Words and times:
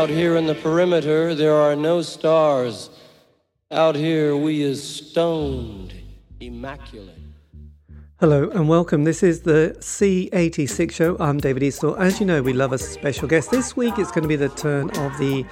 Out 0.00 0.08
here 0.08 0.36
in 0.36 0.46
the 0.46 0.54
perimeter, 0.54 1.34
there 1.34 1.54
are 1.54 1.76
no 1.76 2.00
stars. 2.00 2.88
Out 3.70 3.94
here, 3.94 4.34
we 4.34 4.62
is 4.62 4.82
stoned, 4.82 5.92
immaculate. 6.40 7.18
Hello 8.18 8.48
and 8.48 8.66
welcome. 8.66 9.04
This 9.04 9.22
is 9.22 9.42
the 9.42 9.76
C86 9.80 10.90
show. 10.90 11.18
I'm 11.20 11.36
David 11.36 11.64
Eastaugh. 11.64 11.98
As 11.98 12.18
you 12.18 12.24
know, 12.24 12.40
we 12.40 12.54
love 12.54 12.72
a 12.72 12.78
special 12.78 13.28
guest. 13.28 13.50
This 13.50 13.76
week 13.76 13.98
it's 13.98 14.10
going 14.10 14.22
to 14.22 14.28
be 14.28 14.36
the 14.36 14.48
turn 14.48 14.88
of 14.96 15.18
the 15.18 15.44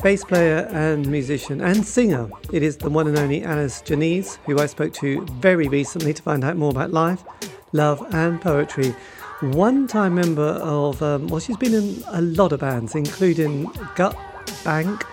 bass 0.00 0.22
player 0.22 0.68
and 0.70 1.04
musician 1.10 1.60
and 1.60 1.84
singer. 1.84 2.30
It 2.52 2.62
is 2.62 2.76
the 2.76 2.90
one 2.90 3.08
and 3.08 3.18
only 3.18 3.42
Alice 3.42 3.82
Genese, 3.82 4.36
who 4.46 4.60
I 4.60 4.66
spoke 4.66 4.92
to 4.94 5.26
very 5.40 5.66
recently 5.66 6.14
to 6.14 6.22
find 6.22 6.44
out 6.44 6.56
more 6.56 6.70
about 6.70 6.92
life, 6.92 7.24
love, 7.72 8.06
and 8.14 8.40
poetry. 8.40 8.94
One 9.40 9.86
time 9.86 10.16
member 10.16 10.42
of, 10.42 11.00
um, 11.00 11.28
well, 11.28 11.38
she's 11.38 11.56
been 11.56 11.72
in 11.72 12.02
a 12.08 12.20
lot 12.20 12.50
of 12.50 12.58
bands, 12.58 12.96
including 12.96 13.70
Gut 13.94 14.16
Bank, 14.64 15.04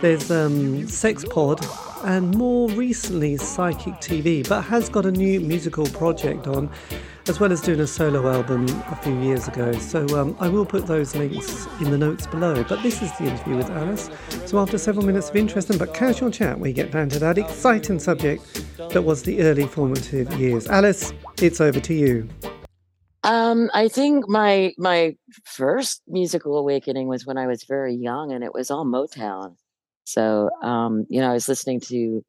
there's 0.00 0.28
um, 0.28 0.82
Sexpod, 0.88 1.64
and 2.04 2.34
more 2.36 2.68
recently 2.70 3.36
Psychic 3.36 3.94
TV, 3.94 4.48
but 4.48 4.62
has 4.62 4.88
got 4.88 5.06
a 5.06 5.12
new 5.12 5.38
musical 5.38 5.86
project 5.86 6.48
on, 6.48 6.68
as 7.28 7.38
well 7.38 7.52
as 7.52 7.60
doing 7.60 7.78
a 7.78 7.86
solo 7.86 8.28
album 8.28 8.66
a 8.90 8.96
few 8.96 9.16
years 9.20 9.46
ago. 9.46 9.70
So 9.74 10.04
um, 10.18 10.36
I 10.40 10.48
will 10.48 10.66
put 10.66 10.88
those 10.88 11.14
links 11.14 11.68
in 11.80 11.92
the 11.92 11.98
notes 11.98 12.26
below. 12.26 12.64
But 12.64 12.82
this 12.82 13.00
is 13.02 13.16
the 13.18 13.26
interview 13.26 13.56
with 13.56 13.70
Alice. 13.70 14.10
So 14.46 14.58
after 14.58 14.78
several 14.78 15.06
minutes 15.06 15.30
of 15.30 15.36
interesting 15.36 15.78
but 15.78 15.94
casual 15.94 16.32
chat, 16.32 16.58
we 16.58 16.72
get 16.72 16.90
down 16.90 17.08
to 17.10 17.20
that 17.20 17.38
exciting 17.38 18.00
subject 18.00 18.64
that 18.78 19.02
was 19.02 19.22
the 19.22 19.42
early 19.42 19.68
formative 19.68 20.32
years. 20.32 20.66
Alice, 20.66 21.12
it's 21.40 21.60
over 21.60 21.78
to 21.78 21.94
you. 21.94 22.28
Um, 23.22 23.70
I 23.74 23.88
think 23.88 24.28
my 24.28 24.72
my 24.78 25.16
first 25.44 26.02
musical 26.08 26.56
awakening 26.56 27.08
was 27.08 27.26
when 27.26 27.36
I 27.36 27.46
was 27.46 27.64
very 27.64 27.94
young, 27.94 28.32
and 28.32 28.42
it 28.42 28.54
was 28.54 28.70
all 28.70 28.84
Motown. 28.84 29.56
So, 30.04 30.50
um, 30.62 31.06
you 31.08 31.20
know, 31.20 31.30
I 31.30 31.34
was 31.34 31.48
listening 31.48 31.80
to 31.80 32.24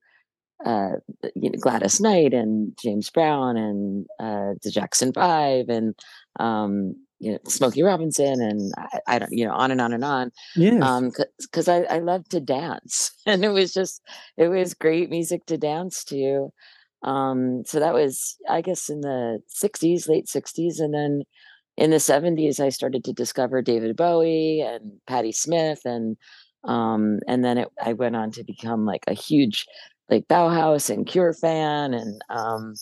uh, 0.65 0.91
you 1.35 1.49
know, 1.49 1.59
Gladys 1.59 1.99
Knight 1.99 2.33
and 2.33 2.77
James 2.81 3.09
Brown 3.09 3.57
and 3.57 4.05
uh, 4.19 4.53
the 4.61 4.71
Jackson 4.71 5.13
Five 5.13 5.69
and 5.69 5.95
um, 6.39 6.95
you 7.19 7.31
know 7.31 7.39
Smokey 7.47 7.83
Robinson 7.83 8.41
and 8.41 8.73
I, 8.77 8.99
I, 9.07 9.19
don't 9.19 9.31
you 9.31 9.45
know 9.45 9.53
on 9.53 9.71
and 9.71 9.81
on 9.81 9.93
and 9.93 10.03
on. 10.03 10.31
Yeah. 10.55 11.01
Because 11.39 11.67
um, 11.67 11.85
I, 11.89 11.95
I 11.95 11.99
love 11.99 12.27
to 12.29 12.39
dance 12.39 13.11
and 13.25 13.43
it 13.43 13.49
was 13.49 13.73
just 13.73 14.01
it 14.37 14.47
was 14.47 14.73
great 14.73 15.09
music 15.09 15.45
to 15.47 15.57
dance 15.57 16.03
to. 16.05 16.51
Um, 17.03 17.63
so 17.65 17.79
that 17.79 17.93
was 17.93 18.37
I 18.49 18.61
guess 18.61 18.89
in 18.89 19.01
the 19.01 19.39
'60s, 19.63 20.07
late 20.07 20.27
'60s, 20.27 20.79
and 20.79 20.93
then 20.93 21.23
in 21.77 21.91
the 21.91 21.97
'70s 21.97 22.59
I 22.59 22.69
started 22.69 23.03
to 23.05 23.13
discover 23.13 23.61
David 23.61 23.95
Bowie 23.95 24.61
and 24.61 24.99
Patti 25.07 25.31
Smith 25.31 25.81
and 25.85 26.17
um, 26.63 27.19
and 27.27 27.43
then 27.43 27.57
it, 27.57 27.67
I 27.83 27.93
went 27.93 28.15
on 28.15 28.31
to 28.31 28.43
become 28.43 28.85
like 28.85 29.03
a 29.07 29.13
huge 29.13 29.65
like 30.11 30.27
Bauhaus 30.27 30.89
and 30.93 31.07
Cure 31.07 31.33
fan. 31.33 31.93
And 31.93 32.21
um, 32.29 32.75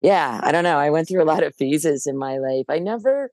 yeah, 0.00 0.40
I 0.42 0.52
don't 0.52 0.64
know. 0.64 0.78
I 0.78 0.90
went 0.90 1.08
through 1.08 1.22
a 1.22 1.26
lot 1.26 1.42
of 1.42 1.54
phases 1.56 2.06
in 2.06 2.16
my 2.16 2.38
life. 2.38 2.64
I 2.68 2.78
never, 2.78 3.30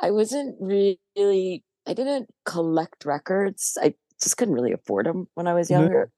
I 0.00 0.10
wasn't 0.10 0.56
really, 0.60 1.62
I 1.86 1.94
didn't 1.94 2.28
collect 2.44 3.04
records. 3.04 3.76
I 3.80 3.94
just 4.20 4.36
couldn't 4.36 4.54
really 4.54 4.72
afford 4.72 5.06
them 5.06 5.28
when 5.34 5.46
I 5.46 5.54
was 5.54 5.70
younger. 5.70 6.10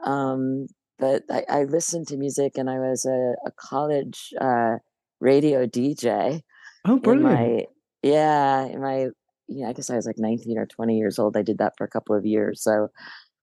Mm-hmm. 0.00 0.10
Um, 0.10 0.66
but 1.02 1.24
I, 1.28 1.44
I, 1.48 1.64
listened 1.64 2.06
to 2.08 2.16
music 2.16 2.52
and 2.56 2.70
I 2.70 2.78
was 2.78 3.04
a, 3.04 3.34
a 3.44 3.50
college 3.56 4.32
uh, 4.40 4.76
radio 5.18 5.66
DJ. 5.66 6.42
Oh, 6.86 7.00
brilliant. 7.00 7.26
In 7.26 7.34
my, 7.34 7.66
yeah, 8.04 8.66
in 8.66 8.80
my 8.80 9.08
yeah, 9.48 9.68
I 9.68 9.72
guess 9.72 9.90
I 9.90 9.96
was 9.96 10.06
like 10.06 10.18
19 10.18 10.56
or 10.56 10.66
20 10.66 10.96
years 10.96 11.18
old. 11.18 11.36
I 11.36 11.42
did 11.42 11.58
that 11.58 11.72
for 11.76 11.82
a 11.82 11.90
couple 11.90 12.14
of 12.14 12.24
years. 12.24 12.62
So 12.62 12.86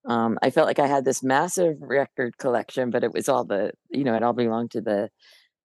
um, 0.07 0.39
I 0.41 0.51
felt 0.51 0.67
like 0.67 0.79
I 0.79 0.87
had 0.87 1.03
this 1.03 1.21
massive 1.21 1.75
record 1.81 2.37
collection, 2.37 2.91
but 2.91 3.03
it 3.03 3.13
was 3.13 3.27
all 3.27 3.43
the, 3.43 3.71
you 3.89 4.05
know, 4.05 4.15
it 4.15 4.23
all 4.23 4.31
belonged 4.31 4.71
to 4.71 4.81
the 4.81 5.09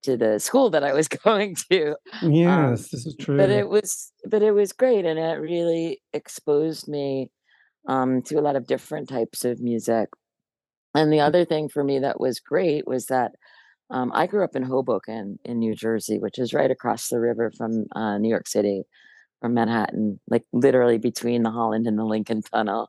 to 0.02 0.16
the 0.16 0.40
school 0.40 0.70
that 0.70 0.82
I 0.82 0.94
was 0.94 1.06
going 1.24 1.54
to. 1.70 1.94
Um, 2.22 2.32
yes, 2.32 2.48
um, 2.48 2.70
this 2.72 3.06
is 3.06 3.16
true. 3.20 3.36
But 3.36 3.50
it 3.50 3.68
was 3.68 4.12
but 4.28 4.42
it 4.42 4.50
was 4.50 4.72
great 4.72 5.04
and 5.04 5.16
it 5.16 5.38
really 5.38 6.02
exposed 6.12 6.88
me 6.88 7.30
um, 7.88 8.20
to 8.22 8.34
a 8.34 8.42
lot 8.42 8.56
of 8.56 8.66
different 8.66 9.08
types 9.08 9.44
of 9.44 9.60
music. 9.60 10.08
And 10.94 11.12
the 11.12 11.20
other 11.20 11.44
thing 11.44 11.68
for 11.68 11.82
me 11.82 11.98
that 12.00 12.20
was 12.20 12.40
great 12.40 12.86
was 12.86 13.06
that 13.06 13.32
um, 13.90 14.12
I 14.14 14.26
grew 14.26 14.44
up 14.44 14.56
in 14.56 14.62
Hoboken 14.62 15.38
in 15.44 15.58
New 15.58 15.74
Jersey, 15.74 16.18
which 16.18 16.38
is 16.38 16.54
right 16.54 16.70
across 16.70 17.08
the 17.08 17.20
river 17.20 17.50
from 17.56 17.86
uh, 17.94 18.18
New 18.18 18.28
York 18.30 18.46
City 18.46 18.84
from 19.40 19.54
Manhattan, 19.54 20.20
like 20.28 20.44
literally 20.52 20.98
between 20.98 21.42
the 21.42 21.50
Holland 21.50 21.86
and 21.86 21.98
the 21.98 22.04
Lincoln 22.04 22.42
Tunnel. 22.42 22.88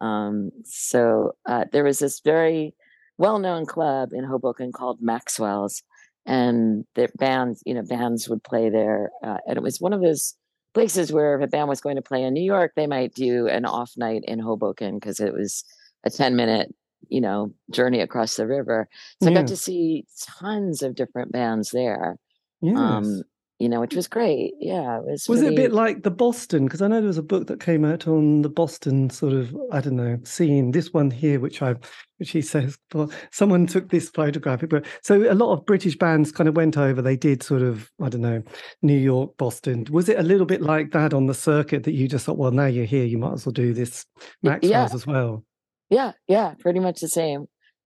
Um, 0.00 0.50
so 0.64 1.32
uh, 1.46 1.66
there 1.72 1.84
was 1.84 2.00
this 2.00 2.20
very 2.24 2.74
well-known 3.18 3.66
club 3.66 4.12
in 4.12 4.24
Hoboken 4.24 4.72
called 4.72 4.98
Maxwell's, 5.00 5.82
and 6.26 6.84
the 6.96 7.08
bands, 7.16 7.62
you 7.64 7.74
know, 7.74 7.82
bands 7.82 8.28
would 8.28 8.42
play 8.42 8.68
there, 8.68 9.10
uh, 9.22 9.38
and 9.46 9.56
it 9.56 9.62
was 9.62 9.80
one 9.80 9.92
of 9.92 10.00
those 10.00 10.34
places 10.74 11.12
where 11.12 11.36
if 11.36 11.44
a 11.44 11.46
band 11.46 11.68
was 11.68 11.80
going 11.80 11.96
to 11.96 12.02
play 12.02 12.24
in 12.24 12.34
New 12.34 12.42
York, 12.42 12.72
they 12.74 12.86
might 12.88 13.14
do 13.14 13.46
an 13.46 13.64
off 13.64 13.92
night 13.96 14.24
in 14.26 14.40
Hoboken 14.40 14.94
because 14.94 15.20
it 15.20 15.32
was 15.32 15.64
a 16.04 16.10
ten-minute, 16.10 16.74
you 17.08 17.20
know, 17.20 17.52
journey 17.70 18.00
across 18.00 18.36
the 18.36 18.46
river. 18.46 18.88
So. 19.22 19.30
I 19.30 19.34
got 19.34 19.46
to 19.48 19.56
see 19.56 20.04
tons 20.40 20.82
of 20.82 20.94
different 20.94 21.32
bands 21.32 21.70
there. 21.70 22.18
Um, 22.62 22.68
yes. 22.68 22.78
Um, 22.78 23.22
you 23.62 23.68
know, 23.68 23.78
which 23.78 23.94
was 23.94 24.08
great. 24.08 24.54
Yeah, 24.58 24.98
it 24.98 25.04
was. 25.04 25.28
Was 25.28 25.40
it 25.40 25.52
a 25.52 25.56
bit 25.56 25.72
like 25.72 26.02
the 26.02 26.10
Boston? 26.10 26.64
Because 26.64 26.82
I 26.82 26.88
know 26.88 26.96
there 26.96 27.06
was 27.06 27.16
a 27.16 27.22
book 27.22 27.46
that 27.46 27.60
came 27.60 27.84
out 27.84 28.08
on 28.08 28.42
the 28.42 28.48
Boston 28.48 29.08
sort 29.08 29.32
of, 29.32 29.56
I 29.70 29.80
don't 29.80 29.94
know, 29.94 30.18
scene. 30.24 30.72
This 30.72 30.92
one 30.92 31.12
here, 31.12 31.38
which 31.38 31.62
I, 31.62 31.76
which 32.16 32.30
he 32.30 32.42
says, 32.42 32.76
well, 32.92 33.12
someone 33.30 33.68
took 33.68 33.88
this 33.88 34.08
photographic 34.08 34.68
But 34.68 34.84
so 35.02 35.30
a 35.30 35.34
lot 35.34 35.52
of 35.52 35.64
British 35.64 35.96
bands 35.96 36.32
kind 36.32 36.48
of 36.48 36.56
went 36.56 36.76
over. 36.76 37.00
They 37.00 37.16
did 37.16 37.44
sort 37.44 37.62
of, 37.62 37.88
I 38.02 38.08
don't 38.08 38.22
know, 38.22 38.42
New 38.82 38.98
York, 38.98 39.36
Boston. 39.36 39.86
Was 39.92 40.08
it 40.08 40.18
a 40.18 40.24
little 40.24 40.46
bit 40.46 40.60
like 40.60 40.90
that 40.90 41.14
on 41.14 41.26
the 41.26 41.34
circuit 41.34 41.84
that 41.84 41.92
you 41.92 42.08
just 42.08 42.26
thought, 42.26 42.38
well, 42.38 42.50
now 42.50 42.66
you're 42.66 42.84
here, 42.84 43.04
you 43.04 43.18
might 43.18 43.34
as 43.34 43.46
well 43.46 43.52
do 43.52 43.72
this 43.72 44.04
Maxwell's 44.42 44.70
yeah. 44.72 44.88
as 44.92 45.06
well? 45.06 45.44
Yeah, 45.92 46.12
yeah, 46.26 46.54
pretty 46.58 46.80
much 46.80 47.00
the 47.00 47.08
same. 47.08 47.44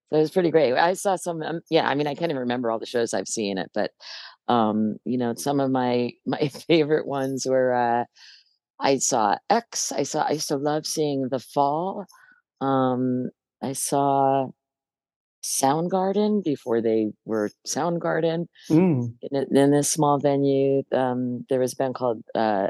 So 0.09 0.19
it 0.19 0.21
was 0.21 0.31
pretty 0.31 0.53
great. 0.53 0.75
I 0.75 0.93
saw 0.93 1.17
some, 1.17 1.43
um, 1.43 1.61
yeah. 1.71 1.89
I 1.89 1.97
mean, 1.97 2.06
I 2.06 2.15
can't 2.15 2.31
even 2.31 2.39
remember 2.43 2.71
all 2.71 2.78
the 2.78 2.87
shows 2.87 3.12
I've 3.12 3.27
seen 3.27 3.59
it, 3.59 3.72
but 3.75 3.91
um, 4.47 4.99
you 5.05 5.19
know, 5.19 5.34
some 5.37 5.59
of 5.59 5.72
my 5.72 6.12
my 6.27 6.49
favorite 6.69 7.09
ones 7.09 7.47
were 7.49 7.75
uh, 7.75 8.05
I 8.78 8.99
saw 8.99 9.39
X. 9.50 9.91
I 9.91 10.05
saw 10.05 10.22
I 10.22 10.33
used 10.33 10.49
to 10.49 10.56
love 10.56 10.87
seeing 10.87 11.28
The 11.33 11.41
Fall. 11.41 12.06
Um, 12.61 13.31
I 13.61 13.72
saw 13.72 14.50
Soundgarden 15.44 16.44
before 16.44 16.81
they 16.81 17.09
were 17.25 17.50
Soundgarden 17.67 18.47
mm. 18.71 19.15
in, 19.21 19.56
in 19.56 19.71
this 19.73 19.91
small 19.91 20.21
venue. 20.21 20.84
Um, 20.93 21.44
there 21.49 21.59
was 21.59 21.73
a 21.73 21.77
band 21.77 21.97
called 21.97 22.23
uh, 22.37 22.69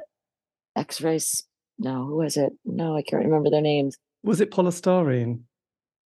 X 0.75 1.03
Race. 1.03 1.43
No, 1.79 2.07
who 2.07 2.17
was 2.17 2.39
it? 2.39 2.55
No, 2.65 2.97
I 2.97 3.03
can't 3.03 3.23
remember 3.23 3.51
their 3.51 3.61
names. 3.61 3.99
Was 4.23 4.41
it 4.41 4.51
Polystyrene? 4.51 5.41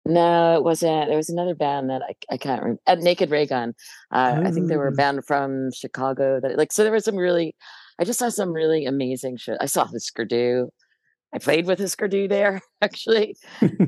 No, 0.06 0.56
it 0.56 0.64
wasn't. 0.64 1.10
There 1.10 1.18
was 1.18 1.30
another 1.30 1.54
band 1.54 1.90
that 1.90 2.02
I, 2.02 2.14
I 2.32 2.38
can't 2.38 2.62
remember. 2.62 2.82
Uh, 2.88 2.96
Naked 2.96 3.30
Raygun. 3.30 3.76
Uh, 4.12 4.42
I 4.44 4.52
think 4.52 4.68
they 4.68 4.78
were 4.78 4.88
a 4.88 4.94
oh. 4.94 4.96
band 4.96 5.26
from 5.26 5.72
Chicago. 5.72 6.40
That 6.40 6.58
like 6.58 6.72
so 6.72 6.84
there 6.84 6.92
was 6.92 7.06
some 7.06 7.16
really. 7.16 7.56
I 8.00 8.04
just 8.04 8.18
saw 8.18 8.30
some 8.30 8.52
really 8.52 8.86
amazing 8.86 9.38
shit. 9.38 9.58
I 9.62 9.68
saw 9.68 9.86
Husker 9.86 10.26
Du. 10.26 10.72
I 11.34 11.38
played 11.38 11.68
with 11.68 11.80
Husker 11.80 12.08
Du 12.08 12.28
there 12.28 12.62
actually. 12.82 13.36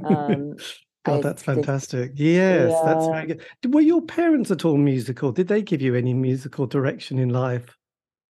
Um, 0.03 0.53
God, 1.05 1.21
that's 1.21 1.43
fantastic. 1.43 2.11
yes, 2.15 2.71
yeah. 2.71 2.81
that's 2.85 3.07
very 3.07 3.25
good. 3.25 3.73
Were 3.73 3.81
your 3.81 4.01
parents 4.01 4.51
at 4.51 4.63
all 4.63 4.77
musical? 4.77 5.33
Did 5.33 5.49
they 5.49 5.61
give 5.61 5.81
you 5.81 5.95
any 5.95 6.13
musical 6.13 6.65
direction 6.65 7.19
in 7.19 7.29
life? 7.29 7.75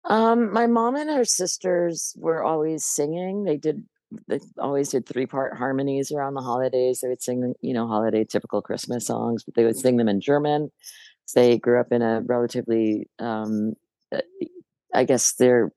Um, 0.05 0.53
my 0.53 0.69
mom 0.69 0.95
and 0.95 1.11
her 1.11 1.25
sisters 1.25 2.15
were 2.17 2.45
always 2.45 2.85
singing. 2.85 3.43
They 3.43 3.57
did 3.57 3.85
they 4.29 4.41
always 4.59 4.91
did 4.91 5.07
three 5.07 5.27
part 5.27 5.57
harmonies 5.57 6.11
around 6.13 6.35
the 6.35 6.43
holidays. 6.43 7.01
They 7.01 7.09
would 7.09 7.23
sing, 7.23 7.55
you 7.61 7.75
know, 7.75 7.87
holiday 7.87 8.25
typical 8.25 8.63
Christmas 8.63 9.07
songs, 9.07 9.45
but 9.45 9.55
they 9.55 9.65
would 9.65 9.77
sing 9.77 9.97
them 9.97 10.09
in 10.09 10.21
German. 10.21 10.71
They 11.35 11.59
grew 11.59 11.81
up 11.81 11.93
in 11.93 12.03
a 12.03 12.23
relatively, 12.23 13.09
um, 13.19 13.75
uh, 14.13 14.21
I 14.93 15.05
guess 15.05 15.35
their 15.35 15.71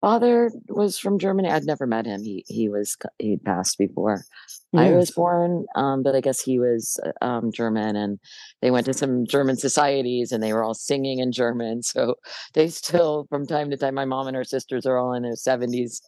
father 0.00 0.50
was 0.68 0.98
from 0.98 1.18
Germany. 1.18 1.50
I'd 1.50 1.64
never 1.64 1.86
met 1.86 2.06
him. 2.06 2.22
He 2.22 2.44
he 2.48 2.68
was 2.68 2.96
he 3.18 3.36
passed 3.36 3.76
before 3.76 4.24
yes. 4.72 4.82
I 4.82 4.92
was 4.92 5.10
born, 5.10 5.66
um, 5.74 6.02
but 6.02 6.14
I 6.14 6.20
guess 6.20 6.40
he 6.40 6.58
was 6.58 6.98
uh, 7.04 7.24
um, 7.24 7.52
German. 7.52 7.96
And 7.96 8.18
they 8.62 8.70
went 8.70 8.86
to 8.86 8.94
some 8.94 9.26
German 9.26 9.56
societies, 9.56 10.32
and 10.32 10.42
they 10.42 10.52
were 10.52 10.64
all 10.64 10.74
singing 10.74 11.18
in 11.18 11.32
German. 11.32 11.82
So 11.96 12.16
they 12.52 12.68
still, 12.68 13.26
from 13.30 13.46
time 13.46 13.70
to 13.70 13.76
time, 13.76 13.94
my 13.94 14.04
mom 14.04 14.26
and 14.26 14.36
her 14.36 14.44
sisters 14.44 14.86
are 14.86 14.98
all 14.98 15.12
in 15.14 15.22
their 15.22 15.36
seventies 15.36 16.00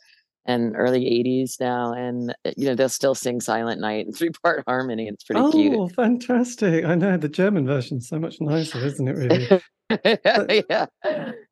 and 0.48 0.74
early 0.76 1.04
80s 1.04 1.60
now 1.60 1.92
and 1.92 2.34
uh, 2.44 2.50
you 2.56 2.66
know 2.66 2.74
they'll 2.74 2.88
still 2.88 3.14
sing 3.14 3.40
silent 3.40 3.80
night 3.80 4.06
in 4.06 4.12
three 4.14 4.30
part 4.42 4.64
harmony 4.66 5.06
it's 5.06 5.22
pretty 5.22 5.40
oh, 5.40 5.52
cute 5.52 5.76
oh 5.76 5.88
fantastic 5.88 6.84
i 6.84 6.96
know 6.96 7.16
the 7.16 7.28
german 7.28 7.66
version's 7.66 8.08
so 8.08 8.18
much 8.18 8.40
nicer 8.40 8.78
isn't 8.78 9.06
it 9.06 9.16
really 9.16 9.46
but, 10.24 10.66
yeah 10.70 10.86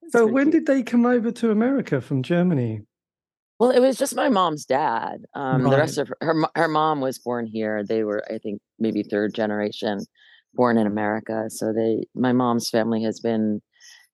so 0.08 0.26
when 0.26 0.50
cute. 0.50 0.64
did 0.64 0.74
they 0.74 0.82
come 0.82 1.06
over 1.06 1.30
to 1.30 1.50
america 1.50 2.00
from 2.00 2.22
germany 2.22 2.80
Well, 3.58 3.70
it 3.70 3.80
was 3.80 3.96
just 3.96 4.14
my 4.14 4.28
mom's 4.28 4.66
dad. 4.66 5.24
Um, 5.34 5.62
the 5.62 5.78
rest 5.78 5.96
of 5.96 6.08
her, 6.08 6.18
her 6.20 6.34
her 6.54 6.68
mom 6.68 7.00
was 7.00 7.18
born 7.18 7.46
here. 7.46 7.82
They 7.82 8.04
were, 8.04 8.22
I 8.28 8.36
think, 8.36 8.60
maybe 8.78 9.02
third 9.02 9.32
generation 9.32 10.00
born 10.52 10.76
in 10.76 10.86
America. 10.86 11.48
So 11.48 11.72
they, 11.72 12.04
my 12.14 12.32
mom's 12.32 12.68
family 12.68 13.02
has 13.04 13.18
been 13.18 13.62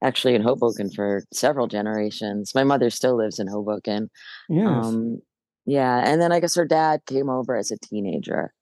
actually 0.02 0.34
in 0.34 0.42
Hoboken 0.42 0.90
for 0.90 1.22
several 1.32 1.66
generations. 1.66 2.52
My 2.54 2.64
mother 2.64 2.90
still 2.90 3.16
lives 3.16 3.38
in 3.38 3.46
Hoboken. 3.46 4.10
Yes. 4.48 4.66
Um, 4.86 5.20
yeah, 5.64 6.02
and 6.04 6.20
then 6.20 6.32
I 6.32 6.40
guess 6.40 6.56
her 6.56 6.64
dad 6.66 7.02
came 7.06 7.30
over 7.30 7.56
as 7.56 7.70
a 7.70 7.78
teenager. 7.78 8.52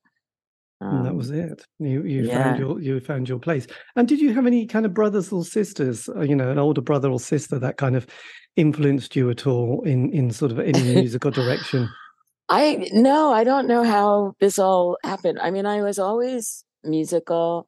And 0.83 1.05
that 1.05 1.11
Um, 1.11 1.17
was 1.19 1.31
it. 1.31 1.65
You 1.79 2.05
you 2.05 2.27
found 2.29 2.59
your 2.59 2.81
you 2.81 3.01
found 3.01 3.29
your 3.29 3.39
place. 3.39 3.67
And 3.97 4.09
did 4.09 4.21
you 4.21 4.33
have 4.33 4.47
any 4.47 4.67
kind 4.67 4.87
of 4.87 4.95
brothers 4.95 5.31
or 5.33 5.45
sisters? 5.45 6.09
uh, 6.09 6.23
You 6.23 6.37
know, 6.37 6.51
an 6.51 6.59
older 6.59 6.81
brother 6.81 7.11
or 7.11 7.21
sister 7.21 7.59
that 7.59 7.77
kind 7.77 7.97
of 7.97 8.07
influenced 8.57 9.15
you 9.15 9.31
at 9.31 9.47
all 9.47 9.83
in 9.85 10.11
in 10.11 10.31
sort 10.31 10.53
of 10.53 10.59
any 10.59 10.83
musical 11.03 11.31
direction? 11.31 11.89
I 12.49 12.89
no, 12.93 13.33
I 13.33 13.45
don't 13.45 13.69
know 13.69 13.85
how 13.85 14.35
this 14.41 14.59
all 14.59 14.97
happened. 15.05 15.39
I 15.41 15.51
mean, 15.51 15.67
I 15.67 15.83
was 15.83 15.99
always 15.99 16.65
musical. 16.83 17.67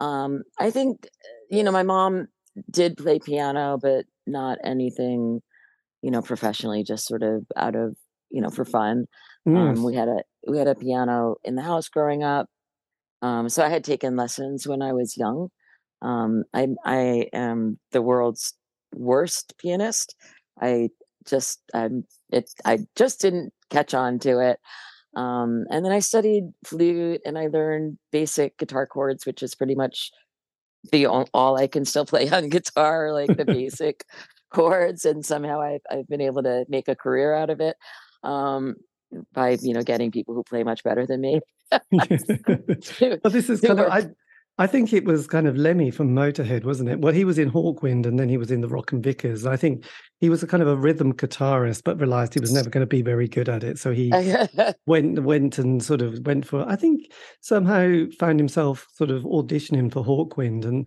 Um, 0.00 0.42
I 0.58 0.70
think, 0.70 1.08
you 1.50 1.62
know, 1.62 1.72
my 1.72 1.82
mom 1.82 2.28
did 2.70 2.96
play 2.96 3.18
piano, 3.18 3.78
but 3.80 4.06
not 4.26 4.58
anything, 4.64 5.40
you 6.02 6.10
know, 6.10 6.22
professionally, 6.22 6.84
just 6.84 7.06
sort 7.06 7.22
of 7.22 7.46
out 7.56 7.76
of, 7.76 7.96
you 8.30 8.42
know, 8.42 8.50
for 8.50 8.64
fun. 8.64 9.06
Um, 9.54 9.84
we 9.84 9.94
had 9.96 10.08
a 10.08 10.22
we 10.48 10.58
had 10.58 10.68
a 10.68 10.74
piano 10.74 11.36
in 11.44 11.56
the 11.56 11.62
house 11.62 11.88
growing 11.88 12.22
up. 12.24 12.48
Um, 13.22 13.48
so 13.48 13.64
I 13.64 13.68
had 13.68 13.84
taken 13.84 14.16
lessons 14.16 14.66
when 14.66 14.82
I 14.82 14.92
was 14.92 15.16
young. 15.16 15.48
Um, 16.02 16.44
I 16.54 16.68
I 16.84 17.28
am 17.32 17.78
the 17.92 18.02
world's 18.02 18.54
worst 18.94 19.54
pianist. 19.58 20.16
I 20.60 20.90
just 21.26 21.62
I'm 21.74 22.04
it 22.30 22.50
I 22.64 22.80
just 22.96 23.20
didn't 23.20 23.52
catch 23.70 23.94
on 23.94 24.18
to 24.20 24.40
it. 24.40 24.58
Um, 25.16 25.64
and 25.70 25.84
then 25.84 25.92
I 25.92 26.00
studied 26.00 26.44
flute 26.66 27.20
and 27.26 27.38
I 27.38 27.48
learned 27.48 27.98
basic 28.12 28.58
guitar 28.58 28.86
chords, 28.86 29.26
which 29.26 29.42
is 29.42 29.54
pretty 29.54 29.74
much 29.74 30.10
the 30.90 31.06
all, 31.06 31.56
I 31.56 31.66
can 31.66 31.84
still 31.84 32.06
play 32.06 32.28
on 32.30 32.48
guitar, 32.48 33.12
like 33.12 33.36
the 33.36 33.44
basic 33.46 34.04
chords. 34.50 35.04
And 35.04 35.24
somehow 35.24 35.60
I've 35.60 35.82
I've 35.90 36.08
been 36.08 36.20
able 36.20 36.42
to 36.42 36.64
make 36.68 36.88
a 36.88 36.96
career 36.96 37.34
out 37.34 37.50
of 37.50 37.60
it. 37.60 37.76
Um, 38.22 38.76
by 39.34 39.58
you 39.60 39.74
know 39.74 39.82
getting 39.82 40.10
people 40.10 40.34
who 40.34 40.42
play 40.42 40.62
much 40.62 40.82
better 40.82 41.06
than 41.06 41.20
me 41.20 41.40
to, 41.70 41.80
Well, 43.22 43.32
this 43.32 43.50
is 43.50 43.60
kind 43.60 43.80
of 43.80 43.90
I 43.90 44.06
I 44.58 44.66
think 44.66 44.92
it 44.92 45.04
was 45.04 45.26
kind 45.26 45.48
of 45.48 45.56
Lemmy 45.56 45.90
from 45.90 46.14
Motorhead, 46.14 46.64
wasn't 46.64 46.90
it? 46.90 47.00
Well, 47.00 47.14
he 47.14 47.24
was 47.24 47.38
in 47.38 47.50
Hawkwind 47.50 48.04
and 48.04 48.18
then 48.18 48.28
he 48.28 48.36
was 48.36 48.50
in 48.50 48.60
the 48.60 48.68
Rockin' 48.68 49.00
Vickers. 49.00 49.46
I 49.46 49.56
think 49.56 49.86
he 50.20 50.28
was 50.28 50.42
a 50.42 50.46
kind 50.46 50.62
of 50.62 50.68
a 50.68 50.76
rhythm 50.76 51.14
guitarist, 51.14 51.82
but 51.84 51.98
realized 51.98 52.34
he 52.34 52.40
was 52.40 52.52
never 52.52 52.68
going 52.68 52.82
to 52.82 52.86
be 52.86 53.00
very 53.00 53.28
good 53.28 53.48
at 53.48 53.64
it. 53.64 53.78
So 53.78 53.92
he 53.92 54.12
went 54.86 55.22
went 55.22 55.58
and 55.58 55.82
sort 55.82 56.02
of 56.02 56.20
went 56.26 56.46
for 56.46 56.68
I 56.68 56.76
think 56.76 57.10
somehow 57.40 58.04
found 58.18 58.38
himself 58.38 58.86
sort 58.94 59.10
of 59.10 59.22
auditioning 59.22 59.90
for 59.90 60.04
Hawkwind 60.04 60.66
and 60.66 60.86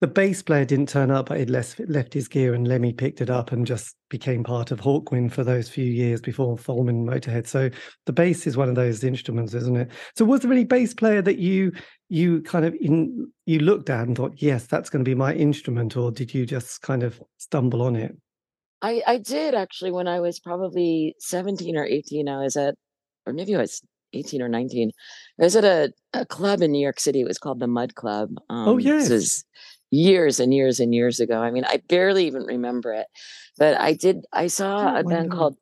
the 0.00 0.06
bass 0.06 0.42
player 0.42 0.64
didn't 0.64 0.88
turn 0.88 1.10
up, 1.10 1.28
but 1.28 1.38
he'd 1.38 1.50
left, 1.50 1.78
left 1.80 2.14
his 2.14 2.26
gear 2.26 2.54
and 2.54 2.66
Lemmy 2.66 2.92
picked 2.92 3.20
it 3.20 3.28
up 3.28 3.52
and 3.52 3.66
just 3.66 3.96
became 4.08 4.42
part 4.42 4.70
of 4.70 4.80
Hawkwind 4.80 5.30
for 5.30 5.44
those 5.44 5.68
few 5.68 5.84
years 5.84 6.22
before 6.22 6.56
forming 6.56 7.04
Motorhead. 7.04 7.46
So 7.46 7.68
the 8.06 8.12
bass 8.12 8.46
is 8.46 8.56
one 8.56 8.70
of 8.70 8.74
those 8.76 9.04
instruments, 9.04 9.52
isn't 9.52 9.76
it? 9.76 9.90
So 10.16 10.24
was 10.24 10.40
there 10.40 10.52
any 10.52 10.64
bass 10.64 10.94
player 10.94 11.20
that 11.22 11.38
you 11.38 11.72
you 12.08 12.42
kind 12.42 12.64
of 12.64 12.74
in 12.80 13.30
you 13.44 13.60
looked 13.60 13.90
at 13.90 14.06
and 14.06 14.16
thought, 14.16 14.34
yes, 14.36 14.66
that's 14.66 14.88
going 14.88 15.04
to 15.04 15.08
be 15.08 15.14
my 15.14 15.34
instrument, 15.34 15.96
or 15.96 16.10
did 16.10 16.32
you 16.32 16.46
just 16.46 16.80
kind 16.80 17.02
of 17.02 17.20
stumble 17.36 17.82
on 17.82 17.94
it? 17.94 18.16
I 18.80 19.02
I 19.06 19.18
did 19.18 19.54
actually 19.54 19.92
when 19.92 20.08
I 20.08 20.20
was 20.20 20.40
probably 20.40 21.14
17 21.18 21.76
or 21.76 21.84
18. 21.84 22.26
I 22.26 22.42
was 22.42 22.56
at, 22.56 22.74
or 23.26 23.34
maybe 23.34 23.54
I 23.54 23.60
was 23.60 23.82
18 24.12 24.42
or 24.42 24.48
19. 24.48 24.90
I 25.38 25.44
was 25.44 25.56
at 25.56 25.64
a, 25.64 25.92
a 26.14 26.24
club 26.26 26.62
in 26.62 26.72
New 26.72 26.82
York 26.82 26.98
City. 26.98 27.20
It 27.20 27.28
was 27.28 27.38
called 27.38 27.60
the 27.60 27.66
Mud 27.66 27.94
Club. 27.94 28.30
Oh 28.48 28.72
Um, 28.72 28.76
this 28.78 28.86
yes, 28.86 29.10
is 29.10 29.44
years 29.90 30.40
and 30.40 30.54
years 30.54 30.80
and 30.80 30.94
years 30.94 31.20
ago. 31.20 31.40
I 31.40 31.50
mean, 31.50 31.64
I 31.64 31.82
barely 31.88 32.26
even 32.26 32.44
remember 32.44 32.92
it, 32.92 33.06
but 33.58 33.80
I 33.80 33.94
did. 33.94 34.24
I 34.32 34.46
saw 34.46 34.94
oh 34.94 35.00
a 35.00 35.04
band 35.04 35.30
called. 35.30 35.56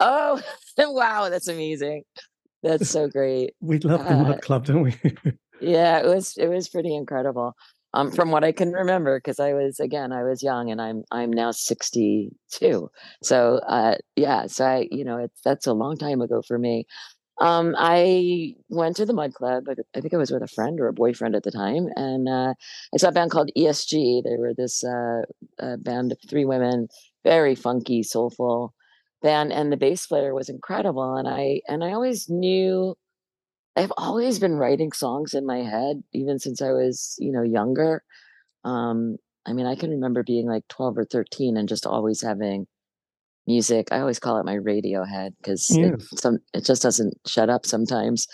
Oh, 0.00 0.40
wow, 0.78 1.28
that's 1.28 1.48
amazing. 1.48 2.02
That's 2.62 2.88
so 2.90 3.08
great. 3.08 3.54
we 3.60 3.78
love 3.78 4.06
the 4.08 4.34
Uh, 4.34 4.38
Club, 4.38 4.66
don't 4.66 4.82
we? 4.82 4.94
yeah, 5.60 5.98
it 5.98 6.06
was 6.14 6.36
it 6.36 6.48
was 6.48 6.68
pretty 6.68 6.94
incredible. 6.94 7.54
Um, 7.94 8.10
from 8.10 8.30
what 8.30 8.44
I 8.44 8.52
can 8.52 8.72
remember, 8.72 9.18
because 9.18 9.40
I 9.40 9.54
was 9.54 9.80
again, 9.80 10.12
I 10.12 10.22
was 10.22 10.42
young, 10.42 10.70
and 10.70 10.82
I'm 10.82 11.04
I'm 11.10 11.32
now 11.32 11.50
62. 11.50 12.90
So 13.22 13.60
uh, 13.66 13.94
yeah, 14.16 14.46
so 14.48 14.66
I 14.66 14.88
you 14.90 15.04
know 15.04 15.18
it's 15.18 15.40
that's 15.44 15.66
a 15.66 15.72
long 15.72 15.96
time 15.96 16.20
ago 16.20 16.42
for 16.46 16.58
me. 16.58 16.84
Um, 17.38 17.74
I 17.76 18.54
went 18.70 18.96
to 18.96 19.06
the 19.06 19.12
Mud 19.12 19.34
Club. 19.34 19.64
I, 19.94 20.00
think 20.00 20.14
I 20.14 20.16
was 20.16 20.30
with 20.30 20.42
a 20.42 20.48
friend 20.48 20.80
or 20.80 20.88
a 20.88 20.92
boyfriend 20.92 21.34
at 21.34 21.42
the 21.42 21.50
time, 21.50 21.88
and 21.94 22.28
uh, 22.28 22.54
I 22.94 22.96
saw 22.96 23.08
a 23.08 23.12
band 23.12 23.30
called 23.30 23.50
ESG. 23.56 24.22
They 24.24 24.36
were 24.38 24.54
this 24.54 24.82
uh, 24.82 25.22
band 25.78 26.12
of 26.12 26.18
three 26.28 26.46
women, 26.46 26.88
very 27.24 27.54
funky, 27.54 28.02
soulful 28.02 28.72
band, 29.22 29.52
and 29.52 29.70
the 29.70 29.76
bass 29.76 30.06
player 30.06 30.34
was 30.34 30.48
incredible. 30.48 31.16
And 31.16 31.28
I 31.28 31.60
and 31.68 31.84
I 31.84 31.92
always 31.92 32.30
knew 32.30 32.96
I've 33.76 33.92
always 33.98 34.38
been 34.38 34.56
writing 34.56 34.92
songs 34.92 35.34
in 35.34 35.44
my 35.44 35.58
head, 35.58 36.02
even 36.14 36.38
since 36.38 36.62
I 36.62 36.72
was, 36.72 37.16
you 37.18 37.30
know, 37.30 37.42
younger. 37.42 38.02
Um, 38.64 39.18
I 39.46 39.52
mean, 39.52 39.66
I 39.66 39.76
can 39.76 39.90
remember 39.90 40.22
being 40.22 40.46
like 40.48 40.66
12 40.68 40.98
or 40.98 41.04
13 41.04 41.56
and 41.56 41.68
just 41.68 41.86
always 41.86 42.22
having 42.22 42.66
music. 43.46 43.88
I 43.92 44.00
always 44.00 44.18
call 44.18 44.38
it 44.38 44.46
my 44.46 44.54
radio 44.54 45.04
head 45.04 45.34
because 45.38 45.70
it 45.70 45.94
yes. 45.98 46.20
some 46.20 46.38
it 46.54 46.64
just 46.64 46.82
doesn't 46.82 47.14
shut 47.26 47.50
up 47.50 47.66
sometimes. 47.66 48.26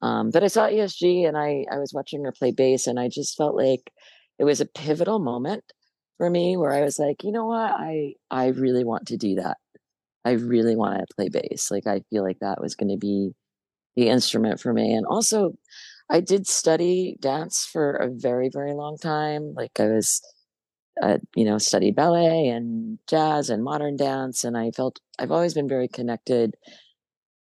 Um, 0.00 0.30
but 0.30 0.44
I 0.44 0.48
saw 0.48 0.68
ESG 0.68 1.26
and 1.26 1.36
I 1.36 1.64
I 1.70 1.78
was 1.78 1.92
watching 1.92 2.24
her 2.24 2.32
play 2.32 2.52
bass 2.52 2.86
and 2.86 2.98
I 3.00 3.08
just 3.08 3.36
felt 3.36 3.56
like 3.56 3.90
it 4.38 4.44
was 4.44 4.60
a 4.60 4.66
pivotal 4.66 5.18
moment 5.18 5.64
for 6.18 6.30
me 6.30 6.56
where 6.56 6.72
I 6.72 6.82
was 6.82 6.98
like, 6.98 7.24
you 7.24 7.32
know 7.32 7.46
what, 7.46 7.72
I 7.72 8.14
I 8.30 8.48
really 8.48 8.84
want 8.84 9.08
to 9.08 9.16
do 9.16 9.36
that. 9.36 9.56
I 10.24 10.32
really 10.32 10.76
want 10.76 10.98
to 10.98 11.14
play 11.14 11.28
bass. 11.28 11.70
Like 11.70 11.86
I 11.86 12.02
feel 12.10 12.22
like 12.22 12.38
that 12.40 12.60
was 12.60 12.74
going 12.74 12.90
to 12.90 12.98
be 12.98 13.32
the 13.98 14.08
instrument 14.08 14.60
for 14.60 14.72
me. 14.72 14.94
And 14.94 15.04
also, 15.06 15.54
I 16.08 16.20
did 16.20 16.46
study 16.46 17.16
dance 17.20 17.66
for 17.70 17.94
a 17.94 18.08
very, 18.08 18.48
very 18.48 18.72
long 18.72 18.96
time. 18.96 19.54
Like 19.54 19.80
I 19.80 19.86
was, 19.86 20.22
uh, 21.02 21.18
you 21.34 21.44
know, 21.44 21.58
studied 21.58 21.94
ballet 21.96 22.48
and 22.48 22.98
jazz 23.08 23.50
and 23.50 23.62
modern 23.62 23.96
dance. 23.96 24.44
And 24.44 24.56
I 24.56 24.70
felt 24.70 25.00
I've 25.18 25.30
always 25.30 25.54
been 25.54 25.68
very 25.68 25.88
connected 25.88 26.54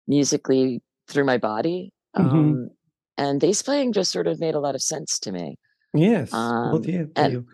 musically 0.07 0.83
through 1.09 1.25
my 1.25 1.39
body. 1.39 1.93
hmm 2.15 2.23
Um, 2.23 2.71
and 3.19 3.41
bass 3.41 3.63
playing 3.63 3.93
just 3.93 4.13
sort 4.13 4.27
of 4.27 4.41
made 4.41 4.55
a 4.55 4.61
lot 4.61 4.75
of 4.75 4.83
sense 4.83 5.19
to 5.21 5.33
me. 5.33 5.59
Yes. 5.95 6.33
Well, 6.33 6.77
Um, 6.77 6.83
yeah. 6.85 7.05
and 7.17 7.47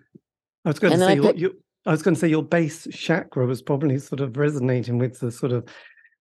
I 0.64 0.68
was 0.68 0.78
going 0.78 0.92
to 0.92 0.98
say 0.98 1.12
I 1.12 1.14
your, 1.14 1.24
picked 1.24 1.38
your 1.38 1.50
I 1.86 1.90
was 1.90 2.02
going 2.02 2.14
to 2.14 2.20
say 2.20 2.28
your 2.28 2.42
bass 2.42 2.86
chakra 2.92 3.46
was 3.46 3.62
probably 3.62 3.98
sort 3.98 4.20
of 4.20 4.36
resonating 4.36 4.98
with 4.98 5.18
the 5.20 5.30
sort 5.30 5.52
of 5.52 5.64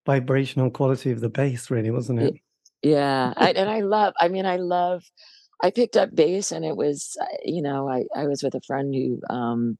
vibrational 0.05 0.71
quality 0.71 1.11
of 1.11 1.21
the 1.21 1.29
bass, 1.29 1.69
really, 1.69 1.91
wasn't 1.91 2.19
it? 2.19 2.35
yeah, 2.81 3.33
I, 3.37 3.51
and 3.51 3.69
I 3.69 3.81
love. 3.81 4.13
I 4.19 4.27
mean, 4.27 4.45
I 4.45 4.57
love. 4.57 5.03
I 5.63 5.71
picked 5.71 5.97
up 5.97 6.15
bass, 6.15 6.51
and 6.51 6.65
it 6.65 6.75
was, 6.75 7.17
uh, 7.21 7.25
you 7.45 7.61
know, 7.61 7.89
I 7.89 8.05
I 8.15 8.27
was 8.27 8.43
with 8.43 8.55
a 8.55 8.61
friend 8.61 8.93
who, 8.93 9.19
um, 9.33 9.77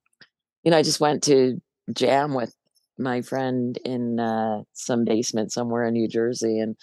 you 0.63 0.71
know, 0.71 0.77
I 0.77 0.83
just 0.83 1.00
went 1.00 1.23
to 1.23 1.61
jam 1.93 2.33
with 2.33 2.53
my 2.97 3.21
friend 3.21 3.77
in 3.83 4.19
uh, 4.19 4.61
some 4.73 5.05
basement 5.05 5.51
somewhere 5.51 5.85
in 5.85 5.93
New 5.93 6.07
Jersey, 6.07 6.59
and 6.59 6.75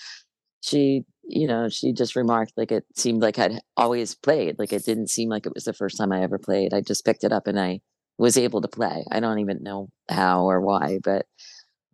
she, 0.60 1.04
you 1.24 1.46
know, 1.46 1.68
she 1.68 1.92
just 1.92 2.16
remarked 2.16 2.52
like 2.56 2.72
it 2.72 2.84
seemed 2.96 3.22
like 3.22 3.38
I'd 3.38 3.60
always 3.76 4.14
played. 4.14 4.58
Like 4.58 4.72
it 4.72 4.84
didn't 4.84 5.10
seem 5.10 5.28
like 5.28 5.46
it 5.46 5.54
was 5.54 5.64
the 5.64 5.72
first 5.72 5.96
time 5.96 6.12
I 6.12 6.22
ever 6.22 6.38
played. 6.38 6.74
I 6.74 6.80
just 6.80 7.04
picked 7.04 7.24
it 7.24 7.32
up 7.32 7.46
and 7.46 7.58
I 7.60 7.80
was 8.18 8.36
able 8.36 8.60
to 8.62 8.68
play. 8.68 9.04
I 9.12 9.20
don't 9.20 9.38
even 9.38 9.62
know 9.62 9.88
how 10.10 10.44
or 10.44 10.60
why, 10.60 10.98
but 11.02 11.26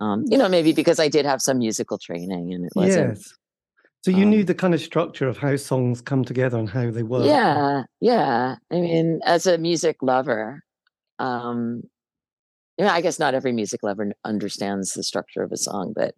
um, 0.00 0.24
you 0.26 0.38
know, 0.38 0.48
maybe 0.48 0.72
because 0.72 0.98
I 0.98 1.08
did 1.08 1.26
have 1.26 1.40
some 1.40 1.58
musical 1.58 1.98
training 1.98 2.52
and 2.52 2.64
it 2.64 2.72
wasn't. 2.74 3.18
Yes. 3.18 3.34
So 4.04 4.10
you 4.10 4.26
knew 4.26 4.40
Um, 4.40 4.44
the 4.44 4.54
kind 4.54 4.74
of 4.74 4.82
structure 4.82 5.26
of 5.28 5.38
how 5.38 5.56
songs 5.56 6.02
come 6.02 6.26
together 6.26 6.58
and 6.58 6.68
how 6.68 6.90
they 6.90 7.02
work. 7.02 7.24
yeah, 7.24 7.84
yeah. 8.02 8.56
I 8.70 8.74
mean, 8.74 9.20
as 9.24 9.46
a 9.46 9.56
music 9.56 9.96
lover, 10.02 10.62
um, 11.18 11.84
you 12.76 12.84
know, 12.84 12.90
I 12.90 13.00
guess 13.00 13.18
not 13.18 13.32
every 13.32 13.52
music 13.52 13.82
lover 13.82 14.12
understands 14.22 14.92
the 14.92 15.02
structure 15.02 15.42
of 15.42 15.52
a 15.52 15.56
song, 15.56 15.94
but 15.96 16.14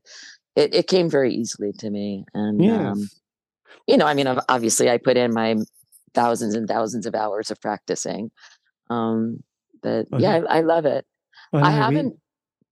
it, 0.56 0.74
it 0.74 0.88
came 0.88 1.08
very 1.08 1.32
easily 1.32 1.72
to 1.78 1.88
me. 1.88 2.24
And, 2.34 2.60
um, 2.68 3.08
you 3.86 3.96
know, 3.96 4.06
I 4.06 4.14
mean, 4.14 4.26
obviously 4.48 4.90
I 4.90 4.98
put 4.98 5.16
in 5.16 5.32
my 5.32 5.54
thousands 6.12 6.56
and 6.56 6.66
thousands 6.66 7.06
of 7.06 7.14
hours 7.14 7.52
of 7.52 7.60
practicing. 7.60 8.32
Um, 8.90 9.44
but 9.80 10.06
I 10.12 10.18
yeah. 10.18 10.40
I, 10.48 10.58
I 10.58 10.60
love 10.62 10.86
it. 10.86 11.06
I 11.52 11.60
I 11.60 11.70
haven't, 11.70 12.16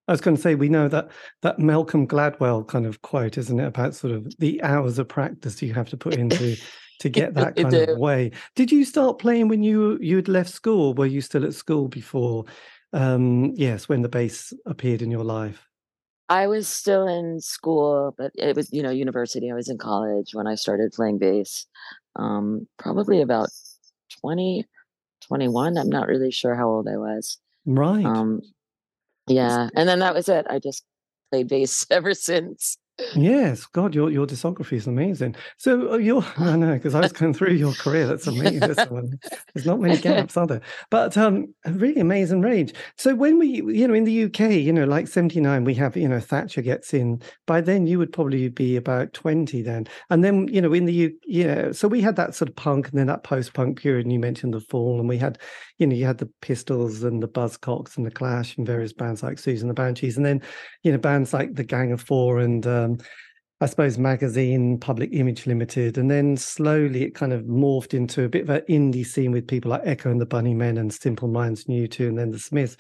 I 0.07 0.13
was 0.13 0.21
going 0.21 0.37
to 0.37 0.43
say 0.43 0.55
we 0.55 0.69
know 0.69 0.89
that 0.89 1.09
that 1.43 1.59
Malcolm 1.59 2.07
Gladwell 2.07 2.67
kind 2.67 2.87
of 2.87 3.03
quote, 3.03 3.39
isn't 3.39 3.59
it, 3.59 3.67
about 3.67 3.95
sort 3.95 4.13
of 4.13 4.37
the 4.39 4.63
hours 4.63 4.99
of 4.99 5.09
practice 5.09 5.63
you 5.63 5.73
have 5.75 5.89
to 5.91 5.97
put 5.97 6.15
into 6.15 6.57
to 7.01 7.09
get 7.11 7.35
that 7.35 7.57
kind 7.57 7.75
of 7.75 7.99
way. 7.99 8.31
Did 8.55 8.71
you 8.71 8.85
start 8.85 9.19
playing 9.19 9.49
when 9.49 9.63
you 9.63 9.99
you 10.01 10.17
had 10.17 10.29
left 10.29 10.51
school? 10.51 10.95
Were 10.95 11.07
you 11.07 11.21
still 11.21 11.45
at 11.45 11.55
school 11.55 11.89
before? 11.89 12.45
Um, 12.93 13.53
yes, 13.57 13.89
when 13.89 14.03
the 14.03 14.09
bass 14.09 14.53
appeared 14.67 15.03
in 15.03 15.11
your 15.11 15.25
life. 15.25 15.67
I 16.29 16.47
was 16.47 16.69
still 16.69 17.07
in 17.07 17.41
school, 17.41 18.15
but 18.17 18.33
it 18.35 18.57
was, 18.57 18.73
you 18.73 18.83
know, 18.83 18.91
university. 18.91 19.51
I 19.51 19.55
was 19.55 19.69
in 19.69 19.77
college 19.79 20.31
when 20.33 20.47
I 20.47 20.55
started 20.55 20.93
playing 20.93 21.19
bass. 21.19 21.67
Um, 22.17 22.67
probably 22.79 23.21
about 23.21 23.51
20, 24.21 24.65
21. 25.27 25.77
I'm 25.77 25.91
not 25.91 26.09
really 26.09 26.31
sure 26.31 26.55
how 26.55 26.69
old 26.69 26.89
I 26.89 26.97
was. 26.97 27.39
Right. 27.67 28.05
Um, 28.05 28.41
yeah. 29.27 29.69
And 29.77 29.89
then 29.89 30.01
that 30.01 30.15
was 30.15 30.29
it. 30.29 30.47
I 30.49 30.59
just 30.59 30.85
played 31.31 31.49
bass 31.49 31.87
ever 31.91 32.15
since. 32.15 32.77
Yes, 33.17 33.67
God, 33.67 33.93
your 33.93 34.09
your 34.09 34.25
discography 34.25 34.75
is 34.75 34.87
amazing. 34.87 35.35
So 35.57 35.95
uh, 35.95 35.97
you're, 35.97 36.25
I 36.37 36.55
know, 36.55 36.75
because 36.75 36.95
I 36.95 37.01
was 37.01 37.13
going 37.13 37.35
through 37.35 37.55
your 37.55 37.73
career. 37.73 38.07
That's 38.07 38.29
amazing. 38.29 38.61
There's 38.61 39.67
not 39.67 39.81
many 39.81 39.97
gaps, 40.01 40.37
are 40.37 40.47
there? 40.47 40.61
But 40.91 41.17
um, 41.17 41.53
a 41.65 41.73
really 41.73 42.01
amazing 42.01 42.41
range. 42.41 42.73
So 42.97 43.17
when 43.17 43.39
we, 43.39 43.49
you 43.49 43.89
know, 43.89 43.95
in 43.95 44.05
the 44.05 44.25
UK, 44.25 44.53
you 44.53 44.73
know, 44.73 44.85
like 44.85 45.09
'79, 45.09 45.65
we 45.65 45.75
have, 45.75 45.97
you 45.97 46.09
know, 46.09 46.21
Thatcher 46.21 46.63
gets 46.63 46.95
in. 46.95 47.21
By 47.47 47.61
then, 47.61 47.89
you 47.89 47.99
would 47.99 48.13
probably 48.13 48.49
be 48.49 48.77
about 48.77 49.13
20 49.13 49.61
then, 49.63 49.89
and 50.11 50.23
then, 50.23 50.47
you 50.47 50.61
know, 50.61 50.73
in 50.73 50.85
the 50.85 50.93
U, 50.93 51.19
yeah. 51.27 51.73
So 51.73 51.89
we 51.89 52.01
had 52.01 52.15
that 52.17 52.37
sort 52.37 52.49
of 52.49 52.55
punk, 52.55 52.91
and 52.91 52.99
then 52.99 53.09
that 53.09 53.25
post-punk 53.25 53.81
period. 53.81 54.07
And 54.07 54.13
you 54.13 54.21
mentioned 54.21 54.55
the 54.55 54.61
Fall, 54.61 55.01
and 55.01 55.09
we 55.09 55.19
had, 55.19 55.39
you 55.79 55.87
know, 55.89 55.97
you 55.97 56.07
had 56.07 56.19
the 56.19 56.31
Pistols 56.43 57.03
and 57.03 57.21
the 57.21 57.29
Buzzcocks 57.29 57.97
and 57.97 58.07
the 58.07 58.11
Clash 58.13 58.57
and 58.57 58.65
various 58.65 58.93
bands 58.93 59.25
like 59.25 59.39
Siouxsie 59.39 59.63
and 59.63 59.71
the 59.71 59.75
Banshees, 59.75 60.17
and 60.17 60.25
then, 60.25 60.41
you 60.85 60.93
know, 60.93 60.99
bands 60.99 61.33
like 61.33 61.55
the 61.55 61.65
Gang 61.65 61.91
of 61.91 62.01
Four 62.01 62.39
and 62.39 62.65
uh, 62.65 62.84
um, 62.85 62.99
I 63.61 63.67
suppose 63.67 63.99
magazine, 63.99 64.79
Public 64.79 65.11
Image 65.13 65.47
Limited, 65.47 65.97
and 65.97 66.11
then 66.11 66.37
slowly 66.37 67.05
it 67.05 67.15
kind 67.15 67.33
of 67.33 67.45
morphed 67.45 67.95
into 67.95 68.25
a 68.25 68.29
bit 68.29 68.43
of 68.43 68.51
an 68.51 68.63
indie 68.69 69.07
scene 69.07 69.31
with 69.31 69.47
people 69.47 69.71
like 69.71 69.83
Echo 69.85 70.11
and 70.11 70.21
the 70.21 70.27
Bunnymen 70.27 70.79
and 70.79 70.93
Simple 70.93 71.29
Minds 71.29 71.65
U2, 71.65 72.09
and 72.09 72.19
then 72.19 72.31
the 72.31 72.39
Smiths. 72.39 72.77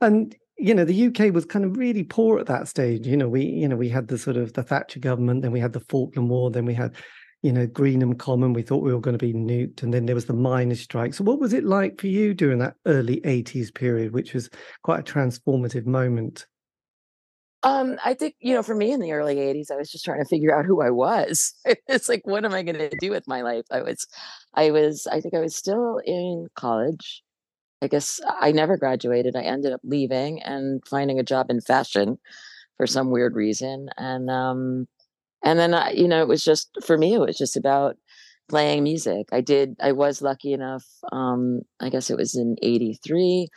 And 0.00 0.34
you 0.58 0.74
know, 0.74 0.84
the 0.84 1.06
UK 1.06 1.32
was 1.32 1.44
kind 1.44 1.64
of 1.64 1.76
really 1.76 2.02
poor 2.02 2.40
at 2.40 2.46
that 2.46 2.66
stage. 2.66 3.06
You 3.06 3.16
know, 3.16 3.28
we 3.28 3.44
you 3.44 3.68
know 3.68 3.76
we 3.76 3.88
had 3.88 4.08
the 4.08 4.18
sort 4.18 4.36
of 4.36 4.52
the 4.52 4.62
Thatcher 4.62 5.00
government, 5.00 5.42
then 5.42 5.52
we 5.52 5.60
had 5.60 5.72
the 5.72 5.80
Falkland 5.80 6.28
War, 6.28 6.50
then 6.50 6.64
we 6.64 6.74
had 6.74 6.96
you 7.42 7.52
know 7.52 7.66
Greenham 7.66 8.18
Common. 8.18 8.52
We 8.52 8.62
thought 8.62 8.82
we 8.82 8.92
were 8.92 9.00
going 9.00 9.16
to 9.16 9.24
be 9.24 9.32
nuked, 9.32 9.82
and 9.82 9.94
then 9.94 10.06
there 10.06 10.16
was 10.16 10.26
the 10.26 10.34
miners' 10.34 10.80
strike. 10.80 11.14
So, 11.14 11.24
what 11.24 11.38
was 11.38 11.52
it 11.52 11.64
like 11.64 12.00
for 12.00 12.08
you 12.08 12.34
during 12.34 12.58
that 12.58 12.74
early 12.86 13.20
'80s 13.20 13.72
period, 13.72 14.12
which 14.12 14.34
was 14.34 14.50
quite 14.82 15.00
a 15.00 15.12
transformative 15.12 15.86
moment? 15.86 16.46
Um, 17.64 17.96
I 18.04 18.14
think, 18.14 18.36
you 18.40 18.54
know, 18.54 18.62
for 18.62 18.74
me 18.74 18.92
in 18.92 19.00
the 19.00 19.12
early 19.12 19.40
80s, 19.40 19.70
I 19.70 19.76
was 19.76 19.90
just 19.90 20.04
trying 20.04 20.22
to 20.22 20.28
figure 20.28 20.56
out 20.56 20.64
who 20.64 20.80
I 20.80 20.90
was. 20.90 21.54
it's 21.88 22.08
like, 22.08 22.22
what 22.24 22.44
am 22.44 22.54
I 22.54 22.62
going 22.62 22.78
to 22.78 22.90
do 23.00 23.10
with 23.10 23.26
my 23.26 23.42
life? 23.42 23.64
I 23.70 23.82
was, 23.82 24.06
I 24.54 24.70
was, 24.70 25.06
I 25.10 25.20
think 25.20 25.34
I 25.34 25.40
was 25.40 25.56
still 25.56 26.00
in 26.04 26.46
college. 26.54 27.22
I 27.82 27.88
guess 27.88 28.20
I 28.40 28.52
never 28.52 28.76
graduated. 28.76 29.36
I 29.36 29.42
ended 29.42 29.72
up 29.72 29.80
leaving 29.84 30.42
and 30.42 30.82
finding 30.86 31.18
a 31.18 31.24
job 31.24 31.50
in 31.50 31.60
fashion 31.60 32.18
for 32.76 32.86
some 32.86 33.10
weird 33.10 33.34
reason. 33.34 33.88
And, 33.96 34.30
um, 34.30 34.86
and 35.44 35.58
then, 35.58 35.74
I, 35.74 35.90
you 35.92 36.08
know, 36.08 36.22
it 36.22 36.28
was 36.28 36.44
just, 36.44 36.70
for 36.84 36.98
me, 36.98 37.14
it 37.14 37.20
was 37.20 37.38
just 37.38 37.56
about 37.56 37.96
playing 38.48 38.84
music. 38.84 39.28
I 39.32 39.40
did, 39.40 39.76
I 39.80 39.92
was 39.92 40.22
lucky 40.22 40.52
enough, 40.52 40.84
um, 41.12 41.62
I 41.80 41.88
guess 41.90 42.10
it 42.10 42.16
was 42.16 42.34
in 42.36 42.56
83 42.62 43.48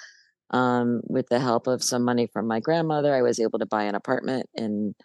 um, 0.51 1.01
with 1.07 1.27
the 1.29 1.39
help 1.39 1.67
of 1.67 1.83
some 1.83 2.03
money 2.03 2.27
from 2.27 2.47
my 2.47 2.59
grandmother, 2.59 3.13
I 3.15 3.21
was 3.21 3.39
able 3.39 3.59
to 3.59 3.65
buy 3.65 3.83
an 3.83 3.95
apartment 3.95 4.47
in 4.53 4.95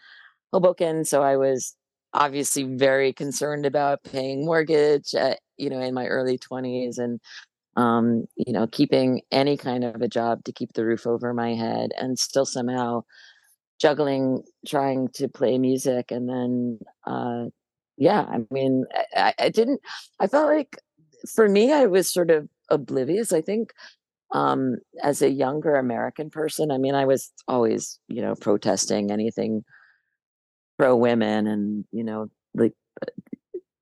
Hoboken. 0.53 1.05
So 1.05 1.23
I 1.23 1.37
was 1.37 1.75
obviously 2.13 2.65
very 2.65 3.13
concerned 3.13 3.67
about 3.67 4.05
paying 4.05 4.45
mortgage, 4.45 5.15
at, 5.15 5.41
you 5.57 5.71
know, 5.71 5.81
in 5.81 5.95
my 5.95 6.07
early 6.07 6.39
20s 6.39 6.99
and, 6.99 7.21
um, 7.77 8.25
you 8.37 8.53
know, 8.53 8.67
keeping 8.67 9.21
any 9.31 9.57
kind 9.57 9.85
of 9.85 10.01
a 10.03 10.09
job 10.09 10.45
to 10.45 10.53
keep 10.53 10.73
the 10.73 10.85
roof 10.85 11.07
over 11.07 11.35
my 11.35 11.55
head 11.55 11.91
and 11.99 12.19
still 12.19 12.47
somehow 12.47 13.03
juggling 13.81 14.43
trying 14.67 15.09
to 15.15 15.29
play 15.29 15.59
music. 15.59 16.11
And 16.11 16.29
then, 16.29 16.79
uh, 17.07 17.47
yeah, 17.99 18.23
I 18.23 18.39
mean, 18.51 18.85
I, 19.15 19.35
I 19.39 19.49
didn't, 19.51 19.81
I 20.19 20.27
felt 20.27 20.49
like 20.49 20.79
for 21.35 21.49
me, 21.49 21.73
I 21.73 21.87
was 21.87 22.11
sort 22.11 22.31
of 22.31 22.49
oblivious. 22.71 23.33
I 23.33 23.43
think 23.43 23.73
um, 24.33 24.77
as 25.03 25.23
a 25.23 25.31
younger 25.31 25.77
American 25.77 26.31
person, 26.31 26.71
I 26.71 26.79
mean, 26.79 26.95
I 26.95 27.05
was 27.07 27.33
always, 27.49 27.99
you 28.09 28.23
know, 28.23 28.35
protesting 28.35 29.11
anything 29.11 29.65
pro 30.79 30.97
women 30.97 31.47
and, 31.47 31.85
you 31.93 32.05
know, 32.05 32.27
like 32.55 32.73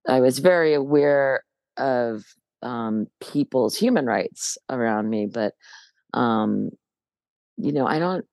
I 0.08 0.20
was 0.20 0.38
very 0.38 0.74
aware 0.74 1.42
of 1.76 2.24
um, 2.62 3.06
people's 3.20 3.76
human 3.76 4.06
rights 4.06 4.58
around 4.70 5.08
me, 5.10 5.26
but, 5.32 5.54
um, 6.14 6.70
you 7.56 7.72
know, 7.72 7.86
I 7.86 7.98
don't 7.98 8.26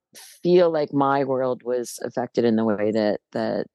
feel 0.43 0.71
like 0.71 0.93
my 0.93 1.23
world 1.23 1.63
was 1.63 1.99
affected 2.03 2.45
in 2.45 2.55
the 2.55 2.65
way 2.65 2.91
that, 2.91 3.21
that, 3.33 3.67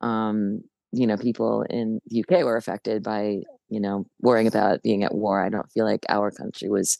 um, 0.00 0.62
you 0.92 1.06
know, 1.06 1.16
people 1.16 1.64
in 1.70 2.00
the 2.08 2.16
UK 2.20 2.44
were 2.44 2.56
affected 2.56 3.02
by, 3.02 3.38
you 3.68 3.80
know, 3.80 4.06
worrying 4.20 4.46
about 4.48 4.82
being 4.82 5.04
at 5.04 5.14
war. 5.14 5.44
I 5.44 5.48
don't 5.50 5.70
feel 5.72 5.84
like 5.84 6.04
our 6.08 6.30
country 6.30 6.68
was 6.68 6.98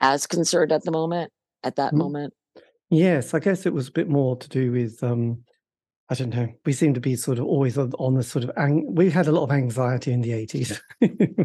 as 0.00 0.26
concerned 0.26 0.72
at 0.72 0.84
the 0.84 0.90
moment, 0.90 1.32
at 1.62 1.76
that 1.76 1.92
mm. 1.92 1.98
moment? 1.98 2.34
Yes, 2.90 3.34
I 3.34 3.38
guess 3.38 3.66
it 3.66 3.72
was 3.72 3.88
a 3.88 3.92
bit 3.92 4.08
more 4.08 4.36
to 4.36 4.48
do 4.48 4.72
with 4.72 5.02
um 5.02 5.44
I 6.08 6.14
don't 6.14 6.34
know. 6.34 6.48
We 6.66 6.72
seem 6.72 6.92
to 6.94 7.00
be 7.00 7.14
sort 7.14 7.38
of 7.38 7.44
always 7.44 7.78
on, 7.78 7.92
on 8.00 8.14
the 8.14 8.24
sort 8.24 8.42
of 8.42 8.50
ang- 8.56 8.96
we 8.96 9.10
had 9.10 9.28
a 9.28 9.32
lot 9.32 9.44
of 9.44 9.52
anxiety 9.52 10.12
in 10.12 10.22
the 10.22 10.30
80s. 10.30 10.80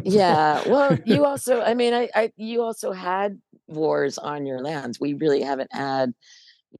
yeah. 0.04 0.60
Well, 0.68 0.98
you 1.06 1.24
also 1.30 1.62
I 1.62 1.74
mean 1.74 1.94
I, 1.94 2.08
I 2.14 2.32
you 2.36 2.62
also 2.62 2.92
had 2.92 3.40
wars 3.68 4.18
on 4.18 4.46
your 4.46 4.60
lands. 4.60 4.98
We 5.00 5.14
really 5.14 5.42
haven't 5.42 5.72
had 5.72 6.12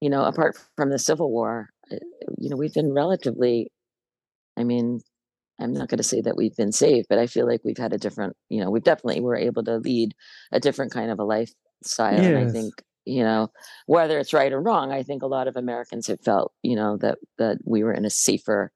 you 0.00 0.11
know 0.11 0.25
apart 0.25 0.59
from 0.76 0.90
the 0.90 0.99
Civil 0.99 1.30
War, 1.30 1.71
uh, 1.92 1.97
you 2.38 2.50
know, 2.50 2.56
we've 2.56 2.75
been 2.75 2.92
relatively 2.92 3.71
I 4.56 4.64
mean, 4.64 5.00
I'm 5.61 5.73
not 5.73 5.88
going 5.88 5.99
to 5.99 6.04
say 6.04 6.21
that 6.23 6.37
we've 6.37 6.56
been 6.56 6.73
saved, 6.73 7.06
but 7.09 7.18
I 7.18 7.26
feel 7.26 7.47
like 7.47 7.61
we've 7.64 7.78
had 7.78 7.92
a 7.92 7.99
different, 7.99 8.37
you 8.49 8.61
know, 8.61 8.71
we've 8.71 8.83
definitely 8.83 9.21
were 9.21 9.37
able 9.37 9.64
to 9.64 9.78
lead 9.78 10.14
a 10.52 10.61
different 10.61 10.92
kind 10.92 11.11
of 11.11 11.18
a 11.18 11.25
lifestyle. 11.83 12.14
Yes. 12.14 12.26
And 12.26 12.37
I 12.37 12.50
think, 12.50 12.75
you 13.04 13.23
know, 13.23 13.49
whether 13.87 14.18
it's 14.18 14.33
right 14.33 14.52
or 14.52 14.61
wrong, 14.61 14.92
I 14.92 15.02
think 15.02 15.23
a 15.23 15.26
lot 15.26 15.49
of 15.49 15.56
Americans 15.56 16.06
have 16.09 16.21
felt, 16.21 16.52
you 16.62 16.76
know, 16.76 16.97
that 16.99 17.18
that 17.38 17.59
we 17.64 17.83
were 17.83 17.92
in 17.92 18.04
a 18.04 18.11
safer 18.11 18.73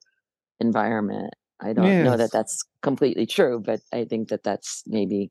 environment. 0.60 1.34
I 1.60 1.72
don't 1.72 1.86
yes. 1.86 2.04
know 2.04 2.16
that 2.16 2.32
that's 2.32 2.62
completely 2.82 3.26
true, 3.26 3.60
but 3.64 3.80
I 3.92 4.04
think 4.04 4.28
that 4.28 4.42
that's 4.42 4.82
maybe 4.86 5.30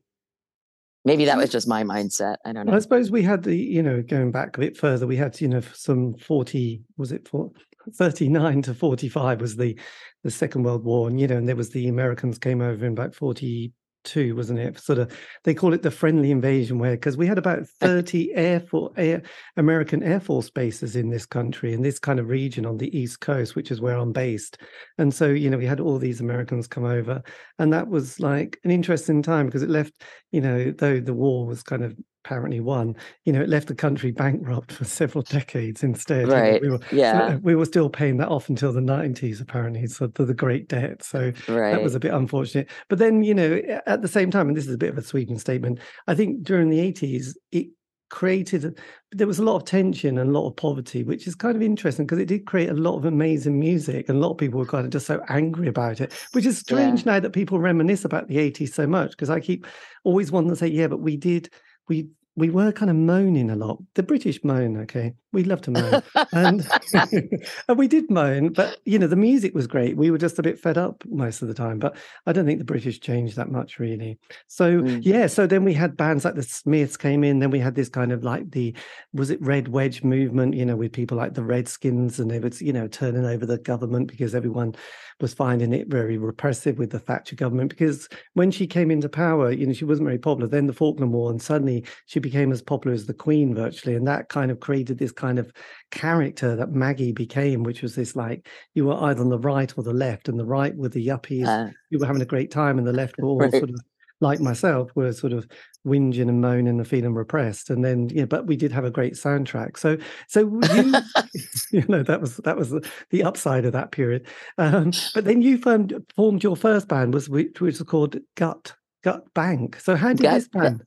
maybe 1.04 1.24
that 1.24 1.38
was 1.38 1.50
just 1.50 1.66
my 1.66 1.82
mindset. 1.82 2.36
I 2.44 2.52
don't 2.52 2.66
know. 2.66 2.74
I 2.74 2.78
suppose 2.78 3.10
we 3.10 3.22
had 3.22 3.42
the, 3.42 3.56
you 3.56 3.82
know, 3.82 4.02
going 4.02 4.30
back 4.30 4.56
a 4.56 4.60
bit 4.60 4.76
further, 4.76 5.06
we 5.06 5.16
had, 5.16 5.40
you 5.40 5.48
know, 5.48 5.62
some 5.72 6.14
40, 6.14 6.82
was 6.98 7.10
it 7.10 7.26
for 7.26 7.50
39 7.94 8.62
to 8.62 8.74
45 8.74 9.40
was 9.40 9.56
the 9.56 9.78
the 10.22 10.30
Second 10.30 10.64
World 10.64 10.84
War, 10.84 11.08
and 11.08 11.18
you 11.18 11.26
know, 11.26 11.38
and 11.38 11.48
there 11.48 11.56
was 11.56 11.70
the 11.70 11.88
Americans 11.88 12.38
came 12.38 12.60
over 12.60 12.84
in 12.84 12.92
about 12.92 13.14
40 13.14 13.72
two, 14.04 14.36
wasn't 14.36 14.58
it? 14.58 14.78
Sort 14.78 14.98
of, 14.98 15.16
they 15.44 15.54
call 15.54 15.72
it 15.72 15.82
the 15.82 15.90
friendly 15.90 16.30
invasion, 16.30 16.78
where 16.78 16.92
because 16.92 17.16
we 17.16 17.26
had 17.26 17.38
about 17.38 17.60
uh, 17.60 17.64
thirty 17.80 18.34
air, 18.34 18.60
for, 18.60 18.90
air 18.96 19.22
American 19.56 20.02
Air 20.02 20.20
Force 20.20 20.50
bases 20.50 20.96
in 20.96 21.10
this 21.10 21.26
country, 21.26 21.72
in 21.72 21.82
this 21.82 21.98
kind 21.98 22.18
of 22.18 22.28
region 22.28 22.66
on 22.66 22.78
the 22.78 22.96
East 22.96 23.20
Coast, 23.20 23.56
which 23.56 23.70
is 23.70 23.80
where 23.80 23.96
I'm 23.96 24.12
based, 24.12 24.58
and 24.98 25.12
so 25.12 25.28
you 25.28 25.50
know 25.50 25.58
we 25.58 25.66
had 25.66 25.80
all 25.80 25.98
these 25.98 26.20
Americans 26.20 26.66
come 26.66 26.84
over, 26.84 27.22
and 27.58 27.72
that 27.72 27.88
was 27.88 28.20
like 28.20 28.58
an 28.64 28.70
interesting 28.70 29.22
time 29.22 29.46
because 29.46 29.62
it 29.62 29.70
left, 29.70 30.02
you 30.32 30.40
know, 30.40 30.70
though 30.70 31.00
the 31.00 31.14
war 31.14 31.46
was 31.46 31.62
kind 31.62 31.84
of 31.84 31.96
apparently 32.24 32.60
won, 32.60 32.94
you 33.24 33.32
know, 33.32 33.40
it 33.40 33.48
left 33.48 33.68
the 33.68 33.74
country 33.74 34.10
bankrupt 34.10 34.72
for 34.72 34.84
several 34.84 35.22
decades 35.22 35.82
instead. 35.82 36.28
Right. 36.28 36.60
We 36.60 36.70
were, 36.70 36.80
yeah. 36.92 37.36
we 37.36 37.54
were 37.54 37.64
still 37.64 37.88
paying 37.88 38.18
that 38.18 38.28
off 38.28 38.48
until 38.48 38.72
the 38.72 38.80
90s, 38.80 39.40
apparently. 39.40 39.86
So 39.86 40.08
the, 40.08 40.24
the 40.24 40.34
Great 40.34 40.68
Debt. 40.68 41.02
So 41.02 41.32
right. 41.48 41.72
that 41.72 41.82
was 41.82 41.94
a 41.94 42.00
bit 42.00 42.12
unfortunate. 42.12 42.68
But 42.88 42.98
then, 42.98 43.22
you 43.22 43.34
know, 43.34 43.60
at 43.90 44.02
the 44.02 44.08
same 44.08 44.30
time, 44.30 44.48
and 44.48 44.56
this 44.56 44.66
is 44.66 44.74
a 44.74 44.78
bit 44.78 44.90
of 44.90 44.98
a 44.98 45.02
sweeping 45.02 45.38
statement, 45.38 45.78
I 46.06 46.14
think 46.14 46.42
during 46.42 46.70
the 46.70 46.78
80s, 46.78 47.34
it 47.52 47.68
created 48.10 48.76
there 49.12 49.26
was 49.26 49.38
a 49.38 49.44
lot 49.44 49.56
of 49.56 49.64
tension 49.64 50.18
and 50.18 50.30
a 50.30 50.32
lot 50.32 50.48
of 50.48 50.56
poverty 50.56 51.04
which 51.04 51.28
is 51.28 51.36
kind 51.36 51.54
of 51.54 51.62
interesting 51.62 52.04
because 52.04 52.18
it 52.18 52.26
did 52.26 52.44
create 52.44 52.68
a 52.68 52.74
lot 52.74 52.96
of 52.96 53.04
amazing 53.04 53.58
music 53.58 54.08
and 54.08 54.18
a 54.18 54.20
lot 54.20 54.32
of 54.32 54.36
people 54.36 54.58
were 54.58 54.66
kind 54.66 54.84
of 54.84 54.90
just 54.90 55.06
so 55.06 55.22
angry 55.28 55.68
about 55.68 56.00
it 56.00 56.12
which 56.32 56.44
is 56.44 56.58
strange 56.58 57.06
yeah. 57.06 57.12
now 57.12 57.20
that 57.20 57.30
people 57.30 57.60
reminisce 57.60 58.04
about 58.04 58.26
the 58.26 58.36
80s 58.36 58.72
so 58.72 58.84
much 58.84 59.12
because 59.12 59.30
i 59.30 59.38
keep 59.38 59.64
always 60.02 60.32
wanting 60.32 60.50
to 60.50 60.56
say 60.56 60.66
yeah 60.66 60.88
but 60.88 61.00
we 61.00 61.16
did 61.16 61.50
we 61.88 62.08
we 62.40 62.48
were 62.50 62.72
kind 62.72 62.90
of 62.90 62.96
moaning 62.96 63.50
a 63.50 63.56
lot. 63.56 63.78
The 63.94 64.02
British 64.02 64.42
moan, 64.42 64.78
okay. 64.78 65.12
We 65.32 65.44
love 65.44 65.60
to 65.62 65.70
moan. 65.70 66.02
and, 66.32 66.66
and 67.68 67.78
we 67.78 67.86
did 67.86 68.10
moan, 68.10 68.52
but 68.52 68.78
you 68.84 68.98
know, 68.98 69.06
the 69.06 69.14
music 69.14 69.54
was 69.54 69.66
great. 69.66 69.96
We 69.96 70.10
were 70.10 70.18
just 70.18 70.38
a 70.38 70.42
bit 70.42 70.58
fed 70.58 70.78
up 70.78 71.04
most 71.06 71.42
of 71.42 71.48
the 71.48 71.54
time. 71.54 71.78
But 71.78 71.96
I 72.26 72.32
don't 72.32 72.46
think 72.46 72.58
the 72.58 72.64
British 72.64 72.98
changed 72.98 73.36
that 73.36 73.50
much 73.50 73.78
really. 73.78 74.18
So 74.48 74.80
mm. 74.80 75.00
yeah, 75.02 75.26
so 75.26 75.46
then 75.46 75.64
we 75.64 75.74
had 75.74 75.96
bands 75.96 76.24
like 76.24 76.34
the 76.34 76.42
Smiths 76.42 76.96
came 76.96 77.22
in, 77.22 77.38
then 77.38 77.50
we 77.50 77.60
had 77.60 77.74
this 77.74 77.90
kind 77.90 78.10
of 78.10 78.24
like 78.24 78.50
the 78.50 78.74
was 79.12 79.30
it 79.30 79.40
Red 79.42 79.68
Wedge 79.68 80.02
movement, 80.02 80.54
you 80.54 80.64
know, 80.64 80.76
with 80.76 80.92
people 80.92 81.18
like 81.18 81.34
the 81.34 81.44
Redskins 81.44 82.18
and 82.18 82.30
they 82.30 82.38
would, 82.38 82.58
you 82.60 82.72
know, 82.72 82.88
turning 82.88 83.26
over 83.26 83.44
the 83.44 83.58
government 83.58 84.08
because 84.08 84.34
everyone 84.34 84.74
was 85.20 85.34
finding 85.34 85.74
it 85.74 85.88
very 85.88 86.16
repressive 86.16 86.78
with 86.78 86.90
the 86.90 86.98
Thatcher 86.98 87.36
government 87.36 87.68
because 87.68 88.08
when 88.32 88.50
she 88.50 88.66
came 88.66 88.90
into 88.90 89.08
power, 89.08 89.52
you 89.52 89.66
know, 89.66 89.74
she 89.74 89.84
wasn't 89.84 90.06
very 90.06 90.18
popular. 90.18 90.48
Then 90.48 90.66
the 90.66 90.72
Falkland 90.72 91.12
War, 91.12 91.30
and 91.30 91.40
suddenly 91.40 91.84
she 92.06 92.18
became 92.18 92.29
as 92.34 92.62
popular 92.62 92.94
as 92.94 93.06
the 93.06 93.14
Queen 93.14 93.54
virtually, 93.54 93.94
and 93.94 94.06
that 94.06 94.28
kind 94.28 94.50
of 94.50 94.60
created 94.60 94.98
this 94.98 95.12
kind 95.12 95.38
of 95.38 95.52
character 95.90 96.56
that 96.56 96.72
Maggie 96.72 97.12
became, 97.12 97.62
which 97.62 97.82
was 97.82 97.94
this 97.94 98.16
like 98.16 98.48
you 98.74 98.86
were 98.86 99.02
either 99.04 99.20
on 99.20 99.28
the 99.28 99.38
right 99.38 99.72
or 99.76 99.84
the 99.84 99.92
left, 99.92 100.28
and 100.28 100.38
the 100.38 100.44
right 100.44 100.76
were 100.76 100.88
the 100.88 101.06
yuppies, 101.06 101.46
uh, 101.46 101.70
you 101.90 101.98
were 101.98 102.06
having 102.06 102.22
a 102.22 102.26
great 102.26 102.50
time, 102.50 102.78
and 102.78 102.86
the 102.86 102.92
left 102.92 103.16
were 103.18 103.28
all 103.28 103.38
right. 103.38 103.50
sort 103.50 103.70
of 103.70 103.80
like 104.20 104.40
myself, 104.40 104.90
were 104.94 105.12
sort 105.12 105.32
of 105.32 105.46
whinging 105.86 106.28
and 106.28 106.40
moaning 106.40 106.78
and 106.78 106.86
feeling 106.86 107.14
repressed. 107.14 107.70
And 107.70 107.84
then, 107.84 108.08
yeah, 108.10 108.26
but 108.26 108.46
we 108.46 108.56
did 108.56 108.72
have 108.72 108.84
a 108.84 108.90
great 108.90 109.14
soundtrack. 109.14 109.78
So, 109.78 109.96
so 110.28 110.40
you, 110.74 110.94
you 111.72 111.84
know, 111.88 112.02
that 112.02 112.20
was 112.20 112.36
that 112.38 112.56
was 112.56 112.74
the 113.10 113.22
upside 113.22 113.64
of 113.64 113.72
that 113.72 113.92
period. 113.92 114.26
Um, 114.58 114.92
but 115.14 115.24
then 115.24 115.42
you 115.42 115.58
formed 115.58 115.94
formed 116.14 116.42
your 116.42 116.56
first 116.56 116.88
band 116.88 117.14
was 117.14 117.28
which, 117.28 117.60
which 117.60 117.78
was 117.78 117.88
called 117.88 118.16
Gut 118.36 118.74
Gut 119.02 119.24
Bank. 119.34 119.80
So 119.80 119.96
how 119.96 120.08
did 120.08 120.22
Gut, 120.22 120.34
this 120.34 120.48
band? 120.48 120.82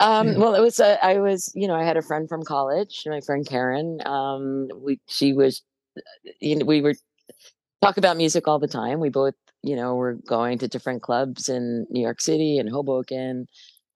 Um, 0.00 0.28
yeah. 0.28 0.38
Well, 0.38 0.54
it 0.54 0.60
was 0.60 0.80
a, 0.80 1.02
I 1.04 1.18
was 1.18 1.52
you 1.54 1.68
know 1.68 1.74
I 1.74 1.84
had 1.84 1.96
a 1.96 2.02
friend 2.02 2.28
from 2.28 2.42
college, 2.42 3.04
my 3.06 3.20
friend 3.20 3.46
Karen. 3.46 3.98
Um, 4.06 4.68
we 4.76 5.00
she 5.08 5.32
was, 5.32 5.62
you 6.40 6.56
know, 6.56 6.64
we 6.64 6.80
were 6.80 6.94
talk 7.82 7.96
about 7.96 8.16
music 8.16 8.48
all 8.48 8.58
the 8.58 8.68
time. 8.68 9.00
We 9.00 9.10
both 9.10 9.34
you 9.62 9.76
know 9.76 9.94
were 9.94 10.14
going 10.28 10.58
to 10.58 10.68
different 10.68 11.02
clubs 11.02 11.48
in 11.48 11.86
New 11.90 12.02
York 12.02 12.20
City 12.20 12.58
and 12.58 12.68
Hoboken. 12.68 13.46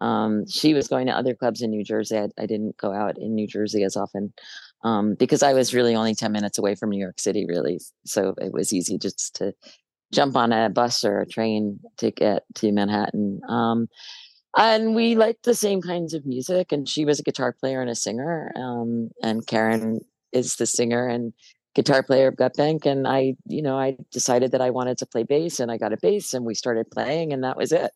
Um, 0.01 0.47
she 0.47 0.75
was 0.75 0.89
going 0.89 1.07
to 1.07 1.13
other 1.13 1.35
clubs 1.35 1.61
in 1.63 1.71
New 1.71 1.85
Jersey. 1.85 2.19
I, 2.19 2.29
I 2.39 2.47
didn't 2.47 2.77
go 2.77 2.93
out 2.93 3.19
in 3.19 3.35
New 3.35 3.49
Jersey 3.49 3.83
as 3.83 3.97
often 3.97 4.33
um, 4.85 5.15
because 5.15 5.43
I 5.43 5.53
was 5.53 5.75
really 5.75 5.97
only 5.97 6.15
10 6.15 6.31
minutes 6.33 6.59
away 6.59 6.75
from 6.75 6.91
New 6.91 7.01
York 7.01 7.19
City, 7.19 7.47
really. 7.47 7.81
So 8.07 8.35
it 8.39 8.53
was 8.53 8.73
easy 8.73 8.99
just 8.99 9.35
to 9.37 9.53
jump 10.13 10.37
on 10.37 10.53
a 10.53 10.71
bus 10.71 11.05
or 11.05 11.21
a 11.21 11.27
train 11.27 11.81
to 11.99 12.11
get 12.11 12.45
to 12.57 12.73
Manhattan. 12.73 13.41
Um, 13.49 13.89
and 14.59 14.95
we 14.95 15.15
liked 15.15 15.45
the 15.45 15.55
same 15.55 15.81
kinds 15.81 16.15
of 16.15 16.27
music. 16.27 16.73
And 16.73 16.89
she 16.89 17.05
was 17.05 17.21
a 17.21 17.23
guitar 17.23 17.53
player 17.53 17.81
and 17.81 17.91
a 17.91 17.95
singer. 17.95 18.53
Um, 18.57 19.11
and 19.23 19.47
Karen 19.47 20.01
is 20.33 20.57
the 20.57 20.67
singer 20.67 21.07
and 21.07 21.33
guitar 21.75 22.03
player 22.03 22.29
of 22.29 22.37
Gut 22.37 22.55
Bank. 22.57 22.85
And 22.85 23.07
I, 23.07 23.35
you 23.47 23.63
know, 23.63 23.79
I 23.79 23.97
decided 24.11 24.53
that 24.53 24.61
I 24.61 24.71
wanted 24.71 24.99
to 24.99 25.07
play 25.07 25.23
bass 25.23 25.61
and 25.61 25.71
I 25.71 25.79
got 25.79 25.93
a 25.93 25.99
bass 26.01 26.35
and 26.35 26.45
we 26.45 26.55
started 26.55 26.91
playing 26.91 27.33
and 27.33 27.45
that 27.45 27.57
was 27.57 27.73
it. 27.73 27.93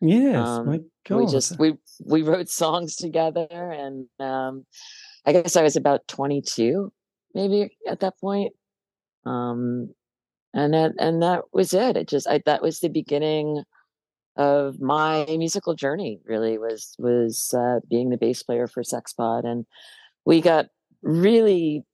Yes, 0.00 0.36
um, 0.36 0.66
my 0.66 0.80
God. 1.08 1.16
we 1.16 1.26
just 1.26 1.58
we 1.58 1.74
we 2.04 2.22
wrote 2.22 2.48
songs 2.48 2.96
together, 2.96 3.46
and 3.50 4.06
um, 4.20 4.66
I 5.24 5.32
guess 5.32 5.56
I 5.56 5.62
was 5.62 5.76
about 5.76 6.06
twenty 6.06 6.42
two, 6.42 6.92
maybe 7.34 7.76
at 7.88 8.00
that 8.00 8.18
point. 8.20 8.52
Um, 9.24 9.94
and 10.52 10.74
that 10.74 10.92
and 10.98 11.22
that 11.22 11.44
was 11.52 11.72
it. 11.72 11.96
It 11.96 12.08
just 12.08 12.28
I, 12.28 12.42
that 12.44 12.62
was 12.62 12.80
the 12.80 12.88
beginning 12.88 13.62
of 14.36 14.80
my 14.80 15.24
musical 15.28 15.74
journey. 15.74 16.20
Really 16.24 16.58
was 16.58 16.94
was 16.98 17.54
uh, 17.56 17.80
being 17.88 18.10
the 18.10 18.16
bass 18.16 18.42
player 18.42 18.66
for 18.66 18.82
Sexpod, 18.82 19.44
and 19.44 19.66
we 20.24 20.40
got 20.40 20.66
really, 21.02 21.84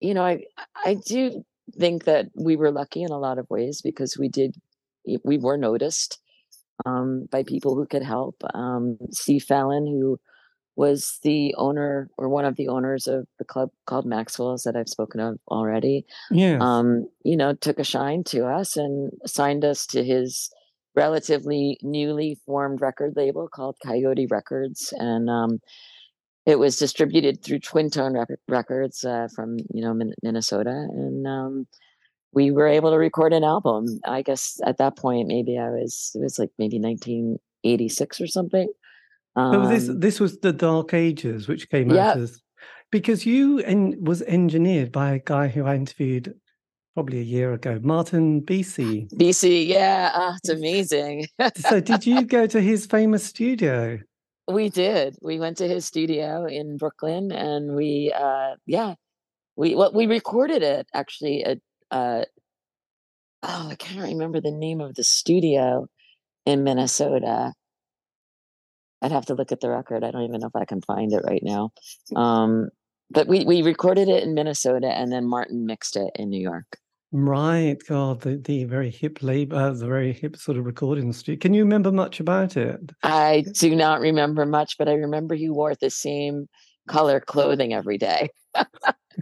you 0.00 0.14
know, 0.14 0.24
I 0.24 0.44
I 0.84 0.94
do 0.94 1.44
think 1.78 2.04
that 2.04 2.26
we 2.34 2.56
were 2.56 2.70
lucky 2.70 3.02
in 3.02 3.10
a 3.10 3.18
lot 3.18 3.38
of 3.38 3.48
ways 3.50 3.80
because 3.82 4.16
we 4.18 4.28
did 4.28 4.54
we 5.24 5.38
were 5.38 5.56
noticed 5.56 6.20
um, 6.86 7.28
by 7.30 7.42
people 7.42 7.74
who 7.74 7.86
could 7.86 8.02
help. 8.02 8.36
Um, 8.54 8.98
Steve 9.10 9.42
Fallon, 9.42 9.86
who 9.86 10.18
was 10.74 11.18
the 11.22 11.54
owner 11.58 12.08
or 12.16 12.28
one 12.28 12.44
of 12.44 12.56
the 12.56 12.68
owners 12.68 13.06
of 13.06 13.26
the 13.38 13.44
club 13.44 13.70
called 13.86 14.06
Maxwell's 14.06 14.62
that 14.62 14.76
I've 14.76 14.88
spoken 14.88 15.20
of 15.20 15.38
already. 15.48 16.06
Yeah. 16.30 16.58
Um, 16.60 17.08
you 17.24 17.36
know, 17.36 17.54
took 17.54 17.78
a 17.78 17.84
shine 17.84 18.24
to 18.24 18.46
us 18.46 18.76
and 18.76 19.12
signed 19.26 19.64
us 19.64 19.86
to 19.88 20.02
his 20.02 20.50
relatively 20.94 21.78
newly 21.82 22.38
formed 22.46 22.80
record 22.80 23.14
label 23.16 23.48
called 23.48 23.76
Coyote 23.84 24.26
Records. 24.30 24.92
And 24.96 25.30
um, 25.30 25.58
it 26.46 26.58
was 26.58 26.76
distributed 26.76 27.42
through 27.42 27.60
Twin 27.60 27.90
Tone 27.90 28.14
Rec- 28.14 28.38
Records 28.48 29.04
uh, 29.04 29.28
from, 29.34 29.58
you 29.72 29.82
know, 29.82 29.94
Min- 29.94 30.14
Minnesota. 30.22 30.70
And 30.70 31.26
um, 31.26 31.66
we 32.32 32.50
were 32.50 32.66
able 32.66 32.90
to 32.90 32.98
record 32.98 33.32
an 33.32 33.44
album. 33.44 33.86
I 34.06 34.22
guess 34.22 34.58
at 34.66 34.78
that 34.78 34.96
point, 34.96 35.28
maybe 35.28 35.58
I 35.58 35.70
was, 35.70 36.10
it 36.14 36.20
was 36.20 36.38
like 36.38 36.50
maybe 36.58 36.78
1986 36.78 38.20
or 38.20 38.26
something. 38.26 38.68
Um, 39.34 39.68
this 39.68 39.88
this 39.90 40.20
was 40.20 40.40
the 40.40 40.52
Dark 40.52 40.92
Ages, 40.92 41.48
which 41.48 41.70
came 41.70 41.90
out 41.90 42.18
as 42.18 42.42
because 42.90 43.24
you 43.24 43.60
and 43.60 44.06
was 44.06 44.20
engineered 44.22 44.92
by 44.92 45.12
a 45.12 45.18
guy 45.18 45.48
who 45.48 45.64
I 45.64 45.74
interviewed 45.74 46.34
probably 46.94 47.20
a 47.20 47.22
year 47.22 47.52
ago, 47.52 47.78
Martin 47.82 48.42
Bisi. 48.42 49.08
Bisi, 49.14 49.66
yeah, 49.66 50.12
oh, 50.14 50.34
it's 50.36 50.50
amazing. 50.50 51.26
so, 51.56 51.80
did 51.80 52.06
you 52.06 52.22
go 52.24 52.46
to 52.46 52.60
his 52.60 52.86
famous 52.86 53.24
studio? 53.24 53.98
We 54.48 54.68
did. 54.68 55.16
We 55.22 55.38
went 55.38 55.56
to 55.58 55.68
his 55.68 55.84
studio 55.84 56.46
in 56.46 56.76
Brooklyn, 56.76 57.32
and 57.32 57.74
we, 57.74 58.12
uh, 58.14 58.56
yeah, 58.66 58.94
we 59.56 59.74
well, 59.74 59.92
we 59.92 60.06
recorded 60.06 60.62
it 60.62 60.86
actually 60.92 61.44
at, 61.44 61.58
uh, 61.90 62.24
oh, 63.42 63.68
I 63.70 63.74
can't 63.76 64.00
remember 64.00 64.40
the 64.40 64.50
name 64.50 64.80
of 64.80 64.94
the 64.94 65.04
studio 65.04 65.86
in 66.44 66.64
Minnesota. 66.64 67.52
I'd 69.00 69.12
have 69.12 69.26
to 69.26 69.34
look 69.34 69.52
at 69.52 69.60
the 69.60 69.70
record. 69.70 70.04
I 70.04 70.10
don't 70.10 70.22
even 70.22 70.40
know 70.40 70.46
if 70.48 70.56
I 70.56 70.64
can 70.64 70.80
find 70.82 71.12
it 71.12 71.24
right 71.24 71.42
now. 71.42 71.70
Um, 72.14 72.68
but 73.10 73.28
we 73.28 73.44
we 73.44 73.62
recorded 73.62 74.08
it 74.08 74.22
in 74.22 74.34
Minnesota, 74.34 74.88
and 74.88 75.12
then 75.12 75.28
Martin 75.28 75.66
mixed 75.66 75.96
it 75.96 76.10
in 76.14 76.30
New 76.30 76.40
York. 76.40 76.78
Right, 77.14 77.76
God, 77.86 78.22
the, 78.22 78.38
the 78.38 78.64
very 78.64 78.90
hip 78.90 79.22
labor, 79.22 79.70
the 79.74 79.86
very 79.86 80.14
hip 80.14 80.34
sort 80.34 80.56
of 80.56 80.64
recording 80.64 81.12
studio. 81.12 81.38
Can 81.38 81.52
you 81.52 81.62
remember 81.62 81.92
much 81.92 82.20
about 82.20 82.56
it? 82.56 82.80
I 83.02 83.44
do 83.52 83.76
not 83.76 84.00
remember 84.00 84.46
much, 84.46 84.78
but 84.78 84.88
I 84.88 84.94
remember 84.94 85.34
he 85.34 85.50
wore 85.50 85.74
the 85.74 85.90
same 85.90 86.48
color 86.88 87.20
clothing 87.20 87.74
every 87.74 87.98
day. 87.98 88.30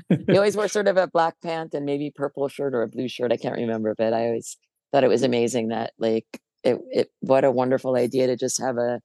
he 0.08 0.36
always 0.36 0.56
wore 0.56 0.68
sort 0.68 0.86
of 0.86 0.96
a 0.98 1.08
black 1.08 1.34
pant 1.42 1.74
and 1.74 1.84
maybe 1.84 2.12
purple 2.14 2.46
shirt 2.46 2.74
or 2.74 2.82
a 2.82 2.88
blue 2.88 3.08
shirt. 3.08 3.32
I 3.32 3.36
can't 3.36 3.56
remember, 3.56 3.96
but 3.98 4.12
I 4.12 4.26
always 4.26 4.56
thought 4.92 5.02
it 5.02 5.08
was 5.08 5.24
amazing 5.24 5.68
that 5.68 5.92
like 5.98 6.26
it, 6.62 6.78
it 6.90 7.10
what 7.20 7.44
a 7.44 7.50
wonderful 7.50 7.96
idea 7.96 8.28
to 8.28 8.36
just 8.36 8.60
have 8.60 8.76
a 8.76 9.00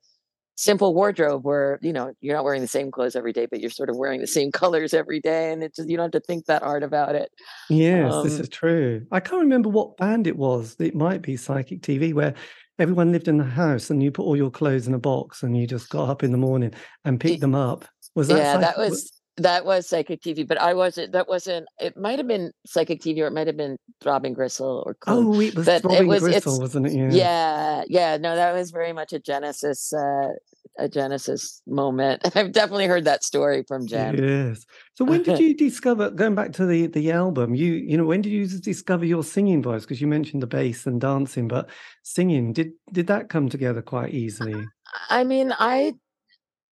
simple 0.55 0.93
wardrobe 0.93 1.43
where 1.43 1.79
you 1.81 1.91
know 1.91 2.13
you're 2.21 2.35
not 2.35 2.43
wearing 2.45 2.61
the 2.61 2.67
same 2.67 2.89
clothes 2.89 3.15
every 3.15 3.33
day 3.33 3.45
but 3.45 3.59
you're 3.59 3.69
sort 3.69 3.89
of 3.89 3.97
wearing 3.97 4.21
the 4.21 4.27
same 4.27 4.51
colors 4.53 4.93
every 4.93 5.19
day 5.19 5.51
and 5.51 5.63
it 5.63 5.75
just 5.75 5.89
you 5.89 5.97
don't 5.97 6.13
have 6.13 6.21
to 6.21 6.25
think 6.25 6.45
that 6.45 6.63
hard 6.63 6.83
about 6.83 7.15
it. 7.15 7.29
Yes 7.69 8.13
um, 8.13 8.23
this 8.23 8.39
is 8.39 8.49
true. 8.49 9.05
I 9.11 9.19
can't 9.19 9.41
remember 9.41 9.69
what 9.69 9.97
band 9.97 10.27
it 10.27 10.37
was. 10.37 10.75
It 10.79 10.95
might 10.95 11.21
be 11.21 11.37
psychic 11.37 11.81
tv 11.81 12.13
where 12.13 12.33
everyone 12.79 13.11
lived 13.11 13.27
in 13.27 13.37
the 13.37 13.43
house 13.43 13.89
and 13.89 14.01
you 14.01 14.11
put 14.11 14.23
all 14.23 14.35
your 14.35 14.51
clothes 14.51 14.87
in 14.87 14.93
a 14.93 14.99
box 14.99 15.43
and 15.43 15.57
you 15.57 15.65
just 15.67 15.89
got 15.89 16.09
up 16.09 16.23
in 16.23 16.31
the 16.31 16.37
morning 16.37 16.73
and 17.03 17.19
picked 17.19 17.41
them 17.41 17.55
up. 17.55 17.85
Was 18.15 18.27
that 18.29 18.37
yeah 18.37 18.53
psychic? 18.53 18.61
that 18.61 18.77
was 18.77 19.11
that 19.37 19.65
was 19.65 19.87
psychic 19.87 20.21
tv 20.21 20.47
but 20.47 20.59
i 20.61 20.73
wasn't 20.73 21.11
that 21.11 21.27
wasn't 21.27 21.67
it 21.79 21.97
might 21.97 22.17
have 22.17 22.27
been 22.27 22.51
psychic 22.65 23.01
tv 23.01 23.19
or 23.19 23.27
it 23.27 23.33
might 23.33 23.47
have 23.47 23.57
been 23.57 23.77
throbbing 24.01 24.33
gristle 24.33 24.83
or 24.85 24.95
oh 25.07 25.39
it 25.39 25.55
was 25.55 25.65
but 25.65 25.81
throbbing 25.81 26.03
it 26.03 26.07
was, 26.07 26.21
gristle 26.21 26.59
wasn't 26.59 26.85
it? 26.85 26.93
Yeah. 26.93 27.09
Yeah 27.11 27.83
yeah 27.87 28.17
no 28.17 28.35
that 28.35 28.53
was 28.53 28.71
very 28.71 28.93
much 28.93 29.11
a 29.13 29.19
genesis 29.19 29.91
uh 29.93 30.29
a 30.77 30.89
genesis 30.89 31.61
moment. 31.67 32.21
I've 32.35 32.51
definitely 32.51 32.87
heard 32.87 33.05
that 33.05 33.23
story 33.23 33.63
from 33.67 33.87
Gen. 33.87 34.21
Yes. 34.21 34.65
So 34.95 35.05
when 35.05 35.23
did 35.23 35.39
you 35.39 35.55
discover 35.55 36.09
going 36.09 36.35
back 36.35 36.51
to 36.53 36.65
the 36.65 36.87
the 36.87 37.11
album 37.11 37.55
you 37.55 37.73
you 37.73 37.97
know 37.97 38.05
when 38.05 38.21
did 38.21 38.31
you 38.31 38.47
discover 38.47 39.05
your 39.05 39.23
singing 39.23 39.61
voice? 39.61 39.83
Because 39.83 40.01
you 40.01 40.07
mentioned 40.07 40.41
the 40.41 40.47
bass 40.47 40.85
and 40.85 40.99
dancing 40.99 41.47
but 41.47 41.69
singing 42.03 42.53
did 42.53 42.71
did 42.91 43.07
that 43.07 43.29
come 43.29 43.49
together 43.49 43.81
quite 43.81 44.13
easily? 44.13 44.65
I 45.09 45.23
mean 45.23 45.53
i 45.57 45.93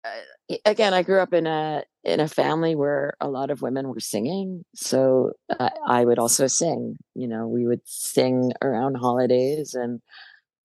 uh, 0.03 0.09
again 0.65 0.93
i 0.93 1.03
grew 1.03 1.19
up 1.19 1.33
in 1.33 1.47
a 1.47 1.83
in 2.03 2.19
a 2.19 2.27
family 2.27 2.75
where 2.75 3.13
a 3.21 3.29
lot 3.29 3.51
of 3.51 3.61
women 3.61 3.87
were 3.87 3.99
singing. 3.99 4.65
So 4.75 5.33
uh, 5.49 5.69
I 5.87 6.03
would 6.03 6.19
also 6.19 6.47
sing. 6.47 6.97
You 7.15 7.27
know, 7.27 7.47
we 7.47 7.67
would 7.67 7.81
sing 7.85 8.53
around 8.61 8.95
holidays, 8.95 9.75
and 9.75 10.01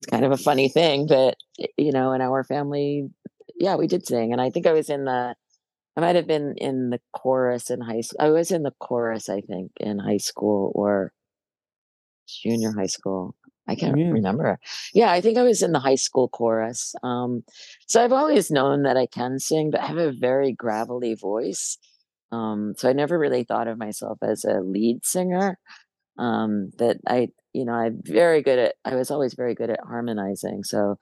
it's 0.01 0.09
kind 0.09 0.25
of 0.25 0.31
a 0.31 0.37
funny 0.37 0.69
thing, 0.69 1.07
but 1.07 1.35
you 1.77 1.91
know, 1.91 2.13
in 2.13 2.21
our 2.21 2.43
family, 2.43 3.09
yeah, 3.59 3.75
we 3.75 3.87
did 3.87 4.05
sing. 4.05 4.31
And 4.31 4.41
I 4.41 4.49
think 4.49 4.67
I 4.67 4.73
was 4.73 4.89
in 4.89 5.05
the, 5.05 5.35
I 5.95 6.01
might 6.01 6.15
have 6.15 6.27
been 6.27 6.55
in 6.57 6.89
the 6.89 7.01
chorus 7.13 7.69
in 7.69 7.81
high 7.81 8.01
school. 8.01 8.17
I 8.19 8.29
was 8.29 8.51
in 8.51 8.63
the 8.63 8.73
chorus, 8.79 9.29
I 9.29 9.41
think, 9.41 9.71
in 9.79 9.99
high 9.99 10.17
school 10.17 10.71
or 10.75 11.13
junior 12.27 12.73
high 12.77 12.87
school. 12.87 13.35
I 13.67 13.75
can't 13.75 13.97
yeah. 13.97 14.09
remember. 14.09 14.59
Yeah, 14.93 15.11
I 15.11 15.21
think 15.21 15.37
I 15.37 15.43
was 15.43 15.61
in 15.61 15.73
the 15.73 15.79
high 15.79 15.95
school 15.95 16.29
chorus. 16.29 16.95
Um, 17.03 17.43
so 17.87 18.03
I've 18.03 18.13
always 18.13 18.49
known 18.49 18.83
that 18.83 18.97
I 18.97 19.07
can 19.07 19.39
sing, 19.39 19.71
but 19.71 19.81
I 19.81 19.87
have 19.87 19.97
a 19.97 20.11
very 20.11 20.53
gravelly 20.53 21.15
voice. 21.15 21.77
Um, 22.31 22.73
so 22.77 22.89
I 22.89 22.93
never 22.93 23.17
really 23.17 23.43
thought 23.43 23.67
of 23.67 23.77
myself 23.77 24.19
as 24.21 24.43
a 24.43 24.61
lead 24.61 25.05
singer. 25.05 25.57
Um, 26.17 26.71
that 26.77 26.97
I, 27.07 27.29
you 27.53 27.65
know, 27.65 27.73
I'm 27.73 28.01
very 28.03 28.41
good 28.41 28.57
at. 28.57 28.75
I 28.83 28.95
was 28.95 29.11
always 29.11 29.35
very 29.35 29.53
good 29.53 29.69
at 29.69 29.79
harmonizing. 29.85 30.63
So 30.63 30.97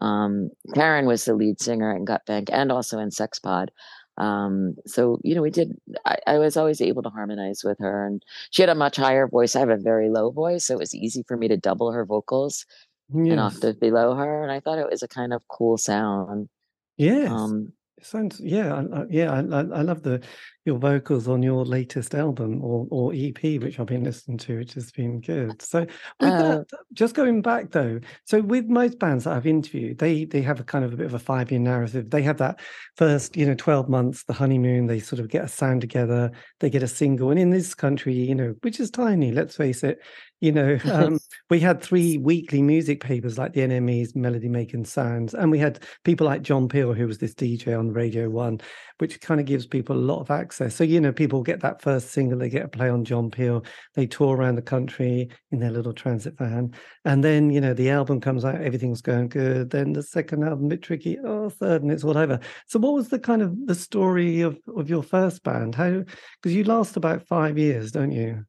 um, 0.00 0.50
Karen 0.74 1.06
was 1.06 1.24
the 1.24 1.34
lead 1.34 1.60
singer 1.60 1.94
in 1.94 2.04
Gut 2.04 2.22
Bank 2.26 2.48
and 2.52 2.72
also 2.72 2.98
in 2.98 3.10
Sexpod. 3.10 3.68
Um, 4.16 4.76
so 4.86 5.18
you 5.22 5.34
know, 5.34 5.42
we 5.42 5.50
did. 5.50 5.76
I, 6.04 6.16
I, 6.26 6.38
was 6.38 6.56
always 6.56 6.80
able 6.80 7.02
to 7.02 7.10
harmonize 7.10 7.62
with 7.64 7.78
her, 7.80 8.06
and 8.06 8.22
she 8.50 8.62
had 8.62 8.68
a 8.68 8.74
much 8.74 8.96
higher 8.96 9.26
voice. 9.26 9.56
I 9.56 9.60
have 9.60 9.70
a 9.70 9.76
very 9.76 10.08
low 10.08 10.30
voice, 10.30 10.66
so 10.66 10.74
it 10.74 10.78
was 10.78 10.94
easy 10.94 11.24
for 11.26 11.36
me 11.36 11.48
to 11.48 11.56
double 11.56 11.90
her 11.90 12.04
vocals 12.04 12.64
yes. 13.12 13.32
an 13.32 13.38
octave 13.38 13.80
below 13.80 14.14
her, 14.14 14.42
and 14.42 14.52
I 14.52 14.60
thought 14.60 14.78
it 14.78 14.90
was 14.90 15.02
a 15.02 15.08
kind 15.08 15.32
of 15.32 15.42
cool 15.48 15.76
sound. 15.76 16.48
yeah 16.96 17.26
Um, 17.28 17.72
Sounds 18.02 18.38
yeah, 18.40 18.84
I, 18.92 19.04
yeah. 19.08 19.32
I, 19.32 19.38
I 19.38 19.82
love 19.82 20.02
the 20.02 20.20
your 20.64 20.78
vocals 20.78 21.28
on 21.28 21.42
your 21.42 21.64
latest 21.64 22.14
album 22.14 22.62
or 22.62 22.86
or 22.90 23.12
EP, 23.14 23.60
which 23.60 23.78
I've 23.78 23.86
been 23.86 24.04
listening 24.04 24.38
to, 24.38 24.58
which 24.58 24.74
has 24.74 24.90
been 24.92 25.20
good. 25.20 25.60
So 25.62 25.86
Uh, 26.20 26.62
that, 26.70 26.78
just 26.92 27.14
going 27.14 27.42
back 27.42 27.70
though, 27.70 28.00
so 28.24 28.40
with 28.40 28.66
most 28.66 28.98
bands 28.98 29.24
that 29.24 29.34
I've 29.34 29.46
interviewed, 29.46 29.98
they 29.98 30.24
they 30.24 30.42
have 30.42 30.60
a 30.60 30.64
kind 30.64 30.84
of 30.84 30.92
a 30.92 30.96
bit 30.96 31.06
of 31.06 31.14
a 31.14 31.18
five 31.18 31.50
year 31.50 31.60
narrative. 31.60 32.10
They 32.10 32.22
have 32.22 32.38
that 32.38 32.60
first, 32.96 33.36
you 33.36 33.46
know, 33.46 33.54
twelve 33.54 33.88
months, 33.88 34.24
the 34.24 34.32
honeymoon. 34.32 34.86
They 34.86 35.00
sort 35.00 35.20
of 35.20 35.28
get 35.28 35.44
a 35.44 35.48
sound 35.48 35.80
together, 35.82 36.30
they 36.60 36.70
get 36.70 36.82
a 36.82 36.88
single, 36.88 37.30
and 37.30 37.38
in 37.38 37.50
this 37.50 37.74
country, 37.74 38.14
you 38.14 38.34
know, 38.34 38.54
which 38.62 38.80
is 38.80 38.90
tiny, 38.90 39.32
let's 39.32 39.56
face 39.56 39.84
it, 39.84 39.98
you 40.40 40.52
know, 40.52 40.78
um, 40.92 41.18
we 41.50 41.58
had 41.60 41.82
three 41.82 42.18
weekly 42.18 42.62
music 42.62 43.00
papers 43.00 43.38
like 43.38 43.52
the 43.54 43.62
NME's 43.62 44.14
Melody 44.14 44.48
Maker 44.48 44.84
Sounds, 44.84 45.34
and 45.34 45.50
we 45.50 45.58
had 45.58 45.82
people 46.04 46.26
like 46.26 46.42
John 46.42 46.68
Peel, 46.68 46.92
who 46.92 47.06
was 47.06 47.18
this 47.18 47.34
DJ 47.34 47.78
on 47.78 47.92
Radio 47.92 48.28
One, 48.28 48.60
which 48.98 49.20
kind 49.20 49.40
of 49.40 49.46
gives 49.46 49.66
people 49.66 49.96
a 49.96 49.98
lot 49.98 50.20
of 50.20 50.30
access. 50.30 50.53
So, 50.54 50.84
you 50.84 51.00
know, 51.00 51.12
people 51.12 51.42
get 51.42 51.60
that 51.60 51.82
first 51.82 52.10
single, 52.10 52.38
they 52.38 52.48
get 52.48 52.64
a 52.64 52.68
play 52.68 52.88
on 52.88 53.04
John 53.04 53.30
Peel, 53.30 53.64
they 53.94 54.06
tour 54.06 54.36
around 54.36 54.54
the 54.54 54.62
country 54.62 55.28
in 55.50 55.60
their 55.60 55.70
little 55.70 55.92
transit 55.92 56.36
van. 56.38 56.72
And 57.04 57.22
then, 57.22 57.50
you 57.50 57.60
know, 57.60 57.74
the 57.74 57.90
album 57.90 58.20
comes 58.20 58.44
out, 58.44 58.60
everything's 58.60 59.02
going 59.02 59.28
good. 59.28 59.70
Then 59.70 59.92
the 59.92 60.02
second 60.02 60.44
album, 60.44 60.68
bit 60.68 60.82
tricky. 60.82 61.18
Oh, 61.24 61.50
third, 61.50 61.82
and 61.82 61.90
it's 61.90 62.04
whatever. 62.04 62.40
So, 62.66 62.78
what 62.78 62.94
was 62.94 63.08
the 63.08 63.18
kind 63.18 63.42
of 63.42 63.54
the 63.66 63.74
story 63.74 64.40
of, 64.40 64.58
of 64.76 64.88
your 64.88 65.02
first 65.02 65.42
band? 65.42 65.74
How, 65.74 66.04
because 66.42 66.54
you 66.54 66.64
last 66.64 66.96
about 66.96 67.26
five 67.26 67.58
years, 67.58 67.90
don't 67.90 68.12
you? 68.12 68.44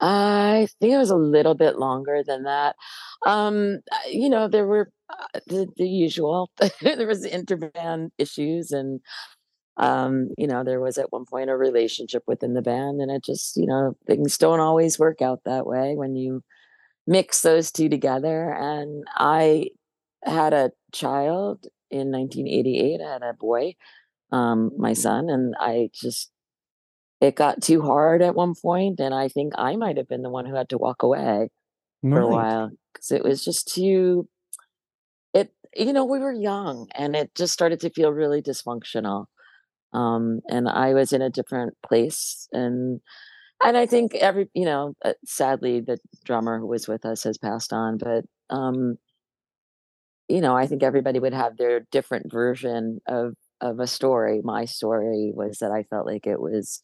I 0.00 0.66
think 0.80 0.94
it 0.94 0.98
was 0.98 1.10
a 1.10 1.16
little 1.16 1.54
bit 1.54 1.78
longer 1.78 2.22
than 2.26 2.44
that. 2.44 2.76
Um, 3.26 3.80
you 4.08 4.30
know, 4.30 4.48
there 4.48 4.66
were 4.66 4.90
uh, 5.10 5.40
the, 5.46 5.66
the 5.76 5.86
usual. 5.86 6.50
there 6.80 7.06
was 7.06 7.26
interband 7.26 8.10
issues, 8.16 8.70
and 8.70 9.00
um, 9.76 10.28
you 10.36 10.46
know, 10.46 10.64
there 10.64 10.80
was 10.80 10.98
at 10.98 11.12
one 11.12 11.24
point 11.24 11.50
a 11.50 11.56
relationship 11.56 12.22
within 12.26 12.54
the 12.54 12.62
band, 12.62 13.00
and 13.00 13.10
it 13.10 13.24
just, 13.24 13.56
you 13.56 13.66
know, 13.66 13.96
things 14.06 14.38
don't 14.38 14.60
always 14.60 14.98
work 14.98 15.22
out 15.22 15.40
that 15.44 15.66
way 15.66 15.94
when 15.94 16.16
you 16.16 16.42
mix 17.06 17.42
those 17.42 17.72
two 17.72 17.88
together. 17.88 18.50
And 18.50 19.04
I 19.16 19.68
had 20.24 20.52
a 20.52 20.72
child 20.92 21.66
in 21.90 22.10
1988. 22.10 23.00
I 23.00 23.12
had 23.12 23.22
a 23.22 23.32
boy, 23.32 23.74
um, 24.32 24.70
my 24.76 24.92
son, 24.92 25.30
and 25.30 25.54
I 25.58 25.90
just 25.94 26.30
it 27.20 27.34
got 27.34 27.62
too 27.62 27.82
hard 27.82 28.22
at 28.22 28.34
one 28.34 28.54
point, 28.60 29.00
and 29.00 29.14
I 29.14 29.28
think 29.28 29.52
I 29.56 29.76
might 29.76 29.96
have 29.96 30.08
been 30.08 30.22
the 30.22 30.30
one 30.30 30.46
who 30.46 30.54
had 30.54 30.70
to 30.70 30.78
walk 30.78 31.02
away 31.02 31.50
for 32.02 32.20
a 32.20 32.28
while 32.28 32.70
because 32.92 33.10
it 33.10 33.22
was 33.22 33.44
just 33.44 33.72
too 33.72 34.26
it 35.34 35.52
you 35.76 35.92
know, 35.92 36.04
we 36.04 36.18
were 36.18 36.32
young 36.32 36.88
and 36.94 37.14
it 37.14 37.34
just 37.34 37.52
started 37.52 37.80
to 37.80 37.90
feel 37.90 38.10
really 38.10 38.42
dysfunctional. 38.42 39.26
Um, 39.92 40.40
and 40.48 40.68
I 40.68 40.94
was 40.94 41.12
in 41.12 41.22
a 41.22 41.30
different 41.30 41.74
place 41.86 42.48
and 42.52 43.00
and 43.62 43.76
I 43.76 43.84
think 43.86 44.14
every 44.14 44.48
you 44.54 44.64
know, 44.64 44.94
uh, 45.04 45.14
sadly 45.24 45.80
the 45.80 45.98
drummer 46.24 46.58
who 46.58 46.66
was 46.66 46.88
with 46.88 47.04
us 47.04 47.24
has 47.24 47.38
passed 47.38 47.72
on, 47.72 47.98
but 47.98 48.24
um, 48.48 48.96
you 50.28 50.40
know, 50.40 50.56
I 50.56 50.66
think 50.66 50.82
everybody 50.82 51.18
would 51.18 51.34
have 51.34 51.56
their 51.56 51.80
different 51.90 52.30
version 52.30 53.00
of 53.06 53.34
of 53.60 53.78
a 53.80 53.86
story. 53.86 54.40
My 54.42 54.64
story 54.64 55.32
was 55.34 55.58
that 55.58 55.72
I 55.72 55.82
felt 55.84 56.06
like 56.06 56.26
it 56.26 56.40
was 56.40 56.82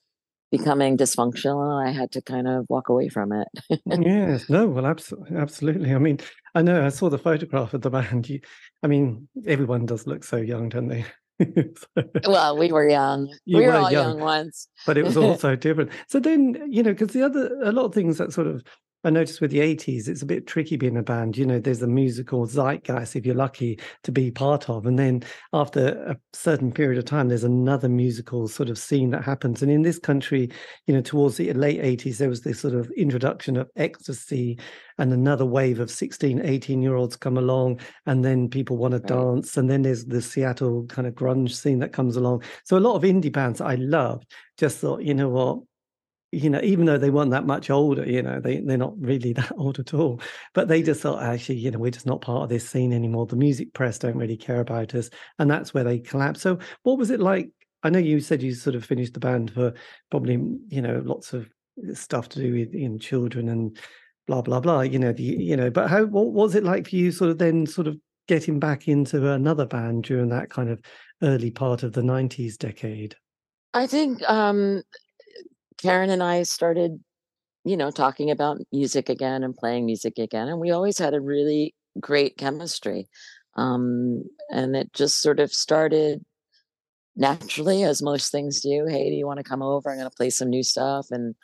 becoming 0.50 0.96
dysfunctional 0.96 1.62
and 1.62 1.88
I 1.88 1.92
had 1.92 2.12
to 2.12 2.22
kind 2.22 2.46
of 2.46 2.66
walk 2.68 2.88
away 2.88 3.08
from 3.08 3.32
it. 3.32 3.48
Yes, 3.88 4.48
no, 4.50 4.66
well, 4.66 4.86
absolutely, 4.86 5.36
absolutely. 5.36 5.94
I 5.94 5.98
mean, 5.98 6.18
I 6.54 6.62
know 6.62 6.84
I 6.84 6.88
saw 6.88 7.08
the 7.08 7.18
photograph 7.18 7.72
of 7.72 7.82
the 7.82 7.90
band. 7.90 8.28
You, 8.28 8.40
I 8.82 8.88
mean, 8.88 9.28
everyone 9.46 9.86
does 9.86 10.06
look 10.06 10.24
so 10.24 10.36
young, 10.36 10.68
don't 10.68 10.88
they? 10.88 11.04
Well, 12.26 12.56
we 12.56 12.72
were 12.72 12.88
young. 12.88 13.28
you 13.44 13.58
We 13.58 13.66
were 13.66 13.72
were 13.72 13.78
all 13.78 13.90
young, 13.92 14.18
young 14.18 14.20
once. 14.20 14.68
but 14.86 14.96
it 14.98 15.04
was 15.04 15.16
also 15.16 15.54
different. 15.66 15.90
So 16.08 16.18
then, 16.20 16.56
you 16.70 16.82
know, 16.82 16.92
because 16.92 17.08
the 17.12 17.22
other, 17.22 17.58
a 17.62 17.72
lot 17.72 17.84
of 17.86 17.94
things 17.94 18.18
that 18.18 18.32
sort 18.32 18.46
of, 18.46 18.62
I 19.06 19.10
noticed 19.10 19.40
with 19.40 19.52
the 19.52 19.60
80s, 19.60 20.08
it's 20.08 20.22
a 20.22 20.26
bit 20.26 20.48
tricky 20.48 20.76
being 20.76 20.96
a 20.96 21.02
band. 21.02 21.36
You 21.38 21.46
know, 21.46 21.60
there's 21.60 21.80
a 21.80 21.86
musical 21.86 22.44
zeitgeist, 22.44 23.14
if 23.14 23.24
you're 23.24 23.36
lucky 23.36 23.78
to 24.02 24.10
be 24.10 24.32
part 24.32 24.68
of. 24.68 24.84
And 24.84 24.98
then 24.98 25.22
after 25.52 25.90
a 26.08 26.16
certain 26.32 26.72
period 26.72 26.98
of 26.98 27.04
time, 27.04 27.28
there's 27.28 27.44
another 27.44 27.88
musical 27.88 28.48
sort 28.48 28.68
of 28.68 28.78
scene 28.78 29.10
that 29.10 29.22
happens. 29.22 29.62
And 29.62 29.70
in 29.70 29.82
this 29.82 30.00
country, 30.00 30.50
you 30.88 30.94
know, 30.94 31.00
towards 31.00 31.36
the 31.36 31.52
late 31.52 31.80
80s, 31.80 32.18
there 32.18 32.28
was 32.28 32.40
this 32.40 32.58
sort 32.58 32.74
of 32.74 32.90
introduction 32.96 33.56
of 33.56 33.70
ecstasy 33.76 34.58
and 34.98 35.12
another 35.12 35.46
wave 35.46 35.78
of 35.78 35.88
16, 35.88 36.40
18 36.44 36.82
year 36.82 36.96
olds 36.96 37.14
come 37.14 37.38
along. 37.38 37.78
And 38.06 38.24
then 38.24 38.48
people 38.48 38.76
want 38.76 38.92
to 38.92 38.98
Right. 38.98 39.06
dance. 39.06 39.56
And 39.56 39.70
then 39.70 39.82
there's 39.82 40.06
the 40.06 40.20
Seattle 40.20 40.84
kind 40.86 41.06
of 41.06 41.14
grunge 41.14 41.54
scene 41.54 41.78
that 41.78 41.92
comes 41.92 42.16
along. 42.16 42.42
So 42.64 42.76
a 42.76 42.80
lot 42.80 42.96
of 42.96 43.02
indie 43.02 43.32
bands 43.32 43.60
I 43.60 43.76
loved 43.76 44.32
just 44.58 44.78
thought, 44.78 45.02
you 45.02 45.14
know 45.14 45.28
what, 45.28 45.60
you 46.36 46.50
know, 46.50 46.60
even 46.62 46.84
though 46.84 46.98
they 46.98 47.10
weren't 47.10 47.30
that 47.30 47.46
much 47.46 47.70
older, 47.70 48.04
you 48.04 48.22
know, 48.22 48.40
they 48.40 48.60
they're 48.60 48.76
not 48.76 48.94
really 48.98 49.32
that 49.34 49.52
old 49.56 49.78
at 49.78 49.94
all. 49.94 50.20
But 50.54 50.68
they 50.68 50.82
just 50.82 51.00
thought, 51.00 51.22
actually, 51.22 51.56
you 51.56 51.70
know, 51.70 51.78
we're 51.78 51.90
just 51.90 52.06
not 52.06 52.20
part 52.20 52.42
of 52.42 52.48
this 52.48 52.68
scene 52.68 52.92
anymore. 52.92 53.26
The 53.26 53.36
music 53.36 53.72
press 53.72 53.98
don't 53.98 54.16
really 54.16 54.36
care 54.36 54.60
about 54.60 54.94
us, 54.94 55.10
and 55.38 55.50
that's 55.50 55.72
where 55.72 55.84
they 55.84 55.98
collapsed. 55.98 56.42
So, 56.42 56.58
what 56.82 56.98
was 56.98 57.10
it 57.10 57.20
like? 57.20 57.50
I 57.82 57.90
know 57.90 57.98
you 57.98 58.20
said 58.20 58.42
you 58.42 58.54
sort 58.54 58.76
of 58.76 58.84
finished 58.84 59.14
the 59.14 59.20
band 59.20 59.52
for 59.52 59.72
probably, 60.10 60.34
you 60.68 60.82
know, 60.82 61.02
lots 61.04 61.32
of 61.32 61.48
stuff 61.94 62.28
to 62.30 62.40
do 62.40 62.52
with 62.52 62.74
in 62.74 62.98
children 62.98 63.48
and 63.48 63.78
blah 64.26 64.42
blah 64.42 64.60
blah. 64.60 64.82
You 64.82 64.98
know, 64.98 65.12
the 65.12 65.22
you 65.22 65.56
know, 65.56 65.70
but 65.70 65.88
how 65.88 66.04
what 66.04 66.32
was 66.32 66.54
it 66.54 66.64
like 66.64 66.88
for 66.88 66.96
you? 66.96 67.12
Sort 67.12 67.30
of 67.30 67.38
then 67.38 67.66
sort 67.66 67.86
of 67.86 67.96
getting 68.28 68.58
back 68.58 68.88
into 68.88 69.30
another 69.30 69.66
band 69.66 70.04
during 70.04 70.28
that 70.30 70.50
kind 70.50 70.68
of 70.68 70.80
early 71.22 71.50
part 71.50 71.82
of 71.82 71.92
the 71.92 72.02
'90s 72.02 72.58
decade. 72.58 73.16
I 73.72 73.86
think 73.86 74.22
um, 74.28 74.82
Karen 75.78 76.10
and 76.10 76.22
I 76.22 76.42
started, 76.44 77.00
you 77.64 77.76
know, 77.76 77.90
talking 77.90 78.30
about 78.30 78.58
music 78.72 79.08
again 79.08 79.42
and 79.42 79.54
playing 79.54 79.86
music 79.86 80.18
again, 80.18 80.48
and 80.48 80.60
we 80.60 80.70
always 80.70 80.98
had 80.98 81.14
a 81.14 81.20
really 81.20 81.74
great 82.00 82.36
chemistry. 82.36 83.08
Um, 83.56 84.24
and 84.50 84.76
it 84.76 84.92
just 84.92 85.20
sort 85.20 85.40
of 85.40 85.52
started 85.52 86.24
naturally, 87.16 87.82
as 87.82 88.02
most 88.02 88.30
things 88.30 88.60
do. 88.60 88.86
Hey, 88.88 89.08
do 89.08 89.16
you 89.16 89.26
want 89.26 89.38
to 89.38 89.44
come 89.44 89.62
over? 89.62 89.90
I'm 89.90 89.98
going 89.98 90.08
to 90.10 90.16
play 90.16 90.30
some 90.30 90.50
new 90.50 90.62
stuff. 90.62 91.06
And 91.10 91.34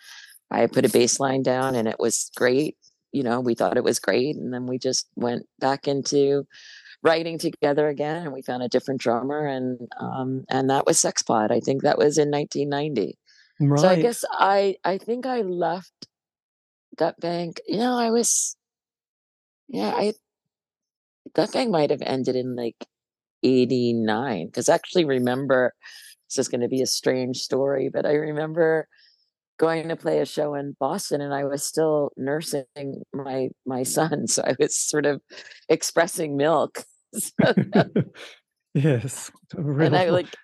I 0.50 0.66
put 0.66 0.84
a 0.84 0.90
bass 0.90 1.18
line 1.18 1.42
down, 1.42 1.74
and 1.74 1.88
it 1.88 1.98
was 1.98 2.30
great. 2.36 2.76
You 3.12 3.22
know, 3.22 3.40
we 3.40 3.54
thought 3.54 3.76
it 3.76 3.84
was 3.84 3.98
great. 3.98 4.36
And 4.36 4.52
then 4.52 4.66
we 4.66 4.78
just 4.78 5.08
went 5.16 5.46
back 5.58 5.88
into 5.88 6.46
writing 7.02 7.38
together 7.38 7.88
again, 7.88 8.22
and 8.22 8.32
we 8.32 8.42
found 8.42 8.62
a 8.62 8.68
different 8.68 9.00
drummer, 9.00 9.46
and 9.46 9.88
um, 9.98 10.44
and 10.48 10.70
that 10.70 10.86
was 10.86 10.98
Sexpod. 10.98 11.50
I 11.50 11.60
think 11.60 11.82
that 11.82 11.98
was 11.98 12.18
in 12.18 12.30
1990. 12.30 13.18
So 13.60 13.88
I 13.88 14.00
guess 14.00 14.24
I 14.32 14.76
I 14.84 14.98
think 14.98 15.26
I 15.26 15.42
left 15.42 15.92
that 16.98 17.18
Bank. 17.20 17.60
You 17.66 17.78
know, 17.78 17.96
I 17.96 18.10
was 18.10 18.56
yeah, 19.68 19.92
I 19.94 20.14
Gut 21.34 21.52
Bank 21.52 21.70
might 21.70 21.90
have 21.90 22.02
ended 22.02 22.36
in 22.36 22.56
like 22.56 22.86
89 23.42 24.46
because 24.46 24.68
I 24.68 24.74
actually 24.74 25.04
remember 25.04 25.72
this 26.28 26.38
is 26.38 26.48
going 26.48 26.60
to 26.60 26.68
be 26.68 26.82
a 26.82 26.86
strange 26.86 27.38
story, 27.38 27.90
but 27.92 28.06
I 28.06 28.14
remember 28.14 28.88
going 29.58 29.88
to 29.88 29.96
play 29.96 30.18
a 30.18 30.26
show 30.26 30.54
in 30.54 30.76
Boston 30.80 31.20
and 31.20 31.32
I 31.32 31.44
was 31.44 31.62
still 31.62 32.10
nursing 32.16 32.64
my 33.12 33.50
my 33.66 33.82
son, 33.96 34.26
so 34.26 34.42
I 34.42 34.54
was 34.58 34.76
sort 34.76 35.06
of 35.06 35.20
expressing 35.68 36.36
milk. 36.36 36.84
So 37.14 37.52
yes, 38.74 39.30
a 39.54 39.60
real 39.60 39.88
and 39.88 39.96
I 39.96 40.08
like 40.08 40.34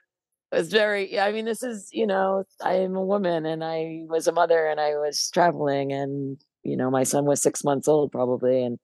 was 0.57 0.71
very 0.71 1.19
I 1.19 1.33
mean 1.33 1.45
this 1.45 1.63
is 1.63 1.89
you 1.93 2.07
know 2.07 2.45
I 2.63 2.75
am 2.75 2.97
a 2.97 3.05
woman 3.05 3.47
and 3.47 3.63
I 3.63 4.03
was 4.07 4.27
a 4.27 4.33
mother 4.33 4.67
and 4.67 4.81
I 4.81 4.97
was 4.97 5.31
traveling 5.33 5.93
and 5.93 6.39
you 6.63 6.77
know 6.77 6.91
my 6.91 7.03
son 7.03 7.25
was 7.25 7.43
six 7.43 7.65
months 7.65 7.89
old 7.89 8.13
probably 8.13 8.63
and 8.63 8.79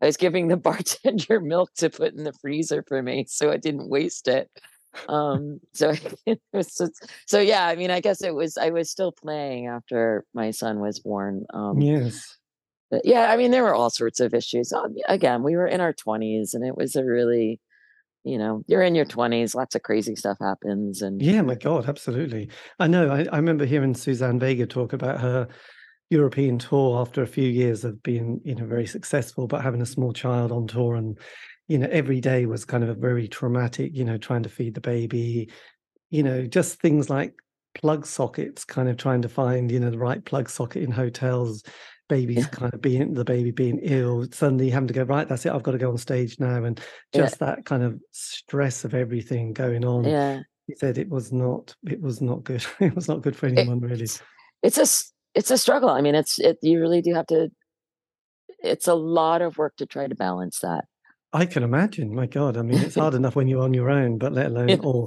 I 0.00 0.06
was 0.06 0.16
giving 0.16 0.48
the 0.48 0.56
bartender 0.58 1.40
milk 1.40 1.70
to 1.76 1.90
put 1.90 2.14
in 2.14 2.24
the 2.24 2.32
freezer 2.40 2.84
for 2.86 3.02
me 3.02 3.26
so 3.28 3.50
I 3.50 3.56
didn't 3.56 3.88
waste 3.88 4.28
it 4.28 4.50
um 5.08 5.58
so 5.72 5.94
it 6.26 6.40
was 6.52 6.74
just, 6.76 7.06
so 7.26 7.40
yeah 7.40 7.66
I 7.66 7.76
mean 7.76 7.90
I 7.90 8.00
guess 8.00 8.22
it 8.22 8.34
was 8.34 8.56
I 8.56 8.70
was 8.70 8.90
still 8.90 9.12
playing 9.12 9.66
after 9.66 10.24
my 10.34 10.50
son 10.50 10.80
was 10.80 11.00
born 11.00 11.44
um 11.52 11.80
yes. 11.80 12.36
yeah 13.02 13.32
I 13.32 13.36
mean 13.36 13.50
there 13.50 13.64
were 13.64 13.74
all 13.74 13.90
sorts 13.90 14.20
of 14.20 14.34
issues 14.34 14.72
um, 14.72 14.94
again 15.08 15.42
we 15.42 15.56
were 15.56 15.66
in 15.66 15.80
our 15.80 15.94
20s 15.94 16.54
and 16.54 16.64
it 16.64 16.76
was 16.76 16.94
a 16.94 17.04
really 17.04 17.60
you 18.24 18.38
know 18.38 18.62
you're 18.68 18.82
in 18.82 18.94
your 18.94 19.04
20s 19.04 19.54
lots 19.54 19.74
of 19.74 19.82
crazy 19.82 20.16
stuff 20.16 20.38
happens 20.40 21.02
and 21.02 21.24
Yeah, 21.24 21.42
my 21.42 21.54
God, 21.54 21.88
absolutely. 21.88 22.50
I 22.78 22.86
know. 22.88 23.08
I, 23.10 23.24
I 23.32 23.36
remember 23.36 23.64
hearing 23.64 23.94
Suzanne 23.94 24.38
Vega 24.40 24.66
talk 24.66 24.92
about 24.92 25.20
her 25.20 25.48
European 26.10 26.58
tour 26.58 27.00
after 27.00 27.22
a 27.22 27.26
few 27.26 27.48
years 27.48 27.84
of 27.84 28.02
being, 28.02 28.40
you 28.44 28.54
know, 28.54 28.66
very 28.66 28.86
successful, 28.86 29.46
but 29.46 29.62
having 29.62 29.82
a 29.82 29.86
small 29.86 30.12
child 30.12 30.50
on 30.52 30.66
tour 30.66 30.96
and, 30.96 31.18
you 31.68 31.78
know, 31.78 31.88
every 31.90 32.20
day 32.20 32.46
was 32.46 32.64
kind 32.64 32.82
of 32.82 32.90
a 32.90 32.94
very 32.94 33.28
traumatic, 33.28 33.92
you 33.94 34.04
know, 34.04 34.18
trying 34.18 34.42
to 34.42 34.48
feed 34.48 34.74
the 34.74 34.80
baby, 34.80 35.50
you 36.10 36.22
know, 36.22 36.46
just 36.46 36.80
things 36.80 37.10
like 37.10 37.34
plug 37.74 38.06
sockets, 38.06 38.64
kind 38.64 38.88
of 38.88 38.96
trying 38.96 39.22
to 39.22 39.28
find, 39.28 39.70
you 39.72 39.80
know, 39.80 39.90
the 39.90 39.98
right 39.98 40.24
plug 40.24 40.50
socket 40.50 40.82
in 40.82 40.90
hotels, 40.92 41.62
babies 42.08 42.38
yeah 42.38 42.48
kind 42.48 42.74
of 42.74 42.82
being 42.82 43.14
the 43.14 43.24
baby 43.24 43.50
being 43.50 43.78
ill, 43.82 44.26
suddenly 44.32 44.70
having 44.70 44.88
to 44.88 44.94
go, 44.94 45.02
right, 45.04 45.28
that's 45.28 45.46
it, 45.46 45.52
I've 45.52 45.62
got 45.62 45.72
to 45.72 45.78
go 45.78 45.90
on 45.90 45.98
stage 45.98 46.38
now. 46.38 46.64
And 46.64 46.80
yeah 47.12 47.22
just 47.22 47.38
that 47.38 47.64
kind 47.64 47.82
of 47.82 48.00
stress 48.10 48.84
of 48.84 48.94
everything 48.94 49.52
going 49.52 49.84
on 49.84 50.04
yeah 50.04 50.42
he 50.66 50.74
said 50.74 50.98
it 50.98 51.08
was 51.08 51.32
not 51.32 51.74
it 51.84 52.00
was 52.00 52.20
not 52.20 52.44
good. 52.44 52.64
it 52.80 52.94
was 52.94 53.08
not 53.08 53.22
good 53.22 53.36
for 53.36 53.46
anyone 53.46 53.80
really. 53.80 54.02
It's, 54.02 54.22
it's 54.62 54.78
a 54.78 54.88
it's 55.34 55.50
a 55.50 55.58
struggle. 55.58 55.88
I 55.88 56.00
mean, 56.00 56.14
it's 56.14 56.38
it 56.38 56.58
you 56.62 56.80
really 56.80 57.02
do 57.02 57.14
have 57.14 57.26
to 57.28 57.50
it's 58.60 58.86
a 58.86 58.94
lot 58.94 59.42
of 59.42 59.58
work 59.58 59.76
to 59.76 59.86
try 59.86 60.06
to 60.06 60.14
balance 60.14 60.60
that. 60.60 60.84
I 61.34 61.46
can 61.46 61.62
imagine. 61.62 62.14
My 62.14 62.26
God, 62.26 62.58
I 62.58 62.62
mean, 62.62 62.78
it's 62.78 62.96
hard 62.96 63.14
enough 63.14 63.36
when 63.36 63.48
you're 63.48 63.62
on 63.62 63.72
your 63.72 63.88
own, 63.88 64.18
but 64.18 64.32
let 64.32 64.46
alone 64.46 64.80
or, 64.84 65.06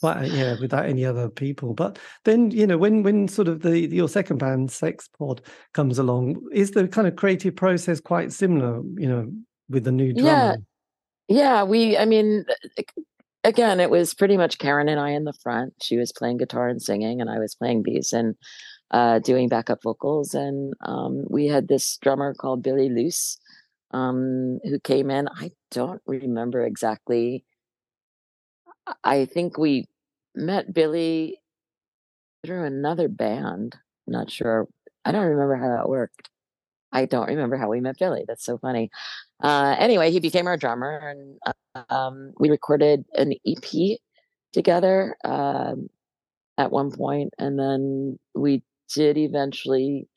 but, 0.00 0.30
yeah, 0.30 0.56
without 0.60 0.86
any 0.86 1.04
other 1.04 1.28
people. 1.28 1.74
But 1.74 1.98
then, 2.24 2.50
you 2.50 2.66
know, 2.66 2.78
when 2.78 3.02
when 3.02 3.28
sort 3.28 3.48
of 3.48 3.60
the 3.60 3.78
your 3.78 4.08
second 4.08 4.38
band, 4.38 4.70
Sex 4.70 5.08
Pod, 5.18 5.42
comes 5.74 5.98
along, 5.98 6.40
is 6.52 6.70
the 6.70 6.88
kind 6.88 7.06
of 7.06 7.16
creative 7.16 7.56
process 7.56 8.00
quite 8.00 8.32
similar? 8.32 8.82
You 8.96 9.08
know, 9.08 9.32
with 9.68 9.84
the 9.84 9.92
new 9.92 10.14
drummer. 10.14 10.56
Yeah, 11.28 11.36
yeah. 11.36 11.62
We, 11.64 11.98
I 11.98 12.06
mean, 12.06 12.46
again, 13.44 13.78
it 13.78 13.90
was 13.90 14.14
pretty 14.14 14.36
much 14.36 14.58
Karen 14.58 14.88
and 14.88 15.00
I 15.00 15.10
in 15.10 15.24
the 15.24 15.34
front. 15.42 15.74
She 15.82 15.96
was 15.98 16.12
playing 16.12 16.38
guitar 16.38 16.68
and 16.68 16.80
singing, 16.80 17.20
and 17.20 17.28
I 17.28 17.38
was 17.38 17.54
playing 17.54 17.82
bass 17.82 18.14
and 18.14 18.34
uh, 18.92 19.18
doing 19.18 19.48
backup 19.48 19.82
vocals. 19.82 20.32
And 20.32 20.72
um, 20.86 21.24
we 21.28 21.46
had 21.46 21.68
this 21.68 21.98
drummer 22.00 22.32
called 22.32 22.62
Billy 22.62 22.88
Luce 22.88 23.38
um, 23.92 24.58
who 24.64 24.78
came 24.80 25.10
in. 25.10 25.28
I 25.28 25.52
don't 25.70 26.02
remember 26.06 26.64
exactly. 26.64 27.44
I 29.02 29.24
think 29.24 29.58
we 29.58 29.86
met 30.34 30.72
Billy 30.72 31.40
through 32.44 32.64
another 32.64 33.08
band. 33.08 33.76
Not 34.06 34.30
sure. 34.30 34.68
I 35.04 35.12
don't 35.12 35.26
remember 35.26 35.56
how 35.56 35.76
that 35.76 35.88
worked. 35.88 36.30
I 36.92 37.04
don't 37.04 37.28
remember 37.28 37.56
how 37.56 37.68
we 37.68 37.80
met 37.80 37.98
Billy. 37.98 38.24
That's 38.26 38.44
so 38.44 38.58
funny. 38.58 38.90
Uh, 39.42 39.76
anyway, 39.78 40.10
he 40.10 40.20
became 40.20 40.46
our 40.46 40.56
drummer, 40.56 40.96
and 40.98 41.38
uh, 41.74 41.94
um, 41.94 42.32
we 42.38 42.48
recorded 42.48 43.04
an 43.14 43.34
EP 43.46 43.98
together 44.52 45.16
um, 45.24 45.88
at 46.56 46.70
one 46.70 46.90
point, 46.90 47.34
and 47.38 47.58
then 47.58 48.18
we 48.34 48.62
did 48.94 49.18
eventually 49.18 50.08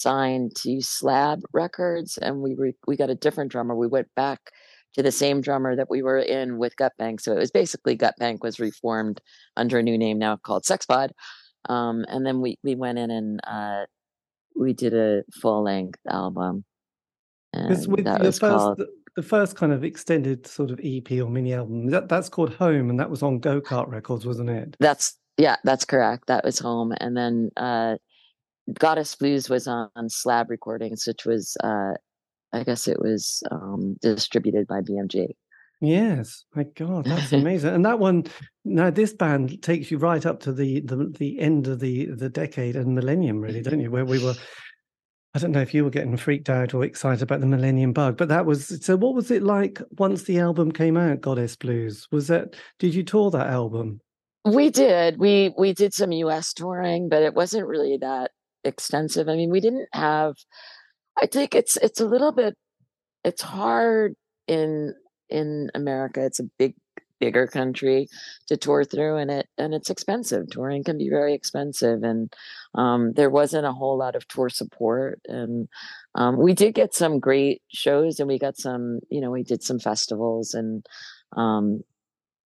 signed 0.00 0.56
to 0.56 0.80
Slab 0.80 1.42
Records, 1.52 2.18
and 2.18 2.40
we 2.40 2.54
re- 2.54 2.76
we 2.86 2.96
got 2.96 3.10
a 3.10 3.14
different 3.14 3.52
drummer. 3.52 3.76
We 3.76 3.86
went 3.86 4.08
back 4.16 4.50
to 4.94 5.02
the 5.02 5.12
same 5.12 5.40
drummer 5.40 5.76
that 5.76 5.90
we 5.90 6.02
were 6.02 6.18
in 6.18 6.58
with 6.58 6.76
Gut 6.76 6.92
Bank. 6.98 7.20
So 7.20 7.32
it 7.32 7.38
was 7.38 7.50
basically 7.50 7.94
Gut 7.94 8.14
Bank 8.18 8.42
was 8.42 8.58
reformed 8.58 9.20
under 9.56 9.78
a 9.78 9.82
new 9.82 9.96
name 9.96 10.18
now 10.18 10.36
called 10.36 10.64
Sexpod. 10.64 11.10
Um, 11.68 12.04
and 12.08 12.24
then 12.26 12.40
we 12.40 12.58
we 12.64 12.74
went 12.74 12.98
in 12.98 13.10
and 13.10 13.40
uh, 13.44 13.84
we 14.56 14.72
did 14.72 14.94
a 14.94 15.22
full 15.40 15.62
length 15.62 16.00
album. 16.08 16.64
Because 17.52 17.88
with 17.88 18.04
the 18.04 18.18
first 18.18 18.40
called... 18.40 18.82
the 19.16 19.22
first 19.22 19.56
kind 19.56 19.72
of 19.72 19.84
extended 19.84 20.46
sort 20.46 20.70
of 20.70 20.80
EP 20.82 21.10
or 21.12 21.28
mini 21.28 21.52
album 21.52 21.88
that 21.90 22.08
that's 22.08 22.28
called 22.28 22.54
Home, 22.54 22.90
and 22.90 22.98
that 22.98 23.10
was 23.10 23.22
on 23.22 23.38
Go 23.38 23.60
Kart 23.60 23.88
Records, 23.88 24.24
wasn't 24.24 24.50
it? 24.50 24.76
That's 24.80 25.18
yeah, 25.36 25.56
that's 25.64 25.84
correct. 25.84 26.26
That 26.26 26.44
was 26.44 26.58
Home, 26.58 26.92
and 27.00 27.16
then 27.16 27.50
uh, 27.56 27.96
Goddess 28.78 29.14
Blues 29.14 29.48
was 29.48 29.66
on, 29.66 29.88
on 29.96 30.08
Slab 30.08 30.50
Recordings, 30.50 31.06
which 31.06 31.24
was, 31.24 31.56
uh, 31.62 31.92
I 32.52 32.64
guess 32.64 32.88
it 32.88 33.00
was 33.00 33.42
um, 33.50 33.96
distributed 34.00 34.66
by 34.66 34.80
BMG. 34.80 35.34
Yes, 35.80 36.44
my 36.54 36.64
God, 36.64 37.06
that's 37.06 37.32
amazing. 37.32 37.74
and 37.74 37.84
that 37.86 37.98
one, 37.98 38.24
now 38.64 38.90
this 38.90 39.14
band 39.14 39.62
takes 39.62 39.90
you 39.90 39.98
right 39.98 40.24
up 40.26 40.40
to 40.40 40.52
the 40.52 40.80
the, 40.80 41.12
the 41.18 41.40
end 41.40 41.66
of 41.66 41.80
the 41.80 42.06
the 42.06 42.28
decade 42.28 42.76
and 42.76 42.94
millennium, 42.94 43.40
really, 43.40 43.62
don't 43.62 43.80
you? 43.80 43.90
Where 43.90 44.04
we 44.04 44.22
were. 44.22 44.34
I 45.32 45.38
don't 45.38 45.52
know 45.52 45.60
if 45.60 45.72
you 45.72 45.84
were 45.84 45.90
getting 45.90 46.16
freaked 46.16 46.50
out 46.50 46.74
or 46.74 46.84
excited 46.84 47.22
about 47.22 47.38
the 47.38 47.46
Millennium 47.46 47.92
Bug, 47.92 48.16
but 48.16 48.28
that 48.28 48.46
was 48.46 48.84
so. 48.84 48.96
What 48.96 49.14
was 49.14 49.30
it 49.30 49.42
like 49.42 49.80
once 49.92 50.24
the 50.24 50.40
album 50.40 50.72
came 50.72 50.96
out, 50.96 51.20
Goddess 51.20 51.56
Blues? 51.56 52.06
Was 52.10 52.26
that 52.26 52.56
did 52.78 52.94
you 52.94 53.02
tour 53.02 53.30
that 53.30 53.46
album? 53.46 54.00
We 54.44 54.70
did. 54.70 55.18
We 55.18 55.54
we 55.56 55.72
did 55.72 55.94
some 55.94 56.12
U.S. 56.12 56.52
touring, 56.52 57.08
but 57.08 57.22
it 57.22 57.34
wasn't 57.34 57.66
really 57.66 57.96
that 57.98 58.32
extensive. 58.64 59.28
I 59.28 59.36
mean, 59.36 59.50
we 59.50 59.60
didn't 59.60 59.88
have. 59.92 60.36
I 61.20 61.26
think 61.26 61.54
it's 61.54 61.76
it's 61.78 62.00
a 62.00 62.06
little 62.06 62.32
bit. 62.32 62.56
It's 63.24 63.42
hard 63.42 64.14
in 64.46 64.94
in 65.28 65.70
America. 65.74 66.24
It's 66.24 66.40
a 66.40 66.50
big 66.58 66.74
bigger 67.20 67.46
country 67.46 68.08
to 68.48 68.56
tour 68.56 68.82
through 68.82 69.16
and 69.16 69.30
it 69.30 69.46
and 69.58 69.74
it's 69.74 69.90
expensive 69.90 70.48
touring 70.50 70.82
can 70.82 70.98
be 70.98 71.08
very 71.08 71.34
expensive 71.34 72.02
and 72.02 72.32
um, 72.74 73.12
there 73.12 73.30
wasn't 73.30 73.66
a 73.66 73.72
whole 73.72 73.98
lot 73.98 74.16
of 74.16 74.26
tour 74.26 74.48
support 74.48 75.20
and 75.26 75.68
um, 76.14 76.38
we 76.38 76.54
did 76.54 76.74
get 76.74 76.94
some 76.94 77.20
great 77.20 77.62
shows 77.68 78.18
and 78.18 78.28
we 78.28 78.38
got 78.38 78.56
some 78.56 79.00
you 79.10 79.20
know 79.20 79.30
we 79.30 79.42
did 79.42 79.62
some 79.62 79.78
festivals 79.78 80.54
and 80.54 80.84
um, 81.36 81.82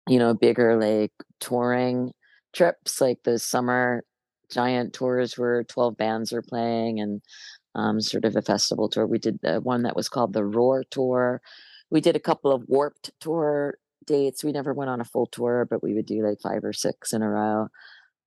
you 0.07 0.17
know 0.17 0.33
bigger 0.33 0.79
like 0.79 1.11
touring 1.39 2.11
trips 2.53 3.01
like 3.01 3.19
the 3.23 3.37
summer 3.37 4.03
giant 4.53 4.93
tours 4.93 5.37
where 5.37 5.63
12 5.63 5.97
bands 5.97 6.33
are 6.33 6.41
playing 6.41 6.99
and 6.99 7.21
um, 7.75 7.99
sort 7.99 8.25
of 8.25 8.35
a 8.35 8.41
festival 8.41 8.89
tour. 8.89 9.07
We 9.07 9.19
did 9.19 9.39
the 9.41 9.59
one 9.59 9.83
that 9.83 9.95
was 9.95 10.09
called 10.09 10.33
the 10.33 10.45
Roar 10.45 10.83
Tour. 10.91 11.41
We 11.89 12.01
did 12.01 12.15
a 12.15 12.19
couple 12.19 12.51
of 12.51 12.63
Warped 12.67 13.11
Tour 13.19 13.77
dates. 14.05 14.43
We 14.43 14.51
never 14.51 14.73
went 14.73 14.89
on 14.89 15.01
a 15.01 15.05
full 15.05 15.27
tour, 15.27 15.67
but 15.69 15.83
we 15.83 15.93
would 15.93 16.05
do 16.05 16.25
like 16.25 16.39
five 16.41 16.63
or 16.63 16.73
six 16.73 17.13
in 17.13 17.21
a 17.21 17.29
row. 17.29 17.67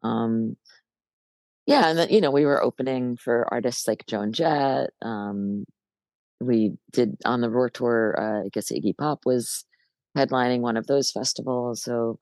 Um, 0.03 0.57
yeah, 1.67 1.89
and 1.89 1.99
then 1.99 2.09
you 2.11 2.21
know 2.21 2.31
we 2.31 2.45
were 2.45 2.63
opening 2.63 3.17
for 3.17 3.47
artists 3.53 3.89
like 3.89 4.07
Joan 4.07 4.33
Jett. 4.33 4.91
Um, 5.03 5.65
we 6.41 6.77
did 6.93 7.17
on 7.25 7.41
the 7.41 7.51
Roar 7.51 7.71
Tour. 7.71 8.15
Uh, 8.19 8.47
I 8.47 8.49
guess 8.53 8.71
Iggy 8.71 8.97
Pop 8.97 9.21
was 9.27 9.65
headlining 10.17 10.61
one 10.61 10.77
of 10.77 10.87
those 10.87 11.11
festivals. 11.11 11.83
So 11.83 12.19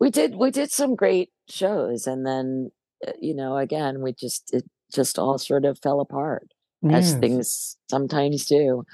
we 0.00 0.10
did 0.10 0.34
we 0.34 0.50
did 0.50 0.70
some 0.70 0.96
great 0.96 1.30
shows, 1.48 2.06
and 2.06 2.26
then 2.26 2.70
uh, 2.72 2.79
you 3.20 3.34
know, 3.34 3.56
again, 3.56 4.02
we 4.02 4.12
just 4.12 4.52
it 4.52 4.64
just 4.92 5.18
all 5.18 5.38
sort 5.38 5.64
of 5.64 5.78
fell 5.78 6.00
apart 6.00 6.48
yes. 6.82 7.12
as 7.12 7.18
things 7.18 7.76
sometimes 7.88 8.46
do. 8.46 8.84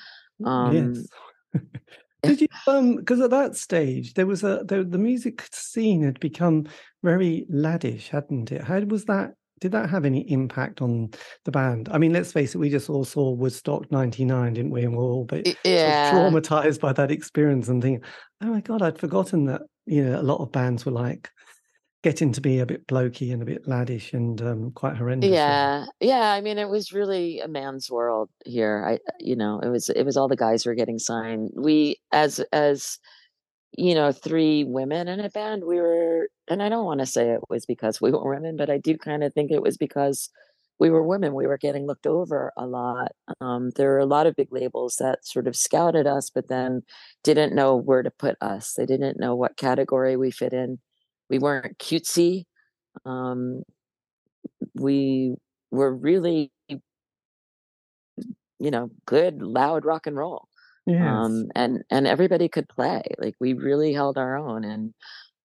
Um, 0.45 0.95
yes. 1.55 1.63
Did 2.23 2.41
you 2.41 2.49
um 2.67 2.97
because 2.97 3.21
at 3.21 3.31
that 3.31 3.57
stage 3.57 4.15
there 4.15 4.27
was 4.27 4.43
a 4.43 4.65
the, 4.65 4.83
the 4.83 4.99
music 4.99 5.47
scene 5.53 6.03
had 6.03 6.19
become 6.19 6.67
very 7.05 7.47
laddish, 7.53 8.09
hadn't 8.09 8.51
it? 8.51 8.63
How 8.63 8.81
was 8.81 9.05
that 9.05 9.35
did 9.61 9.73
that 9.73 9.89
have 9.89 10.05
any 10.05 10.31
impact 10.31 10.83
on 10.83 11.11
the 11.45 11.51
band? 11.51 11.89
I 11.91 11.99
mean, 11.99 12.13
let's 12.13 12.33
face 12.33 12.55
it, 12.55 12.59
we 12.59 12.69
just 12.69 12.91
all 12.91 13.05
saw 13.05 13.31
Woodstock 13.31 13.91
'99, 13.91 14.55
didn't 14.55 14.71
we? 14.71 14.83
And 14.83 14.97
we're 14.97 15.05
all 15.05 15.25
but 15.25 15.47
yeah. 15.65 16.11
sort 16.11 16.27
of 16.27 16.43
traumatized 16.43 16.81
by 16.81 16.93
that 16.95 17.11
experience 17.11 17.69
and 17.69 17.83
thinking, 17.83 18.03
"Oh 18.43 18.47
my 18.47 18.61
god, 18.61 18.83
I'd 18.83 18.99
forgotten 18.99 19.45
that." 19.47 19.63
You 19.87 20.05
know, 20.05 20.21
a 20.21 20.23
lot 20.23 20.41
of 20.41 20.51
bands 20.51 20.85
were 20.85 20.93
like 20.93 21.31
getting 22.07 22.31
to 22.31 22.41
be 22.41 22.61
a 22.61 22.67
bit 22.67 22.87
blokey 22.87 23.33
and 23.33 23.43
a 23.43 23.45
bit 23.45 23.67
laddish 23.67 24.13
and 24.13 24.41
um, 24.41 24.71
quite 24.71 24.97
horrendous. 24.97 25.29
Yeah, 25.29 25.87
yeah. 25.99 26.31
I 26.31 26.41
mean, 26.41 26.57
it 26.57 26.69
was 26.69 26.93
really 26.93 27.41
a 27.41 27.49
man's 27.49 27.91
world 27.91 28.31
here. 28.45 28.85
I, 28.87 29.01
you 29.19 29.35
know, 29.35 29.59
it 29.59 29.67
was 29.71 29.89
it 29.89 30.05
was 30.05 30.17
all 30.17 30.29
the 30.29 30.37
guys 30.37 30.65
were 30.65 30.77
getting 30.77 31.01
signed. 31.01 31.51
We, 31.57 31.97
as 32.13 32.39
as 32.53 33.01
you 33.77 33.93
know, 33.93 34.13
three 34.13 34.63
women 34.63 35.09
in 35.09 35.19
a 35.19 35.29
band, 35.31 35.65
we 35.67 35.81
were, 35.81 36.29
and 36.47 36.63
I 36.63 36.69
don't 36.69 36.85
want 36.85 37.01
to 37.01 37.07
say 37.07 37.31
it 37.31 37.41
was 37.51 37.67
because 37.67 38.01
we 38.01 38.13
were 38.13 38.31
women, 38.31 38.57
but 38.57 38.71
I 38.71 38.79
do 38.79 38.97
kind 38.97 39.25
of 39.25 39.35
think 39.35 39.51
it 39.51 39.61
was 39.61 39.77
because 39.77 40.31
we 40.79 40.91
were 40.91 41.03
women. 41.03 41.35
We 41.35 41.49
were 41.49 41.59
getting 41.59 41.89
looked 41.89 42.07
over 42.07 42.53
a 42.57 42.69
lot. 42.69 43.11
Um, 43.41 43.71
there 43.75 43.91
were 43.91 43.99
a 43.99 44.07
lot 44.07 44.29
of 44.29 44.37
big 44.37 44.53
labels 44.53 44.99
that 45.01 45.27
sort 45.27 45.49
of 45.49 45.57
scouted 45.57 46.07
us, 46.07 46.31
but 46.31 46.47
then 46.47 46.83
didn't 47.25 47.53
know 47.53 47.75
where 47.75 48.05
to 48.05 48.13
put 48.13 48.37
us. 48.41 48.75
They 48.75 48.87
didn't 48.87 49.19
know 49.19 49.35
what 49.35 49.57
category 49.57 50.17
we 50.17 50.31
fit 50.31 50.53
in 50.53 50.79
we 51.29 51.39
weren't 51.39 51.79
cutesy. 51.79 52.45
Um, 53.05 53.63
we 54.75 55.37
were 55.71 55.95
really, 55.95 56.53
you 56.69 56.81
know, 58.71 58.91
good, 59.07 59.43
loud 59.43 59.85
rock 59.85 60.07
and 60.07 60.17
roll. 60.17 60.49
Yes. 60.87 61.03
Um, 61.05 61.49
and 61.55 61.83
and 61.91 62.07
everybody 62.07 62.49
could 62.49 62.69
play. 62.69 63.03
Like 63.19 63.35
we 63.41 63.55
really 63.55 63.93
held 63.93 64.17
our 64.17 64.37
own, 64.37 64.65
and 64.65 64.95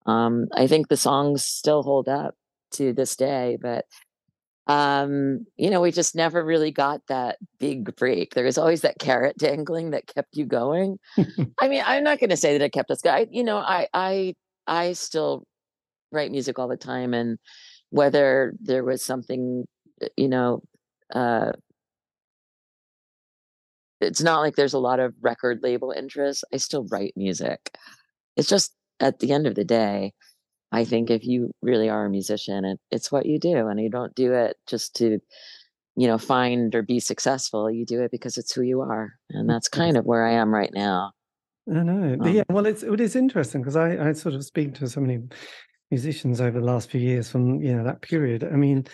um, 0.06 0.48
I 0.54 0.68
think 0.68 0.88
the 0.88 0.98
songs 0.98 1.44
still 1.44 1.82
hold 1.82 2.08
up 2.08 2.36
to 2.74 2.94
this 2.94 3.16
day. 3.16 3.58
But 3.60 3.86
um, 4.68 5.48
you 5.58 5.72
know, 5.72 5.82
we 5.82 5.92
just 5.92 6.16
never 6.16 6.44
really 6.46 6.72
got 6.72 7.02
that 7.08 7.38
big 7.60 7.96
break. 7.96 8.36
There 8.36 8.46
was 8.46 8.60
always 8.60 8.82
that 8.82 9.00
carrot 9.00 9.38
dangling 9.38 9.92
that 9.92 10.06
kept 10.08 10.36
you 10.38 10.46
going. 10.46 11.00
I 11.60 11.68
mean, 11.68 11.84
I'm 11.86 12.04
not 12.04 12.20
going 12.20 12.30
to 12.30 12.38
say 12.38 12.58
that 12.58 12.64
it 12.64 12.72
kept 12.72 12.92
us 12.92 13.02
going. 13.02 13.34
You 13.34 13.44
know, 13.44 13.58
I 13.58 13.88
I 13.94 14.36
I 14.68 14.94
still 14.94 15.46
write 16.12 16.32
music 16.32 16.60
all 16.60 16.68
the 16.68 16.78
time 16.78 17.14
and 17.14 17.38
whether 17.90 18.54
there 18.60 18.84
was 18.84 19.04
something 19.04 19.66
uh, 20.02 20.08
you 20.18 20.28
know 20.28 20.62
uh 21.14 21.52
it's 24.00 24.22
not 24.22 24.40
like 24.40 24.56
there's 24.56 24.74
a 24.74 24.80
lot 24.80 25.00
of 25.00 25.14
record 25.22 25.60
label 25.62 25.92
interest 25.92 26.44
i 26.54 26.58
still 26.58 26.86
write 26.92 27.14
music 27.16 27.76
it's 28.36 28.50
just 28.50 28.74
at 29.00 29.20
the 29.20 29.32
end 29.32 29.48
of 29.48 29.56
the 29.56 29.64
day 29.64 30.14
i 30.72 30.84
think 30.84 31.10
if 31.10 31.26
you 31.26 31.52
really 31.62 31.90
are 31.90 32.06
a 32.06 32.10
musician 32.10 32.66
it, 32.66 32.80
it's 32.92 33.12
what 33.12 33.26
you 33.26 33.40
do 33.40 33.68
and 33.68 33.80
you 33.80 33.90
don't 33.90 34.16
do 34.16 34.34
it 34.34 34.58
just 34.68 34.96
to 34.96 35.20
you 35.96 36.08
know 36.08 36.18
find 36.18 36.74
or 36.74 36.82
be 36.82 37.00
successful 37.00 37.70
you 37.70 37.86
do 37.86 38.02
it 38.02 38.12
because 38.12 38.38
it's 38.38 38.54
who 38.54 38.62
you 38.62 38.82
are 38.82 39.14
and 39.32 39.50
that's 39.50 39.68
kind 39.68 39.98
of 39.98 40.06
where 40.06 40.26
i 40.26 40.32
am 40.32 40.54
right 40.54 40.72
now 40.74 41.12
I 41.70 41.84
know, 41.84 42.18
um, 42.20 42.28
yeah. 42.28 42.44
Well, 42.50 42.66
it's 42.66 42.84
it 42.84 43.00
is 43.00 43.16
interesting 43.16 43.62
because 43.62 43.76
I 43.76 44.10
I 44.10 44.14
sort 44.14 44.34
of 44.34 44.44
speak 44.44 44.74
to 44.76 44.88
so 44.88 45.00
many 45.00 45.20
musicians 45.92 46.42
over 46.42 46.60
the 46.60 46.66
last 46.66 46.90
few 46.90 47.02
years 47.02 47.30
from 47.30 47.62
you 47.62 47.76
know 47.76 47.84
that 47.84 48.02
period. 48.02 48.44
I 48.44 48.56
mean, 48.56 48.86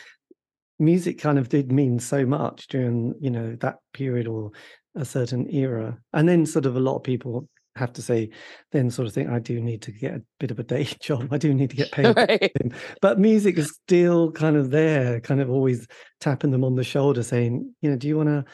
music 0.79 1.19
kind 1.19 1.39
of 1.39 1.49
did 1.49 1.71
mean 1.71 1.99
so 1.99 2.25
much 2.25 2.67
during 2.67 3.13
you 3.21 3.29
know 3.29 3.55
that 3.61 3.77
period 3.93 4.27
or 4.27 4.51
a 4.95 5.05
certain 5.05 5.49
era, 5.53 5.97
and 6.13 6.27
then 6.27 6.45
sort 6.45 6.65
of 6.65 6.75
a 6.75 6.81
lot 6.81 6.97
of 6.97 7.03
people 7.03 7.47
have 7.77 7.93
to 7.93 8.01
say 8.01 8.29
then 8.71 8.89
sort 8.89 9.07
of 9.07 9.13
think 9.13 9.29
I 9.29 9.37
do 9.37 9.61
need 9.61 9.83
to 9.83 9.91
get 9.91 10.15
a 10.15 10.21
bit 10.39 10.51
of 10.51 10.59
a 10.59 10.63
day 10.63 10.83
job. 10.99 11.29
I 11.31 11.37
do 11.37 11.53
need 11.53 11.69
to 11.69 11.75
get 11.75 11.91
paid. 11.93 12.17
Right. 12.17 12.51
But 13.01 13.19
music 13.19 13.57
is 13.57 13.69
still 13.69 14.31
kind 14.31 14.57
of 14.57 14.71
there, 14.71 15.21
kind 15.21 15.39
of 15.39 15.49
always 15.49 15.87
tapping 16.19 16.51
them 16.51 16.63
on 16.63 16.75
the 16.75 16.83
shoulder 16.83 17.23
saying, 17.23 17.73
you 17.81 17.89
know, 17.89 17.95
do 17.95 18.07
you 18.07 18.17
want 18.17 18.29
to 18.29 18.45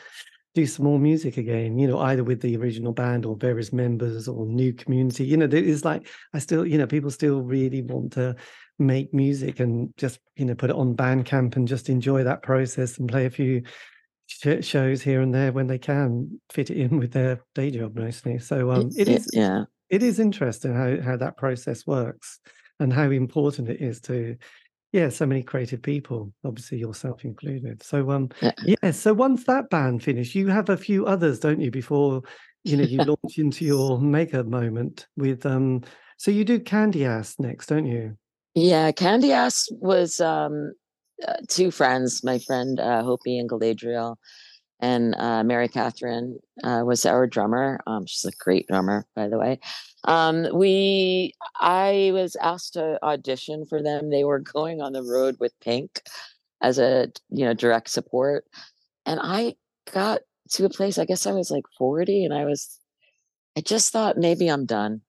do 0.53 0.65
some 0.67 0.85
more 0.85 0.99
music 0.99 1.37
again, 1.37 1.79
you 1.79 1.87
know, 1.87 1.99
either 1.99 2.23
with 2.23 2.41
the 2.41 2.55
original 2.55 2.93
band 2.93 3.25
or 3.25 3.35
various 3.35 3.73
members 3.73 4.27
or 4.27 4.45
new 4.45 4.71
community. 4.71 5.25
You 5.25 5.37
know, 5.37 5.47
it's 5.51 5.83
like 5.83 6.07
I 6.33 6.39
still, 6.39 6.65
you 6.65 6.77
know, 6.77 6.87
people 6.87 7.09
still 7.09 7.41
really 7.41 7.81
want 7.81 8.13
to 8.13 8.35
make 8.79 9.13
music 9.13 9.59
and 9.59 9.93
just, 9.97 10.19
you 10.35 10.45
know, 10.45 10.55
put 10.55 10.69
it 10.69 10.75
on 10.75 10.95
Bandcamp 10.95 11.55
and 11.55 11.67
just 11.67 11.89
enjoy 11.89 12.23
that 12.23 12.43
process 12.43 12.97
and 12.97 13.09
play 13.09 13.25
a 13.25 13.31
few 13.31 13.63
sh- 14.27 14.61
shows 14.65 15.01
here 15.01 15.21
and 15.21 15.33
there 15.33 15.51
when 15.51 15.67
they 15.67 15.79
can 15.79 16.39
fit 16.51 16.69
it 16.69 16.77
in 16.77 16.97
with 16.97 17.11
their 17.11 17.41
day 17.55 17.71
job 17.71 17.95
mostly. 17.95 18.39
So 18.39 18.71
um 18.71 18.89
it 18.95 19.07
is 19.07 19.27
yeah. 19.33 19.65
It 19.89 20.01
is 20.01 20.19
interesting 20.19 20.73
how 20.73 21.01
how 21.01 21.17
that 21.17 21.37
process 21.37 21.85
works 21.85 22.39
and 22.79 22.91
how 22.91 23.09
important 23.11 23.69
it 23.69 23.81
is 23.81 24.01
to 24.01 24.37
yeah, 24.93 25.09
so 25.09 25.25
many 25.25 25.41
creative 25.41 25.81
people, 25.81 26.31
obviously 26.45 26.77
yourself 26.77 27.25
included. 27.25 27.81
So 27.83 28.11
um 28.11 28.29
yeah. 28.65 28.91
so 28.91 29.13
once 29.13 29.43
that 29.45 29.69
band 29.69 30.03
finished, 30.03 30.35
you 30.35 30.47
have 30.47 30.69
a 30.69 30.77
few 30.77 31.05
others, 31.05 31.39
don't 31.39 31.59
you, 31.59 31.71
before 31.71 32.21
you 32.63 32.77
know 32.77 32.83
you 32.83 32.97
launch 33.03 33.37
into 33.37 33.65
your 33.65 33.99
mega 33.99 34.43
moment 34.43 35.07
with 35.17 35.45
um 35.45 35.81
so 36.17 36.31
you 36.31 36.45
do 36.45 36.59
Candy 36.59 37.05
Ass 37.05 37.35
next, 37.39 37.67
don't 37.67 37.87
you? 37.87 38.15
Yeah, 38.53 38.91
Candy 38.91 39.31
Ass 39.31 39.67
was 39.71 40.21
um 40.21 40.73
uh, 41.27 41.37
two 41.49 41.71
friends, 41.71 42.23
my 42.23 42.37
friend 42.37 42.79
uh 42.79 43.03
Hopi 43.03 43.39
and 43.39 43.49
Galadriel 43.49 44.15
and 44.79 45.15
uh, 45.15 45.43
Mary 45.43 45.69
Catherine 45.69 46.37
uh, 46.63 46.83
was 46.85 47.05
our 47.05 47.25
drummer. 47.25 47.79
Um, 47.87 48.05
she's 48.05 48.25
a 48.25 48.35
great 48.37 48.67
drummer, 48.67 49.05
by 49.15 49.29
the 49.29 49.39
way. 49.39 49.59
Um, 50.05 50.47
we, 50.53 51.33
I 51.59 52.11
was 52.13 52.35
asked 52.37 52.73
to 52.73 52.99
audition 53.03 53.65
for 53.65 53.81
them. 53.81 54.09
They 54.09 54.23
were 54.23 54.39
going 54.39 54.81
on 54.81 54.93
the 54.93 55.03
road 55.03 55.37
with 55.39 55.53
Pink 55.61 56.01
as 56.61 56.79
a 56.79 57.07
you 57.29 57.45
know 57.45 57.53
direct 57.53 57.89
support, 57.89 58.45
and 59.05 59.19
I 59.21 59.55
got 59.93 60.21
to 60.51 60.65
a 60.65 60.69
place. 60.69 60.97
I 60.97 61.05
guess 61.05 61.25
I 61.25 61.31
was 61.33 61.51
like 61.51 61.65
forty, 61.77 62.25
and 62.25 62.33
I 62.33 62.45
was, 62.45 62.79
I 63.57 63.61
just 63.61 63.91
thought 63.93 64.17
maybe 64.17 64.47
I'm 64.49 64.65
done. 64.65 65.01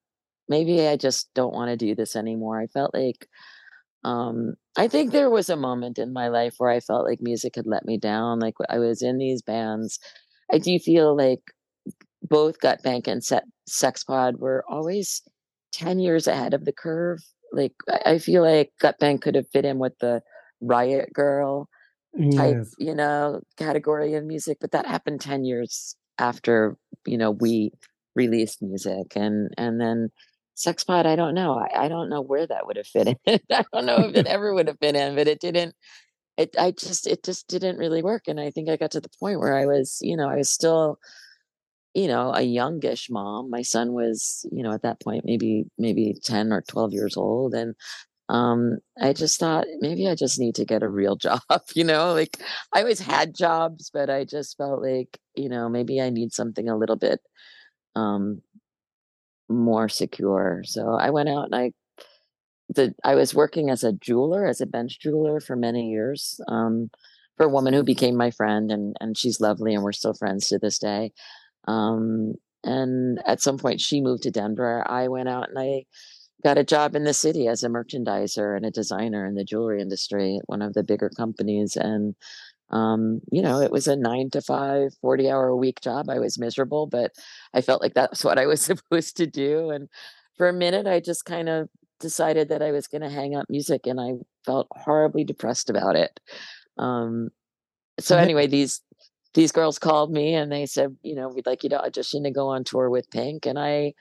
Maybe 0.49 0.87
I 0.87 0.97
just 0.97 1.33
don't 1.35 1.55
want 1.55 1.71
to 1.71 1.77
do 1.77 1.95
this 1.95 2.17
anymore. 2.17 2.61
I 2.61 2.67
felt 2.67 2.95
like 2.95 3.29
um, 4.05 4.55
I 4.77 4.89
think 4.89 5.11
there 5.13 5.31
was 5.31 5.49
a 5.49 5.57
moment 5.57 5.99
in 5.99 6.13
my 6.13 6.29
life 6.29 6.57
where 6.59 6.71
I 6.71 6.81
felt 6.81 7.07
like 7.07 7.21
music 7.23 7.57
had 7.57 7.67
let 7.67 7.85
me 7.85 7.99
down. 7.99 8.39
Like 8.39 8.55
I 8.69 8.79
was 8.79 9.03
in 9.03 9.19
these 9.19 9.43
bands. 9.43 9.99
I 10.53 10.59
do 10.59 10.79
feel 10.79 11.17
like 11.17 11.41
both 12.25 12.59
Gut 12.59 12.83
Bank 12.83 13.07
and 13.07 13.23
Se- 13.23 13.41
Sexpod 13.69 14.39
were 14.39 14.65
always 14.69 15.23
10 15.73 15.99
years 15.99 16.27
ahead 16.27 16.55
of 16.55 16.65
the 16.65 16.73
curve. 16.73 17.21
Like 17.53 17.75
I 18.05 18.19
feel 18.19 18.43
like 18.43 18.73
Gut 18.81 18.99
Bank 18.99 19.23
could 19.23 19.35
have 19.35 19.49
fit 19.53 19.65
in 19.65 19.79
with 19.79 19.97
the 20.01 20.23
Riot 20.61 21.11
Grrrl 21.17 21.67
type, 22.33 22.57
yes. 22.57 22.75
you 22.79 22.95
know, 22.95 23.41
category 23.57 24.15
of 24.15 24.25
music, 24.25 24.59
but 24.61 24.71
that 24.71 24.87
happened 24.87 25.21
10 25.21 25.45
years 25.45 25.97
after, 26.19 26.77
you 27.07 27.19
know, 27.19 27.31
we 27.31 27.73
released 28.15 28.63
music 28.63 29.17
and 29.17 29.53
and 29.59 29.81
then 29.81 30.11
Sexpod 30.57 31.05
i 31.05 31.17
don't 31.17 31.35
know 31.35 31.59
I, 31.59 31.87
I, 31.87 31.89
don't 31.89 32.09
know 32.09 32.21
where 32.21 32.47
that 32.47 32.67
would 32.67 32.77
have 32.77 32.87
fit 32.87 33.09
in 33.09 33.17
i 33.51 33.65
don't 33.73 33.87
know 33.87 33.99
if 34.09 34.15
it 34.15 34.27
ever 34.29 34.55
would 34.55 34.69
have 34.69 34.79
fit 34.79 34.95
in 34.95 35.17
but 35.17 35.27
it 35.27 35.41
didn't 35.41 35.75
it 36.37 36.55
i 36.57 36.71
just 36.71 37.09
it 37.09 37.25
just 37.25 37.49
didn't 37.49 37.77
really 37.77 38.03
work 38.03 38.29
and 38.29 38.39
i 38.39 38.51
think 38.51 38.69
i 38.69 38.77
got 38.77 38.93
to 38.93 39.01
the 39.01 39.11
point 39.19 39.41
where 39.41 39.57
i 39.57 39.67
was 39.67 39.99
you 40.01 40.17
know 40.17 40.29
i 40.29 40.37
was 40.37 40.49
still 40.49 40.99
you 41.95 42.09
know 42.09 42.33
a 42.35 42.43
youngish 42.43 43.09
mom 43.11 43.51
my 43.51 43.63
son 43.63 43.93
was 43.93 44.47
you 44.53 44.63
know 44.63 44.73
at 44.73 44.83
that 44.83 45.01
point 45.01 45.25
maybe 45.25 45.65
maybe 45.79 46.15
10 46.25 46.53
or 46.53 46.63
12 46.63 46.93
years 46.93 47.17
old 47.17 47.55
and 47.55 47.75
um 48.31 48.79
i 49.01 49.13
just 49.13 49.39
thought 49.39 49.67
maybe 49.81 50.09
i 50.09 50.15
just 50.15 50.41
need 50.41 50.55
to 50.55 50.65
get 50.65 50.83
a 50.83 50.89
real 50.89 51.17
job 51.27 51.41
you 51.75 51.85
know 51.85 52.13
like 52.15 52.39
i 52.73 52.81
always 52.81 53.01
had 53.01 53.35
jobs 53.35 53.91
but 53.93 54.11
i 54.11 54.25
just 54.25 54.57
felt 54.57 54.83
like 54.83 55.19
you 55.37 55.49
know 55.49 55.69
maybe 55.69 56.01
i 56.01 56.11
need 56.11 56.33
something 56.33 56.69
a 56.69 56.77
little 56.77 56.97
bit 56.97 57.21
um 57.97 58.43
more 59.49 59.89
secure. 59.89 60.63
So 60.65 60.95
I 60.95 61.11
went 61.11 61.29
out 61.29 61.45
and 61.47 61.55
I 61.55 61.73
the 62.69 62.95
I 63.05 63.15
was 63.15 63.35
working 63.35 63.71
as 63.71 63.85
a 63.85 63.93
jeweler, 63.93 64.47
as 64.47 64.61
a 64.61 64.67
bench 64.67 64.99
jeweler 65.01 65.41
for 65.41 65.57
many 65.57 65.91
years, 65.91 66.41
um, 66.49 66.91
for 67.37 67.47
a 67.47 67.49
woman 67.49 67.75
who 67.75 67.83
became 67.83 68.17
my 68.17 68.31
friend 68.31 68.71
and 68.71 68.97
and 69.01 69.19
she's 69.19 69.41
lovely 69.41 69.75
and 69.75 69.83
we're 69.85 69.93
still 69.93 70.15
friends 70.15 70.49
to 70.49 70.59
this 70.59 70.79
day. 70.79 71.13
Um, 71.67 72.35
and 72.63 73.21
at 73.27 73.41
some 73.41 73.59
point 73.59 73.81
she 73.81 74.01
moved 74.01 74.23
to 74.25 74.31
Denver. 74.31 74.83
I 74.87 75.09
went 75.09 75.29
out 75.29 75.49
and 75.49 75.59
I 75.59 75.85
got 76.43 76.59
a 76.59 76.65
job 76.65 76.95
in 76.95 77.05
the 77.05 77.15
city 77.15 77.49
as 77.49 77.63
a 77.63 77.69
merchandiser 77.69 78.57
and 78.57 78.67
a 78.67 78.71
designer 78.71 79.27
in 79.27 79.35
the 79.35 79.45
jewelry 79.45 79.81
industry 79.81 80.37
at 80.37 80.49
one 80.49 80.63
of 80.63 80.75
the 80.75 80.83
bigger 80.83 81.11
companies 81.11 81.77
and 81.77 82.15
um, 82.71 83.21
you 83.31 83.43
know, 83.43 83.61
it 83.61 83.71
was 83.71 83.87
a 83.87 83.95
nine 83.95 84.31
to 84.31 84.41
five, 84.41 84.95
40 85.01 85.31
hour 85.31 85.49
a 85.49 85.57
week 85.57 85.81
job. 85.81 86.09
I 86.09 86.19
was 86.19 86.39
miserable, 86.39 86.87
but 86.87 87.13
I 87.53 87.61
felt 87.61 87.81
like 87.81 87.95
that's 87.95 88.25
what 88.25 88.39
I 88.39 88.47
was 88.47 88.63
supposed 88.63 89.17
to 89.19 89.27
do. 89.27 89.71
And 89.71 89.89
for 90.37 90.49
a 90.49 90.53
minute, 90.53 90.87
I 90.87 91.01
just 91.01 91.25
kind 91.25 91.49
of 91.49 91.69
decided 92.01 92.49
that 92.49 92.63
I 92.63 92.73
was 92.73 92.89
going 92.89 93.03
to 93.03 93.11
hang 93.11 93.37
up 93.37 93.47
music 93.49 93.87
and 93.87 94.01
I 94.01 94.15
felt 94.45 94.67
horribly 94.73 95.25
depressed 95.25 95.71
about 95.71 95.95
it. 95.95 96.19
Um, 96.77 97.31
so 98.01 98.19
anyway, 98.19 98.49
these, 98.49 98.81
these 99.35 99.53
girls 99.53 99.79
called 99.79 100.13
me 100.13 100.35
and 100.35 100.51
they 100.51 100.67
said, 100.67 100.97
you 101.03 101.15
know, 101.15 101.29
we'd 101.29 101.47
like 101.47 101.65
you 101.65 101.71
to 101.71 101.83
audition 101.85 102.25
to 102.25 102.31
go 102.31 102.49
on 102.49 102.65
tour 102.65 102.89
with 102.89 103.11
Pink. 103.11 103.47
And 103.47 103.59
I, 103.59 103.95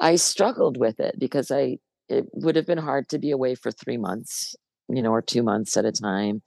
I 0.00 0.16
struggled 0.16 0.76
with 0.78 1.00
it 1.00 1.18
because 1.18 1.50
I, 1.50 1.78
it 2.08 2.26
would 2.32 2.56
have 2.56 2.66
been 2.66 2.78
hard 2.78 3.08
to 3.10 3.18
be 3.18 3.30
away 3.30 3.54
for 3.54 3.70
three 3.72 3.96
months, 3.96 4.54
you 4.88 5.02
know, 5.02 5.12
or 5.12 5.22
two 5.22 5.42
months 5.42 5.76
at 5.76 5.84
a 5.84 5.92
time 5.92 6.42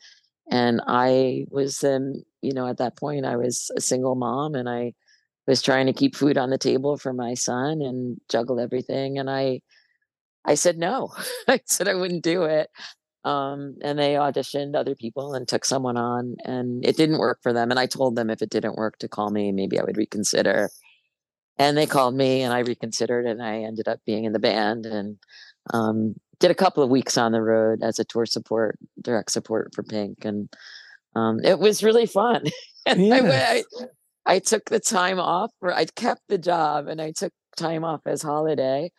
and 0.51 0.81
i 0.87 1.45
was 1.49 1.83
um 1.83 2.13
you 2.41 2.53
know 2.53 2.67
at 2.67 2.77
that 2.77 2.97
point 2.97 3.25
i 3.25 3.35
was 3.35 3.71
a 3.77 3.81
single 3.81 4.15
mom 4.15 4.53
and 4.53 4.69
i 4.69 4.93
was 5.47 5.61
trying 5.61 5.87
to 5.87 5.93
keep 5.93 6.15
food 6.15 6.37
on 6.37 6.49
the 6.49 6.57
table 6.57 6.97
for 6.97 7.13
my 7.13 7.33
son 7.33 7.81
and 7.81 8.19
juggle 8.29 8.59
everything 8.59 9.17
and 9.17 9.29
i 9.29 9.59
i 10.45 10.53
said 10.55 10.77
no 10.77 11.09
i 11.47 11.59
said 11.65 11.87
i 11.87 11.95
wouldn't 11.95 12.23
do 12.23 12.43
it 12.43 12.69
um, 13.23 13.75
and 13.81 13.99
they 13.99 14.13
auditioned 14.13 14.75
other 14.75 14.95
people 14.95 15.33
and 15.33 15.47
took 15.47 15.65
someone 15.65 15.97
on 15.97 16.35
and 16.43 16.85
it 16.85 16.97
didn't 16.97 17.19
work 17.19 17.39
for 17.41 17.53
them 17.53 17.69
and 17.69 17.79
i 17.79 17.85
told 17.85 18.15
them 18.15 18.29
if 18.29 18.41
it 18.41 18.49
didn't 18.49 18.75
work 18.75 18.97
to 18.97 19.07
call 19.07 19.29
me 19.29 19.51
maybe 19.51 19.79
i 19.79 19.83
would 19.83 19.97
reconsider 19.97 20.69
and 21.57 21.77
they 21.77 21.85
called 21.85 22.15
me 22.15 22.41
and 22.41 22.53
i 22.53 22.59
reconsidered 22.59 23.25
and 23.25 23.41
i 23.41 23.57
ended 23.59 23.87
up 23.87 23.99
being 24.05 24.25
in 24.25 24.33
the 24.33 24.39
band 24.39 24.85
and 24.85 25.17
um, 25.73 26.15
did 26.41 26.51
a 26.51 26.55
couple 26.55 26.83
of 26.83 26.89
weeks 26.89 27.17
on 27.17 27.31
the 27.31 27.41
road 27.41 27.83
as 27.83 27.99
a 27.99 28.03
tour 28.03 28.25
support, 28.25 28.77
direct 28.99 29.31
support 29.31 29.73
for 29.73 29.83
Pink, 29.83 30.25
and 30.25 30.49
um, 31.15 31.39
it 31.43 31.59
was 31.59 31.83
really 31.83 32.07
fun. 32.07 32.45
and. 32.85 33.13
I, 33.13 33.19
I, 33.19 33.63
I, 34.25 34.39
took 34.39 34.65
the 34.65 34.79
time 34.79 35.19
off, 35.19 35.51
or 35.61 35.73
I 35.73 35.85
kept 35.85 36.21
the 36.27 36.37
job, 36.37 36.87
and 36.87 36.99
I 36.99 37.11
took 37.11 37.31
time 37.55 37.83
off 37.83 38.01
as 38.05 38.21
holiday. 38.21 38.91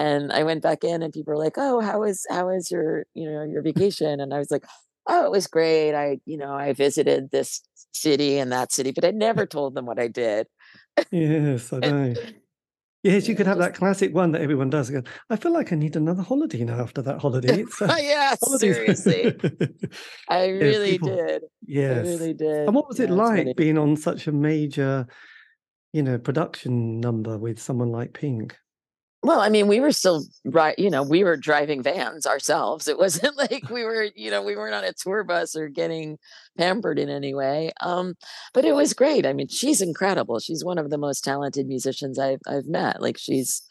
And 0.00 0.32
I 0.32 0.44
went 0.44 0.62
back 0.62 0.82
in, 0.82 1.02
and 1.02 1.12
people 1.12 1.34
were 1.34 1.44
like, 1.44 1.58
"Oh, 1.58 1.80
how 1.80 2.00
was 2.00 2.24
how 2.30 2.46
was 2.46 2.70
your 2.70 3.04
you 3.12 3.30
know 3.30 3.42
your 3.44 3.60
vacation?" 3.60 4.18
And 4.18 4.32
I 4.32 4.38
was 4.38 4.50
like, 4.50 4.64
"Oh, 5.06 5.26
it 5.26 5.30
was 5.30 5.46
great. 5.46 5.94
I 5.94 6.20
you 6.24 6.38
know 6.38 6.54
I 6.54 6.72
visited 6.72 7.30
this 7.30 7.60
city 7.92 8.38
and 8.38 8.50
that 8.50 8.72
city, 8.72 8.92
but 8.92 9.04
I 9.04 9.10
never 9.10 9.44
told 9.44 9.74
them 9.74 9.84
what 9.84 10.00
I 10.00 10.08
did." 10.08 10.46
Yes, 11.10 11.70
I 11.70 11.78
know. 11.80 12.14
Yes, 13.02 13.28
you 13.28 13.34
could 13.34 13.46
have 13.46 13.58
that 13.58 13.74
classic 13.74 14.14
one 14.14 14.32
that 14.32 14.40
everyone 14.40 14.70
does. 14.70 14.88
Again, 14.88 15.04
I 15.28 15.36
feel 15.36 15.52
like 15.52 15.72
I 15.72 15.76
need 15.76 15.96
another 15.96 16.22
holiday 16.22 16.64
now 16.64 16.80
after 16.80 17.02
that 17.02 17.20
holiday. 17.20 17.60
It's, 17.60 17.80
uh, 17.80 17.96
yes, 18.00 18.38
seriously. 18.58 19.38
I 20.28 20.48
really 20.48 20.92
people, 20.92 21.16
did. 21.16 21.42
Yes. 21.66 22.06
I 22.06 22.10
really 22.10 22.34
did. 22.34 22.66
And 22.66 22.74
what 22.74 22.88
was 22.88 22.98
yeah, 22.98 23.06
it 23.06 23.10
like 23.10 23.56
being 23.56 23.78
on 23.78 23.96
such 23.96 24.26
a 24.26 24.32
major, 24.32 25.06
you 25.92 26.02
know, 26.02 26.18
production 26.18 27.00
number 27.00 27.38
with 27.38 27.58
someone 27.58 27.90
like 27.90 28.14
Pink? 28.14 28.56
Well, 29.22 29.40
I 29.40 29.50
mean, 29.50 29.68
we 29.68 29.80
were 29.80 29.92
still 29.92 30.24
right, 30.46 30.78
you 30.78 30.88
know, 30.88 31.02
we 31.02 31.24
were 31.24 31.36
driving 31.36 31.82
vans 31.82 32.26
ourselves. 32.26 32.88
It 32.88 32.98
wasn't 32.98 33.36
like 33.50 33.68
we 33.68 33.84
were, 33.84 34.08
you 34.14 34.30
know, 34.30 34.42
we 34.42 34.56
weren't 34.56 34.74
on 34.74 34.84
a 34.84 34.92
tour 34.94 35.24
bus 35.24 35.54
or 35.54 35.68
getting 35.68 36.18
pampered 36.56 36.98
in 36.98 37.10
any 37.10 37.34
way. 37.34 37.70
Um, 37.80 38.14
but 38.54 38.64
it 38.64 38.74
was 38.74 38.94
great. 38.94 39.26
I 39.26 39.34
mean, 39.34 39.48
she's 39.48 39.82
incredible. 39.82 40.38
She's 40.40 40.64
one 40.64 40.78
of 40.78 40.90
the 40.90 40.98
most 40.98 41.22
talented 41.22 41.66
musicians 41.66 42.18
I've 42.18 42.40
I've 42.46 42.66
met. 42.66 43.02
Like 43.02 43.18
she's 43.18 43.62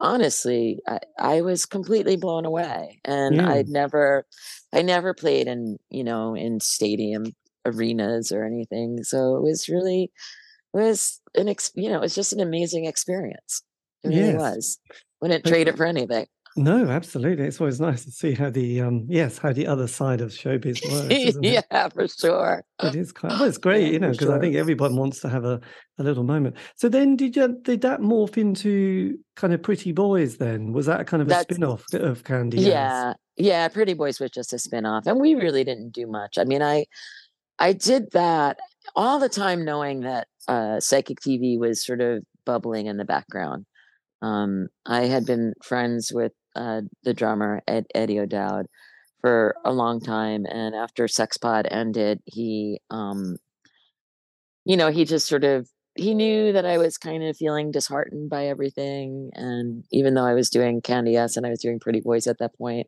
honestly, 0.00 0.78
I, 0.88 1.00
I 1.18 1.40
was 1.42 1.66
completely 1.66 2.16
blown 2.16 2.44
away. 2.44 3.00
And 3.04 3.36
yeah. 3.36 3.50
I'd 3.50 3.68
never 3.68 4.26
I 4.72 4.82
never 4.82 5.14
played 5.14 5.46
in, 5.46 5.78
you 5.90 6.04
know, 6.04 6.34
in 6.34 6.60
stadium 6.60 7.24
arenas 7.66 8.32
or 8.32 8.44
anything. 8.44 9.02
So 9.04 9.36
it 9.36 9.42
was 9.42 9.68
really 9.68 10.10
it 10.74 10.78
was 10.78 11.20
an 11.34 11.48
ex 11.48 11.70
you 11.74 11.90
know, 11.90 11.96
it 11.96 12.02
was 12.02 12.14
just 12.14 12.32
an 12.32 12.40
amazing 12.40 12.86
experience. 12.86 13.62
It 14.06 14.16
really 14.16 14.32
yes. 14.32 14.40
was. 14.40 14.78
Wouldn't 15.20 15.46
trade 15.46 15.68
it 15.68 15.76
for 15.76 15.86
anything. 15.86 16.26
No, 16.58 16.88
absolutely. 16.88 17.44
It's 17.44 17.60
always 17.60 17.80
nice 17.80 18.04
to 18.06 18.10
see 18.10 18.32
how 18.32 18.48
the 18.48 18.80
um 18.80 19.04
yes, 19.08 19.36
how 19.36 19.52
the 19.52 19.66
other 19.66 19.86
side 19.86 20.22
of 20.22 20.30
showbiz 20.30 20.80
works, 20.90 21.14
isn't 21.14 21.44
it? 21.44 21.66
yeah, 21.70 21.88
for 21.90 22.08
sure. 22.08 22.64
It 22.82 22.96
is 22.96 23.12
quite 23.12 23.32
well, 23.32 23.44
it's 23.44 23.58
great, 23.66 23.86
Yeah, 23.86 23.92
you 23.92 23.98
know, 23.98 24.10
because 24.10 24.30
I 24.30 24.38
think 24.38 24.56
everyone 24.56 24.96
wants 24.96 25.20
to 25.20 25.28
have 25.28 25.44
a, 25.44 25.60
a 25.98 26.02
little 26.02 26.24
moment. 26.24 26.56
So 26.76 26.88
then 26.88 27.14
did 27.14 27.36
you 27.36 27.58
did 27.62 27.82
that 27.82 28.00
morph 28.00 28.38
into 28.38 29.18
kind 29.36 29.52
of 29.52 29.62
Pretty 29.62 29.92
Boys 29.92 30.38
then? 30.38 30.72
Was 30.72 30.86
that 30.86 31.06
kind 31.06 31.20
of 31.20 31.28
a 31.28 31.30
That's 31.30 31.42
spin-off 31.42 31.84
of 31.92 32.24
Candy 32.24 32.58
yeah, 32.58 33.12
yeah. 33.36 33.68
Pretty 33.68 33.92
Boys 33.92 34.18
was 34.18 34.30
just 34.30 34.54
a 34.54 34.58
spin-off, 34.58 35.06
and 35.06 35.20
we 35.20 35.34
really 35.34 35.62
didn't 35.62 35.90
do 35.90 36.06
much. 36.06 36.38
I 36.38 36.44
mean, 36.44 36.62
I 36.62 36.86
I 37.58 37.74
did 37.74 38.12
that 38.12 38.58
all 38.94 39.18
the 39.18 39.28
time, 39.28 39.62
knowing 39.62 40.00
that 40.00 40.26
uh, 40.48 40.80
Psychic 40.80 41.20
TV 41.20 41.58
was 41.58 41.84
sort 41.84 42.00
of 42.00 42.24
bubbling 42.46 42.86
in 42.86 42.96
the 42.96 43.04
background. 43.04 43.66
Um, 44.22 44.68
I 44.86 45.02
had 45.06 45.26
been 45.26 45.54
friends 45.62 46.12
with 46.12 46.32
uh, 46.54 46.82
the 47.04 47.14
drummer 47.14 47.62
Ed, 47.68 47.86
Eddie 47.94 48.20
O'Dowd 48.20 48.66
for 49.20 49.54
a 49.64 49.72
long 49.72 50.00
time, 50.00 50.46
and 50.46 50.74
after 50.74 51.06
Sexpod 51.06 51.66
ended, 51.70 52.20
he, 52.24 52.80
um, 52.90 53.36
you 54.64 54.76
know, 54.76 54.90
he 54.90 55.04
just 55.04 55.28
sort 55.28 55.44
of 55.44 55.68
he 55.94 56.14
knew 56.14 56.52
that 56.52 56.66
I 56.66 56.76
was 56.78 56.98
kind 56.98 57.24
of 57.24 57.36
feeling 57.36 57.70
disheartened 57.70 58.30
by 58.30 58.46
everything, 58.46 59.30
and 59.34 59.84
even 59.92 60.14
though 60.14 60.26
I 60.26 60.34
was 60.34 60.50
doing 60.50 60.82
Candy 60.82 61.16
Ass 61.16 61.36
and 61.36 61.46
I 61.46 61.50
was 61.50 61.60
doing 61.60 61.80
Pretty 61.80 62.00
Boys 62.00 62.26
at 62.26 62.38
that 62.38 62.56
point, 62.56 62.86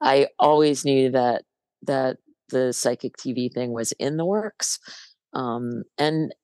I 0.00 0.28
always 0.38 0.84
knew 0.84 1.10
that 1.10 1.44
that 1.82 2.18
the 2.50 2.72
Psychic 2.72 3.16
TV 3.16 3.52
thing 3.52 3.72
was 3.72 3.92
in 3.92 4.16
the 4.16 4.24
works. 4.24 4.78
Um, 5.34 5.84
and 5.98 6.34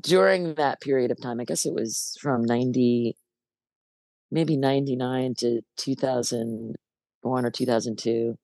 during 0.00 0.54
that 0.54 0.80
period 0.80 1.10
of 1.10 1.20
time, 1.20 1.40
I 1.40 1.44
guess 1.44 1.66
it 1.66 1.74
was 1.74 2.16
from 2.20 2.44
90, 2.44 3.16
maybe 4.32 4.56
99 4.56 5.34
to 5.38 5.60
2001 5.76 7.44
or 7.44 7.50
2002, 7.50 8.36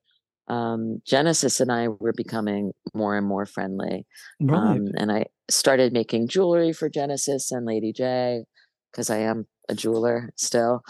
um, 0.48 1.02
Genesis 1.04 1.60
and 1.60 1.72
I 1.72 1.88
were 1.88 2.12
becoming 2.12 2.72
more 2.94 3.16
and 3.16 3.26
more 3.26 3.46
friendly. 3.46 4.06
Right. 4.40 4.58
Um, 4.58 4.88
and 4.96 5.10
I 5.10 5.24
started 5.50 5.92
making 5.92 6.28
jewelry 6.28 6.72
for 6.72 6.88
Genesis 6.88 7.50
and 7.50 7.66
Lady 7.66 7.92
Jaye 7.92 8.44
because 8.92 9.10
I 9.10 9.18
am 9.18 9.46
a 9.68 9.74
jeweler 9.74 10.30
still. 10.36 10.82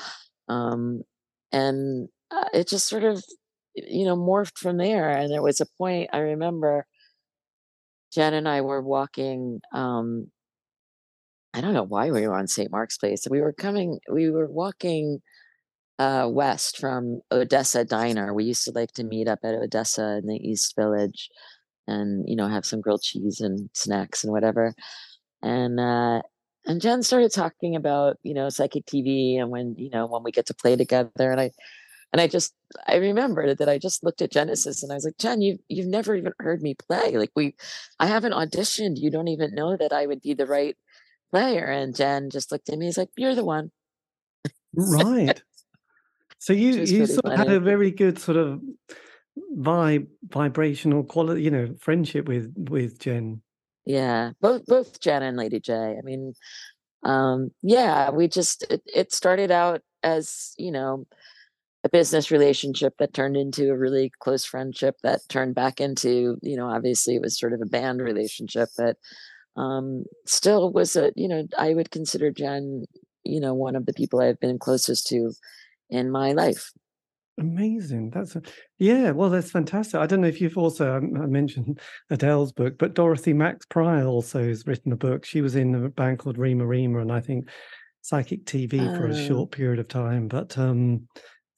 Um, 0.48 1.02
and 1.52 2.08
uh, 2.30 2.44
it 2.52 2.68
just 2.68 2.88
sort 2.88 3.04
of, 3.04 3.22
you 3.74 4.04
know, 4.04 4.16
morphed 4.16 4.58
from 4.58 4.76
there. 4.76 5.10
And 5.10 5.32
there 5.32 5.42
was 5.42 5.60
a 5.60 5.66
point 5.78 6.10
I 6.12 6.18
remember 6.18 6.86
Gen 8.12 8.34
and 8.34 8.48
I 8.48 8.60
were 8.62 8.82
walking. 8.82 9.60
Um, 9.72 10.30
I 11.58 11.60
don't 11.60 11.74
know 11.74 11.82
why 11.82 12.12
we 12.12 12.26
were 12.28 12.36
on 12.36 12.46
St. 12.46 12.70
Mark's 12.70 12.98
Place. 12.98 13.26
We 13.28 13.40
were 13.40 13.52
coming, 13.52 13.98
we 14.08 14.30
were 14.30 14.46
walking 14.46 15.20
uh, 15.98 16.28
west 16.30 16.78
from 16.78 17.20
Odessa 17.32 17.84
Diner. 17.84 18.32
We 18.32 18.44
used 18.44 18.62
to 18.66 18.70
like 18.70 18.92
to 18.92 19.02
meet 19.02 19.26
up 19.26 19.40
at 19.42 19.56
Odessa 19.56 20.18
in 20.18 20.26
the 20.28 20.36
East 20.36 20.76
Village 20.76 21.28
and, 21.88 22.28
you 22.28 22.36
know, 22.36 22.46
have 22.46 22.64
some 22.64 22.80
grilled 22.80 23.02
cheese 23.02 23.40
and 23.40 23.68
snacks 23.74 24.22
and 24.22 24.32
whatever. 24.32 24.72
And, 25.42 25.80
uh, 25.80 26.22
and 26.64 26.80
Gen 26.80 27.02
started 27.02 27.32
talking 27.32 27.74
about, 27.74 28.18
you 28.22 28.34
know, 28.34 28.50
psychic 28.50 28.86
TV 28.86 29.40
and 29.40 29.50
when, 29.50 29.74
you 29.76 29.90
know, 29.90 30.06
when 30.06 30.22
we 30.22 30.30
get 30.30 30.46
to 30.46 30.54
play 30.54 30.76
together. 30.76 31.32
And 31.32 31.40
I, 31.40 31.50
and 32.12 32.20
I 32.20 32.28
just, 32.28 32.54
I 32.86 32.96
remembered 32.96 33.58
that 33.58 33.68
I 33.68 33.78
just 33.78 34.04
looked 34.04 34.22
at 34.22 34.30
Genesis 34.30 34.84
and 34.84 34.92
I 34.92 34.94
was 34.94 35.04
like, 35.04 35.18
Gen, 35.18 35.42
you've 35.42 35.58
you've 35.68 35.88
never 35.88 36.14
even 36.14 36.32
heard 36.38 36.62
me 36.62 36.74
play. 36.74 37.16
Like 37.16 37.32
we, 37.34 37.56
I 37.98 38.06
haven't 38.06 38.32
auditioned. 38.32 38.98
You 38.98 39.10
don't 39.10 39.28
even 39.28 39.54
know 39.54 39.76
that 39.76 39.92
I 39.92 40.06
would 40.06 40.22
be 40.22 40.34
the 40.34 40.46
right 40.46 40.76
player. 41.30 41.64
And 41.64 41.94
Gen 41.94 42.30
just 42.30 42.52
looked 42.52 42.68
at 42.68 42.78
me. 42.78 42.86
He's 42.86 42.98
like, 42.98 43.10
you're 43.16 43.34
the 43.34 43.44
one. 43.44 43.70
Right. 44.74 45.42
So 46.38 46.52
you 46.52 46.72
you 46.84 47.06
sort 47.06 47.32
of 47.32 47.38
had 47.38 47.50
a 47.50 47.58
very 47.58 47.90
good 47.90 48.18
sort 48.18 48.36
of 48.36 48.60
vibe 49.56 50.06
vibrational 50.28 51.02
quality, 51.02 51.42
you 51.42 51.50
know, 51.50 51.74
friendship 51.80 52.28
with 52.28 52.52
with 52.56 53.00
Gen. 53.00 53.42
Yeah, 53.84 54.32
both 54.40 54.66
both 54.66 55.00
Gen 55.00 55.22
and 55.22 55.36
Lady 55.36 55.58
Jaye. 55.58 55.98
I 55.98 56.02
mean, 56.02 56.34
um, 57.02 57.50
yeah, 57.62 58.10
we 58.10 58.28
just 58.28 58.64
it, 58.70 58.82
it 58.94 59.12
started 59.12 59.50
out 59.50 59.80
as 60.02 60.52
you 60.58 60.70
know 60.70 61.06
a 61.84 61.88
business 61.88 62.30
relationship 62.30 62.94
that 62.98 63.14
turned 63.14 63.36
into 63.36 63.70
a 63.70 63.76
really 63.76 64.12
close 64.20 64.44
friendship 64.44 64.96
that 65.02 65.20
turned 65.28 65.54
back 65.54 65.80
into 65.80 66.38
you 66.42 66.56
know 66.56 66.68
obviously 66.68 67.16
it 67.16 67.22
was 67.22 67.38
sort 67.38 67.52
of 67.52 67.60
a 67.62 67.66
band 67.66 68.00
relationship, 68.00 68.68
but 68.76 68.96
um, 69.58 70.04
still 70.26 70.72
was 70.72 70.96
a 70.96 71.12
you 71.16 71.28
know 71.28 71.46
I 71.58 71.74
would 71.74 71.90
consider 71.90 72.30
Gen 72.30 72.84
you 73.24 73.40
know 73.40 73.54
one 73.54 73.76
of 73.76 73.86
the 73.86 73.92
people 73.92 74.20
I've 74.20 74.40
been 74.40 74.58
closest 74.58 75.06
to 75.08 75.32
in 75.90 76.10
my 76.10 76.32
life. 76.32 76.70
Amazing. 77.38 78.10
That's 78.10 78.34
a, 78.34 78.42
yeah. 78.78 79.12
Well, 79.12 79.30
that's 79.30 79.52
fantastic. 79.52 80.00
I 80.00 80.06
don't 80.06 80.20
know 80.22 80.26
if 80.26 80.40
you've 80.40 80.58
also 80.58 80.92
I 80.92 80.96
I 80.96 81.26
mentioned 81.26 81.80
Adele's 82.10 82.52
book, 82.52 82.74
but 82.78 82.94
Dorothy 82.94 83.32
Max 83.32 83.64
Prior 83.66 84.06
also 84.06 84.42
has 84.48 84.66
written 84.66 84.92
a 84.92 84.96
book. 84.96 85.24
She 85.24 85.40
was 85.40 85.54
in 85.54 85.74
a 85.74 85.88
band 85.88 86.18
called 86.18 86.36
Rema-Rema, 86.36 86.98
and 86.98 87.12
I 87.12 87.20
think 87.20 87.48
Psychic 88.02 88.44
TV 88.44 88.78
for 88.96 89.06
a 89.06 89.12
Uh, 89.12 89.26
short 89.28 89.52
period 89.52 89.78
of 89.78 89.86
time. 89.86 90.26
But 90.26 90.58
um, 90.58 91.06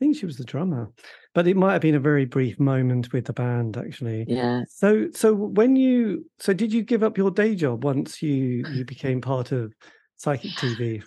think 0.01 0.17
she 0.17 0.27
was 0.27 0.37
the 0.37 0.45
drummer. 0.45 0.91
But 1.35 1.47
it 1.47 1.57
might 1.57 1.75
have 1.75 1.83
been 1.83 1.95
a 1.95 2.01
very 2.01 2.25
brief 2.25 2.59
moment 2.59 3.13
with 3.13 3.27
the 3.27 3.33
band, 3.33 3.77
actually. 3.77 4.27
yeah, 4.27 4.65
So, 4.69 5.11
so 5.13 5.33
when 5.35 5.77
you, 5.77 6.29
so 6.41 6.53
did 6.53 6.73
you 6.73 6.83
give 6.83 7.05
up 7.05 7.17
your 7.17 7.31
day 7.31 7.55
job 7.55 7.85
once 7.85 8.21
you 8.21 8.65
you 8.73 8.85
became 8.85 9.21
part 9.21 9.53
of 9.53 9.73
Psychic 10.17 10.51
TV? 10.57 11.03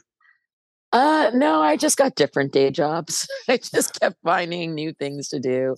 Uh, 0.94 1.32
no, 1.34 1.62
I 1.62 1.76
just 1.76 1.98
got 1.98 2.16
different 2.16 2.54
day 2.54 2.70
jobs. 2.70 3.28
I 3.50 3.58
just 3.58 4.00
kept 4.00 4.18
finding 4.24 4.76
new 4.76 4.94
things 4.94 5.28
to 5.30 5.39
do. 5.39 5.76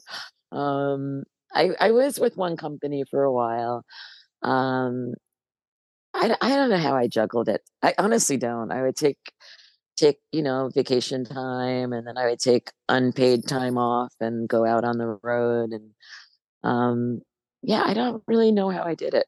Um, 0.52 1.24
I 1.54 1.72
I 1.80 1.92
was 1.92 2.20
with 2.20 2.38
one 2.38 2.58
company 2.58 3.06
for 3.10 3.24
a 3.24 3.32
while. 3.32 3.86
Um, 4.44 5.14
I 6.14 6.30
don't 6.50 6.70
know 6.70 6.78
how 6.78 6.96
I 6.96 7.08
juggled 7.08 7.50
it. 7.50 7.62
I 7.84 7.94
honestly 7.98 8.38
don't. 8.38 8.72
I 8.72 8.82
would 8.82 8.96
take 8.96 9.18
take, 9.98 10.20
you 10.32 10.44
know, 10.44 10.70
vacation 10.74 11.26
time 11.26 11.94
and 11.94 12.08
then 12.08 12.18
I 12.18 12.28
would 12.28 12.40
take 12.40 12.72
unpaid 12.90 13.48
time 13.48 13.78
off 13.78 14.14
and 14.20 14.48
go 14.50 14.66
out 14.66 14.84
on 14.86 14.98
the 14.98 15.20
road 15.24 15.72
and 15.72 15.92
um 16.64 17.22
yeah, 17.64 17.84
I 17.86 17.94
don't 17.96 18.24
really 18.28 18.52
know 18.52 18.70
how 18.70 18.84
I 18.84 18.96
did 18.96 19.14
it. 19.16 19.26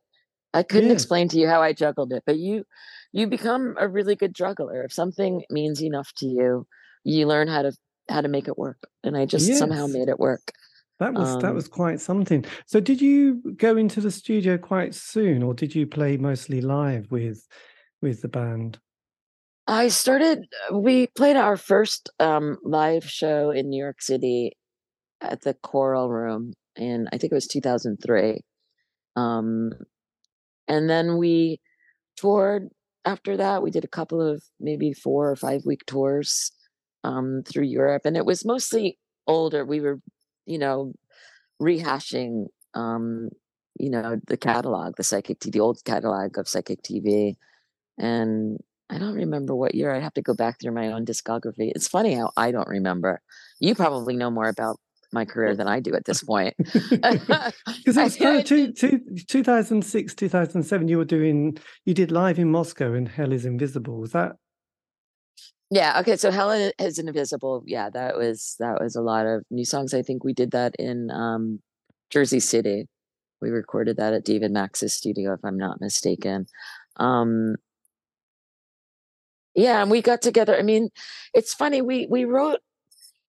I 0.53 0.63
couldn't 0.63 0.91
Yes, 0.91 0.91
explain 0.91 1.29
to 1.29 1.39
you 1.39 1.47
how 1.47 1.61
I 1.63 1.73
juggled 1.73 2.13
it, 2.13 2.23
but 2.25 2.37
you 2.39 2.65
you 3.13 3.27
become 3.27 3.75
a 3.79 3.87
really 3.89 4.15
good 4.15 4.35
juggler. 4.35 4.83
If 4.83 4.93
something 4.93 5.43
means 5.51 5.83
enough 5.83 6.11
to 6.19 6.27
you, 6.27 6.67
you 7.05 7.27
learn 7.27 7.47
how 7.49 7.63
to 7.63 7.73
how 8.09 8.21
to 8.21 8.27
make 8.29 8.47
it 8.49 8.57
work. 8.59 8.79
And 9.03 9.17
I 9.17 9.25
just 9.25 9.55
somehow 9.57 9.87
made 9.87 10.09
it 10.09 10.19
work. 10.19 10.51
That 10.99 11.15
was 11.15 11.37
that 11.37 11.53
Um 11.53 11.55
was 11.55 11.67
quite 11.67 11.99
something. 12.01 12.43
So, 12.65 12.79
did 12.79 13.01
you 13.01 13.35
go 13.57 13.77
into 13.77 14.01
the 14.01 14.11
studio 14.11 14.57
quite 14.57 14.95
soon, 14.95 15.43
or 15.43 15.53
did 15.53 15.75
you 15.75 15.85
play 15.87 16.17
mostly 16.17 16.59
live 16.61 17.11
with 17.11 17.47
with 18.01 18.21
the 18.21 18.27
band? 18.29 18.79
I 19.67 19.89
started 19.89 20.45
we 20.71 21.07
played 21.07 21.35
our 21.35 21.57
first 21.57 22.09
um 22.19 22.57
live 22.63 23.03
show 23.03 23.51
in 23.51 23.69
New 23.69 23.81
York 23.81 24.01
City 24.01 24.53
at 25.21 25.41
the 25.41 25.55
Coral 25.55 26.09
Room 26.09 26.53
in 26.75 27.07
I 27.13 27.17
think 27.17 27.31
it 27.31 27.35
was 27.35 27.47
2003. 27.47 28.41
Um 29.17 29.71
and 30.67 30.89
then 30.89 31.17
we 31.17 31.61
toured 32.17 32.69
after 33.05 33.37
that. 33.37 33.63
We 33.63 33.71
did 33.71 33.85
a 33.85 33.89
couple 33.89 34.21
of 34.21 34.43
maybe 34.59 34.93
4 34.93 35.31
or 35.31 35.35
5 35.37 35.63
week 35.65 35.85
tours 35.87 36.51
um 37.03 37.43
through 37.47 37.65
Europe 37.65 38.03
and 38.05 38.17
it 38.17 38.25
was 38.25 38.45
mostly 38.45 38.99
older. 39.27 39.65
We 39.65 39.81
were, 39.81 39.99
you 40.45 40.59
know, 40.59 40.93
rehashing 41.61 42.47
um 42.75 43.29
you 43.79 43.89
know 43.91 44.19
the 44.27 44.37
catalog, 44.37 44.95
the 44.97 45.03
Psychic 45.03 45.39
TV, 45.39 45.51
the 45.53 45.61
old 45.61 45.79
catalog 45.85 46.37
of 46.39 46.47
Psychic 46.49 46.81
TV 46.83 47.37
and 47.99 48.59
I 48.89 48.97
don't 48.97 49.15
remember 49.15 49.55
what 49.55 49.75
year. 49.75 49.93
I'd 49.93 50.03
have 50.03 50.13
to 50.13 50.21
go 50.21 50.33
back 50.33 50.59
through 50.59 50.73
my 50.73 50.91
own 50.91 51.05
discography. 51.05 51.71
It's 51.75 51.87
funny 51.87 52.13
how 52.15 52.31
I 52.37 52.51
don't 52.51 52.67
remember. 52.67 53.21
You 53.59 53.75
probably 53.75 54.15
know 54.15 54.31
more 54.31 54.47
about 54.47 54.79
my 55.11 55.25
career 55.25 55.55
than 55.55 55.67
I 55.67 55.79
do 55.79 55.93
at 55.95 56.05
this 56.05 56.23
point. 56.23 56.55
Because 56.89 57.97
it 57.97 57.97
I 57.97 58.03
was 58.03 58.15
kind 58.15 58.39
of 58.39 58.45
two, 58.45 58.71
two, 58.71 58.99
2006, 59.27 60.13
2007, 60.15 60.87
you 60.87 60.97
were 60.97 61.05
doing, 61.05 61.57
you 61.85 61.93
did 61.93 62.11
live 62.11 62.39
in 62.39 62.51
Moscow 62.51 62.93
and 62.93 63.07
Hell 63.07 63.33
is 63.33 63.45
Invisible. 63.45 63.99
Was 63.99 64.11
that, 64.11 64.33
Yeah, 65.69 65.99
okay, 65.99 66.15
so 66.15 66.31
Hell 66.31 66.51
is 66.79 66.99
Invisible. 66.99 67.63
Yeah, 67.65 67.89
that 67.89 68.17
was 68.17 68.55
that 68.59 68.79
was 68.81 68.95
a 68.95 69.01
lot 69.01 69.25
of 69.25 69.43
new 69.49 69.65
songs. 69.65 69.93
I 69.93 70.01
think 70.01 70.23
we 70.23 70.33
did 70.33 70.51
that 70.51 70.75
in 70.79 71.11
um 71.11 71.59
Jersey 72.09 72.39
City. 72.39 72.87
We 73.41 73.49
recorded 73.49 73.97
that 73.97 74.13
at 74.13 74.25
David 74.25 74.51
Max's 74.51 74.93
studio, 74.93 75.33
if 75.33 75.39
I'm 75.43 75.57
not 75.57 75.81
mistaken. 75.81 76.47
Um 76.97 77.55
yeah, 79.57 79.81
and 79.81 79.89
we 79.89 80.01
got 80.03 80.21
together. 80.21 80.57
I 80.57 80.61
mean, 80.61 80.89
it's 81.33 81.53
funny, 81.53 81.81
we 81.81 82.07
we 82.09 82.25
wrote 82.25 82.59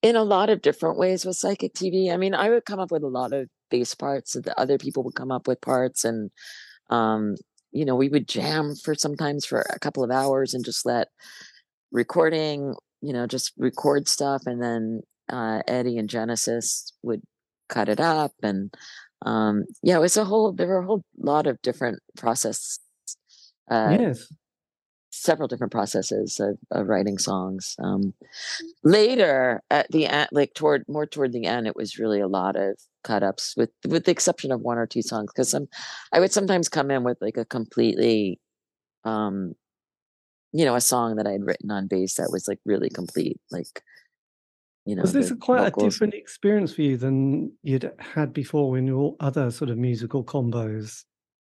in 0.02 0.14
a 0.14 0.22
lot 0.22 0.50
of 0.50 0.62
different 0.62 0.98
ways 0.98 1.24
with 1.24 1.36
Psychic 1.36 1.74
TV. 1.74 2.12
I 2.12 2.18
mean, 2.18 2.34
I 2.34 2.50
would 2.50 2.66
come 2.66 2.78
up 2.78 2.92
with 2.92 3.02
a 3.02 3.08
lot 3.08 3.32
of 3.32 3.48
bass 3.70 3.94
parts, 3.94 4.36
and 4.36 4.44
the 4.44 4.58
other 4.60 4.76
people 4.78 5.02
would 5.04 5.14
come 5.14 5.32
up 5.32 5.48
with 5.48 5.60
parts, 5.62 6.04
and 6.04 6.30
um, 6.90 7.36
you 7.72 7.84
know, 7.86 7.96
we 7.96 8.10
would 8.10 8.28
jam 8.28 8.74
for 8.76 8.94
sometimes 8.94 9.46
for 9.46 9.64
a 9.70 9.78
couple 9.78 10.04
of 10.04 10.10
hours 10.10 10.52
and 10.54 10.64
just 10.64 10.84
let 10.86 11.08
recording, 11.92 12.74
you 13.00 13.12
know, 13.14 13.26
just 13.26 13.52
record 13.56 14.06
stuff, 14.06 14.42
and 14.46 14.62
then 14.62 15.00
uh, 15.30 15.62
Eddie 15.66 15.96
and 15.96 16.10
Genesis 16.10 16.92
would 17.02 17.22
cut 17.70 17.88
it 17.88 18.00
up, 18.00 18.32
and 18.42 18.74
um, 19.24 19.64
yeah, 19.82 19.96
it 19.96 20.00
was 20.00 20.18
a 20.18 20.26
whole. 20.26 20.52
There 20.52 20.68
were 20.68 20.80
a 20.80 20.86
whole 20.86 21.04
lot 21.18 21.46
of 21.46 21.62
different 21.62 22.00
process. 22.18 22.78
Uh, 23.70 23.96
yes. 23.98 24.28
Several 25.20 25.48
different 25.48 25.72
processes 25.72 26.40
of, 26.40 26.58
of 26.70 26.86
writing 26.86 27.18
songs. 27.18 27.74
Um, 27.82 28.14
later, 28.84 29.62
at 29.70 29.90
the 29.90 30.06
end, 30.06 30.28
like 30.32 30.54
toward 30.54 30.84
more 30.88 31.06
toward 31.06 31.32
the 31.32 31.46
end, 31.46 31.66
it 31.66 31.76
was 31.76 31.98
really 31.98 32.20
a 32.20 32.28
lot 32.28 32.56
of 32.56 32.78
cut 33.02 33.22
ups, 33.22 33.54
with 33.56 33.70
with 33.86 34.04
the 34.04 34.12
exception 34.12 34.52
of 34.52 34.60
one 34.60 34.78
or 34.78 34.86
two 34.86 35.02
songs. 35.02 35.30
Because 35.34 35.50
some, 35.50 35.66
I 36.12 36.20
would 36.20 36.32
sometimes 36.32 36.68
come 36.68 36.90
in 36.90 37.02
with 37.02 37.18
like 37.20 37.36
a 37.36 37.44
completely 37.44 38.40
um 39.04 39.54
you 40.52 40.64
know, 40.64 40.74
a 40.74 40.80
song 40.80 41.16
that 41.16 41.26
I 41.26 41.32
had 41.32 41.44
written 41.44 41.70
on 41.70 41.86
bass 41.86 42.14
that 42.14 42.30
was 42.32 42.48
like 42.48 42.58
really 42.64 42.88
complete. 42.88 43.38
Like, 43.50 43.82
you 44.86 44.96
know, 44.96 45.02
was 45.02 45.12
this 45.12 45.32
quite 45.40 45.60
vocals. 45.60 45.84
a 45.84 45.90
different 45.90 46.14
experience 46.14 46.74
for 46.74 46.82
you 46.82 46.96
than 46.96 47.52
you'd 47.62 47.92
had 47.98 48.32
before 48.32 48.78
in 48.78 48.86
your 48.86 49.14
other 49.20 49.50
sort 49.50 49.70
of 49.70 49.76
musical 49.76 50.24
combos? 50.24 51.04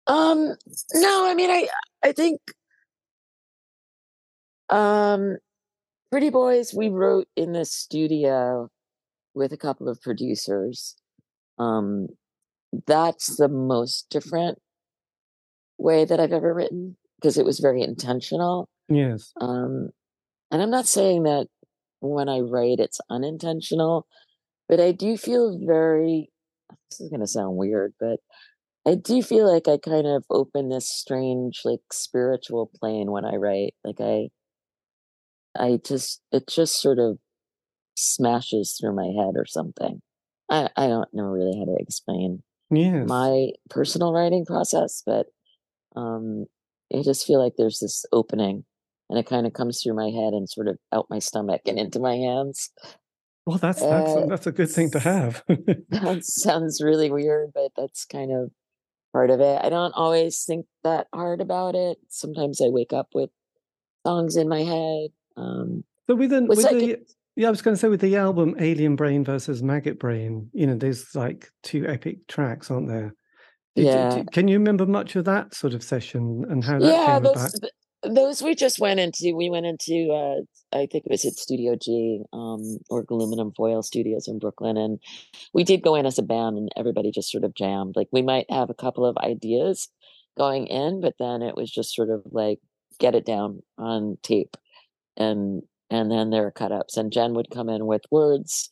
Um, 0.07 0.55
no, 0.95 1.27
I 1.27 1.35
mean, 1.35 1.51
I, 1.51 1.69
I 2.03 2.13
think, 2.13 2.41
um, 4.71 5.37
Pretty 6.11 6.31
Boys, 6.31 6.75
we 6.75 6.89
wrote 6.89 7.29
in 7.37 7.53
the 7.53 7.65
studio 7.65 8.69
with 9.35 9.53
a 9.53 9.57
couple 9.57 9.89
of 9.89 10.01
producers. 10.01 10.97
Um, 11.59 12.09
that's 12.87 13.37
the 13.37 13.49
most 13.49 14.07
different 14.11 14.59
way 15.79 16.05
that 16.05 16.21
I've 16.21 16.33
ever 16.33 16.53
written 16.55 16.97
because 17.17 17.37
it 17.37 17.45
was 17.45 17.61
very 17.61 17.83
intentional. 17.83 18.69
Yes. 18.89 19.33
Um, 19.41 19.91
and 20.51 20.63
I'm 20.63 20.71
not 20.71 20.89
saying 20.89 21.25
that 21.25 21.47
when 22.01 22.29
I 22.29 22.41
write 22.41 22.81
it's 22.81 23.01
unintentional, 23.11 24.07
but 24.69 24.81
I 24.81 24.93
do 24.93 25.17
feel 25.17 25.59
very, 25.65 26.31
this 26.91 27.01
is 27.01 27.11
going 27.11 27.21
to 27.21 27.27
sound 27.27 27.57
weird, 27.57 27.95
but 28.01 28.21
I 28.87 28.95
do 28.95 29.23
feel 29.23 29.53
like 29.53 29.69
I 29.69 29.77
kind 29.77 30.07
of 30.07 30.25
open 30.31 30.71
this 30.71 30.89
strange, 30.89 31.61
like 31.65 31.81
spiritual 31.93 32.71
plane 32.81 33.11
when 33.11 33.25
I 33.25 33.37
write. 33.37 33.75
Like 33.85 34.01
I, 34.01 34.31
I 35.59 35.79
just, 35.85 36.23
it 36.33 36.49
just 36.49 36.81
sort 36.81 36.99
of 36.99 37.19
smashes 37.97 38.77
through 38.81 38.95
my 38.95 39.07
head 39.07 39.35
or 39.37 39.47
something. 39.47 40.01
I, 40.49 40.69
I 40.77 40.87
don't 40.87 41.13
know 41.13 41.25
really 41.25 41.59
how 41.59 41.65
to 41.65 41.77
explain 41.79 42.43
yes. 42.71 43.07
my 43.09 43.51
personal 43.69 44.13
writing 44.13 44.45
process, 44.45 45.03
but 45.05 45.27
um, 45.97 46.47
I 46.95 47.03
just 47.03 47.27
feel 47.27 47.43
like 47.43 47.55
there's 47.57 47.81
this 47.81 48.05
opening 48.13 48.65
and 49.09 49.19
it 49.19 49.27
kind 49.27 49.47
of 49.47 49.53
comes 49.53 49.83
through 49.83 49.95
my 49.95 50.11
head 50.11 50.33
and 50.33 50.49
sort 50.49 50.69
of 50.69 50.79
out 50.93 51.07
my 51.11 51.19
stomach 51.19 51.63
and 51.67 51.79
into 51.79 51.99
my 51.99 52.15
hands. 52.15 52.71
Well, 53.45 53.59
that's 53.59 53.81
that's 53.81 54.11
uh, 54.11 54.27
that's 54.29 54.47
a 54.47 54.53
good 54.53 54.71
thing 54.71 54.91
to 54.93 55.01
have. 55.01 55.43
that 55.49 56.21
sounds 56.23 56.81
really 56.83 57.11
weird, 57.11 57.51
but 57.53 57.73
that's 57.77 58.05
kind 58.05 58.31
of 58.31 58.51
part 59.13 59.31
of 59.31 59.41
it. 59.41 59.61
I 59.63 59.69
don't 59.69 59.93
always 59.93 60.45
think 60.45 60.67
that 60.85 61.09
hard 61.13 61.41
about 61.41 61.75
it. 61.75 61.99
Sometimes 62.09 62.61
I 62.61 62.69
wake 62.69 62.93
up 62.93 63.09
with 63.15 63.31
songs 64.07 64.37
in 64.37 64.49
my 64.49 64.61
head. 64.61 65.11
Um, 65.37 65.85
so 66.07 66.17
with, 66.17 66.31
the, 66.31 66.43
with 66.43 66.59
the 66.59 66.99
yeah, 67.37 67.49
I 67.49 67.51
was 67.51 67.63
going 67.63 67.75
to 67.75 67.81
say 67.81 67.89
with 67.89 68.01
the 68.01 68.17
album 68.17 68.57
Alien 68.59 68.97
Brain 68.97 69.25
versus 69.25 69.63
Maggot 69.63 69.99
Brain, 69.99 70.51
you 70.53 70.67
know, 70.67 70.75
there's 70.75 71.15
like 71.15 71.51
two 71.63 71.87
epic 71.87 72.27
tracks, 72.27 72.71
aren't 72.71 72.89
there? 72.89 73.15
Did 73.77 73.87
yeah. 73.87 74.17
You, 74.17 74.25
can 74.33 74.49
you 74.49 74.59
remember 74.59 74.85
much 74.85 75.17
of 75.17 75.25
that 75.27 75.55
sort 75.55 75.75
of 75.75 75.83
session 75.83 76.45
and 76.51 76.65
how 76.65 76.79
that 76.81 76.87
yeah, 76.87 77.15
came 77.15 77.23
those, 77.23 77.55
about? 77.59 77.71
those 78.03 78.43
we 78.43 78.55
just 78.55 78.79
went 78.79 78.99
into 78.99 79.35
we 79.37 79.51
went 79.51 79.67
into 79.67 80.11
uh 80.11 80.41
i 80.77 80.87
think 80.87 81.05
it 81.05 81.11
was 81.11 81.25
at 81.25 81.35
studio 81.35 81.77
g 81.77 82.23
um 82.33 82.79
or 82.89 83.05
aluminum 83.11 83.53
foil 83.57 83.83
studios 83.83 84.27
in 84.27 84.39
brooklyn 84.39 84.77
and 84.77 84.99
we 85.53 85.65
did 85.65 85.83
go 85.83 85.95
in 85.95 86.07
as 86.07 86.19
a 86.19 86.23
band 86.23 86.57
and 86.57 86.71
everybody 86.77 87.11
just 87.11 87.31
sort 87.31 87.45
of 87.45 87.55
jammed 87.55 87.95
like 87.97 88.09
we 88.11 88.23
might 88.23 88.51
have 88.51 88.71
a 88.71 88.75
couple 88.75 89.05
of 89.05 89.17
ideas 89.19 89.89
going 90.39 90.67
in 90.69 91.01
but 91.01 91.15
then 91.19 91.43
it 91.43 91.57
was 91.57 91.71
just 91.71 91.95
sort 91.95 92.09
of 92.09 92.23
like 92.31 92.59
get 92.99 93.15
it 93.15 93.27
down 93.27 93.63
on 93.77 94.17
tape 94.23 94.57
and 95.21 95.63
and 95.91 96.11
then 96.11 96.31
there 96.31 96.43
were 96.43 96.51
cut 96.51 96.73
ups 96.73 96.97
and 96.97 97.13
gen 97.13 97.35
would 97.35 97.51
come 97.51 97.69
in 97.69 97.87
with 97.87 98.03
words 98.11 98.69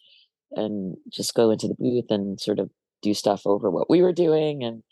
and 0.53 0.97
just 1.13 1.35
go 1.35 1.51
into 1.51 1.69
the 1.69 1.77
booth 1.79 2.11
and 2.11 2.41
sort 2.41 2.59
of 2.59 2.71
do 3.03 3.15
stuff 3.15 3.43
over 3.47 3.71
what 3.71 3.89
we 3.89 4.03
were 4.03 4.13
doing 4.13 4.65
and 4.65 4.83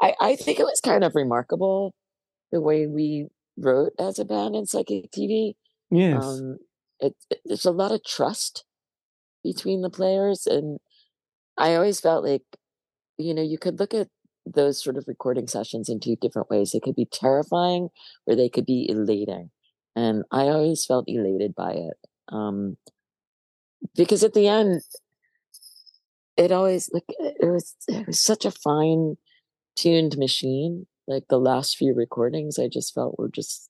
i 0.00 0.14
i 0.20 0.36
think 0.36 0.58
it 0.58 0.64
was 0.64 0.80
kind 0.80 1.04
of 1.04 1.14
remarkable 1.14 1.92
the 2.52 2.60
way 2.60 2.86
we 2.86 3.28
wrote 3.56 3.92
as 3.98 4.18
a 4.18 4.24
band 4.24 4.56
in 4.56 4.66
Psychic 4.66 5.10
TV. 5.10 5.54
Yes. 5.90 6.24
Um, 6.24 6.58
it, 6.98 7.14
it, 7.30 7.40
there's 7.44 7.64
a 7.64 7.70
lot 7.70 7.92
of 7.92 8.04
trust 8.04 8.64
between 9.42 9.82
the 9.82 9.90
players. 9.90 10.46
And 10.46 10.78
I 11.56 11.74
always 11.74 12.00
felt 12.00 12.24
like, 12.24 12.42
you 13.18 13.34
know, 13.34 13.42
you 13.42 13.58
could 13.58 13.78
look 13.78 13.94
at 13.94 14.08
those 14.46 14.82
sort 14.82 14.96
of 14.96 15.04
recording 15.06 15.46
sessions 15.46 15.88
in 15.88 16.00
two 16.00 16.16
different 16.16 16.50
ways. 16.50 16.72
They 16.72 16.80
could 16.80 16.96
be 16.96 17.08
terrifying 17.10 17.88
or 18.26 18.34
they 18.34 18.48
could 18.48 18.66
be 18.66 18.88
elating. 18.88 19.50
And 19.96 20.24
I 20.30 20.42
always 20.44 20.84
felt 20.84 21.04
elated 21.08 21.54
by 21.54 21.72
it. 21.72 21.96
Um, 22.28 22.76
because 23.94 24.22
at 24.22 24.34
the 24.34 24.46
end, 24.46 24.82
it 26.40 26.52
always 26.52 26.90
like 26.92 27.04
it 27.08 27.50
was 27.50 27.76
it 27.88 28.06
was 28.06 28.18
such 28.18 28.44
a 28.44 28.50
fine 28.50 29.16
tuned 29.76 30.16
machine 30.16 30.86
like 31.06 31.24
the 31.28 31.38
last 31.38 31.76
few 31.76 31.94
recordings 31.94 32.58
i 32.58 32.66
just 32.66 32.94
felt 32.94 33.18
were 33.18 33.28
just 33.28 33.68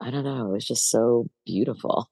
i 0.00 0.10
don't 0.10 0.24
know 0.24 0.48
it 0.48 0.52
was 0.52 0.64
just 0.64 0.90
so 0.90 1.26
beautiful 1.44 2.10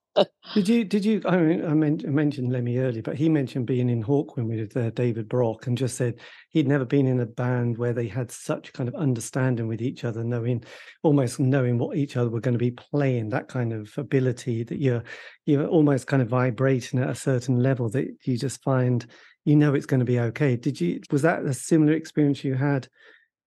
did 0.55 0.69
you 0.69 0.85
did 0.85 1.05
you 1.05 1.21
i 1.27 1.37
mean 1.37 1.65
I, 1.65 1.71
I 1.71 2.11
mentioned 2.11 2.53
lemmy 2.53 2.79
earlier 2.79 3.03
but 3.03 3.17
he 3.17 3.29
mentioned 3.29 3.67
being 3.67 3.89
in 3.89 4.03
hawkwind 4.03 4.49
with 4.49 4.77
uh, 4.77 4.91
david 4.91 5.29
brock 5.29 5.67
and 5.67 5.77
just 5.77 5.97
said 5.97 6.21
he'd 6.51 6.69
never 6.69 6.85
been 6.85 7.07
in 7.07 7.21
a 7.21 7.27
band 7.27 7.79
where 7.79 7.93
they 7.93 8.07
had 8.07 8.31
such 8.31 8.73
kind 8.73 8.89
of 8.89 8.95
understanding 8.95 9.67
with 9.67 9.83
each 9.83 10.05
other 10.05 10.23
knowing 10.23 10.63
almost 11.03 11.41
knowing 11.41 11.79
what 11.79 11.97
each 11.97 12.17
other 12.17 12.31
were 12.31 12.41
going 12.41 12.55
to 12.55 12.59
be 12.59 12.71
playing 12.71 13.29
that 13.29 13.49
kind 13.49 13.73
of 13.73 13.93
ability 13.99 14.63
that 14.63 14.81
you're 14.81 15.03
you're 15.47 15.67
almost 15.67 16.07
kind 16.07 16.23
of 16.23 16.29
vibrating 16.29 17.01
at 17.01 17.11
a 17.11 17.15
certain 17.15 17.61
level 17.61 17.89
that 17.89 18.07
you 18.25 18.39
just 18.39 18.63
find 18.63 19.07
you 19.45 19.57
know 19.57 19.75
it's 19.75 19.87
going 19.87 20.01
to 20.01 20.07
be 20.07 20.21
okay 20.21 20.57
did 20.57 20.81
you 20.81 21.01
was 21.11 21.23
that 21.23 21.45
a 21.45 21.53
similar 21.53 21.93
experience 21.93 22.45
you 22.45 22.55
had 22.55 22.89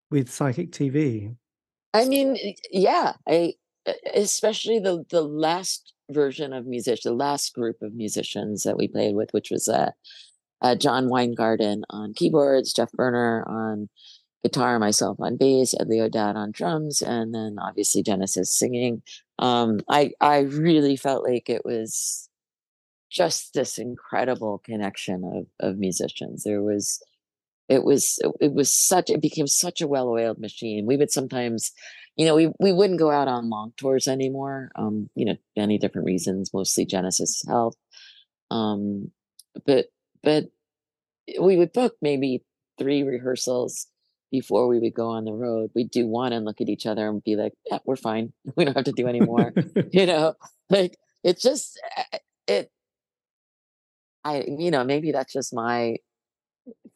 with 0.10 0.32
psychic 0.32 0.72
TV? 0.72 1.36
I 1.94 2.06
mean, 2.06 2.38
yeah, 2.72 3.14
I 3.28 3.54
especially 4.14 4.80
the 4.80 5.04
the 5.10 5.22
last 5.22 5.94
version 6.10 6.54
of 6.54 6.66
musicians, 6.66 7.04
the 7.04 7.14
last 7.14 7.54
group 7.54 7.82
of 7.82 7.94
musicians 7.94 8.64
that 8.64 8.78
we 8.78 8.88
played 8.88 9.16
with, 9.16 9.32
which 9.32 9.52
was 9.52 9.68
uh, 9.68 9.92
uh, 10.62 10.76
John 10.76 11.10
Weingarten 11.10 11.84
on 11.90 12.14
keyboards, 12.14 12.74
Jeff 12.74 12.92
Berner 12.92 13.44
on 13.48 13.90
guitar, 14.44 14.80
myself 14.80 15.18
on 15.20 15.38
bass, 15.38 15.76
Edley 15.80 16.02
O'Dowd 16.02 16.36
on 16.36 16.52
drums, 16.52 17.02
and 17.02 17.34
then 17.34 17.58
obviously 17.60 18.04
Genesis 18.04 18.52
singing. 18.52 19.02
Um, 19.40 19.80
I 19.90 20.12
I 20.22 20.40
really 20.40 20.96
felt 20.96 21.24
like 21.28 21.50
it 21.50 21.64
was 21.66 22.30
just 23.10 23.54
this 23.54 23.78
incredible 23.78 24.60
connection 24.60 25.24
of 25.24 25.70
of 25.72 25.78
musicians. 25.78 26.44
There 26.44 26.62
was 26.62 27.02
it 27.70 27.84
was 27.84 28.20
it 28.40 28.54
was 28.54 28.72
such 28.72 29.10
it 29.10 29.22
became 29.22 29.48
such 29.48 29.82
a 29.82 29.88
well-oiled 29.88 30.40
machine 30.40 30.86
we 30.86 30.98
would 30.98 31.12
sometimes 31.12 31.72
you 32.18 32.26
know 32.26 32.36
we 32.36 32.52
we 32.60 32.74
wouldn't 32.74 33.00
go 33.00 33.12
out 33.12 33.28
on 33.28 33.50
long 33.50 33.72
tours 33.78 34.08
anymore 34.08 34.72
um 34.76 35.10
you 35.16 35.26
know 35.26 35.36
many 35.56 35.78
different 35.78 36.06
reasons 36.06 36.52
mostly 36.54 36.86
genesis 36.86 37.44
health 37.48 37.76
um 38.52 39.12
but 39.66 39.86
but 40.24 40.46
we 41.40 41.58
would 41.58 41.72
book 41.74 41.96
maybe 42.02 42.44
three 42.78 43.04
rehearsals 43.04 43.88
before 44.32 44.68
we 44.68 44.80
would 44.80 44.94
go 44.94 45.08
on 45.08 45.26
the 45.26 45.34
road 45.34 45.70
we'd 45.76 45.92
do 45.92 46.06
one 46.08 46.34
and 46.34 46.46
look 46.46 46.60
at 46.60 46.70
each 46.70 46.86
other 46.86 47.08
and 47.08 47.24
be 47.24 47.36
like 47.36 47.54
yeah, 47.70 47.80
we're 47.86 47.96
fine 47.96 48.34
we 48.56 48.66
don't 48.66 48.76
have 48.76 48.86
to 48.86 48.92
do 48.92 49.08
any 49.08 49.22
more 49.22 49.54
you 49.92 50.06
know 50.06 50.34
like 50.70 50.98
it 51.24 51.40
just 51.40 51.80
eh, 51.96 52.18
it 52.48 52.72
i 54.24 54.44
you 54.48 54.72
know 54.72 54.84
maybe 54.84 55.12
that's 55.12 55.32
just 55.32 55.54
my 55.54 55.96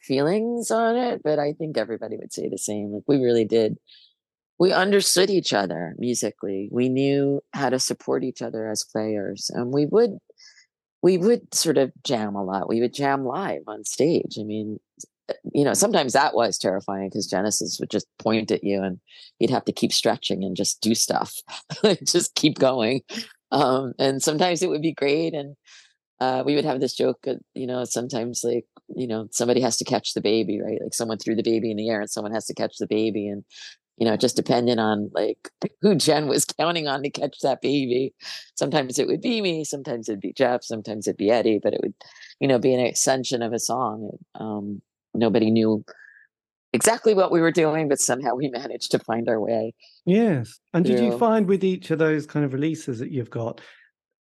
feelings 0.02 0.72
on 0.72 0.96
it, 0.96 1.22
but 1.24 1.40
I 1.40 1.54
think 1.54 1.78
everybody 1.78 2.18
would 2.18 2.34
say 2.34 2.50
the 2.50 2.58
same. 2.58 2.92
Like 2.94 3.04
we 3.08 3.18
really 3.18 3.46
did. 3.46 3.78
We 4.62 4.72
understood 4.72 5.32
each 5.32 5.54
other 5.54 5.96
musically. 5.98 6.70
We 6.72 6.88
knew 6.88 7.42
how 7.52 7.72
to 7.72 7.80
support 7.80 8.24
each 8.24 8.44
other 8.44 8.70
as 8.70 8.84
players, 8.84 9.50
and 9.52 9.74
we 9.74 9.88
would 9.88 10.20
we 11.02 11.18
would 11.18 11.52
sort 11.52 11.80
of 11.80 11.92
jam 12.04 12.36
a 12.36 12.44
lot. 12.44 12.70
We 12.70 12.80
would 12.80 12.94
jam 12.94 13.26
live 13.26 13.64
on 13.66 13.86
stage. 13.86 14.38
I 14.40 14.44
mean, 14.44 14.80
eh, 15.32 15.34
you 15.52 15.66
know, 15.66 15.74
sometimes 15.74 16.14
that 16.14 16.36
was 16.36 16.60
terrifying 16.60 17.10
because 17.10 17.26
Genesis 17.26 17.80
would 17.80 17.90
just 17.90 18.06
point 18.20 18.52
at 18.52 18.64
you 18.64 18.84
and 18.84 19.00
you'd 19.40 19.50
have 19.50 19.66
to 19.66 19.72
keep 19.72 19.92
stretching 19.92 20.44
and 20.44 20.56
just 20.56 20.80
do 20.80 20.94
stuff, 20.94 21.34
just 22.04 22.36
keep 22.36 22.60
going. 22.60 23.02
Um, 23.52 23.94
and 23.98 24.22
sometimes 24.22 24.62
it 24.62 24.70
would 24.70 24.84
be 24.84 24.94
great. 24.94 25.34
And 25.34 25.56
uh, 26.20 26.44
we 26.46 26.54
would 26.54 26.66
have 26.66 26.80
this 26.80 26.94
joke, 26.94 27.26
you 27.56 27.66
know, 27.66 27.84
sometimes 27.84 28.44
like, 28.44 28.66
you 28.96 29.08
know, 29.08 29.28
somebody 29.32 29.60
has 29.62 29.78
to 29.78 29.86
catch 29.86 30.14
the 30.14 30.22
baby, 30.22 30.62
right? 30.62 30.80
Like 30.80 30.94
someone 30.94 31.18
threw 31.18 31.36
the 31.36 31.42
baby 31.42 31.72
in 31.72 31.78
the 31.78 31.90
air 31.90 32.02
and 32.02 32.10
someone 32.12 32.32
has 32.32 32.46
to 32.46 32.54
catch 32.54 32.78
the 32.78 32.86
baby. 32.86 33.28
And 33.28 33.44
you 33.98 34.06
know, 34.06 34.18
just 34.18 34.36
depended 34.36 34.80
on 34.80 35.12
like 35.14 35.50
who 35.82 35.96
Gen 35.96 36.28
was 36.28 36.46
counting 36.46 36.88
on 36.88 37.04
to 37.04 37.10
catch 37.10 37.40
that 37.42 37.62
baby. 37.62 38.14
Sometimes 38.56 39.00
it 39.00 39.08
would 39.08 39.22
be 39.22 39.42
me, 39.42 39.64
sometimes 39.64 40.10
it'd 40.10 40.22
be 40.22 40.34
Jeff, 40.34 40.64
sometimes 40.64 41.08
it'd 41.08 41.18
be 41.18 41.30
Eddie, 41.30 41.60
but 41.62 41.74
it 41.74 41.82
would, 41.84 41.94
you 42.40 42.48
know, 42.48 42.60
be 42.60 42.74
an 42.74 42.80
extension 42.80 43.42
of 43.42 43.54
a 43.54 43.60
song. 43.60 44.12
Um, 44.36 44.82
nobody 45.14 45.52
knew 45.52 45.84
exactly 46.74 47.14
what 47.14 47.32
we 47.32 47.42
were 47.42 47.52
doing, 47.52 47.88
but 47.88 48.00
somehow 48.00 48.36
we 48.36 48.50
managed 48.54 48.92
to 48.92 49.00
find 49.00 49.30
our 49.30 49.40
way. 49.40 49.74
Yes. 50.06 50.60
And 50.74 50.86
did 50.86 51.00
you 51.00 51.18
find 51.18 51.48
with 51.48 51.64
each 51.64 51.92
of 51.92 52.00
those 52.00 52.26
kind 52.26 52.46
of 52.46 52.54
releases 52.54 53.00
that 53.00 53.12
you've 53.12 53.30
got, 53.30 53.62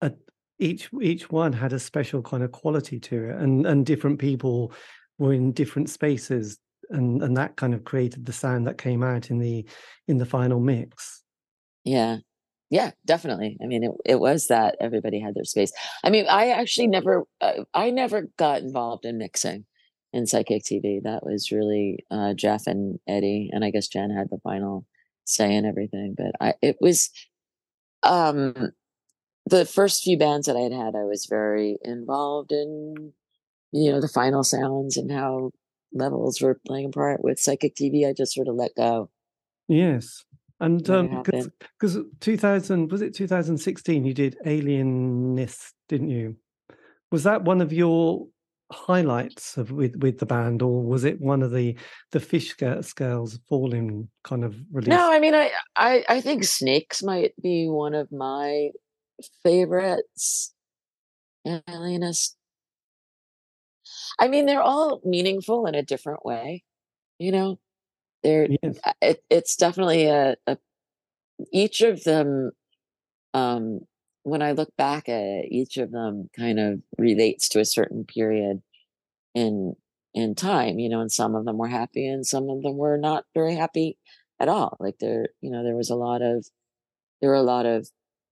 a, 0.01 0.13
each 0.59 0.89
each 1.01 1.31
one 1.31 1.53
had 1.53 1.73
a 1.73 1.79
special 1.79 2.23
kind 2.23 2.43
of 2.43 2.51
quality 2.51 2.99
to 2.99 3.31
it, 3.31 3.37
and 3.37 3.65
and 3.67 3.87
different 3.87 4.19
people 4.19 4.73
were 5.19 5.33
in 5.33 5.53
different 5.53 5.89
spaces 5.89 6.59
and 6.91 7.23
and 7.23 7.37
that 7.37 7.57
kind 7.57 7.75
of 7.75 7.85
created 7.85 8.27
the 8.27 8.33
sound 8.33 8.67
that 8.67 8.79
came 8.79 9.03
out 9.03 9.31
in 9.31 9.39
the 9.39 9.65
in 10.07 10.19
the 10.19 10.27
final 10.27 10.61
mix. 10.61 11.23
Yeah. 11.85 12.19
Yeah 12.71 12.91
definitely. 13.07 13.57
I 13.63 13.67
mean 13.67 13.85
it, 13.85 13.93
it 14.05 14.21
was 14.21 14.49
that 14.49 14.77
everybody 14.81 15.21
had 15.21 15.35
their 15.35 15.45
space. 15.45 15.73
I 16.05 16.11
mean 16.11 16.27
i 16.29 16.51
actually 16.51 16.89
never 16.89 17.25
uh, 17.41 17.65
i 17.75 17.91
never 17.91 18.29
got 18.37 18.63
involved 18.63 19.05
in 19.05 19.19
mixing 19.19 19.65
in 20.13 20.27
psychic 20.27 20.63
tv 20.63 21.03
that 21.03 21.25
was 21.25 21.53
really 21.53 22.05
uh, 22.11 22.35
jeff 22.35 22.67
and 22.67 22.99
eddie 23.07 23.51
and 23.53 23.65
i 23.65 23.71
guess 23.71 23.89
gen 23.89 24.11
had 24.11 24.29
the 24.31 24.39
final 24.43 24.87
say 25.25 25.55
in 25.55 25.67
everything 25.67 26.15
but 26.17 26.33
i 26.41 26.55
it 26.63 26.77
was 26.81 27.11
um 28.03 28.73
the 29.47 29.65
first 29.65 30.03
few 30.03 30.19
bands 30.19 30.47
that 30.47 30.57
i'd 30.57 30.73
had 30.73 30.95
i 30.97 31.05
was 31.05 31.27
very 31.29 31.79
involved 31.83 32.53
in 32.53 33.13
you 33.73 33.91
know 33.91 34.01
the 34.01 34.09
final 34.09 34.43
sounds 34.43 34.97
and 34.97 35.13
how 35.13 35.51
levels 35.93 36.41
were 36.41 36.61
playing 36.67 36.87
a 36.87 36.91
part 36.91 37.23
with 37.23 37.39
psychic 37.39 37.75
tv 37.75 38.09
i 38.09 38.13
just 38.13 38.35
sort 38.35 38.49
of 38.49 38.55
let 38.55 38.75
go. 38.77 39.11
Yes 39.69 40.25
and 40.61 40.89
um 40.91 41.23
because 41.23 41.99
2000 42.21 42.91
was 42.91 43.03
it 43.03 43.15
2016 43.15 44.05
you 44.05 44.15
did 44.15 44.37
Alienist 44.45 45.75
didn't 45.89 46.11
you? 46.11 46.37
Was 47.11 47.23
that 47.25 47.45
one 47.45 47.61
of 47.61 47.73
your 47.73 48.27
highlights 48.71 49.57
of 49.57 49.71
with 49.71 49.97
with 49.97 50.19
the 50.19 50.27
band 50.27 50.61
or 50.61 50.83
was 50.83 51.05
it 51.05 51.21
one 51.21 51.43
of 51.43 51.53
the 51.53 51.77
the 52.13 52.21
fish 52.21 52.55
scales 52.83 53.39
falling 53.49 54.09
kind 54.25 54.45
of 54.45 54.57
release? 54.73 54.89
No 54.89 55.13
i 55.13 55.21
mean 55.21 55.35
I, 55.35 55.51
I 55.77 56.05
i 56.09 56.21
think 56.21 56.45
snakes 56.45 57.03
might 57.03 57.35
be 57.41 57.69
one 57.69 57.95
of 57.95 58.11
my 58.13 58.71
favorites. 59.43 60.55
Alienist 61.47 62.37
I 64.19 64.29
mean, 64.29 64.47
they're 64.47 64.63
all 64.63 65.01
meaningful 65.05 65.67
in 65.67 65.75
a 65.75 65.83
different 65.83 66.25
way. 66.25 66.65
You 67.19 67.33
know, 67.33 67.59
they're 68.23 68.49
yes. 68.63 68.79
it, 69.01 69.25
it's 69.31 69.57
definitely 69.57 70.07
a, 70.07 70.37
a 70.47 70.59
each 71.53 71.81
of 71.81 72.05
them. 72.05 72.53
Um, 73.35 73.81
when 74.23 74.43
I 74.43 74.53
look 74.53 74.71
back 74.77 75.09
at 75.09 75.23
it, 75.23 75.49
each 75.51 75.77
of 75.77 75.91
them 75.91 76.29
kind 76.37 76.59
of 76.59 76.81
relates 76.99 77.49
to 77.51 77.61
a 77.61 77.65
certain 77.65 78.05
period 78.05 78.63
in 79.35 79.75
in 80.15 80.35
time. 80.35 80.79
You 80.79 80.89
know, 80.89 81.01
and 81.01 81.13
some 81.13 81.35
of 81.35 81.45
them 81.45 81.59
were 81.59 81.69
happy, 81.69 82.07
and 82.07 82.27
some 82.27 82.49
of 82.49 82.63
them 82.63 82.77
were 82.77 82.99
not 82.99 83.25
very 83.35 83.55
happy 83.55 83.99
at 84.41 84.49
all. 84.49 84.77
Like 84.81 84.99
there, 85.01 85.29
you 85.41 85.51
know, 85.51 85.63
there 85.63 85.77
was 85.77 85.91
a 85.91 85.97
lot 85.97 86.23
of 86.23 86.47
there 87.21 87.31
were 87.31 87.37
a 87.37 87.43
lot 87.43 87.67
of 87.67 87.89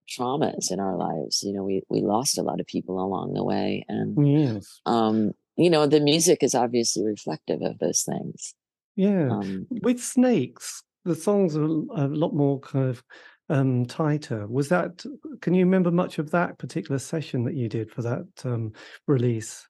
traumas 0.08 0.70
in 0.70 0.80
our 0.80 0.96
lives. 0.96 1.42
You 1.42 1.52
know, 1.52 1.64
we 1.64 1.82
we 1.88 2.00
lost 2.00 2.38
a 2.38 2.42
lot 2.42 2.60
of 2.60 2.66
people 2.66 3.00
along 3.02 3.34
the 3.34 3.44
way, 3.44 3.84
and 3.88 4.26
yes. 4.26 4.80
um, 4.86 5.32
you 5.56 5.70
know, 5.70 5.86
the 5.86 6.00
music 6.00 6.42
is 6.42 6.54
obviously 6.54 7.04
reflective 7.04 7.62
of 7.62 7.78
those 7.78 8.02
things. 8.02 8.54
Yeah. 8.96 9.30
Um, 9.30 9.66
With 9.70 10.00
Snakes, 10.00 10.82
the 11.04 11.14
songs 11.14 11.56
are 11.56 11.64
a 11.64 12.08
lot 12.08 12.34
more 12.34 12.60
kind 12.60 12.90
of 12.90 13.02
um, 13.48 13.86
tighter. 13.86 14.46
Was 14.46 14.68
that, 14.70 15.04
can 15.40 15.54
you 15.54 15.64
remember 15.64 15.90
much 15.90 16.18
of 16.18 16.30
that 16.30 16.58
particular 16.58 16.98
session 16.98 17.44
that 17.44 17.54
you 17.54 17.68
did 17.68 17.90
for 17.90 18.02
that 18.02 18.26
um, 18.44 18.72
release? 19.06 19.66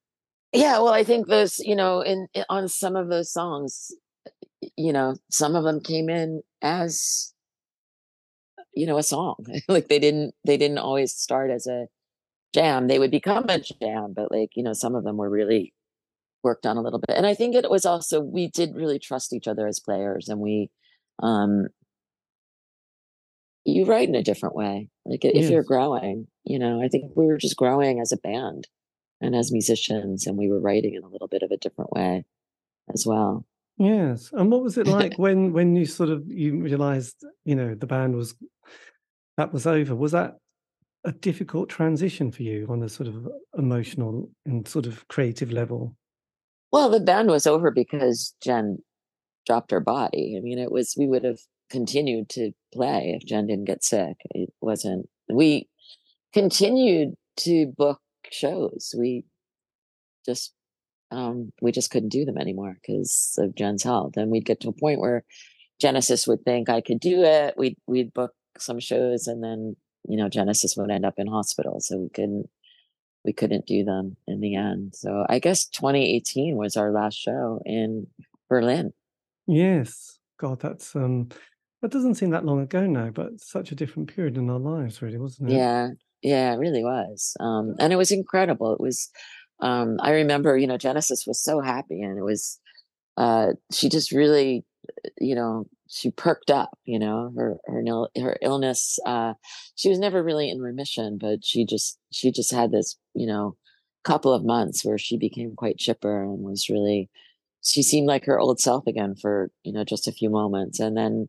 Yeah, 0.53 0.78
well, 0.78 0.93
I 0.93 1.05
think 1.05 1.26
those, 1.26 1.59
you 1.59 1.76
know, 1.76 2.01
in, 2.01 2.28
in 2.34 2.45
on 2.49 2.68
some 2.68 2.97
of 2.97 3.09
those 3.09 3.30
songs, 3.32 3.93
you 4.76 4.93
know, 4.93 5.16
some 5.30 5.55
of 5.55 5.64
them 5.64 5.80
came 5.80 6.09
in 6.09 6.43
as 6.62 7.34
you 8.76 8.87
know 8.87 8.99
a 8.99 9.03
song 9.03 9.37
like 9.68 9.89
they 9.89 9.99
didn't 9.99 10.34
they 10.45 10.57
didn't 10.57 10.78
always 10.78 11.12
start 11.12 11.51
as 11.51 11.66
a 11.66 11.87
jam 12.55 12.87
they 12.87 12.99
would 12.99 13.11
become 13.11 13.47
a 13.49 13.59
jam 13.59 14.12
but 14.14 14.30
like 14.30 14.51
you 14.55 14.62
know 14.62 14.72
some 14.72 14.95
of 14.95 15.03
them 15.03 15.16
were 15.16 15.30
really 15.30 15.72
worked 16.43 16.66
on 16.66 16.76
a 16.76 16.82
little 16.82 16.99
bit. 16.99 17.16
And 17.16 17.26
I 17.26 17.34
think 17.34 17.55
it 17.55 17.70
was 17.70 17.84
also 17.84 18.20
we 18.20 18.49
did 18.49 18.74
really 18.74 18.99
trust 18.99 19.32
each 19.32 19.49
other 19.49 19.66
as 19.66 19.80
players, 19.80 20.28
and 20.28 20.41
we, 20.41 20.70
um, 21.22 21.68
you 23.64 23.84
write 23.84 24.09
in 24.09 24.14
a 24.14 24.22
different 24.22 24.55
way. 24.55 24.89
Like 25.05 25.24
if 25.24 25.34
yes. 25.34 25.51
you're 25.51 25.62
growing, 25.62 26.28
you 26.45 26.59
know, 26.59 26.82
I 26.82 26.89
think 26.89 27.12
we 27.16 27.26
were 27.26 27.39
just 27.39 27.57
growing 27.57 28.01
as 28.01 28.12
a 28.12 28.16
band 28.16 28.68
and 29.20 29.34
as 29.34 29.53
musicians, 29.53 30.26
and 30.26 30.37
we 30.37 30.49
were 30.49 30.61
writing 30.61 30.95
in 30.95 31.03
a 31.03 31.09
little 31.09 31.28
bit 31.28 31.43
of 31.43 31.51
a 31.51 31.57
different 31.57 31.93
way 31.93 32.24
as 32.93 33.07
well. 33.07 33.45
Yes. 33.78 34.30
And 34.32 34.51
what 34.51 34.62
was 34.62 34.78
it 34.78 34.87
like 34.87 35.14
when 35.18 35.53
when 35.53 35.76
you 35.76 35.87
sort 35.87 36.11
of 36.11 36.24
you 36.26 36.61
realized, 36.61 37.24
you 37.45 37.55
know, 37.55 37.74
the 37.74 37.87
band 37.87 38.16
was 38.16 38.34
that 39.37 39.53
was 39.53 39.66
over? 39.66 39.95
Was 39.95 40.12
that 40.12 40.37
a 41.05 41.12
difficult 41.12 41.68
transition 41.68 42.32
for 42.32 42.43
you 42.43 42.66
on 42.68 42.82
a 42.82 42.89
sort 42.89 43.09
of 43.09 43.28
emotional 43.57 44.28
and 44.45 44.66
sort 44.66 44.87
of 44.87 45.07
creative 45.09 45.53
level? 45.53 45.97
Well, 46.77 46.91
the 46.91 47.01
band 47.01 47.31
was 47.31 47.47
over 47.47 47.70
because 47.70 48.35
Gen 48.45 48.81
dropped 49.47 49.70
her 49.70 49.81
body. 49.81 50.35
I 50.37 50.43
mean, 50.43 50.59
it 50.59 50.70
was, 50.70 50.95
we 50.95 51.07
would 51.07 51.24
have 51.24 51.39
continued 51.70 52.29
to 52.29 52.53
play 52.70 53.16
if 53.18 53.27
Gen 53.27 53.47
didn't 53.47 53.64
get 53.64 53.83
sick. 53.83 54.16
It 54.33 54.51
wasn't, 54.61 55.09
we 55.33 55.70
continued 56.35 57.14
to 57.39 57.72
book 57.79 58.03
shows. 58.31 58.95
We 58.95 59.24
just, 60.27 60.53
um, 61.11 61.51
we 61.62 61.72
just 61.72 61.91
couldn't 61.91 62.11
do 62.11 62.27
them 62.27 62.37
anymore 62.37 62.77
because 62.83 63.37
of 63.39 63.55
Gen's 63.55 63.83
health. 63.83 64.18
And 64.18 64.31
we'd 64.31 64.45
get 64.45 64.61
to 64.61 64.68
a 64.68 64.72
point 64.79 65.01
where 65.01 65.24
Genesis 65.81 66.27
would 66.27 66.45
think 66.45 66.68
I 66.68 66.83
could 66.83 67.01
do 67.01 67.22
it. 67.22 67.55
We'd, 67.57 67.79
we'd 67.87 68.12
book 68.12 68.33
some 68.59 68.81
shows 68.81 69.29
and 69.29 69.43
then, 69.43 69.77
you 70.07 70.18
know, 70.18 70.29
Genesis 70.29 70.77
would 70.77 70.91
end 70.91 71.07
up 71.07 71.14
in 71.16 71.27
hospital. 71.27 71.81
So 71.81 71.97
we 71.97 72.11
couldn't, 72.11 72.51
we 73.27 73.33
couldn't 73.33 73.66
do 73.66 73.85
them 73.85 74.16
in 74.27 74.41
the 74.41 74.55
end. 74.55 74.95
So 74.95 75.27
I 75.29 75.41
guess 75.41 75.66
2018 75.66 76.57
was 76.57 76.77
our 76.77 76.93
last 76.93 77.18
show 77.18 77.61
in 77.66 78.07
Berlin. 78.49 78.93
Yes. 79.47 80.18
God, 80.39 80.61
that's 80.61 80.95
um 80.95 81.29
that 81.83 81.91
doesn't 81.91 82.14
seem 82.14 82.31
that 82.31 82.45
long 82.45 82.61
ago 82.61 82.87
now, 82.87 83.11
but 83.11 83.41
such 83.41 83.72
a 83.72 83.74
different 83.74 84.14
period 84.14 84.39
in 84.39 84.49
our 84.49 84.59
lives, 84.59 85.03
really, 85.03 85.18
wasn't 85.18 85.51
it? 85.51 85.57
Yeah. 85.57 85.89
Yeah, 86.22 86.55
it 86.55 86.59
really 86.59 86.85
was. 86.85 87.37
Um 87.41 87.74
and 87.79 87.93
it 87.93 87.97
was 87.97 88.12
incredible. 88.12 88.72
It 88.72 88.81
was 88.81 89.11
um 89.61 89.99
I 90.01 90.12
remember, 90.12 90.57
you 90.57 90.68
know, 90.68 90.79
Genesis 90.79 91.24
was 91.27 91.43
so 91.43 91.61
happy 91.61 92.01
and 92.01 92.16
it 92.16 92.22
was 92.22 92.61
uh 93.17 93.53
she 93.73 93.89
just 93.89 94.12
really 94.12 94.64
you 95.19 95.35
know 95.35 95.67
she 95.89 96.11
perked 96.11 96.51
up 96.51 96.79
you 96.85 96.99
know 96.99 97.33
her 97.37 97.57
her 97.67 97.83
her 98.17 98.37
illness 98.43 98.99
uh 99.07 99.35
she 99.75 99.89
was 99.89 99.99
never 99.99 100.23
really 100.23 100.51
in 100.51 100.61
remission 100.61 101.19
but 101.21 101.45
she 101.45 101.64
just 101.64 101.99
she 102.12 102.31
just 102.31 102.53
had 102.53 102.71
this 102.71 102.97
you 103.14 103.27
know 103.27 103.57
couple 104.05 104.33
of 104.33 104.45
months 104.45 104.85
where 104.85 104.99
she 104.99 105.19
became 105.19 105.55
quite 105.57 105.79
chipper 105.79 106.23
and 106.23 106.43
was 106.43 106.69
really 106.71 107.11
she 107.62 107.83
seemed 107.83 108.07
like 108.07 108.25
her 108.25 108.39
old 108.39 108.61
self 108.61 108.87
again 108.87 109.14
for 109.17 109.51
you 109.64 109.73
know 109.73 109.83
just 109.85 110.07
a 110.07 110.12
few 110.12 110.31
moments 110.31 110.79
and 110.79 110.97
then 110.97 111.29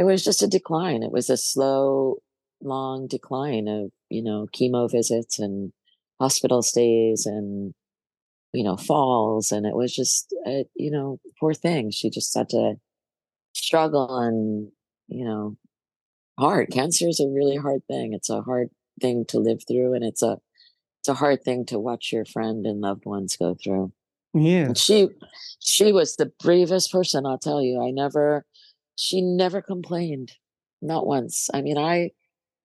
it 0.00 0.04
was 0.04 0.24
just 0.24 0.42
a 0.42 0.46
decline. 0.48 1.02
It 1.02 1.12
was 1.12 1.28
a 1.28 1.36
slow 1.36 2.16
long 2.62 3.06
decline 3.06 3.68
of 3.68 3.90
you 4.08 4.22
know 4.22 4.46
chemo 4.54 4.90
visits 4.90 5.38
and 5.38 5.72
hospital 6.18 6.62
stays 6.62 7.26
and 7.26 7.74
you 8.52 8.64
know 8.64 8.76
falls 8.76 9.52
and 9.52 9.66
it 9.66 9.74
was 9.74 9.94
just 9.94 10.34
a, 10.46 10.64
you 10.74 10.90
know 10.90 11.20
poor 11.38 11.54
thing. 11.54 11.90
She 11.90 12.10
just 12.10 12.34
had 12.36 12.48
to 12.50 12.74
struggle 13.54 14.18
and 14.18 14.70
you 15.08 15.24
know 15.24 15.56
hard. 16.38 16.70
Cancer 16.70 17.08
is 17.08 17.20
a 17.20 17.28
really 17.28 17.56
hard 17.56 17.86
thing. 17.86 18.12
It's 18.12 18.30
a 18.30 18.42
hard 18.42 18.70
thing 19.00 19.24
to 19.28 19.38
live 19.38 19.60
through 19.66 19.94
and 19.94 20.04
it's 20.04 20.22
a 20.22 20.38
it's 21.00 21.08
a 21.08 21.14
hard 21.14 21.42
thing 21.42 21.64
to 21.66 21.78
watch 21.78 22.12
your 22.12 22.24
friend 22.24 22.66
and 22.66 22.80
loved 22.80 23.06
ones 23.06 23.36
go 23.36 23.54
through. 23.62 23.92
Yeah. 24.34 24.66
And 24.66 24.78
she 24.78 25.08
she 25.58 25.92
was 25.92 26.16
the 26.16 26.32
bravest 26.42 26.92
person 26.92 27.26
i'll 27.26 27.38
tell 27.38 27.62
you. 27.62 27.82
I 27.82 27.90
never 27.90 28.44
she 28.96 29.20
never 29.22 29.62
complained. 29.62 30.32
Not 30.82 31.06
once. 31.06 31.48
I 31.52 31.62
mean 31.62 31.78
i 31.78 32.10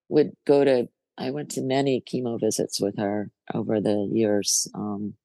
would 0.09 0.31
go 0.45 0.63
to 0.63 0.88
i 1.17 1.31
went 1.31 1.49
to 1.51 1.61
many 1.61 2.01
chemo 2.01 2.39
visits 2.39 2.79
with 2.79 2.97
her 2.97 3.31
over 3.53 3.81
the 3.81 4.07
years 4.11 4.67
um 4.75 5.15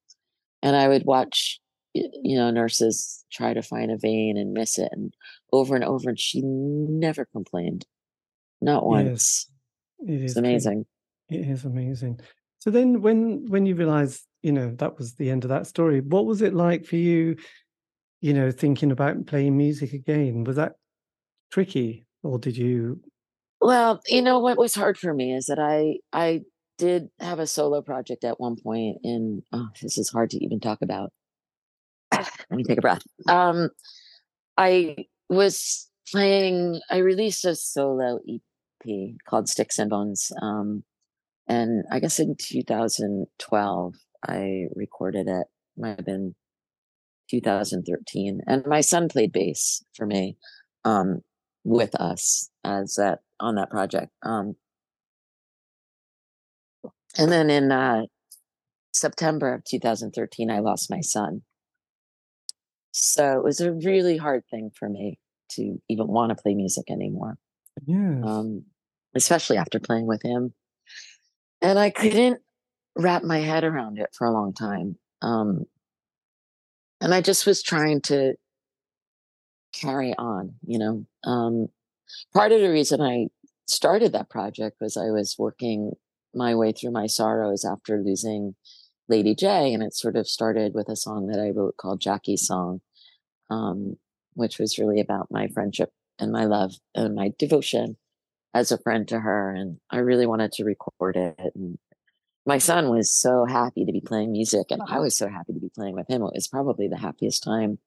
and 0.63 0.77
i 0.77 0.89
would 0.89 1.05
watch 1.05 1.61
you 1.95 2.37
know 2.37 2.51
nurses 2.51 3.25
try 3.33 3.53
to 3.53 3.63
find 3.63 3.91
a 3.91 3.97
vein 3.97 4.37
and 4.37 4.53
miss 4.53 4.79
it 4.79 4.89
and 4.93 5.13
over 5.53 5.75
and 5.75 5.85
over, 5.85 6.11
and 6.11 6.21
she 6.21 6.43
never 6.43 7.27
complained, 7.27 7.87
not 8.61 8.87
once. 8.87 9.49
It 10.01 10.11
is. 10.11 10.21
It 10.21 10.25
is 10.25 10.31
it's 10.33 10.39
amazing. 10.39 10.87
It 11.29 11.49
is 11.49 11.65
amazing. 11.65 12.21
So 12.59 12.71
then, 12.71 13.03
when 13.03 13.47
when 13.49 13.67
you 13.67 13.75
realized, 13.75 14.27
you 14.43 14.53
know, 14.53 14.75
that 14.77 14.99
was 14.99 15.15
the 15.15 15.31
end 15.31 15.45
of 15.45 15.51
that 15.51 15.67
story, 15.67 16.01
what 16.01 16.27
was 16.27 16.43
it 16.43 16.55
like 16.55 16.85
for 16.85 16.97
you? 16.97 17.37
You 18.21 18.35
know, 18.35 18.51
thinking 18.51 18.93
about 18.93 19.27
playing 19.27 19.57
music 19.57 19.93
again 19.93 20.45
was 20.45 20.57
that 20.57 20.73
tricky, 21.51 22.07
or 22.23 22.39
did 22.39 22.57
you? 22.57 23.01
Well, 23.61 24.01
you 24.07 24.23
know 24.23 24.39
what 24.39 24.59
was 24.59 24.75
hard 24.75 24.97
for 24.97 25.13
me 25.13 25.35
is 25.35 25.47
that 25.47 25.59
I 25.59 25.97
I 26.13 26.43
did 26.81 27.11
have 27.21 27.39
a 27.39 27.47
solo 27.47 27.83
project 27.83 28.25
at 28.25 28.41
one 28.41 28.57
point, 28.57 28.97
and 29.05 29.43
oh, 29.53 29.69
this 29.83 29.99
is 29.99 30.09
hard 30.09 30.31
to 30.31 30.43
even 30.43 30.61
talk 30.61 30.79
about. 30.83 31.13
Let 32.13 32.51
me 32.51 32.65
take 32.65 32.79
a 32.79 32.81
breath. 32.81 33.03
Um, 33.29 33.69
I 34.57 34.97
was 35.29 35.91
playing. 36.11 36.81
I 36.91 36.99
released 36.99 37.45
a 37.45 37.55
solo 37.55 38.19
EP 38.27 39.15
called 39.29 39.49
Sticks 39.49 39.79
and 39.79 39.91
Bones, 39.91 40.33
um, 40.41 40.83
and 41.47 41.85
I 41.93 42.01
guess 42.01 42.19
in 42.19 42.35
2012 42.41 43.95
I 44.27 44.65
recorded 44.75 45.29
it. 45.29 45.47
Might 45.77 45.97
have 45.97 46.07
been 46.07 46.35
2013, 47.31 48.41
and 48.47 48.67
my 48.67 48.81
son 48.81 49.09
played 49.09 49.33
bass 49.33 49.85
for 49.95 50.07
me 50.07 50.39
um, 50.87 51.21
with 51.63 51.95
us 51.95 52.49
as 52.65 52.95
that 52.95 53.19
on 53.39 53.57
that 53.57 53.71
project. 53.71 54.13
Um, 54.23 54.57
and 57.19 57.31
then 57.31 57.51
in 57.51 57.73
uh, 57.73 58.03
September 58.93 59.55
of 59.55 59.65
2013, 59.65 60.51
I 60.51 60.61
lost 60.61 60.91
my 60.91 61.01
son. 61.01 61.43
So 62.93 63.39
it 63.39 63.45
was 63.45 63.61
a 63.61 63.73
really 63.73 64.17
hard 64.17 64.45
thing 64.51 64.71
for 64.75 64.89
me 64.89 65.19
to 65.53 65.81
even 65.89 66.09
want 66.09 66.31
to 66.31 66.41
play 66.41 66.55
music 66.55 66.91
anymore. 66.91 67.39
Yeah. 67.87 68.21
Um, 68.25 68.65
especially 69.15 69.57
after 69.57 69.79
playing 69.79 70.07
with 70.07 70.23
him. 70.23 70.55
And 71.63 71.79
I 71.79 71.91
couldn't 71.91 72.41
wrap 72.97 73.23
my 73.23 73.39
head 73.39 73.65
around 73.65 73.99
it 73.99 74.11
for 74.17 74.27
a 74.27 74.33
long 74.33 74.53
time. 74.53 74.97
Um, 75.23 75.65
and 77.01 77.15
I 77.15 77.21
just 77.21 77.47
was 77.47 77.63
trying 77.63 78.01
to 78.03 78.35
carry 79.73 80.15
on, 80.17 80.55
you 80.67 80.79
know. 80.79 81.07
Um, 81.25 81.69
part 82.33 82.53
of 82.53 82.61
the 82.61 82.71
reason 82.71 83.01
I 83.01 83.29
started 83.67 84.13
that 84.13 84.31
project 84.31 84.79
was 84.81 84.97
I 84.97 85.11
was 85.11 85.37
working 85.39 85.93
my 86.35 86.55
way 86.55 86.73
through 86.73 86.93
my 86.93 87.07
sorrows 87.07 87.65
after 87.65 88.03
losing 88.03 88.55
Lady 89.09 89.35
Jaye, 89.35 89.75
and 89.75 89.83
it 89.83 89.95
sort 89.95 90.17
of 90.17 90.29
started 90.29 90.73
with 90.75 90.89
a 90.89 90.97
song 90.97 91.27
that 91.27 91.41
I 91.41 91.51
wrote 91.51 91.77
called 91.77 92.01
Jackie's 92.01 92.47
Song, 92.47 92.81
um, 93.51 93.97
which 94.35 94.59
was 94.59 94.79
really 94.79 95.01
about 95.01 95.29
my 95.31 95.49
friendship 95.49 95.91
and 96.19 96.31
my 96.31 96.45
love 96.45 96.75
and 96.95 97.15
my 97.15 97.33
devotion 97.39 97.97
as 98.55 98.71
a 98.71 98.79
friend 98.79 99.09
to 99.09 99.21
her. 99.21 99.53
And 99.53 99.79
I 99.91 99.99
really 99.99 100.27
wanted 100.27 100.53
to 100.53 100.65
record 100.65 101.17
it. 101.17 101.53
And 101.55 101.79
my 102.47 102.59
son 102.59 102.89
was 102.89 103.13
so 103.13 103.45
happy 103.45 103.85
to 103.85 103.93
be 103.93 104.01
playing 104.01 104.33
music, 104.33 104.67
and 104.71 104.81
I 104.87 104.99
was 105.01 105.17
so 105.17 105.29
happy 105.29 105.53
to 105.53 105.61
be 105.61 105.71
playing 105.75 105.95
with 105.95 106.09
him. 106.09 106.23
It 106.23 106.33
was 106.35 106.49
probably 106.49 106.89
the 106.89 106.97
happiest 106.97 107.43
time 107.43 107.79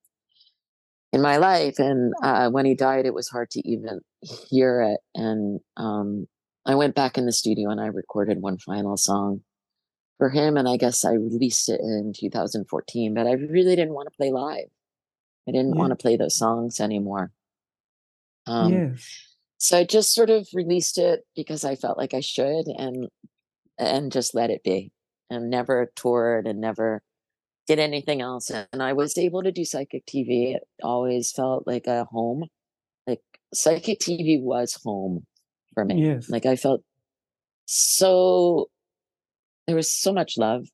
in 1.13 1.21
my 1.21 1.37
life. 1.37 1.79
And 1.79 2.13
uh, 2.21 2.49
when 2.49 2.65
he 2.65 2.75
died, 2.75 3.05
it 3.05 3.13
was 3.13 3.29
hard 3.29 3.49
to 3.51 3.67
even 3.67 4.01
hear 4.21 4.81
it. 4.81 4.99
And 5.15 5.59
um, 5.77 6.27
I 6.65 6.75
went 6.75 6.95
back 6.95 7.17
in 7.17 7.25
the 7.25 7.31
studio 7.33 7.69
and 7.69 7.81
I 7.81 7.87
recorded 7.87 8.41
one 8.41 8.57
final 8.57 8.97
song 8.97 9.41
for 10.17 10.29
him. 10.29 10.57
And 10.57 10.67
I 10.67 10.77
guess 10.77 11.03
I 11.03 11.13
released 11.13 11.69
it 11.69 11.81
in 11.81 12.13
2014, 12.15 13.13
but 13.13 13.27
I 13.27 13.33
really 13.33 13.75
didn't 13.75 13.93
want 13.93 14.07
to 14.09 14.15
play 14.15 14.31
live. 14.31 14.67
I 15.47 15.51
didn't 15.51 15.73
yeah. 15.73 15.79
want 15.79 15.91
to 15.91 15.95
play 15.95 16.15
those 16.15 16.37
songs 16.37 16.79
anymore. 16.79 17.31
Um, 18.47 18.71
yes. 18.71 19.07
So 19.57 19.77
I 19.77 19.83
just 19.85 20.13
sort 20.13 20.29
of 20.29 20.47
released 20.53 20.97
it 20.97 21.21
because 21.35 21.63
I 21.63 21.75
felt 21.75 21.97
like 21.97 22.13
I 22.13 22.19
should 22.19 22.67
and 22.67 23.07
and 23.77 24.11
just 24.11 24.35
let 24.35 24.49
it 24.49 24.63
be 24.63 24.91
and 25.29 25.49
never 25.49 25.91
toured 25.95 26.47
and 26.47 26.59
never 26.59 27.01
did 27.67 27.79
anything 27.79 28.21
else. 28.21 28.49
And 28.49 28.83
I 28.83 28.93
was 28.93 29.17
able 29.17 29.41
to 29.43 29.51
do 29.51 29.63
psychic 29.63 30.05
TV. 30.05 30.55
It 30.55 30.63
always 30.83 31.31
felt 31.31 31.65
like 31.65 31.87
a 31.87 32.05
home. 32.05 32.45
Like 33.07 33.21
psychic 33.53 33.99
TV 33.99 34.41
was 34.41 34.79
home 34.83 35.25
for 35.73 35.85
me. 35.85 36.05
Yes. 36.05 36.29
Like 36.29 36.45
I 36.45 36.55
felt 36.55 36.81
so 37.65 38.69
there 39.67 39.75
was 39.75 39.91
so 39.91 40.13
much 40.13 40.37
love. 40.37 40.67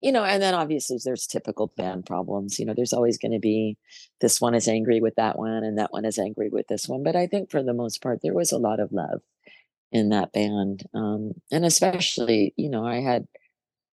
You 0.00 0.10
know, 0.10 0.24
and 0.24 0.42
then 0.42 0.54
obviously 0.54 0.98
there's 1.04 1.28
typical 1.28 1.72
band 1.76 2.06
problems. 2.06 2.58
You 2.58 2.66
know, 2.66 2.74
there's 2.74 2.92
always 2.92 3.18
going 3.18 3.32
to 3.32 3.38
be 3.38 3.76
this 4.20 4.40
one 4.40 4.52
is 4.52 4.66
angry 4.66 5.00
with 5.00 5.14
that 5.14 5.38
one 5.38 5.62
and 5.62 5.78
that 5.78 5.92
one 5.92 6.04
is 6.04 6.18
angry 6.18 6.48
with 6.48 6.66
this 6.66 6.88
one. 6.88 7.04
But 7.04 7.14
I 7.14 7.28
think 7.28 7.52
for 7.52 7.62
the 7.62 7.72
most 7.72 8.02
part, 8.02 8.18
there 8.20 8.34
was 8.34 8.50
a 8.50 8.58
lot 8.58 8.80
of 8.80 8.90
love 8.90 9.20
in 9.92 10.08
that 10.08 10.32
band. 10.32 10.82
Um, 10.92 11.34
and 11.52 11.64
especially, 11.64 12.52
you 12.56 12.68
know, 12.68 12.84
I 12.84 12.96
had 12.96 13.26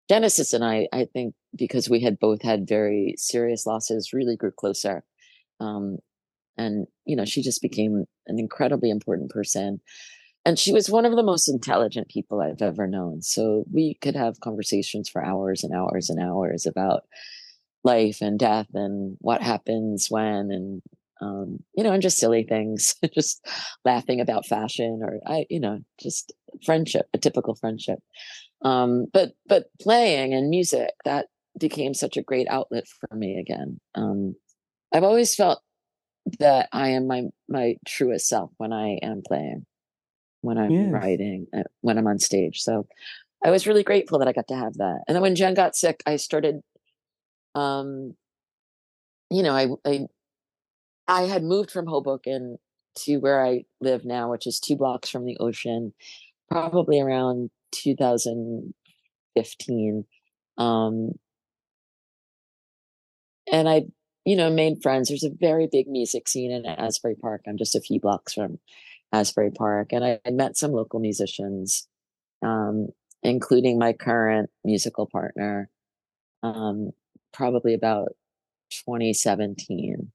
Genesis 0.09 0.53
and 0.53 0.65
I, 0.65 0.87
I 0.91 1.05
think 1.05 1.35
because 1.55 1.91
we 1.91 2.01
had 2.01 2.17
both 2.17 2.41
had 2.41 2.67
very 2.67 3.13
serious 3.17 3.67
losses, 3.67 4.11
really 4.11 4.35
grew 4.35 4.51
closer. 4.51 5.03
Um, 5.59 5.99
and, 6.57 6.87
you 7.05 7.15
know, 7.15 7.25
she 7.25 7.43
just 7.43 7.61
became 7.61 8.05
an 8.25 8.39
incredibly 8.39 8.89
important 8.89 9.29
person. 9.29 9.79
And 10.49 10.57
she 10.57 10.73
was 10.73 10.89
one 10.89 11.05
of 11.05 11.15
the 11.15 11.21
most 11.21 11.47
intelligent 11.47 12.07
people 12.07 12.41
I've 12.41 12.63
ever 12.63 12.87
known. 12.87 13.21
So 13.21 13.65
we 13.71 13.93
could 14.01 14.15
have 14.15 14.39
conversations 14.39 15.07
for 15.07 15.23
hours 15.23 15.63
and 15.63 15.75
hours 15.75 16.09
and 16.09 16.19
hours 16.19 16.65
about 16.65 17.03
life 17.83 18.19
and 18.19 18.39
death 18.39 18.65
and 18.73 19.15
what 19.21 19.43
happens 19.43 20.07
when 20.09 20.49
and 20.49 20.81
um, 21.21 21.59
you 21.75 21.83
know, 21.83 21.91
and 21.91 22.01
just 22.01 22.17
silly 22.17 22.45
things, 22.49 22.95
just 23.13 23.47
laughing 23.85 24.21
about 24.21 24.47
fashion 24.47 25.01
or 25.03 25.19
I, 25.27 25.45
you 25.51 25.59
know, 25.59 25.81
just 26.01 26.33
friendship, 26.65 27.05
a 27.13 27.19
typical 27.19 27.53
friendship. 27.53 27.99
Um, 28.65 29.05
but 29.13 29.33
but 29.45 29.65
playing 29.79 30.33
and 30.33 30.49
music 30.49 30.89
that 31.05 31.27
became 31.59 31.93
such 31.93 32.17
a 32.17 32.23
great 32.23 32.47
outlet 32.49 32.85
for 32.87 33.15
me 33.15 33.37
again. 33.37 33.79
Um, 33.93 34.33
I've 34.91 35.03
always 35.03 35.35
felt 35.35 35.61
that 36.39 36.69
I 36.73 36.89
am 36.89 37.05
my 37.05 37.25
my 37.47 37.75
truest 37.87 38.27
self 38.27 38.49
when 38.57 38.73
I 38.73 38.99
am 39.03 39.21
playing, 39.27 39.67
when 40.41 40.57
I'm 40.57 40.71
yes. 40.71 40.91
writing, 40.91 41.47
uh, 41.53 41.63
when 41.81 41.97
I'm 41.97 42.07
on 42.07 42.19
stage. 42.19 42.61
So 42.61 42.87
I 43.43 43.51
was 43.51 43.67
really 43.67 43.83
grateful 43.83 44.19
that 44.19 44.27
I 44.27 44.33
got 44.33 44.47
to 44.49 44.55
have 44.55 44.73
that. 44.75 45.03
And 45.07 45.15
then 45.15 45.21
when 45.21 45.35
Gen 45.35 45.53
got 45.53 45.75
sick, 45.75 46.03
I 46.05 46.17
started, 46.17 46.61
um, 47.55 48.15
you 49.29 49.43
know, 49.43 49.53
I 49.53 49.67
I 49.85 50.07
I 51.07 51.21
had 51.23 51.43
moved 51.43 51.71
from 51.71 51.87
Hoboken 51.87 52.59
to 52.95 53.17
where 53.17 53.45
I 53.45 53.65
live 53.81 54.05
now, 54.05 54.31
which 54.31 54.47
is 54.47 54.59
two 54.59 54.75
blocks 54.75 55.09
from 55.09 55.25
the 55.25 55.37
ocean, 55.37 55.93
probably 56.49 56.99
around 56.99 57.51
2015. 57.71 60.05
Um, 60.57 61.11
and 63.51 63.69
I, 63.69 63.85
you 64.25 64.35
know, 64.35 64.51
made 64.51 64.81
friends. 64.81 65.09
There's 65.09 65.23
a 65.23 65.29
very 65.29 65.67
big 65.71 65.87
music 65.87 66.27
scene 66.27 66.51
in 66.51 66.65
Asbury 66.65 67.15
Park. 67.15 67.43
I'm 67.47 67.57
just 67.57 67.75
a 67.75 67.81
few 67.81 67.99
blocks 67.99 68.33
from 68.33 68.59
Asbury 69.11 69.51
Park, 69.51 69.91
and 69.91 70.03
I, 70.03 70.19
I 70.25 70.31
met 70.31 70.57
some 70.57 70.71
local 70.71 70.99
musicians, 70.99 71.87
um, 72.43 72.89
including 73.23 73.79
my 73.79 73.93
current 73.93 74.49
musical 74.63 75.07
partner, 75.07 75.69
um, 76.43 76.91
probably 77.33 77.73
about 77.73 78.09
2017. 78.71 80.11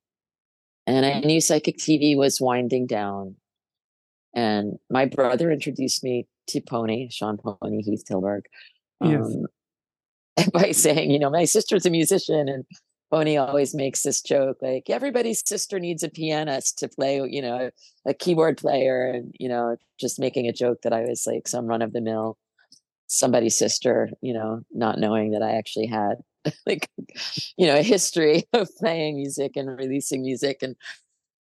And 0.86 1.06
I 1.06 1.20
knew 1.20 1.40
Psychic 1.40 1.78
TV 1.78 2.16
was 2.16 2.40
winding 2.40 2.86
down. 2.86 3.36
And 4.34 4.78
my 4.90 5.06
brother 5.06 5.50
introduced 5.50 6.04
me 6.04 6.26
to 6.48 6.60
Pony, 6.60 7.08
Sean 7.10 7.38
Pony 7.38 7.82
Heath 7.82 8.04
Tilburg, 8.08 8.42
um, 9.00 9.46
yes. 10.36 10.50
by 10.52 10.72
saying, 10.72 11.10
you 11.10 11.18
know, 11.18 11.30
my 11.30 11.44
sister's 11.44 11.86
a 11.86 11.90
musician 11.90 12.48
and 12.48 12.64
Pony 13.10 13.36
always 13.36 13.74
makes 13.74 14.02
this 14.02 14.20
joke 14.22 14.58
like 14.60 14.90
everybody's 14.90 15.46
sister 15.46 15.78
needs 15.78 16.02
a 16.02 16.08
pianist 16.08 16.78
to 16.78 16.88
play, 16.88 17.20
you 17.28 17.42
know, 17.42 17.70
a 18.06 18.14
keyboard 18.14 18.58
player, 18.58 19.06
and 19.06 19.34
you 19.38 19.48
know, 19.48 19.76
just 20.00 20.18
making 20.18 20.48
a 20.48 20.52
joke 20.52 20.78
that 20.82 20.92
I 20.92 21.02
was 21.02 21.24
like 21.26 21.46
some 21.48 21.66
run 21.66 21.82
of 21.82 21.92
the 21.92 22.00
mill 22.00 22.38
somebody's 23.06 23.56
sister, 23.56 24.10
you 24.22 24.32
know, 24.32 24.60
not 24.72 24.98
knowing 24.98 25.32
that 25.32 25.42
I 25.42 25.52
actually 25.52 25.86
had 25.86 26.14
like 26.66 26.90
you 27.56 27.66
know 27.66 27.76
a 27.76 27.82
history 27.82 28.44
of 28.52 28.68
playing 28.78 29.16
music 29.16 29.52
and 29.56 29.78
releasing 29.78 30.22
music 30.22 30.62
and 30.62 30.76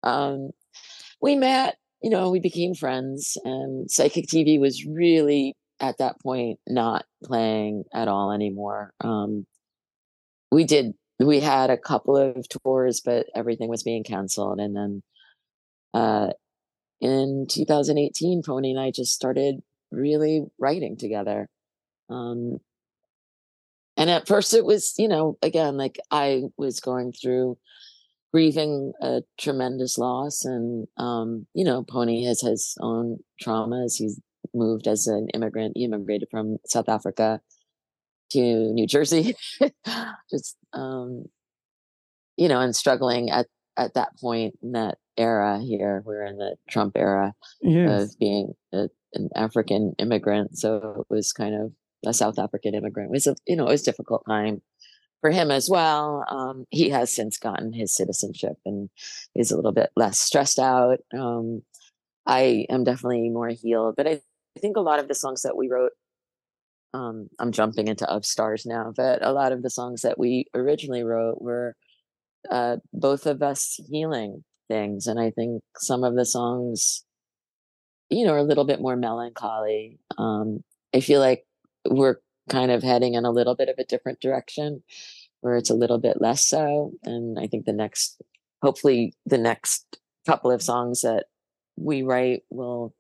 um 0.04 0.50
we 1.20 1.34
met 1.34 1.76
you 2.02 2.10
know 2.10 2.30
we 2.30 2.38
became 2.38 2.74
friends 2.74 3.36
and 3.44 3.90
psychic 3.90 4.26
tv 4.26 4.60
was 4.60 4.84
really 4.86 5.56
at 5.80 5.98
that 5.98 6.20
point 6.20 6.58
not 6.68 7.04
playing 7.24 7.84
at 7.92 8.08
all 8.08 8.32
anymore. 8.32 8.92
Um 9.00 9.46
we 10.52 10.64
did 10.64 10.94
we 11.18 11.40
had 11.40 11.70
a 11.70 11.78
couple 11.78 12.16
of 12.16 12.46
tours 12.48 13.00
but 13.00 13.26
everything 13.34 13.68
was 13.68 13.82
being 13.82 14.04
canceled 14.04 14.58
and 14.58 14.76
then 14.76 15.02
uh 15.94 16.28
in 17.00 17.46
2018 17.50 18.42
pony 18.44 18.70
and 18.70 18.80
i 18.80 18.90
just 18.90 19.12
started 19.12 19.60
really 19.90 20.42
writing 20.58 20.96
together 20.96 21.48
um 22.08 22.58
and 23.96 24.10
at 24.10 24.26
first 24.26 24.54
it 24.54 24.64
was, 24.64 24.94
you 24.98 25.08
know, 25.08 25.38
again, 25.42 25.76
like 25.76 25.98
I 26.10 26.44
was 26.56 26.80
going 26.80 27.12
through 27.12 27.58
grieving 28.32 28.92
a 29.00 29.22
tremendous 29.38 29.98
loss. 29.98 30.44
And, 30.44 30.88
um, 30.96 31.46
you 31.54 31.64
know, 31.64 31.82
Pony 31.82 32.24
has 32.24 32.40
his 32.40 32.76
own 32.80 33.18
traumas. 33.42 33.98
He's 33.98 34.20
moved 34.54 34.88
as 34.88 35.06
an 35.06 35.28
immigrant. 35.34 35.74
He 35.76 35.84
immigrated 35.84 36.28
from 36.30 36.56
South 36.66 36.88
Africa 36.88 37.40
to 38.32 38.72
New 38.72 38.86
Jersey. 38.86 39.34
Just, 40.30 40.56
um, 40.72 41.24
you 42.36 42.48
know, 42.48 42.60
and 42.60 42.74
struggling 42.74 43.30
at, 43.30 43.46
at 43.76 43.94
that 43.94 44.18
point 44.20 44.58
in 44.62 44.72
that 44.72 44.98
era 45.16 45.58
here. 45.60 46.02
We're 46.04 46.24
in 46.24 46.38
the 46.38 46.56
Trump 46.68 46.96
era 46.96 47.34
Yes. 47.60 48.02
of 48.12 48.18
being 48.18 48.54
a, 48.72 48.88
an 49.14 49.28
African 49.34 49.94
immigrant. 49.98 50.58
So 50.58 51.04
it 51.08 51.14
was 51.14 51.32
kind 51.32 51.54
of 51.54 51.72
a 52.06 52.12
South 52.14 52.38
African 52.38 52.74
immigrant. 52.74 53.10
It 53.10 53.12
was 53.12 53.26
a, 53.26 53.36
you 53.46 53.56
know, 53.56 53.66
it 53.66 53.72
was 53.72 53.82
a 53.82 53.86
difficult 53.86 54.24
time 54.28 54.62
for 55.20 55.30
him 55.30 55.50
as 55.50 55.68
well. 55.70 56.24
Um, 56.28 56.64
he 56.70 56.88
has 56.90 57.14
since 57.14 57.38
gotten 57.38 57.72
his 57.72 57.94
citizenship 57.94 58.54
and 58.64 58.88
is 59.36 59.50
a 59.52 59.56
little 59.56 59.72
bit 59.72 59.90
less 59.96 60.18
stressed 60.18 60.58
out. 60.58 60.98
Um, 61.16 61.62
I 62.26 62.66
am 62.70 62.84
definitely 62.84 63.28
more 63.30 63.48
healed, 63.48 63.94
but 63.96 64.06
I, 64.08 64.20
I 64.56 64.60
think 64.60 64.76
a 64.76 64.80
lot 64.80 64.98
of 64.98 65.08
the 65.08 65.14
songs 65.14 65.42
that 65.42 65.56
we 65.56 65.68
wrote 65.68 65.92
um, 66.94 67.28
I'm 67.38 67.52
jumping 67.52 67.88
into 67.88 68.04
Ovstars 68.04 68.66
now, 68.66 68.92
but 68.94 69.24
a 69.24 69.32
lot 69.32 69.52
of 69.52 69.62
the 69.62 69.70
songs 69.70 70.02
that 70.02 70.18
we 70.18 70.46
originally 70.54 71.02
wrote 71.02 71.40
were 71.40 71.74
uh, 72.50 72.76
both 72.92 73.26
of 73.26 73.42
us 73.42 73.80
healing 73.88 74.44
things. 74.68 75.06
And 75.06 75.18
I 75.18 75.30
think 75.30 75.62
some 75.76 76.04
of 76.04 76.14
the 76.14 76.26
songs, 76.26 77.04
you 78.10 78.26
know, 78.26 78.34
are 78.34 78.38
a 78.38 78.44
little 78.44 78.64
bit 78.64 78.80
more 78.80 78.96
melancholy. 78.96 79.98
Um, 80.18 80.62
I 80.94 81.00
feel 81.00 81.20
like 81.20 81.44
we're 81.88 82.16
kind 82.48 82.70
of 82.70 82.82
heading 82.82 83.14
in 83.14 83.24
a 83.24 83.30
little 83.30 83.54
bit 83.54 83.68
of 83.68 83.76
a 83.78 83.84
different 83.84 84.20
direction 84.20 84.82
where 85.40 85.56
it's 85.56 85.70
a 85.70 85.74
little 85.74 85.98
bit 85.98 86.20
less 86.20 86.46
so. 86.46 86.92
And 87.04 87.38
I 87.38 87.46
think 87.46 87.64
the 87.64 87.72
next, 87.72 88.20
hopefully, 88.62 89.14
the 89.24 89.38
next 89.38 89.98
couple 90.26 90.50
of 90.50 90.62
songs 90.62 91.00
that 91.00 91.24
we 91.76 92.02
write 92.02 92.42
will 92.50 92.94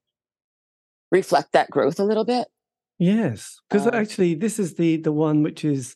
reflect 1.10 1.52
that 1.52 1.70
growth 1.70 2.00
a 2.00 2.04
little 2.04 2.24
bit. 2.24 2.48
Yes, 2.98 3.58
because 3.68 3.86
Um, 3.86 3.94
actually, 3.94 4.34
this 4.34 4.58
is 4.58 4.74
the 4.74 4.96
the 4.98 5.12
one 5.12 5.42
which 5.42 5.64
is 5.64 5.94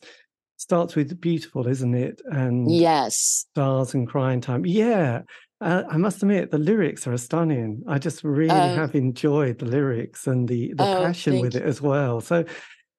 starts 0.57 0.95
with 0.95 1.19
beautiful, 1.21 1.67
isn't 1.67 1.93
it? 1.93 2.19
And 2.25 2.69
yes. 2.71 3.45
stars 3.51 3.93
and 3.93 4.07
crying 4.07 4.41
time. 4.41 4.65
Yeah, 4.65 5.21
uh, 5.61 5.83
I 5.89 5.97
must 5.97 6.21
admit 6.23 6.51
the 6.51 6.57
lyrics 6.57 7.07
are 7.07 7.17
stunning. 7.17 7.83
I 7.87 7.99
just 7.99 8.23
really 8.23 8.49
Oh. 8.51 8.75
have 8.75 8.95
enjoyed 8.95 9.59
the 9.59 9.65
lyrics 9.65 10.27
and 10.27 10.47
the 10.47 10.73
the 10.73 10.83
Oh, 10.83 11.03
passion 11.03 11.39
with 11.39 11.55
it 11.55 11.63
as 11.63 11.81
well. 11.81 12.21
So, 12.21 12.43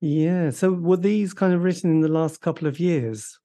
yeah. 0.01 0.51
So 0.51 0.73
were 0.73 0.97
these 0.97 1.35
kind 1.35 1.53
of 1.53 1.63
written 1.63 1.91
in 1.91 2.01
the 2.01 2.09
last 2.09 2.41
couple 2.41 2.69
of 2.69 2.79
years? 2.81 3.39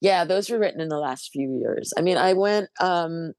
Yeah, 0.00 0.24
those 0.24 0.50
were 0.50 0.58
written 0.58 0.80
in 0.80 0.88
the 0.88 0.98
last 0.98 1.30
few 1.32 1.58
years. 1.60 1.92
I 1.96 2.02
mean, 2.02 2.16
I 2.18 2.34
went 2.34 2.68
um 2.80 3.32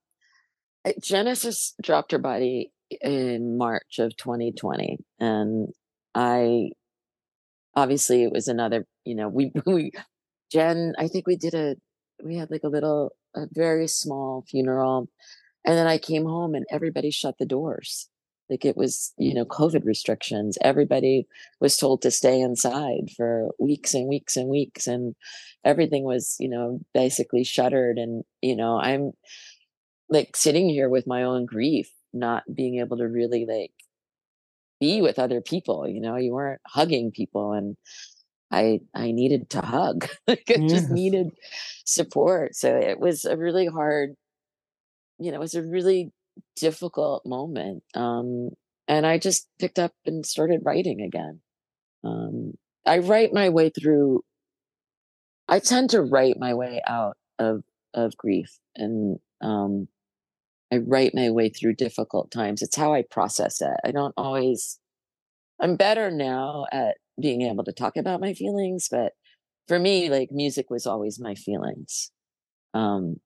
Genesis 1.02 1.74
dropped 1.82 2.12
her 2.12 2.18
body 2.20 2.72
in 3.02 3.58
March 3.58 4.00
of 4.00 4.16
2020 4.18 4.98
and 5.20 5.68
I 6.16 6.72
obviously 7.76 8.24
it 8.24 8.32
was 8.32 8.48
another, 8.48 8.86
you 9.06 9.16
know, 9.16 9.30
we 9.30 9.52
we 9.66 9.92
Gen, 10.52 10.94
I 11.00 11.08
think 11.08 11.28
we 11.28 11.36
did 11.36 11.54
a 11.54 11.76
we 12.24 12.38
had 12.38 12.52
like 12.52 12.64
a 12.64 12.70
little 12.70 13.14
a 13.36 13.48
very 13.52 13.88
small 13.88 14.46
funeral 14.50 15.10
and 15.66 15.78
then 15.78 15.88
I 15.88 15.98
came 15.98 16.26
home 16.26 16.56
and 16.56 16.66
everybody 16.72 17.12
shut 17.12 17.38
the 17.40 17.46
doors. 17.46 18.10
Like 18.50 18.66
it 18.66 18.78
was, 18.78 19.14
you 19.18 19.34
know, 19.34 19.46
COVID 19.46 19.86
restrictions. 19.86 20.58
Everybody 20.62 21.28
was 21.62 21.78
told 21.78 22.02
to 22.04 22.12
stay 22.12 22.42
inside 22.42 23.10
for 23.18 23.52
weeks 23.60 23.94
and 23.94 24.08
weeks 24.08 24.38
and 24.38 24.50
weeks 24.50 24.88
and 24.88 25.16
everything 25.66 26.04
was, 26.04 26.36
you 26.40 26.50
know, 26.50 26.80
basically 26.94 27.44
shuttered 27.44 27.98
and, 27.98 28.24
you 28.42 28.56
know, 28.56 28.80
I'm 28.80 29.14
like 30.10 30.36
sitting 30.36 30.70
here 30.70 30.90
with 30.90 31.08
my 31.08 31.24
own 31.24 31.46
grief, 31.46 31.90
not 32.14 32.44
being 32.54 32.80
able 32.80 32.98
to 32.98 33.08
really 33.08 33.46
like 33.46 33.72
be 34.84 35.02
with 35.02 35.18
other 35.18 35.40
people, 35.40 35.88
you 35.88 36.02
know, 36.02 36.18
you 36.18 36.34
weren't 36.34 36.62
hugging 36.68 37.12
people 37.12 37.54
and 37.54 37.78
I 38.52 38.82
I 38.94 39.12
needed 39.12 39.50
to 39.52 39.62
hug. 39.62 40.10
like 40.28 40.44
I 40.50 40.58
just 40.68 40.90
needed 40.90 41.30
support. 41.86 42.56
So 42.56 42.76
it 42.76 43.00
was 43.00 43.24
a 43.24 43.38
really 43.38 43.68
hard, 43.68 44.16
you 45.20 45.32
know, 45.32 45.38
it 45.38 45.48
was 45.48 45.56
a 45.56 45.64
really 45.64 46.12
difficult 46.58 47.26
moment. 47.26 47.84
Um 47.96 48.50
and 48.90 49.06
I 49.08 49.18
just 49.20 49.48
picked 49.58 49.80
up 49.80 49.94
and 50.06 50.26
started 50.26 50.62
writing 50.66 51.02
again. 51.02 51.40
Um 52.04 52.56
I 52.86 52.98
write 53.00 53.34
my 53.34 53.50
way 53.50 53.70
through 53.70 54.24
I 55.48 55.60
tend 55.60 55.92
to 55.92 56.02
write 56.02 56.38
my 56.38 56.54
way 56.54 56.82
out 56.86 57.16
of 57.40 57.64
of 57.94 58.18
grief 58.18 58.60
and 58.76 59.20
um 59.42 59.88
I 60.74 60.78
write 60.78 61.14
my 61.14 61.30
way 61.30 61.50
through 61.50 61.76
difficult 61.76 62.32
times. 62.32 62.64
It's 62.64 62.76
how 62.76 62.94
I 62.96 63.04
process 63.04 63.62
it. 63.62 63.76
I 63.84 63.92
don't 63.92 64.14
always 64.18 64.80
I'm 65.60 65.76
better 65.76 66.10
now 66.10 66.66
at 66.72 66.98
being 67.22 67.44
able 67.44 67.64
to 67.66 67.72
talk 67.72 67.96
about 67.96 68.20
my 68.20 68.34
feelings, 68.34 68.88
but 68.90 69.14
for 69.68 69.78
me 69.78 70.10
like 70.10 70.32
music 70.32 70.72
was 70.72 70.88
always 70.88 71.20
my 71.20 71.36
feelings. 71.36 72.12
Um 72.74 73.18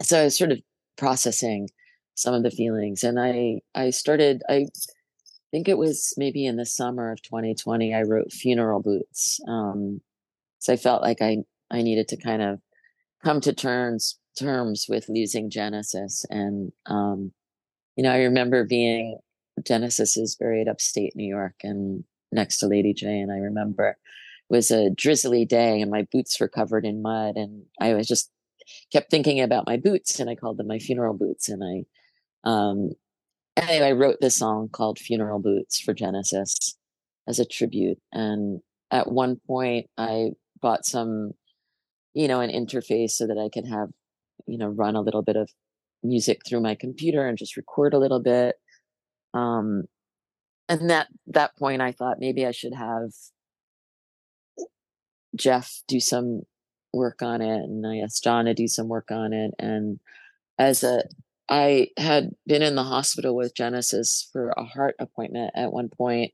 so 0.00 0.20
I 0.20 0.24
was 0.24 0.38
sort 0.38 0.52
of 0.52 0.60
processing 0.96 1.68
some 2.14 2.32
of 2.32 2.44
the 2.44 2.50
feelings 2.50 3.04
and 3.04 3.20
I 3.20 3.60
I 3.74 3.90
started 3.90 4.42
I 4.48 4.68
think 5.50 5.68
it 5.68 5.76
was 5.76 6.14
maybe 6.16 6.46
in 6.46 6.56
the 6.56 6.64
summer 6.64 7.12
of 7.12 7.20
2020 7.20 7.94
I 7.94 8.02
wrote 8.02 8.32
Funeral 8.32 8.80
Boots. 8.80 9.38
Um 9.46 10.00
so 10.60 10.72
I 10.72 10.76
felt 10.76 11.02
like 11.02 11.20
I 11.20 11.44
I 11.70 11.82
needed 11.82 12.08
to 12.08 12.16
kind 12.16 12.40
of 12.40 12.60
come 13.22 13.42
to 13.42 13.52
terms 13.52 14.18
terms 14.38 14.86
with 14.88 15.08
losing 15.08 15.50
Genesis 15.50 16.24
and 16.30 16.72
um 16.86 17.32
you 17.96 18.02
know 18.02 18.12
I 18.12 18.22
remember 18.22 18.64
being 18.64 19.18
Genesis 19.66 20.16
is 20.16 20.36
buried 20.36 20.68
upstate 20.68 21.14
New 21.14 21.28
York 21.28 21.54
and 21.62 22.04
next 22.30 22.58
to 22.58 22.66
Lady 22.66 22.94
Jaye 22.94 23.22
and 23.22 23.32
I 23.32 23.36
remember 23.36 23.88
it 23.88 23.96
was 24.48 24.70
a 24.70 24.90
drizzly 24.90 25.44
day 25.44 25.80
and 25.80 25.90
my 25.90 26.06
boots 26.10 26.38
were 26.40 26.48
covered 26.48 26.84
in 26.84 27.02
mud 27.02 27.36
and 27.36 27.64
I 27.80 27.94
was 27.94 28.06
just 28.06 28.30
kept 28.92 29.10
thinking 29.10 29.40
about 29.40 29.66
my 29.66 29.76
boots 29.76 30.18
and 30.20 30.30
I 30.30 30.34
called 30.34 30.56
them 30.56 30.68
my 30.68 30.78
funeral 30.78 31.14
boots 31.14 31.48
and 31.48 31.62
I 31.62 32.48
um 32.48 32.92
anyway 33.56 33.88
I 33.88 33.92
wrote 33.92 34.18
this 34.20 34.36
song 34.36 34.68
called 34.70 34.98
Funeral 34.98 35.40
Boots 35.40 35.80
for 35.80 35.92
Genesis 35.92 36.76
as 37.28 37.38
a 37.38 37.44
tribute 37.44 37.98
and 38.12 38.60
at 38.90 39.10
one 39.10 39.40
point 39.46 39.86
I 39.98 40.30
bought 40.60 40.86
some 40.86 41.32
you 42.14 42.28
know 42.28 42.40
an 42.40 42.50
interface 42.50 43.10
so 43.10 43.26
that 43.26 43.38
I 43.38 43.48
could 43.52 43.66
have 43.68 43.90
you 44.46 44.58
know 44.58 44.68
run 44.68 44.96
a 44.96 45.00
little 45.02 45.22
bit 45.22 45.36
of 45.36 45.50
music 46.02 46.42
through 46.46 46.60
my 46.60 46.74
computer 46.74 47.26
and 47.26 47.38
just 47.38 47.56
record 47.56 47.94
a 47.94 47.98
little 47.98 48.20
bit 48.20 48.56
um 49.34 49.84
and 50.68 50.90
that 50.90 51.08
that 51.26 51.56
point 51.56 51.80
I 51.80 51.92
thought 51.92 52.18
maybe 52.18 52.46
I 52.46 52.50
should 52.50 52.74
have 52.74 53.10
Jeff 55.36 55.82
do 55.88 56.00
some 56.00 56.42
work 56.92 57.22
on 57.22 57.40
it 57.40 57.62
and 57.62 57.86
I 57.86 57.98
asked 57.98 58.24
John 58.24 58.44
to 58.46 58.54
do 58.54 58.68
some 58.68 58.88
work 58.88 59.10
on 59.10 59.32
it 59.32 59.52
and 59.58 59.98
as 60.58 60.84
a 60.84 61.04
I 61.48 61.88
had 61.96 62.30
been 62.46 62.62
in 62.62 62.76
the 62.76 62.84
hospital 62.84 63.34
with 63.34 63.54
Genesis 63.54 64.28
for 64.32 64.50
a 64.56 64.64
heart 64.64 64.94
appointment 64.98 65.52
at 65.54 65.72
one 65.72 65.88
point 65.88 66.32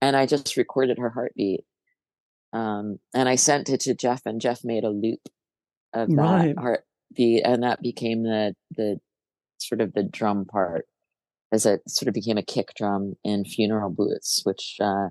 and 0.00 0.16
I 0.16 0.26
just 0.26 0.56
recorded 0.56 0.98
her 0.98 1.10
heartbeat 1.10 1.64
um 2.52 2.98
and 3.14 3.28
I 3.28 3.36
sent 3.36 3.68
it 3.68 3.80
to 3.80 3.94
Jeff 3.94 4.22
and 4.26 4.40
Jeff 4.40 4.64
made 4.64 4.84
a 4.84 4.90
loop 4.90 5.20
of 5.92 6.08
that 6.08 6.56
Right. 6.56 6.78
Heartbeat 7.12 7.42
and 7.44 7.62
that 7.62 7.82
became 7.82 8.22
the 8.22 8.54
the 8.76 8.98
sort 9.58 9.80
of 9.80 9.92
the 9.94 10.02
drum 10.02 10.44
part 10.44 10.86
as 11.52 11.66
it 11.66 11.82
sort 11.88 12.08
of 12.08 12.14
became 12.14 12.38
a 12.38 12.42
kick 12.42 12.72
drum 12.76 13.14
in 13.24 13.44
funeral 13.44 13.90
boots 13.90 14.40
which 14.44 14.76
uh 14.80 15.08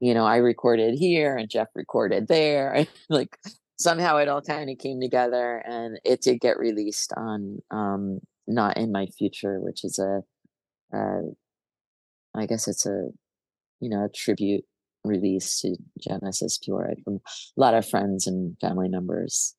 you 0.00 0.14
know 0.14 0.24
i 0.24 0.36
recorded 0.36 0.98
here 0.98 1.36
and 1.36 1.50
jeff 1.50 1.68
recorded 1.74 2.28
there 2.28 2.86
like 3.10 3.36
somehow 3.78 4.16
it 4.16 4.28
all 4.28 4.40
kind 4.40 4.70
of 4.70 4.78
came 4.78 5.00
together 5.00 5.62
and 5.66 5.98
it 6.04 6.22
did 6.22 6.40
get 6.40 6.58
released 6.58 7.12
on 7.16 7.58
um 7.70 8.18
not 8.46 8.76
in 8.76 8.92
my 8.92 9.06
future 9.06 9.60
which 9.60 9.84
is 9.84 9.98
a 9.98 10.22
uh 10.96 11.22
i 12.34 12.46
guess 12.46 12.66
it's 12.68 12.86
a 12.86 13.08
you 13.80 13.88
know 13.88 14.04
a 14.04 14.08
tribute 14.08 14.64
release 15.04 15.60
to 15.60 15.76
genesis 16.00 16.58
P-Orridge. 16.58 17.02
From 17.02 17.16
a 17.16 17.60
lot 17.60 17.74
of 17.74 17.88
friends 17.88 18.28
and 18.28 18.56
family 18.60 18.88
members 18.88 19.56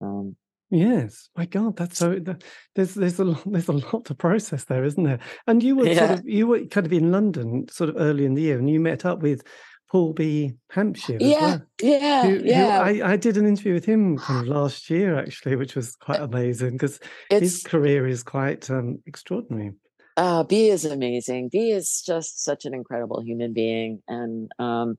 um 0.00 0.36
Yes, 0.70 1.30
my 1.36 1.46
God, 1.46 1.76
that's 1.76 1.98
so. 1.98 2.18
th- 2.18 2.42
There's 2.74 2.94
there's 2.94 3.18
a 3.18 3.24
lot, 3.24 3.42
there's 3.46 3.68
a 3.68 3.72
lot 3.72 4.04
to 4.06 4.14
process 4.14 4.64
there, 4.64 4.84
isn't 4.84 5.02
there? 5.02 5.18
And 5.46 5.62
you 5.62 5.76
were 5.76 5.94
sort 5.94 6.10
of 6.10 6.28
you 6.28 6.46
were 6.46 6.64
kind 6.66 6.86
of 6.86 6.92
in 6.92 7.10
London, 7.10 7.66
sort 7.70 7.90
of 7.90 7.96
early 7.98 8.24
in 8.26 8.34
the 8.34 8.42
year, 8.42 8.58
and 8.58 8.68
you 8.68 8.78
met 8.78 9.06
up 9.06 9.20
with 9.20 9.42
Paul 9.90 10.12
B. 10.12 10.52
Hampshire 10.70 11.16
yeah 11.18 11.40
well. 11.40 11.62
yeah 11.80 12.22
Who, 12.22 12.38
who 12.38 12.44
yeah 12.44 12.80
I, 12.80 13.12
I 13.12 13.16
did 13.16 13.38
an 13.38 13.46
interview 13.46 13.72
with 13.72 13.86
him 13.86 14.18
kind 14.18 14.40
of 14.40 14.46
last 14.56 14.90
year 14.90 15.18
actually, 15.18 15.56
which 15.56 15.74
was 15.74 15.96
quite 15.96 16.20
amazing 16.20 16.72
because 16.72 17.00
his 17.30 17.62
career 17.62 18.06
is 18.06 18.22
quite 18.22 18.68
um, 18.70 18.98
extraordinary. 19.06 19.72
Uh, 20.18 20.42
B 20.42 20.68
is 20.68 20.84
amazing. 20.84 21.48
B 21.50 21.70
is 21.70 22.02
just 22.04 22.42
such 22.44 22.64
an 22.64 22.74
incredible 22.74 23.22
human 23.22 23.52
being. 23.52 24.02
And 24.08 24.50
um, 24.58 24.98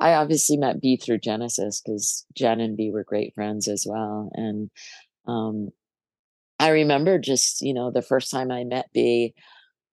I 0.00 0.14
obviously 0.14 0.56
met 0.56 0.80
B 0.82 0.96
through 0.96 1.18
Genesis 1.18 1.80
because 1.80 2.26
Gen 2.34 2.60
and 2.60 2.76
B 2.76 2.90
were 2.90 3.04
great 3.04 3.32
friends 3.34 3.68
as 3.68 3.86
well. 3.88 4.28
And 4.34 4.68
um, 5.26 5.70
I 6.58 6.68
remember 6.70 7.18
just, 7.18 7.60
you 7.60 7.74
know, 7.74 7.90
the 7.90 8.02
first 8.02 8.30
time 8.30 8.50
I 8.50 8.64
met 8.64 8.86
B, 8.94 9.34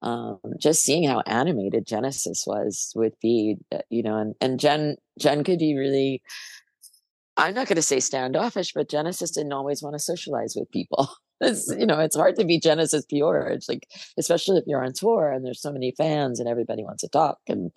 um, 0.01 0.39
just 0.59 0.83
seeing 0.83 1.07
how 1.07 1.21
animated 1.25 1.85
Genesis 1.85 2.43
was 2.45 2.91
with 2.95 3.13
B, 3.21 3.57
uh, 3.71 3.79
you 3.89 4.03
know, 4.03 4.17
and, 4.17 4.35
and 4.41 4.59
Gen, 4.59 4.97
Gen 5.19 5.43
could 5.43 5.59
be 5.59 5.77
really, 5.77 6.21
I'm 7.35 7.53
not 7.53 7.67
going 7.67 7.77
to 7.77 7.81
say 7.81 7.99
standoffish, 7.99 8.73
but 8.73 8.89
Genesis 8.89 9.31
didn't 9.31 9.53
always 9.53 9.81
want 9.81 9.95
to 9.95 9.99
socialize 9.99 10.55
with 10.55 10.71
people. 10.71 11.09
it's 11.41 11.73
you 11.77 11.85
know 11.85 11.99
it's 11.99 12.15
hard 12.15 12.35
to 12.37 12.45
be 12.45 12.59
Genesis 12.59 13.05
P-Orridge. 13.05 13.57
It's 13.57 13.69
like 13.69 13.87
especially 14.17 14.57
if 14.57 14.65
you're 14.67 14.83
on 14.83 14.93
tour 14.93 15.31
and 15.31 15.45
there's 15.45 15.61
so 15.61 15.71
many 15.71 15.93
fans 15.97 16.39
and 16.39 16.47
everybody 16.47 16.83
wants 16.83 17.01
to 17.01 17.09
talk 17.09 17.39
and 17.47 17.71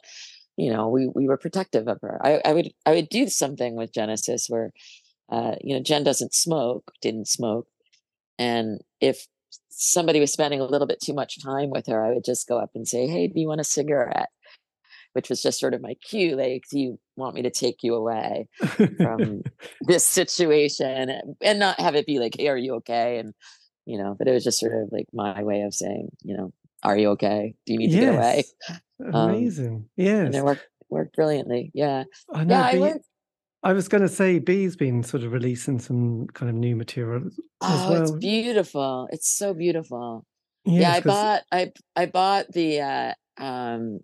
you 0.57 0.73
know 0.73 0.89
we 0.89 1.11
we 1.15 1.27
were 1.27 1.37
protective 1.37 1.89
of 1.89 1.99
her. 2.03 2.21
I, 2.25 2.41
I 2.45 2.53
would 2.53 2.71
I 2.85 2.93
would 2.93 3.09
do 3.09 3.29
something 3.29 3.77
with 3.77 3.93
Genesis 3.93 4.47
where 4.49 4.73
uh, 5.29 5.57
you 5.61 5.75
know 5.75 5.83
Gen 5.83 6.05
doesn't 6.05 6.35
smoke, 6.35 6.93
didn't 7.03 7.29
smoke, 7.29 7.67
and 8.39 8.81
if 9.01 9.27
somebody 9.69 10.21
was 10.21 10.33
spending 10.33 10.61
a 10.61 10.65
little 10.65 10.87
bit 10.87 11.01
too 11.01 11.13
much 11.13 11.43
time 11.43 11.71
with 11.71 11.87
her, 11.87 12.05
I 12.05 12.13
would 12.13 12.25
just 12.25 12.49
go 12.49 12.59
up 12.59 12.71
and 12.75 12.87
say, 12.87 13.07
"Hey, 13.07 13.29
do 13.29 13.41
you 13.41 13.49
want 13.49 13.61
a 13.61 13.65
cigarette?" 13.65 14.31
Which 15.13 15.29
was 15.29 15.43
just 15.43 15.59
sort 15.59 15.75
of 15.75 15.81
my 15.81 15.95
cue, 15.95 16.37
like, 16.37 16.65
"Do 16.71 16.79
you 16.79 16.99
want 17.17 17.35
me 17.35 17.43
to 17.43 17.51
take 17.51 17.83
you 17.83 17.95
away 17.95 18.49
from 18.99 19.43
this 19.81 20.05
situation?" 20.07 21.11
And 21.41 21.59
not 21.59 21.81
have 21.81 21.95
it 21.95 22.07
be 22.07 22.19
like, 22.19 22.37
"Hey, 22.39 22.49
are 22.49 22.57
you 22.57 22.75
okay?" 22.75 23.19
And 23.19 23.35
you 23.85 23.99
know, 23.99 24.15
but 24.19 24.29
it 24.29 24.33
was 24.33 24.45
just 24.45 24.61
sort 24.61 24.75
of 24.75 24.91
like 24.93 25.07
my 25.13 25.43
way 25.43 25.63
of 25.63 25.75
saying, 25.75 26.09
you 26.23 26.37
know, 26.37 26.53
"Are 26.83 26.97
you 26.97 27.11
okay? 27.11 27.55
Do 27.67 27.73
you 27.73 27.79
need 27.79 27.93
to 27.93 27.99
get 27.99 28.15
away?" 28.15 28.45
Amazing, 29.01 29.75
um, 29.75 29.89
yes, 29.97 30.27
and 30.27 30.35
it 30.35 30.45
worked 30.45 30.67
worked 30.89 31.17
brilliantly. 31.17 31.71
Yeah, 31.75 32.05
I 32.33 32.45
know, 32.45 32.55
yeah, 32.55 32.63
I 32.63 32.79
went 32.79 33.03
I 33.67 33.73
was 33.73 33.89
going 33.89 34.03
to 34.03 34.09
say, 34.09 34.39
Bee's 34.39 34.77
been 34.77 35.03
sort 35.03 35.25
of 35.25 35.33
releasing 35.33 35.81
some 35.81 36.29
kind 36.29 36.49
of 36.49 36.55
new 36.55 36.77
material 36.77 37.25
as 37.27 37.33
oh, 37.63 37.91
well. 37.91 38.03
it's 38.03 38.11
beautiful. 38.13 39.09
It's 39.11 39.29
so 39.29 39.55
beautiful. 39.55 40.25
Yes, 40.65 40.83
yeah, 40.83 40.93
I 40.93 41.01
bought 41.01 41.43
I 41.51 41.73
I 41.97 42.07
bought 42.07 42.53
the 42.53 42.81
uh 42.81 43.15
um 43.39 43.99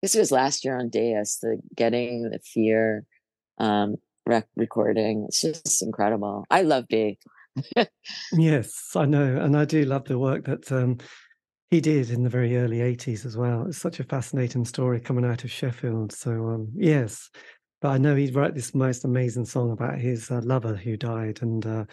this 0.00 0.14
was 0.14 0.32
last 0.32 0.64
year 0.64 0.78
on 0.78 0.88
Deus, 0.88 1.36
the 1.42 1.60
Getting 1.74 2.22
the 2.22 2.38
Fear 2.38 3.04
um 3.58 3.96
rec- 4.24 4.48
recording. 4.56 5.26
It's 5.28 5.42
just 5.42 5.82
incredible. 5.82 6.46
I 6.50 6.62
love 6.62 6.88
Bee. 6.88 7.18
yes, 8.32 8.92
I 8.96 9.04
know, 9.04 9.36
and 9.36 9.58
I 9.58 9.66
do 9.66 9.84
love 9.84 10.04
the 10.04 10.18
work 10.18 10.46
that 10.46 10.72
um 10.72 10.96
he 11.68 11.82
did 11.82 12.08
in 12.10 12.22
the 12.22 12.30
very 12.30 12.56
early 12.56 12.78
80s 12.78 13.26
as 13.26 13.36
well. 13.36 13.66
It's 13.66 13.76
such 13.76 14.00
a 14.00 14.04
fascinating 14.04 14.64
story 14.64 15.00
coming 15.00 15.26
out 15.26 15.44
of 15.44 15.50
Sheffield. 15.50 16.12
So 16.12 16.30
um 16.30 16.68
yes, 16.74 17.28
but 17.86 17.92
I 17.92 17.98
know 17.98 18.16
he 18.16 18.32
wrote 18.32 18.56
this 18.56 18.74
most 18.74 19.04
amazing 19.04 19.44
song 19.44 19.70
about 19.70 19.96
his 19.96 20.28
uh, 20.28 20.40
lover 20.42 20.74
who 20.74 20.96
died, 20.96 21.38
and 21.40 21.64
uh, 21.64 21.84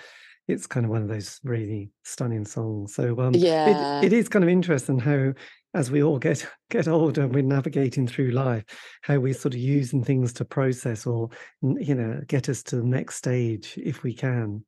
it's 0.48 0.66
kind 0.66 0.88
of 0.88 0.90
one 0.90 1.04
of 1.04 1.08
those 1.08 1.40
really 1.44 1.92
stunning 2.04 2.46
songs. 2.46 2.96
So 2.96 3.20
um, 3.20 3.36
yeah, 3.36 4.00
it, 4.00 4.06
it 4.06 4.14
is 4.14 4.28
kind 4.28 4.42
of 4.42 4.50
interesting 4.50 4.98
how, 4.98 5.34
as 5.76 5.92
we 5.92 6.02
all 6.02 6.18
get 6.18 6.48
get 6.72 6.88
older, 6.88 7.28
we're 7.28 7.44
navigating 7.44 8.08
through 8.08 8.32
life, 8.32 8.64
how 9.04 9.20
we're 9.20 9.36
sort 9.36 9.54
of 9.54 9.60
using 9.60 10.04
things 10.04 10.34
to 10.34 10.46
process 10.46 11.06
or 11.06 11.30
you 11.62 11.94
know 11.94 12.22
get 12.26 12.50
us 12.50 12.64
to 12.64 12.78
the 12.78 12.84
next 12.84 13.18
stage 13.18 13.76
if 13.78 14.02
we 14.02 14.16
can. 14.16 14.66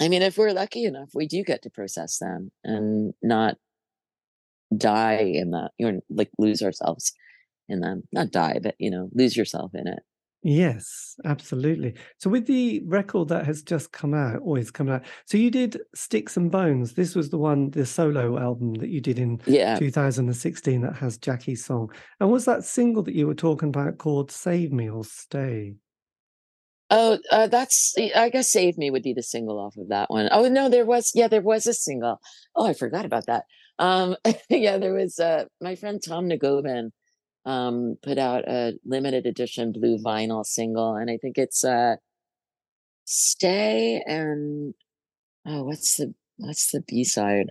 I 0.00 0.08
mean, 0.08 0.22
if 0.22 0.36
we're 0.36 0.52
lucky 0.52 0.84
enough, 0.84 1.10
we 1.14 1.28
do 1.28 1.44
get 1.44 1.62
to 1.62 1.70
process 1.70 2.18
them 2.18 2.50
and 2.64 3.14
not 3.22 3.56
die 4.76 5.30
in 5.32 5.52
that, 5.52 5.70
you 5.78 5.92
know, 5.92 6.00
like 6.10 6.30
lose 6.38 6.60
ourselves 6.60 7.12
in 7.68 7.82
them. 7.82 8.02
Not 8.12 8.32
die, 8.32 8.58
but 8.60 8.74
you 8.80 8.90
know, 8.90 9.10
lose 9.14 9.36
yourself 9.36 9.70
in 9.76 9.86
it. 9.86 10.02
Yes, 10.46 11.16
absolutely. 11.24 11.94
So 12.18 12.28
with 12.28 12.46
the 12.46 12.82
record 12.84 13.28
that 13.28 13.46
has 13.46 13.62
just 13.62 13.92
come 13.92 14.12
out, 14.12 14.40
or 14.42 14.58
is 14.58 14.70
coming 14.70 14.92
out, 14.92 15.04
so 15.24 15.38
you 15.38 15.50
did 15.50 15.80
Sticks 15.94 16.36
and 16.36 16.50
Bones. 16.50 16.92
This 16.92 17.14
was 17.14 17.30
the 17.30 17.38
one, 17.38 17.70
the 17.70 17.86
solo 17.86 18.38
album 18.38 18.74
that 18.74 18.90
you 18.90 19.00
did 19.00 19.18
in 19.18 19.40
yeah. 19.46 19.78
2016 19.78 20.82
that 20.82 20.96
has 20.96 21.16
Jackie's 21.16 21.64
song. 21.64 21.90
And 22.20 22.30
was 22.30 22.44
that 22.44 22.62
single 22.62 23.02
that 23.04 23.14
you 23.14 23.26
were 23.26 23.34
talking 23.34 23.70
about 23.70 23.96
called 23.96 24.30
Save 24.30 24.70
Me 24.70 24.90
or 24.90 25.02
Stay? 25.02 25.76
Oh, 26.90 27.18
uh, 27.30 27.46
that's 27.46 27.94
I 28.14 28.28
guess 28.28 28.52
"Save 28.52 28.76
Me" 28.76 28.90
would 28.90 29.02
be 29.02 29.14
the 29.14 29.22
single 29.22 29.58
off 29.58 29.78
of 29.78 29.88
that 29.88 30.10
one. 30.10 30.28
Oh 30.30 30.46
no, 30.46 30.68
there 30.68 30.84
was 30.84 31.10
yeah, 31.14 31.28
there 31.28 31.40
was 31.40 31.66
a 31.66 31.72
single. 31.72 32.20
Oh, 32.54 32.66
I 32.66 32.74
forgot 32.74 33.06
about 33.06 33.24
that. 33.26 33.44
Um, 33.78 34.16
yeah, 34.50 34.76
there 34.76 34.92
was 34.92 35.18
uh, 35.18 35.46
my 35.62 35.74
friend 35.74 36.02
Tom 36.06 36.28
Nagovin 36.28 36.90
um, 37.44 37.96
put 38.02 38.18
out 38.18 38.48
a 38.48 38.74
limited 38.84 39.26
edition 39.26 39.72
blue 39.72 39.98
vinyl 39.98 40.44
single, 40.44 40.94
and 40.94 41.10
I 41.10 41.18
think 41.18 41.38
it's 41.38 41.64
uh, 41.64 41.96
"Stay" 43.04 44.02
and 44.06 44.74
oh, 45.46 45.64
what's 45.64 45.96
the 45.96 46.14
what's 46.36 46.70
the 46.70 46.80
B 46.80 47.04
side? 47.04 47.50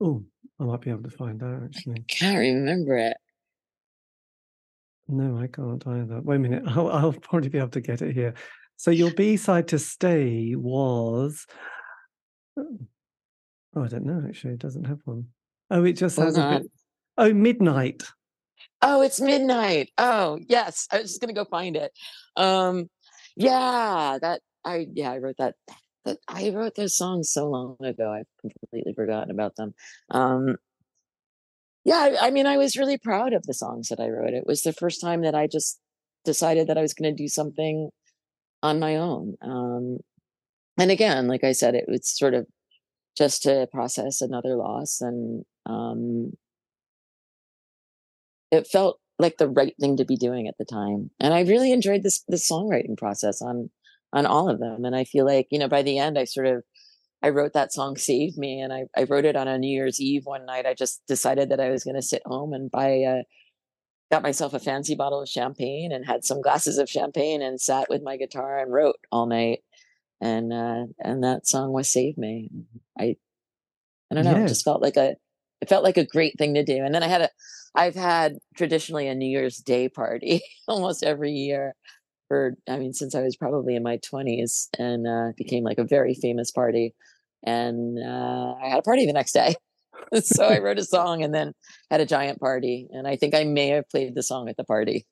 Oh, 0.00 0.24
I 0.58 0.64
might 0.64 0.80
be 0.80 0.90
able 0.90 1.02
to 1.02 1.10
find 1.10 1.42
out 1.42 1.62
actually. 1.64 2.00
I 2.00 2.04
can't 2.08 2.38
remember 2.38 2.96
it. 2.96 3.16
No, 5.08 5.38
I 5.38 5.48
can't 5.48 5.84
either. 5.86 6.20
Wait 6.20 6.36
a 6.36 6.38
minute. 6.38 6.62
I'll, 6.66 6.88
I'll 6.88 7.12
probably 7.12 7.48
be 7.48 7.58
able 7.58 7.68
to 7.70 7.80
get 7.80 8.02
it 8.02 8.14
here. 8.14 8.34
So 8.76 8.90
your 8.90 9.10
B 9.10 9.36
side 9.36 9.68
to 9.68 9.78
stay 9.78 10.54
was. 10.54 11.46
Oh, 12.56 13.84
I 13.84 13.88
don't 13.88 14.04
know. 14.04 14.22
Actually, 14.26 14.54
it 14.54 14.60
doesn't 14.60 14.84
have 14.84 15.00
one. 15.04 15.26
Oh, 15.70 15.84
it 15.84 15.92
just 15.92 16.16
has 16.16 16.36
a 16.36 16.60
bit. 16.60 16.70
Oh, 17.18 17.32
midnight. 17.32 18.02
Oh, 18.82 19.02
it's 19.02 19.20
midnight. 19.20 19.90
Oh, 19.98 20.38
yes. 20.48 20.86
I 20.90 21.00
was 21.00 21.10
just 21.10 21.20
gonna 21.20 21.32
go 21.34 21.44
find 21.44 21.76
it. 21.76 21.92
Um, 22.36 22.88
yeah, 23.36 24.18
that 24.20 24.40
I 24.64 24.86
yeah, 24.92 25.12
I 25.12 25.18
wrote 25.18 25.36
that. 25.38 25.54
That 26.04 26.18
I 26.28 26.50
wrote 26.50 26.76
those 26.76 26.96
songs 26.96 27.30
so 27.30 27.48
long 27.48 27.76
ago. 27.84 28.10
I've 28.10 28.26
completely 28.40 28.94
forgotten 28.94 29.30
about 29.30 29.56
them. 29.56 29.74
Um, 30.10 30.56
yeah, 31.84 31.96
I, 31.96 32.28
I 32.28 32.30
mean, 32.30 32.46
I 32.46 32.56
was 32.56 32.76
really 32.76 32.98
proud 32.98 33.32
of 33.32 33.42
the 33.44 33.54
songs 33.54 33.88
that 33.88 34.00
I 34.00 34.08
wrote. 34.08 34.34
It 34.34 34.46
was 34.46 34.62
the 34.62 34.72
first 34.72 35.00
time 35.00 35.22
that 35.22 35.34
I 35.34 35.46
just 35.46 35.78
decided 36.24 36.68
that 36.68 36.78
I 36.78 36.82
was 36.82 36.94
going 36.94 37.14
to 37.14 37.22
do 37.22 37.28
something 37.28 37.90
on 38.62 38.78
my 38.78 38.96
own. 38.96 39.36
Um, 39.42 39.98
and 40.78 40.90
again, 40.90 41.26
like 41.26 41.44
I 41.44 41.52
said, 41.52 41.74
it 41.74 41.86
was 41.88 42.08
sort 42.08 42.34
of 42.34 42.46
just 43.16 43.42
to 43.44 43.66
process 43.72 44.20
another 44.20 44.56
loss 44.56 45.00
and 45.00 45.44
um, 45.66 46.32
it 48.50 48.66
felt 48.66 49.00
like 49.18 49.36
the 49.36 49.48
right 49.48 49.74
thing 49.78 49.96
to 49.98 50.04
be 50.04 50.16
doing 50.16 50.48
at 50.48 50.56
the 50.58 50.64
time. 50.64 51.10
And 51.20 51.34
I 51.34 51.42
really 51.42 51.72
enjoyed 51.72 52.02
this 52.02 52.24
the 52.26 52.36
songwriting 52.36 52.96
process 52.96 53.42
on 53.42 53.70
on 54.12 54.26
all 54.26 54.48
of 54.48 54.58
them. 54.58 54.84
And 54.84 54.96
I 54.96 55.04
feel 55.04 55.24
like, 55.24 55.46
you 55.50 55.58
know, 55.58 55.68
by 55.68 55.82
the 55.82 55.98
end 55.98 56.18
I 56.18 56.24
sort 56.24 56.46
of 56.46 56.64
I 57.22 57.28
wrote 57.28 57.52
that 57.52 57.72
song 57.72 57.96
Save 57.96 58.38
Me 58.38 58.60
and 58.60 58.72
I, 58.72 58.84
I 58.96 59.04
wrote 59.04 59.26
it 59.26 59.36
on 59.36 59.46
a 59.46 59.58
New 59.58 59.70
Year's 59.70 60.00
Eve 60.00 60.22
one 60.24 60.46
night. 60.46 60.66
I 60.66 60.74
just 60.74 61.02
decided 61.06 61.50
that 61.50 61.60
I 61.60 61.70
was 61.70 61.84
gonna 61.84 62.02
sit 62.02 62.22
home 62.24 62.52
and 62.52 62.70
buy 62.70 62.88
a 62.88 63.22
got 64.10 64.22
myself 64.22 64.54
a 64.54 64.58
fancy 64.58 64.96
bottle 64.96 65.22
of 65.22 65.28
champagne 65.28 65.92
and 65.92 66.04
had 66.04 66.24
some 66.24 66.40
glasses 66.40 66.78
of 66.78 66.88
champagne 66.88 67.42
and 67.42 67.60
sat 67.60 67.88
with 67.88 68.02
my 68.02 68.16
guitar 68.16 68.58
and 68.58 68.72
wrote 68.72 68.96
all 69.12 69.26
night. 69.26 69.60
And 70.20 70.52
uh 70.52 70.86
and 70.98 71.22
that 71.24 71.46
song 71.46 71.72
was 71.72 71.90
Save 71.90 72.16
Me. 72.16 72.50
I 72.98 73.16
I 74.10 74.14
don't 74.14 74.24
know, 74.24 74.32
yeah. 74.32 74.44
it 74.44 74.48
just 74.48 74.64
felt 74.64 74.82
like 74.82 74.96
a 74.96 75.16
it 75.60 75.68
felt 75.68 75.84
like 75.84 75.98
a 75.98 76.06
great 76.06 76.38
thing 76.38 76.54
to 76.54 76.64
do. 76.64 76.82
And 76.82 76.94
then 76.94 77.02
I 77.02 77.08
had 77.08 77.20
a 77.20 77.30
I've 77.74 77.94
had 77.94 78.38
traditionally 78.56 79.08
a 79.08 79.14
New 79.14 79.28
Year's 79.28 79.58
Day 79.58 79.88
party 79.88 80.42
almost 80.68 81.02
every 81.02 81.32
year 81.32 81.74
for, 82.28 82.56
I 82.68 82.78
mean, 82.78 82.92
since 82.92 83.14
I 83.14 83.22
was 83.22 83.36
probably 83.36 83.74
in 83.74 83.82
my 83.82 83.98
20s 83.98 84.68
and 84.78 85.06
uh, 85.06 85.32
became 85.36 85.64
like 85.64 85.78
a 85.78 85.84
very 85.84 86.14
famous 86.14 86.50
party. 86.50 86.94
And 87.42 87.98
uh, 87.98 88.54
I 88.62 88.68
had 88.68 88.78
a 88.78 88.82
party 88.82 89.06
the 89.06 89.12
next 89.12 89.32
day. 89.32 89.54
so 90.22 90.46
I 90.46 90.58
wrote 90.58 90.78
a 90.78 90.84
song 90.84 91.22
and 91.22 91.34
then 91.34 91.52
had 91.90 92.00
a 92.00 92.06
giant 92.06 92.40
party. 92.40 92.88
And 92.90 93.06
I 93.06 93.16
think 93.16 93.34
I 93.34 93.44
may 93.44 93.68
have 93.68 93.88
played 93.88 94.14
the 94.14 94.22
song 94.22 94.48
at 94.48 94.56
the 94.56 94.64
party. 94.64 95.06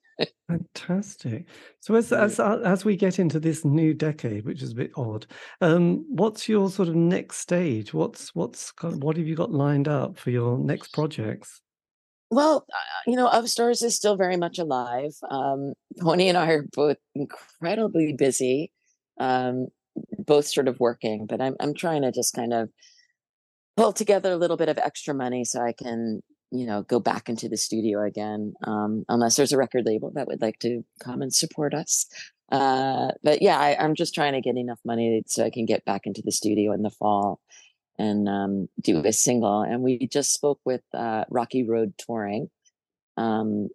Fantastic. 0.49 1.45
So 1.79 1.95
as 1.95 2.11
as 2.11 2.39
uh, 2.39 2.59
as 2.65 2.83
we 2.83 2.97
get 2.97 3.19
into 3.19 3.39
this 3.39 3.63
new 3.63 3.93
decade, 3.93 4.45
which 4.45 4.61
is 4.61 4.73
a 4.73 4.75
bit 4.75 4.91
odd, 4.97 5.25
um, 5.61 6.05
what's 6.09 6.49
your 6.49 6.69
sort 6.69 6.89
of 6.89 6.95
next 6.95 7.37
stage? 7.37 7.93
What's 7.93 8.35
what's 8.35 8.73
what 8.81 9.15
have 9.15 9.27
you 9.27 9.35
got 9.35 9.51
lined 9.51 9.87
up 9.87 10.19
for 10.19 10.31
your 10.31 10.57
next 10.57 10.93
projects? 10.93 11.61
Well, 12.31 12.65
uh, 12.71 13.01
you 13.07 13.15
know, 13.15 13.27
Ovstars 13.27 13.83
is 13.83 13.95
still 13.95 14.15
very 14.15 14.37
much 14.37 14.59
alive. 14.59 15.13
Um, 15.29 15.73
Tony 15.99 16.29
and 16.29 16.37
I 16.37 16.51
are 16.51 16.65
both 16.73 16.97
incredibly 17.15 18.13
busy, 18.13 18.71
um, 19.19 19.67
both 20.19 20.45
sort 20.45 20.67
of 20.67 20.79
working, 20.79 21.25
but 21.25 21.41
I'm 21.41 21.55
I'm 21.59 21.73
trying 21.73 22.03
to 22.03 22.11
just 22.11 22.35
kind 22.35 22.53
of 22.53 22.69
pull 23.77 23.93
together 23.93 24.31
a 24.31 24.37
little 24.37 24.57
bit 24.57 24.69
of 24.69 24.77
extra 24.77 25.13
money 25.13 25.43
so 25.43 25.61
I 25.61 25.71
can, 25.73 26.21
you 26.51 26.67
know, 26.67 26.83
go 26.83 26.99
back 26.99 27.29
into 27.29 27.49
the 27.49 27.57
studio 27.57 28.03
again. 28.03 28.53
Um, 28.67 29.05
unless 29.09 29.35
there's 29.35 29.53
a 29.53 29.57
record 29.57 29.85
label 29.85 30.11
that 30.13 30.27
would 30.27 30.41
like 30.41 30.59
to 30.59 30.83
come 31.03 31.21
and 31.23 31.33
support 31.33 31.73
us. 31.73 32.05
Uh, 32.51 33.09
but 33.23 33.41
yeah, 33.41 33.57
I, 33.57 33.75
I'm 33.79 33.95
just 33.95 34.13
trying 34.13 34.33
to 34.33 34.41
get 34.41 34.57
enough 34.57 34.79
money 34.85 35.23
so 35.27 35.45
I 35.45 35.49
can 35.49 35.65
get 35.65 35.85
back 35.85 36.01
into 36.05 36.21
the 36.23 36.31
studio 36.31 36.73
in 36.73 36.81
the 36.83 36.89
fall 36.89 37.39
and 37.99 38.29
um, 38.29 38.69
do 38.81 39.05
a 39.05 39.11
single. 39.11 39.61
And 39.61 39.83
we 39.83 40.07
just 40.07 40.33
spoke 40.33 40.59
with 40.65 40.81
uh, 40.93 41.25
Rocky 41.29 41.63
Road 41.63 41.93
Touring 41.97 42.49
um, 43.17 43.67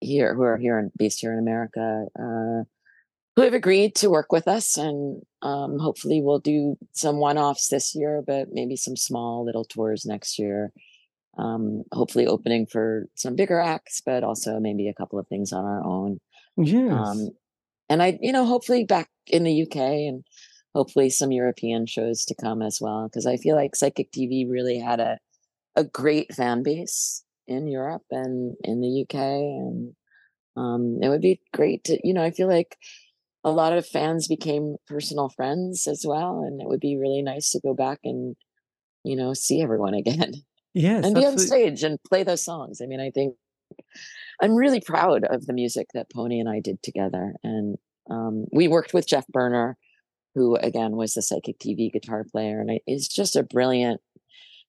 here, 0.00 0.34
who 0.34 0.42
are 0.42 0.56
here 0.56 0.78
in, 0.78 0.92
based 0.96 1.20
here 1.20 1.32
in 1.32 1.40
America, 1.40 2.06
uh, 2.16 2.62
who 3.34 3.42
have 3.42 3.52
agreed 3.52 3.96
to 3.96 4.08
work 4.08 4.30
with 4.30 4.46
us. 4.46 4.76
And 4.76 5.20
um, 5.42 5.80
hopefully 5.80 6.22
we'll 6.22 6.38
do 6.38 6.78
some 6.92 7.16
one-offs 7.16 7.68
this 7.68 7.94
year, 7.94 8.22
but 8.24 8.48
maybe 8.52 8.76
some 8.76 8.96
small 8.96 9.44
little 9.44 9.64
tours 9.64 10.06
next 10.06 10.38
year. 10.38 10.72
Um, 11.36 11.82
hopefully 11.92 12.28
opening 12.28 12.66
for 12.66 13.06
some 13.16 13.34
bigger 13.34 13.58
acts, 13.58 14.00
but 14.06 14.22
also 14.22 14.60
maybe 14.60 14.88
a 14.88 14.94
couple 14.94 15.18
of 15.18 15.26
things 15.26 15.52
on 15.52 15.64
our 15.64 15.84
own. 15.84 16.20
Yes. 16.56 16.92
Um, 16.92 17.30
and 17.88 18.00
I, 18.00 18.16
you 18.22 18.30
know, 18.30 18.46
hopefully 18.46 18.84
back 18.84 19.08
in 19.26 19.42
the 19.42 19.62
UK 19.62 19.76
and 19.76 20.24
hopefully 20.74 21.08
some 21.08 21.32
European 21.32 21.86
shows 21.86 22.24
to 22.24 22.34
come 22.34 22.60
as 22.60 22.78
well. 22.80 23.04
Because 23.04 23.26
I 23.26 23.36
feel 23.36 23.56
like 23.56 23.76
Psychic 23.76 24.10
TV 24.12 24.48
really 24.48 24.78
had 24.78 25.00
a 25.00 25.18
a 25.76 25.84
great 25.84 26.32
fan 26.32 26.62
base 26.62 27.24
in 27.46 27.66
Europe 27.66 28.04
and 28.10 28.56
in 28.62 28.80
the 28.80 29.02
UK, 29.02 29.14
and 29.16 29.94
um, 30.56 30.98
it 31.02 31.08
would 31.08 31.20
be 31.20 31.40
great 31.52 31.84
to 31.84 31.98
you 32.04 32.14
know 32.14 32.22
I 32.22 32.30
feel 32.30 32.48
like 32.48 32.76
a 33.44 33.50
lot 33.50 33.72
of 33.72 33.86
fans 33.86 34.26
became 34.26 34.76
personal 34.86 35.28
friends 35.28 35.86
as 35.86 36.04
well, 36.06 36.42
and 36.46 36.60
it 36.60 36.68
would 36.68 36.80
be 36.80 36.96
really 36.96 37.22
nice 37.22 37.50
to 37.50 37.60
go 37.60 37.74
back 37.74 38.00
and 38.04 38.36
you 39.04 39.16
know 39.16 39.34
see 39.34 39.62
everyone 39.62 39.94
again. 40.02 40.32
Yes, 40.74 41.04
and 41.04 41.14
be 41.14 41.24
on 41.24 41.38
stage 41.38 41.84
and 41.84 42.02
play 42.08 42.24
those 42.24 42.44
songs. 42.44 42.80
I 42.82 42.86
mean, 42.86 43.00
I 43.00 43.10
think 43.10 43.36
I'm 44.42 44.56
really 44.56 44.80
proud 44.80 45.24
of 45.24 45.46
the 45.46 45.52
music 45.52 45.86
that 45.94 46.08
Tony 46.12 46.40
and 46.40 46.48
I 46.48 46.58
did 46.58 46.82
together, 46.82 47.34
and 47.44 47.76
um, 48.10 48.46
we 48.52 48.66
worked 48.66 48.92
with 48.92 49.06
Jeff 49.06 49.26
Berner 49.28 49.76
who 50.34 50.56
again 50.56 50.92
was 50.92 51.14
the 51.14 51.22
psychic 51.22 51.58
TV 51.58 51.92
guitar 51.92 52.24
player 52.30 52.60
and 52.60 52.80
is 52.86 53.08
just 53.08 53.36
a 53.36 53.42
brilliant 53.42 54.00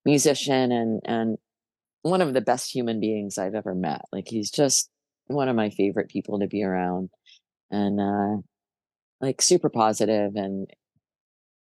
musician 0.05 0.71
and 0.71 1.01
and 1.05 1.37
one 2.03 2.21
of 2.21 2.33
the 2.33 2.41
best 2.41 2.73
human 2.73 2.99
beings 2.99 3.37
I've 3.37 3.55
ever 3.55 3.73
met. 3.73 4.01
Like 4.11 4.27
he's 4.27 4.51
just 4.51 4.89
one 5.27 5.49
of 5.49 5.55
my 5.55 5.71
favorite 5.71 6.09
people 6.09 6.39
to 6.39 6.47
be 6.47 6.63
around 6.63 7.09
and 7.71 7.99
uh 7.99 8.41
like 9.21 9.41
super 9.41 9.69
positive 9.69 10.35
and 10.35 10.69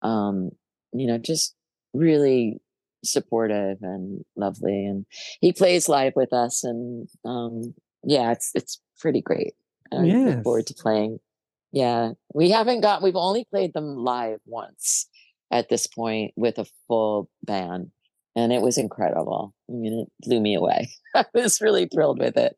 um 0.02 0.52
you 0.94 1.08
know 1.08 1.18
just 1.18 1.56
really 1.94 2.62
supportive 3.04 3.78
and 3.82 4.24
lovely 4.36 4.86
and 4.86 5.06
he 5.42 5.52
plays 5.52 5.90
live 5.90 6.14
with 6.16 6.32
us 6.32 6.64
and 6.64 7.10
um 7.26 7.74
yeah 8.04 8.32
it's 8.32 8.52
it's 8.56 8.80
pretty 9.00 9.22
great. 9.22 9.54
I 9.92 10.04
yes. 10.04 10.36
look 10.36 10.44
forward 10.44 10.68
to 10.68 10.74
playing 10.76 11.20
yeah, 11.72 12.12
we 12.34 12.50
haven't 12.50 12.82
got. 12.82 13.02
We've 13.02 13.16
only 13.16 13.46
played 13.52 13.74
them 13.74 13.96
live 13.96 14.40
once 14.46 15.08
at 15.52 15.70
this 15.70 15.88
point 15.88 16.34
with 16.36 16.58
a 16.58 16.66
full 16.88 17.30
band, 17.44 17.92
and 18.36 18.52
it 18.52 18.62
was 18.62 18.78
incredible. 18.78 19.54
I 19.70 19.74
mean, 19.74 20.06
it 20.06 20.28
blew 20.28 20.40
me 20.40 20.56
away. 20.56 20.90
I 21.16 21.26
was 21.34 21.62
really 21.62 21.88
thrilled 21.88 22.20
with 22.20 22.38
it. 22.38 22.56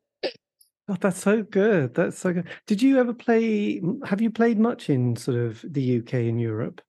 Oh, 0.88 0.96
that's 1.00 1.22
so 1.22 1.42
good. 1.42 1.94
That's 1.94 2.18
so 2.18 2.32
good. 2.32 2.48
Did 2.66 2.82
you 2.82 2.98
ever 2.98 3.14
play? 3.14 3.80
Have 4.04 4.20
you 4.20 4.30
played 4.30 4.58
much 4.58 4.90
in 4.90 5.16
sort 5.16 5.36
of 5.36 5.64
the 5.66 5.98
UK 5.98 6.14
and 6.14 6.40
Europe? 6.40 6.80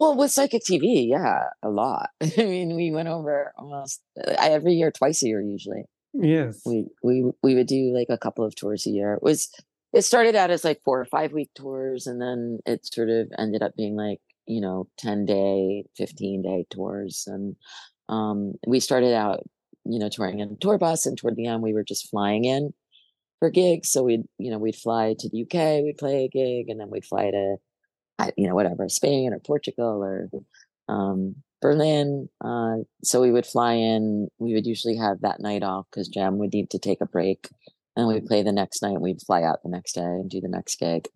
Well, 0.00 0.16
with 0.16 0.30
Psychic 0.30 0.62
TV, 0.62 1.08
yeah, 1.08 1.44
a 1.62 1.68
lot. 1.68 2.10
I 2.22 2.32
mean, 2.36 2.74
we 2.74 2.90
went 2.90 3.08
over 3.08 3.52
almost 3.58 4.00
uh, 4.18 4.34
every 4.38 4.74
year, 4.74 4.90
twice 4.90 5.22
a 5.22 5.28
year, 5.28 5.42
usually. 5.42 5.84
Yes, 6.14 6.62
we 6.64 6.86
we 7.02 7.30
we 7.42 7.54
would 7.54 7.66
do 7.66 7.92
like 7.94 8.08
a 8.08 8.16
couple 8.16 8.44
of 8.44 8.54
tours 8.54 8.86
a 8.86 8.90
year. 8.90 9.12
It 9.14 9.22
was 9.22 9.50
it 9.96 10.02
started 10.02 10.34
out 10.36 10.50
as 10.50 10.62
like 10.62 10.82
four 10.84 11.00
or 11.00 11.06
five 11.06 11.32
week 11.32 11.48
tours 11.54 12.06
and 12.06 12.20
then 12.20 12.58
it 12.66 12.84
sort 12.84 13.08
of 13.08 13.32
ended 13.38 13.62
up 13.62 13.74
being 13.76 13.96
like 13.96 14.20
you 14.46 14.60
know 14.60 14.86
10 14.98 15.24
day 15.24 15.84
15 15.96 16.42
day 16.42 16.66
tours 16.68 17.24
and 17.26 17.56
um, 18.10 18.52
we 18.66 18.78
started 18.78 19.14
out 19.14 19.40
you 19.86 19.98
know 19.98 20.10
touring 20.10 20.40
in 20.40 20.52
a 20.52 20.56
tour 20.56 20.76
bus 20.76 21.06
and 21.06 21.16
toward 21.16 21.34
the 21.34 21.46
end 21.46 21.62
we 21.62 21.72
were 21.72 21.82
just 21.82 22.10
flying 22.10 22.44
in 22.44 22.74
for 23.38 23.48
gigs. 23.50 23.90
So 23.90 24.02
we'd 24.02 24.24
you 24.38 24.50
know 24.50 24.58
we'd 24.58 24.76
fly 24.76 25.14
to 25.18 25.30
the 25.30 25.42
uk 25.42 25.82
we'd 25.82 25.98
play 25.98 26.24
a 26.24 26.28
gig 26.28 26.68
and 26.68 26.78
then 26.78 26.90
we'd 26.90 27.06
fly 27.06 27.30
to 27.30 27.56
you 28.36 28.48
know 28.48 28.54
whatever 28.54 28.88
spain 28.90 29.32
or 29.32 29.38
portugal 29.38 30.02
or 30.02 30.28
um, 30.88 31.36
berlin 31.62 32.28
uh, 32.44 32.76
so 33.02 33.22
we 33.22 33.32
would 33.32 33.46
fly 33.46 33.72
in. 33.72 34.28
We 34.38 34.52
would 34.52 34.66
usually 34.66 34.96
have 34.96 35.22
that 35.22 35.40
night 35.40 35.62
off 35.62 35.86
because 35.90 36.08
gen 36.08 36.36
would 36.36 36.52
need 36.52 36.68
to 36.70 36.78
take 36.78 37.00
a 37.00 37.06
break 37.06 37.48
and 37.96 38.06
we'd 38.06 38.26
play 38.26 38.42
the 38.42 38.52
next 38.52 38.82
night. 38.82 38.94
And 38.94 39.02
we'd 39.02 39.22
fly 39.22 39.42
out 39.42 39.62
the 39.62 39.70
next 39.70 39.94
day 39.94 40.02
and 40.02 40.28
do 40.28 40.40
the 40.40 40.48
next 40.48 40.78
gig. 40.78 41.08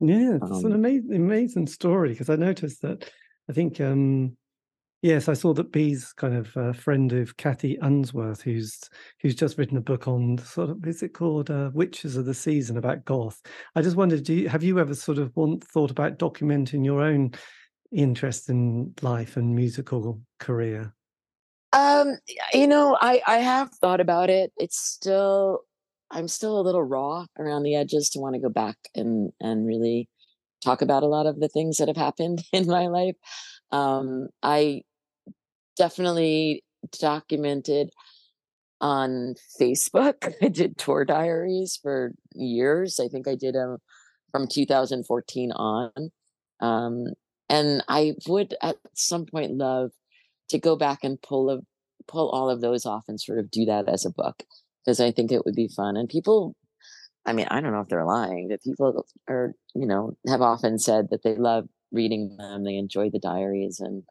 Yeah, 0.00 0.36
it's 0.42 0.50
um, 0.50 0.66
an 0.66 0.72
amazing, 0.72 1.14
amazing 1.14 1.66
story 1.66 2.10
because 2.10 2.28
I 2.28 2.36
noticed 2.36 2.82
that 2.82 3.10
I 3.48 3.54
think, 3.54 3.80
um, 3.80 4.36
yes, 5.00 5.28
I 5.28 5.32
saw 5.32 5.54
that 5.54 5.72
Bee's 5.72 6.12
kind 6.12 6.34
of 6.34 6.54
a 6.54 6.74
friend 6.74 7.12
of 7.12 7.36
Cathi 7.38 7.78
Unsworth, 7.80 8.42
who's 8.42 8.78
who's 9.20 9.34
just 9.34 9.56
written 9.56 9.78
a 9.78 9.80
book 9.80 10.06
on 10.06 10.36
sort 10.38 10.68
of 10.68 10.86
is 10.86 11.02
it 11.02 11.14
called 11.14 11.50
uh, 11.50 11.70
Witches 11.72 12.16
of 12.16 12.26
the 12.26 12.34
Season 12.34 12.76
about 12.76 13.06
goth. 13.06 13.40
I 13.74 13.80
just 13.80 13.96
wondered, 13.96 14.24
do 14.24 14.34
you, 14.34 14.48
have 14.50 14.62
you 14.62 14.78
ever 14.78 14.94
sort 14.94 15.18
of 15.18 15.34
want, 15.34 15.64
thought 15.64 15.90
about 15.90 16.18
documenting 16.18 16.84
your 16.84 17.00
own 17.00 17.32
interest 17.90 18.50
in 18.50 18.92
life 19.00 19.38
and 19.38 19.54
musical 19.54 20.20
career? 20.38 20.92
Um, 21.72 22.18
you 22.52 22.66
know, 22.66 22.98
I 23.00 23.22
I 23.26 23.38
have 23.38 23.70
thought 23.80 24.00
about 24.00 24.28
it. 24.28 24.52
It's 24.58 24.78
still 24.78 25.60
I'm 26.16 26.28
still 26.28 26.58
a 26.58 26.62
little 26.62 26.82
raw 26.82 27.26
around 27.38 27.64
the 27.64 27.74
edges 27.74 28.08
to 28.10 28.20
want 28.20 28.34
to 28.36 28.40
go 28.40 28.48
back 28.48 28.76
and 28.94 29.32
and 29.38 29.66
really 29.66 30.08
talk 30.64 30.80
about 30.80 31.02
a 31.02 31.08
lot 31.08 31.26
of 31.26 31.40
the 31.40 31.48
things 31.48 31.76
that 31.76 31.88
have 31.88 31.96
happened 31.98 32.42
in 32.52 32.66
my 32.66 32.86
life. 32.86 33.16
Um, 33.70 34.28
I 34.42 34.82
definitely 35.76 36.64
documented 36.98 37.90
on 38.80 39.34
Facebook. 39.60 40.32
I 40.42 40.48
did 40.48 40.78
tour 40.78 41.04
diaries 41.04 41.78
for 41.80 42.12
years. 42.32 42.98
I 42.98 43.08
think 43.08 43.28
I 43.28 43.34
did 43.34 43.54
them 43.54 43.76
from 44.32 44.46
2014 44.46 45.52
on. 45.52 45.90
Um, 46.60 47.08
and 47.50 47.84
I 47.88 48.14
would 48.26 48.54
at 48.62 48.76
some 48.94 49.26
point 49.26 49.52
love 49.52 49.90
to 50.48 50.58
go 50.58 50.76
back 50.76 51.00
and 51.04 51.20
pull 51.20 51.50
a, 51.50 51.58
pull 52.08 52.30
all 52.30 52.48
of 52.48 52.62
those 52.62 52.86
off 52.86 53.04
and 53.06 53.20
sort 53.20 53.38
of 53.38 53.50
do 53.50 53.66
that 53.66 53.86
as 53.86 54.06
a 54.06 54.10
book 54.10 54.42
because 54.86 55.00
I 55.00 55.10
think 55.10 55.32
it 55.32 55.44
would 55.44 55.56
be 55.56 55.68
fun. 55.68 55.96
And 55.96 56.08
people, 56.08 56.54
I 57.26 57.32
mean, 57.32 57.48
I 57.50 57.60
don't 57.60 57.72
know 57.72 57.80
if 57.80 57.88
they're 57.88 58.04
lying, 58.04 58.48
but 58.48 58.62
people 58.62 59.04
are, 59.28 59.54
you 59.74 59.86
know, 59.86 60.16
have 60.28 60.42
often 60.42 60.78
said 60.78 61.08
that 61.10 61.24
they 61.24 61.34
love 61.34 61.68
reading 61.90 62.36
them. 62.36 62.64
They 62.64 62.76
enjoy 62.76 63.10
the 63.10 63.18
diaries. 63.18 63.80
And, 63.80 64.04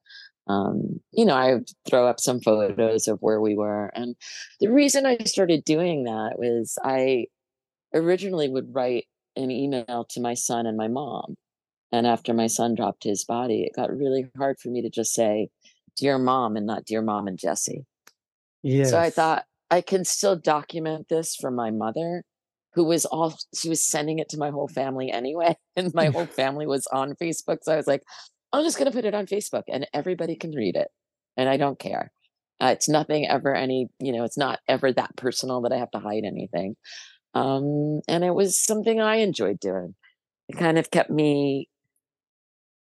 um, 0.47 0.99
you 1.11 1.26
know, 1.26 1.36
I 1.36 1.59
throw 1.88 2.07
up 2.07 2.19
some 2.19 2.41
photos 2.41 3.07
of 3.07 3.19
where 3.21 3.39
we 3.39 3.55
were. 3.55 3.89
And 3.95 4.15
the 4.59 4.69
reason 4.69 5.05
I 5.05 5.17
started 5.19 5.63
doing 5.63 6.03
that 6.03 6.34
was 6.38 6.78
I 6.84 7.28
originally 7.93 8.49
would 8.49 8.76
write 8.76 9.05
an 9.38 9.51
email 9.51 10.05
to 10.09 10.21
my 10.21 10.34
son 10.34 10.65
and 10.65 10.78
my 10.78 10.89
mom. 10.89 11.36
And 11.91 12.05
after 12.05 12.34
my 12.34 12.47
son 12.47 12.76
dropped 12.76 13.05
his 13.05 13.23
body, 13.23 13.63
it 13.63 13.76
got 13.76 13.95
really 13.95 14.28
hard 14.36 14.59
for 14.59 14.69
me 14.69 14.82
to 14.82 14.89
just 14.89 15.13
say, 15.13 15.49
Dear 15.95 16.17
mom, 16.17 16.57
and 16.57 16.65
not 16.65 16.84
Dear 16.84 17.01
mom 17.01 17.28
and 17.28 17.39
Jesse. 17.39 17.86
Yes. 18.63 18.89
So 18.89 18.99
I 18.99 19.09
thought, 19.09 19.45
I 19.72 19.82
can 19.82 20.05
still 20.05 20.36
document 20.36 21.07
this 21.09 21.36
from 21.36 21.55
my 21.55 21.72
mother, 21.72 22.24
who 22.74 22.84
was 22.84 23.05
all 23.05 23.38
she 23.55 23.70
was 23.70 23.86
sending 23.86 24.20
it 24.20 24.30
to 24.30 24.38
my 24.38 24.49
whole 24.49 24.68
family 24.68 25.11
anyway, 25.11 25.55
and 25.76 25.93
my 25.93 26.07
whole 26.07 26.26
family 26.42 26.67
was 26.67 26.87
on 26.87 27.16
Facebook. 27.16 27.59
So 27.63 27.74
I 27.74 27.78
was 27.78 27.87
like, 27.87 28.04
I'm 28.54 28.63
just 28.63 28.78
going 28.78 28.92
to 28.92 28.96
put 28.96 29.05
it 29.05 29.16
on 29.16 29.25
Facebook, 29.25 29.63
and 29.71 29.87
everybody 29.93 30.36
can 30.36 30.51
read 30.51 30.75
it, 30.75 30.89
and 31.37 31.50
I 31.50 31.58
don't 31.58 31.79
care. 31.79 32.12
Uh, 32.62 32.67
it's 32.67 32.87
nothing 32.87 33.28
ever 33.28 33.54
any, 33.54 33.89
you 34.00 34.13
know, 34.13 34.24
it's 34.24 34.37
not 34.37 34.59
ever 34.67 34.92
that 34.93 35.16
personal 35.17 35.62
that 35.62 35.74
I 35.74 35.78
have 35.78 35.92
to 35.92 36.00
hide 36.00 36.24
anything. 36.25 36.75
Um, 37.33 38.00
and 38.08 38.24
it 38.24 38.33
was 38.33 38.58
something 38.58 39.01
I 39.01 39.17
enjoyed 39.17 39.59
doing. 39.59 39.96
It 40.47 40.58
kind 40.58 40.79
of 40.79 40.89
kept 40.89 41.09
me, 41.09 41.67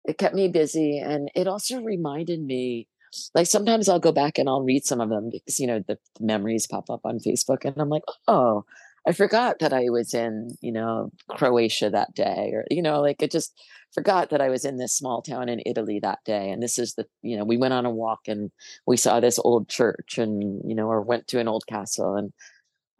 it 0.04 0.18
kept 0.18 0.34
me 0.34 0.48
busy, 0.48 0.98
and 0.98 1.30
it 1.34 1.46
also 1.46 1.80
reminded 1.80 2.42
me 2.42 2.86
like 3.34 3.46
sometimes 3.46 3.88
I'll 3.88 3.98
go 3.98 4.12
back 4.12 4.38
and 4.38 4.48
I'll 4.48 4.62
read 4.62 4.84
some 4.84 5.00
of 5.00 5.08
them 5.08 5.30
because 5.30 5.58
you 5.58 5.66
know 5.66 5.80
the, 5.86 5.98
the 6.18 6.24
memories 6.24 6.66
pop 6.66 6.90
up 6.90 7.00
on 7.04 7.18
Facebook 7.18 7.64
and 7.64 7.76
I'm 7.78 7.88
like, 7.88 8.04
oh, 8.28 8.64
I 9.06 9.12
forgot 9.12 9.58
that 9.58 9.72
I 9.72 9.88
was 9.90 10.14
in, 10.14 10.50
you 10.60 10.70
know, 10.70 11.10
Croatia 11.28 11.90
that 11.90 12.14
day, 12.14 12.50
or 12.52 12.64
you 12.70 12.82
know, 12.82 13.00
like 13.00 13.22
I 13.22 13.26
just 13.26 13.52
forgot 13.92 14.30
that 14.30 14.40
I 14.40 14.48
was 14.48 14.64
in 14.64 14.76
this 14.76 14.94
small 14.94 15.22
town 15.22 15.48
in 15.48 15.62
Italy 15.66 15.98
that 16.00 16.20
day. 16.24 16.50
And 16.50 16.62
this 16.62 16.78
is 16.78 16.94
the, 16.94 17.06
you 17.20 17.36
know, 17.36 17.44
we 17.44 17.56
went 17.56 17.74
on 17.74 17.84
a 17.84 17.90
walk 17.90 18.20
and 18.28 18.50
we 18.86 18.96
saw 18.96 19.20
this 19.20 19.38
old 19.40 19.68
church, 19.68 20.18
and 20.18 20.62
you 20.64 20.74
know, 20.74 20.86
or 20.86 21.00
went 21.00 21.26
to 21.28 21.40
an 21.40 21.48
old 21.48 21.66
castle, 21.66 22.14
and 22.14 22.32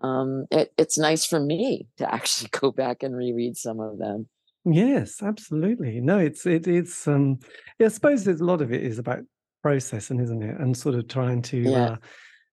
um, 0.02 0.46
it, 0.50 0.72
it's 0.76 0.98
nice 0.98 1.24
for 1.24 1.38
me 1.38 1.86
to 1.98 2.14
actually 2.14 2.50
go 2.50 2.72
back 2.72 3.02
and 3.02 3.16
reread 3.16 3.56
some 3.56 3.78
of 3.78 3.98
them. 3.98 4.28
Yes, 4.64 5.22
absolutely. 5.22 6.00
No, 6.00 6.18
it's 6.18 6.46
it, 6.46 6.66
it's 6.66 7.06
um 7.06 7.38
yeah, 7.78 7.86
I 7.86 7.90
suppose 7.90 8.26
a 8.26 8.32
lot 8.34 8.60
of 8.60 8.72
it 8.72 8.82
is 8.82 8.98
about 8.98 9.20
processing, 9.62 10.20
isn't 10.20 10.42
it? 10.42 10.58
And 10.58 10.76
sort 10.76 10.94
of 10.94 11.08
trying 11.08 11.42
to 11.42 11.58
yeah. 11.58 11.84
uh, 11.84 11.96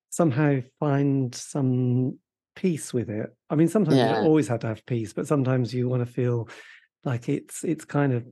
somehow 0.10 0.60
find 0.80 1.34
some 1.34 2.18
peace 2.56 2.94
with 2.94 3.10
it. 3.10 3.36
I 3.50 3.56
mean, 3.56 3.68
sometimes 3.68 3.98
yeah. 3.98 4.22
you 4.22 4.28
always 4.28 4.48
have 4.48 4.60
to 4.62 4.68
have 4.68 4.86
peace, 4.86 5.14
but 5.14 5.28
sometimes 5.28 5.74
you 5.74 5.90
want 5.90 6.06
to 6.06 6.12
feel 6.12 6.50
like 7.06 7.30
it's 7.30 7.64
it's 7.64 7.86
kind 7.86 8.14
of 8.14 8.26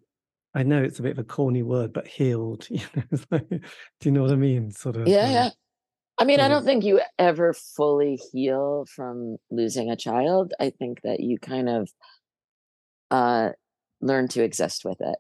I 0.53 0.63
know 0.63 0.81
it's 0.81 0.99
a 0.99 1.03
bit 1.03 1.11
of 1.11 1.19
a 1.19 1.23
corny 1.23 1.63
word, 1.63 1.93
but 1.93 2.07
healed. 2.07 2.67
You 2.69 2.81
know, 3.31 3.39
do 3.39 3.59
you 4.03 4.11
know 4.11 4.23
what 4.23 4.31
I 4.31 4.35
mean? 4.35 4.71
Sort 4.71 4.95
of. 4.95 5.07
Yeah, 5.07 5.25
um, 5.25 5.31
yeah. 5.31 5.49
I 6.19 6.25
mean, 6.25 6.39
I 6.39 6.47
don't 6.47 6.65
think 6.65 6.83
you 6.83 6.99
ever 7.19 7.53
fully 7.53 8.19
heal 8.31 8.85
from 8.95 9.37
losing 9.51 9.91
a 9.91 9.95
child. 9.95 10.53
I 10.59 10.71
think 10.71 11.01
that 11.03 11.19
you 11.19 11.37
kind 11.37 11.69
of 11.69 11.89
uh, 13.11 13.49
learn 14.01 14.27
to 14.29 14.43
exist 14.43 14.83
with 14.83 14.97
it, 14.99 15.17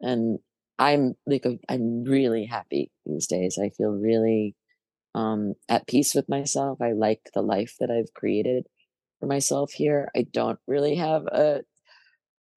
and 0.00 0.38
I'm 0.80 1.14
like 1.26 1.46
I'm 1.68 2.04
really 2.04 2.46
happy 2.46 2.90
these 3.04 3.26
days. 3.26 3.58
I 3.62 3.68
feel 3.68 3.90
really 3.90 4.56
um 5.14 5.54
at 5.68 5.86
peace 5.86 6.14
with 6.14 6.28
myself. 6.28 6.80
I 6.80 6.92
like 6.92 7.30
the 7.34 7.42
life 7.42 7.76
that 7.80 7.90
I've 7.90 8.14
created 8.14 8.66
for 9.20 9.26
myself 9.26 9.72
here. 9.72 10.08
I 10.16 10.22
don't 10.32 10.58
really 10.66 10.96
have 10.96 11.26
a 11.26 11.60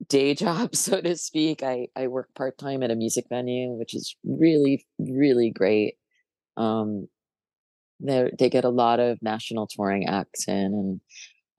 day 0.08 0.34
job, 0.34 0.76
so 0.76 1.02
to 1.02 1.18
speak. 1.18 1.64
I 1.64 1.88
I 1.98 2.08
work 2.08 2.30
part 2.34 2.58
time 2.58 2.82
at 2.82 2.92
a 2.92 2.96
music 2.96 3.26
venue, 3.30 3.72
which 3.72 3.94
is 3.94 4.16
really 4.24 4.86
really 4.98 5.52
great. 5.52 5.96
Um, 6.56 7.10
they 8.00 8.32
they 8.40 8.50
get 8.50 8.64
a 8.66 8.70
lot 8.70 9.02
of 9.02 9.22
national 9.22 9.68
touring 9.68 10.08
acts 10.08 10.48
in, 10.48 10.56
and 10.56 11.02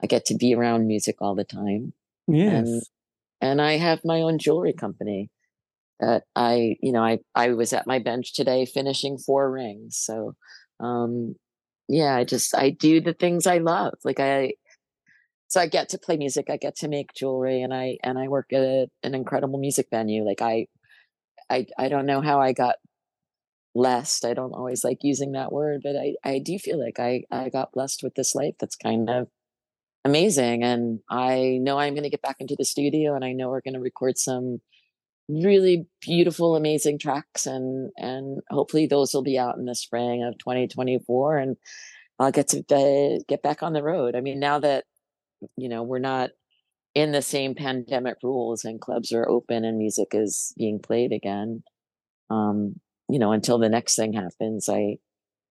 I 0.03 0.07
get 0.07 0.25
to 0.27 0.35
be 0.35 0.55
around 0.55 0.87
music 0.87 1.17
all 1.21 1.35
the 1.35 1.45
time. 1.45 1.93
Yes. 2.27 2.53
And 2.53 2.83
and 3.43 3.61
I 3.61 3.77
have 3.77 4.01
my 4.03 4.23
own 4.23 4.39
jewelry 4.39 4.73
company 4.73 5.31
I, 6.37 6.77
you 6.81 6.93
know, 6.93 7.03
I 7.03 7.19
I 7.35 7.51
was 7.51 7.73
at 7.73 7.87
my 7.87 7.99
bench 7.99 8.35
today 8.35 8.67
finishing 8.67 9.19
four 9.19 9.51
rings. 9.51 9.97
So, 9.99 10.35
um, 10.81 11.37
yeah, 11.89 12.17
I 12.17 12.25
just 12.25 12.55
I 12.55 12.71
do 12.71 13.01
the 13.01 13.15
things 13.15 13.47
I 13.47 13.59
love. 13.59 13.95
Like 14.05 14.21
I, 14.21 14.55
so 15.49 15.61
I 15.61 15.67
get 15.69 15.91
to 15.91 15.99
play 15.99 16.17
music, 16.17 16.47
I 16.51 16.57
get 16.57 16.77
to 16.77 16.89
make 16.89 17.15
jewelry, 17.15 17.63
and 17.63 17.73
I 17.75 17.99
and 18.03 18.19
I 18.19 18.29
work 18.29 18.53
at 18.53 18.63
a, 18.63 18.89
an 19.03 19.15
incredible 19.15 19.59
music 19.59 19.89
venue. 19.91 20.25
Like 20.25 20.43
I, 20.43 20.67
I 21.51 21.67
I 21.79 21.89
don't 21.89 22.07
know 22.07 22.21
how 22.23 22.41
I 22.41 22.53
got 22.53 22.77
blessed. 23.75 24.25
I 24.25 24.35
don't 24.35 24.53
always 24.53 24.85
like 24.85 24.99
using 25.03 25.33
that 25.33 25.53
word, 25.53 25.83
but 25.85 25.97
I 25.97 26.15
I 26.25 26.39
do 26.41 26.59
feel 26.59 26.83
like 26.83 26.99
I 27.01 27.25
I 27.31 27.51
got 27.51 27.73
blessed 27.73 28.03
with 28.03 28.15
this 28.15 28.35
life 28.35 28.55
that's 28.61 28.77
kind 28.77 29.11
of 29.11 29.29
amazing 30.05 30.63
and 30.63 31.01
i 31.11 31.59
know 31.63 31.79
i'm 31.79 31.95
going 31.95 32.03
to 32.05 32.11
get 32.11 32.21
back 32.21 32.37
into 32.39 32.55
the 32.59 32.65
studio 32.65 33.15
and 33.15 33.25
i 33.25 33.33
know 33.33 33.49
we're 33.49 33.63
going 33.63 33.75
to 33.75 33.81
record 33.81 34.19
some 34.19 34.61
really 35.29 35.87
beautiful 36.01 36.55
amazing 36.55 36.99
tracks 36.99 37.47
and 37.47 37.91
and 37.97 38.41
hopefully 38.51 38.87
those 38.87 39.15
will 39.15 39.23
be 39.23 39.39
out 39.39 39.57
in 39.57 39.65
the 39.65 39.75
spring 39.75 40.23
of 40.23 40.37
2024 40.39 41.39
and 41.39 41.57
i'll 42.19 42.31
get 42.31 42.49
to 42.49 42.59
uh, 42.59 43.19
get 43.27 43.43
back 43.43 43.63
on 43.63 43.73
the 43.73 43.83
road. 43.83 44.15
I 44.15 44.21
mean 44.21 44.39
now 44.39 44.59
that 44.59 44.85
you 45.57 45.69
know 45.69 45.83
we're 45.83 45.99
not 45.99 46.31
in 46.95 47.13
the 47.13 47.23
same 47.23 47.55
pandemic 47.55 48.17
rules 48.23 48.65
and 48.65 48.81
clubs 48.81 49.13
are 49.13 49.29
open 49.29 49.65
and 49.65 49.79
music 49.79 50.09
is 50.13 50.55
being 50.57 50.79
played 50.79 51.13
again 51.13 51.63
um 52.31 52.81
you 53.09 53.19
know 53.19 53.33
until 53.33 53.59
the 53.59 53.69
next 53.69 53.97
thing 53.97 54.13
happens 54.13 54.69
i 54.69 54.97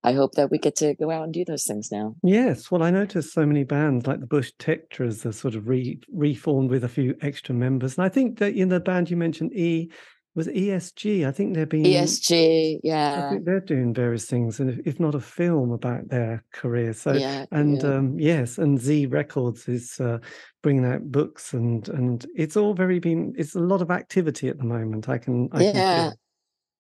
I 0.04 0.14
hope 0.14 0.34
that 0.34 0.52
we 0.52 0.58
get 0.58 0.76
to 0.78 0.96
go 0.96 1.12
out 1.12 1.24
and 1.24 1.34
do 1.34 1.46
those 1.46 1.64
things 1.64 1.90
now. 1.92 2.16
Yes, 2.24 2.70
well, 2.70 2.84
I 2.84 2.92
noticed 2.92 3.34
so 3.34 3.46
many 3.46 3.64
bands 3.64 4.06
like 4.06 4.20
the 4.20 4.28
Bush 4.28 4.52
Tetras 4.60 5.26
are 5.26 5.32
sort 5.32 5.56
of 5.56 5.68
re- 5.68 6.00
reformed 6.12 6.70
with 6.70 6.84
a 6.84 6.90
few 6.90 7.16
extra 7.22 7.56
members, 7.56 7.98
and 7.98 8.06
I 8.06 8.10
think 8.10 8.40
that 8.40 8.54
in 8.54 8.70
the 8.70 8.80
band 8.80 9.10
you 9.10 9.18
mentioned, 9.18 9.54
E 9.54 9.92
was 10.36 10.48
ESG. 10.48 11.28
I 11.28 11.32
think 11.32 11.54
they're 11.54 11.66
being 11.66 11.86
ESG, 11.86 12.80
yeah. 12.84 13.28
I 13.28 13.30
think 13.30 13.46
they're 13.46 13.60
doing 13.60 13.94
various 13.94 14.26
things, 14.26 14.60
and 14.60 14.70
if, 14.70 14.80
if 14.86 15.00
not 15.00 15.16
a 15.16 15.20
film 15.20 15.72
about 15.72 16.10
their 16.10 16.44
career. 16.52 16.94
So, 16.94 17.14
yeah, 17.14 17.46
and 17.52 17.82
yeah. 17.82 17.96
Um, 17.96 18.20
yes, 18.20 18.58
and 18.58 18.80
Z 18.80 19.06
Records 19.06 19.68
is 19.68 20.00
uh, 20.00 20.18
bringing 20.62 20.86
out 20.86 21.04
books, 21.12 21.54
and 21.54 21.88
and 21.90 22.26
it's 22.36 22.58
all 22.58 22.74
very 22.74 23.00
been. 23.00 23.34
It's 23.38 23.56
a 23.56 23.60
lot 23.60 23.82
of 23.82 23.92
activity 23.92 24.50
at 24.50 24.58
the 24.58 24.66
moment. 24.66 25.08
I 25.08 25.18
can, 25.18 25.50
I 25.52 25.64
yeah. 25.64 26.10
Can 26.10 26.14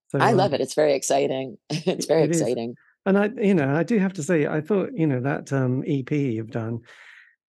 so, 0.09 0.19
I 0.19 0.31
um, 0.31 0.37
love 0.37 0.53
it. 0.53 0.61
It's 0.61 0.75
very 0.75 0.93
exciting. 0.93 1.57
it's 1.69 2.05
very 2.05 2.23
it 2.23 2.29
exciting. 2.29 2.71
Is. 2.71 2.75
And 3.05 3.17
I, 3.17 3.29
you 3.37 3.53
know, 3.53 3.75
I 3.75 3.83
do 3.83 3.97
have 3.99 4.13
to 4.13 4.23
say, 4.23 4.47
I 4.47 4.61
thought, 4.61 4.89
you 4.93 5.05
know, 5.05 5.19
that 5.19 5.51
um, 5.51 5.83
EP 5.85 6.11
you've 6.11 6.51
done, 6.51 6.79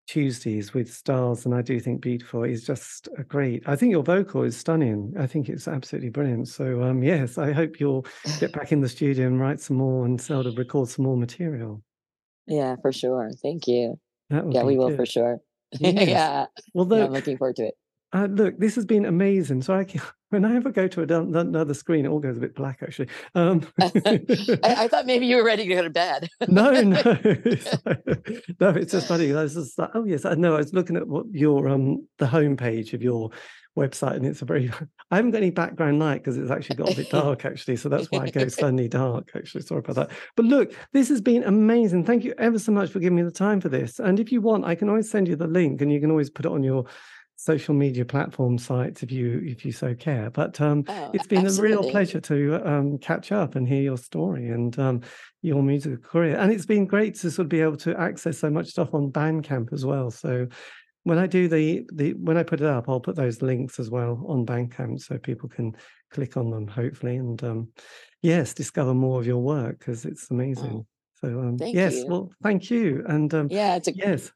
Tuesdays 0.08 0.74
with 0.74 0.92
Stars, 0.92 1.46
and 1.46 1.54
I 1.54 1.62
do 1.62 1.80
think 1.80 2.02
Beautiful 2.02 2.44
is 2.44 2.66
just 2.66 3.10
a 3.18 3.24
great. 3.24 3.64
I 3.68 3.76
think 3.76 3.92
your 3.92 4.04
vocal 4.04 4.44
is 4.44 4.58
stunning. 4.58 5.14
I 5.20 5.28
think 5.28 5.50
it's 5.50 5.68
absolutely 5.68 6.10
brilliant. 6.10 6.48
So, 6.48 6.84
um, 6.84 7.04
yes, 7.04 7.38
I 7.38 7.52
hope 7.52 7.80
you'll 7.80 8.06
get 8.40 8.52
back 8.54 8.72
in 8.72 8.82
the 8.82 8.90
studio 8.90 9.28
and 9.28 9.40
write 9.40 9.60
some 9.60 9.78
more 9.78 10.06
and 10.06 10.20
sort 10.20 10.46
of 10.46 10.58
record 10.58 10.90
some 10.90 11.06
more 11.06 11.18
material. 11.18 11.82
Yeah, 12.48 12.76
for 12.82 12.92
sure. 12.92 13.32
Thank 13.42 13.68
you. 13.68 14.00
yeah, 14.30 14.64
we 14.64 14.78
will 14.78 14.96
for 14.96 15.06
sure. 15.06 15.40
Yes. 15.80 16.08
yeah. 16.08 16.46
Well, 16.74 16.86
the, 16.86 16.98
yeah, 16.98 17.06
I'm 17.06 17.12
looking 17.12 17.38
forward 17.38 17.56
to 17.58 17.68
it. 17.68 17.76
Uh, 18.12 18.28
look, 18.32 18.58
this 18.58 18.74
has 18.76 18.86
been 18.86 19.06
amazing. 19.06 19.62
So 19.62 19.76
I 19.76 19.84
can, 19.84 20.02
when 20.30 20.46
I 20.46 20.56
ever 20.56 20.72
go 20.72 20.88
to 20.88 21.02
another 21.02 21.74
screen, 21.74 22.06
it 22.06 22.10
all 22.10 22.20
goes 22.20 22.38
a 22.38 22.40
bit 22.40 22.56
black. 22.56 22.80
Actually, 22.82 23.10
um, 23.36 23.68
I, 23.82 24.22
I, 24.64 24.88
thought 24.88 25.06
maybe 25.06 25.28
you 25.28 25.38
were 25.38 25.46
ready 25.46 25.68
to 25.68 25.76
go 25.76 25.84
to 25.84 25.90
bed. 25.90 26.28
no, 26.48 26.72
no, 26.82 27.02
no. 28.60 28.70
It's 28.70 28.92
just 28.92 29.08
funny. 29.08 29.32
I 29.34 29.44
was 29.44 29.54
just 29.54 29.78
like, 29.78 29.92
oh 29.94 30.06
yes, 30.06 30.26
I 30.26 30.36
know. 30.36 30.56
I 30.56 30.60
was 30.60 30.74
looking 30.74 30.98
at 30.98 31.08
what 31.08 31.26
your 31.32 31.70
um 31.70 32.08
the 32.18 32.26
homepage 32.26 32.94
of 32.94 33.04
your 33.04 33.30
website, 33.78 34.16
and 34.16 34.26
it's 34.26 34.42
a 34.42 34.46
very. 34.46 34.72
I 35.12 35.16
haven't 35.16 35.32
got 35.32 35.40
any 35.40 35.52
background 35.52 36.00
light 36.00 36.24
because 36.24 36.38
it's 36.38 36.52
actually 36.52 36.78
got 36.78 36.92
a 36.92 36.96
bit 36.96 37.10
dark, 37.12 37.46
actually. 37.46 37.78
So 37.78 37.90
that's 37.90 38.08
why 38.12 38.24
I 38.24 38.30
go 38.30 38.48
suddenly 38.48 38.88
dark. 38.88 39.30
Actually, 39.36 39.62
sorry 39.62 39.80
about 39.80 39.96
that. 39.96 40.12
But 40.36 40.46
look, 40.46 40.74
this 40.94 41.10
has 41.10 41.22
been 41.22 41.44
amazing. 41.44 42.06
Thank 42.06 42.24
you 42.24 42.34
ever 42.38 42.58
so 42.58 42.72
much 42.72 42.90
for 42.90 43.00
giving 43.00 43.18
me 43.18 43.24
the 43.24 43.32
time 43.32 43.62
for 43.62 43.70
this. 43.70 44.00
And 44.00 44.20
if 44.20 44.32
you 44.32 44.42
want, 44.42 44.66
I 44.66 44.74
can 44.76 44.90
always 44.90 45.10
send 45.10 45.28
you 45.28 45.36
the 45.36 45.48
link, 45.48 45.82
and 45.82 45.92
you 45.92 46.00
can 46.00 46.12
always 46.12 46.30
put 46.30 46.46
it 46.46 46.52
on 46.52 46.64
your 46.64 46.86
social 47.40 47.74
media 47.74 48.04
platform 48.04 48.58
sites 48.58 49.02
if 49.02 49.14
you 49.14 49.42
if 49.46 49.64
you 49.64 49.72
so 49.72 49.96
care. 49.96 50.30
But 50.30 50.60
um, 50.60 50.84
oh, 50.90 51.12
it's 51.14 51.26
been 51.26 51.46
absolutely. 51.46 51.74
a 51.74 51.80
real 51.80 51.92
pleasure 51.92 52.20
to 52.20 52.70
um, 52.70 52.98
catch 52.98 53.32
up 53.32 53.56
and 53.56 53.66
hear 53.66 53.82
your 53.82 53.98
story 53.98 54.50
and 54.50 54.78
um, 54.78 55.02
your 55.42 55.64
musical 55.64 55.98
career. 55.98 56.36
And 56.36 56.52
it's 56.52 56.66
been 56.66 56.86
great 56.86 57.16
to 57.16 57.32
sort 57.32 57.46
of 57.46 57.50
be 57.50 57.62
able 57.62 57.78
to 57.78 57.98
access 57.98 58.40
so 58.40 58.50
much 58.50 58.68
stuff 58.68 58.94
on 58.94 59.10
Bandcamp 59.10 59.72
as 59.72 59.86
well. 59.86 60.12
So 60.12 60.48
when 61.04 61.18
I 61.18 61.28
do 61.28 61.48
the 61.48 61.88
the 61.94 62.14
when 62.16 62.36
I 62.36 62.44
put 62.44 62.60
it 62.60 62.68
up, 62.68 62.90
I'll 62.90 63.00
put 63.00 63.16
those 63.16 63.42
links 63.42 63.80
as 63.80 63.90
well 63.90 64.22
on 64.28 64.46
Bandcamp 64.46 65.00
so 65.00 65.18
people 65.18 65.48
can 65.48 65.78
click 66.12 66.36
on 66.36 66.52
them 66.52 66.68
hopefully 66.68 67.16
and 67.16 67.42
um, 67.46 67.70
yes, 68.22 68.54
discover 68.54 68.94
more 68.94 69.18
of 69.18 69.26
your 69.26 69.42
work 69.42 69.80
because 69.80 70.04
it's 70.04 70.30
amazing. 70.30 70.84
Oh. 70.84 70.88
So 71.22 71.28
um, 71.40 71.58
yes, 71.62 71.96
you. 71.96 72.08
well, 72.08 72.32
thank 72.44 72.70
you. 72.70 73.04
And 73.08 73.34
um, 73.34 73.48
yeah, 73.50 73.76
it's 73.78 73.88
a 73.88 73.96
yes. 73.96 74.32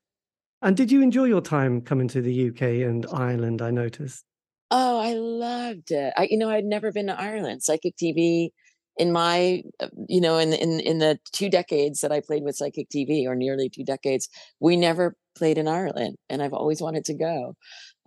And 0.63 0.77
did 0.77 0.91
you 0.91 1.01
enjoy 1.01 1.25
your 1.25 1.41
time 1.41 1.81
coming 1.81 2.07
to 2.07 2.21
the 2.21 2.49
UK 2.49 2.87
and 2.87 3.05
Ireland? 3.11 3.61
I 3.61 3.69
noticed. 3.69 4.23
Oh, 4.71 4.97
I 4.97 5.13
loved 5.13 5.91
it. 5.91 6.13
I, 6.15 6.29
you 6.31 6.37
know, 6.37 6.49
I'd 6.49 6.63
never 6.63 6.89
been 6.91 7.07
to 7.07 7.19
Ireland. 7.19 7.63
Psychic 7.63 7.97
TV, 7.97 8.49
in 8.95 9.11
my, 9.11 9.61
uh, 9.81 9.89
you 10.07 10.21
know, 10.21 10.37
in 10.37 10.53
in 10.53 10.79
in 10.79 10.99
the 10.99 11.19
two 11.33 11.49
decades 11.49 11.99
that 11.99 12.13
I 12.13 12.21
played 12.21 12.43
with 12.43 12.55
Psychic 12.55 12.89
TV, 12.89 13.25
or 13.25 13.35
nearly 13.35 13.69
two 13.69 13.83
decades, 13.83 14.29
we 14.61 14.77
never 14.77 15.17
played 15.35 15.57
in 15.57 15.67
Ireland, 15.67 16.15
and 16.29 16.41
I've 16.41 16.53
always 16.53 16.81
wanted 16.81 17.03
to 17.05 17.13
go. 17.13 17.55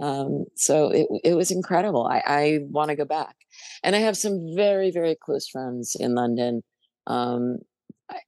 Um, 0.00 0.46
so 0.56 0.88
it 0.88 1.06
it 1.24 1.34
was 1.34 1.50
incredible. 1.50 2.06
I, 2.06 2.22
I 2.26 2.58
want 2.70 2.88
to 2.88 2.96
go 2.96 3.04
back, 3.04 3.36
and 3.82 3.94
I 3.94 3.98
have 3.98 4.16
some 4.16 4.54
very 4.56 4.90
very 4.90 5.14
close 5.14 5.46
friends 5.46 5.94
in 5.98 6.14
London. 6.14 6.62
Um, 7.06 7.58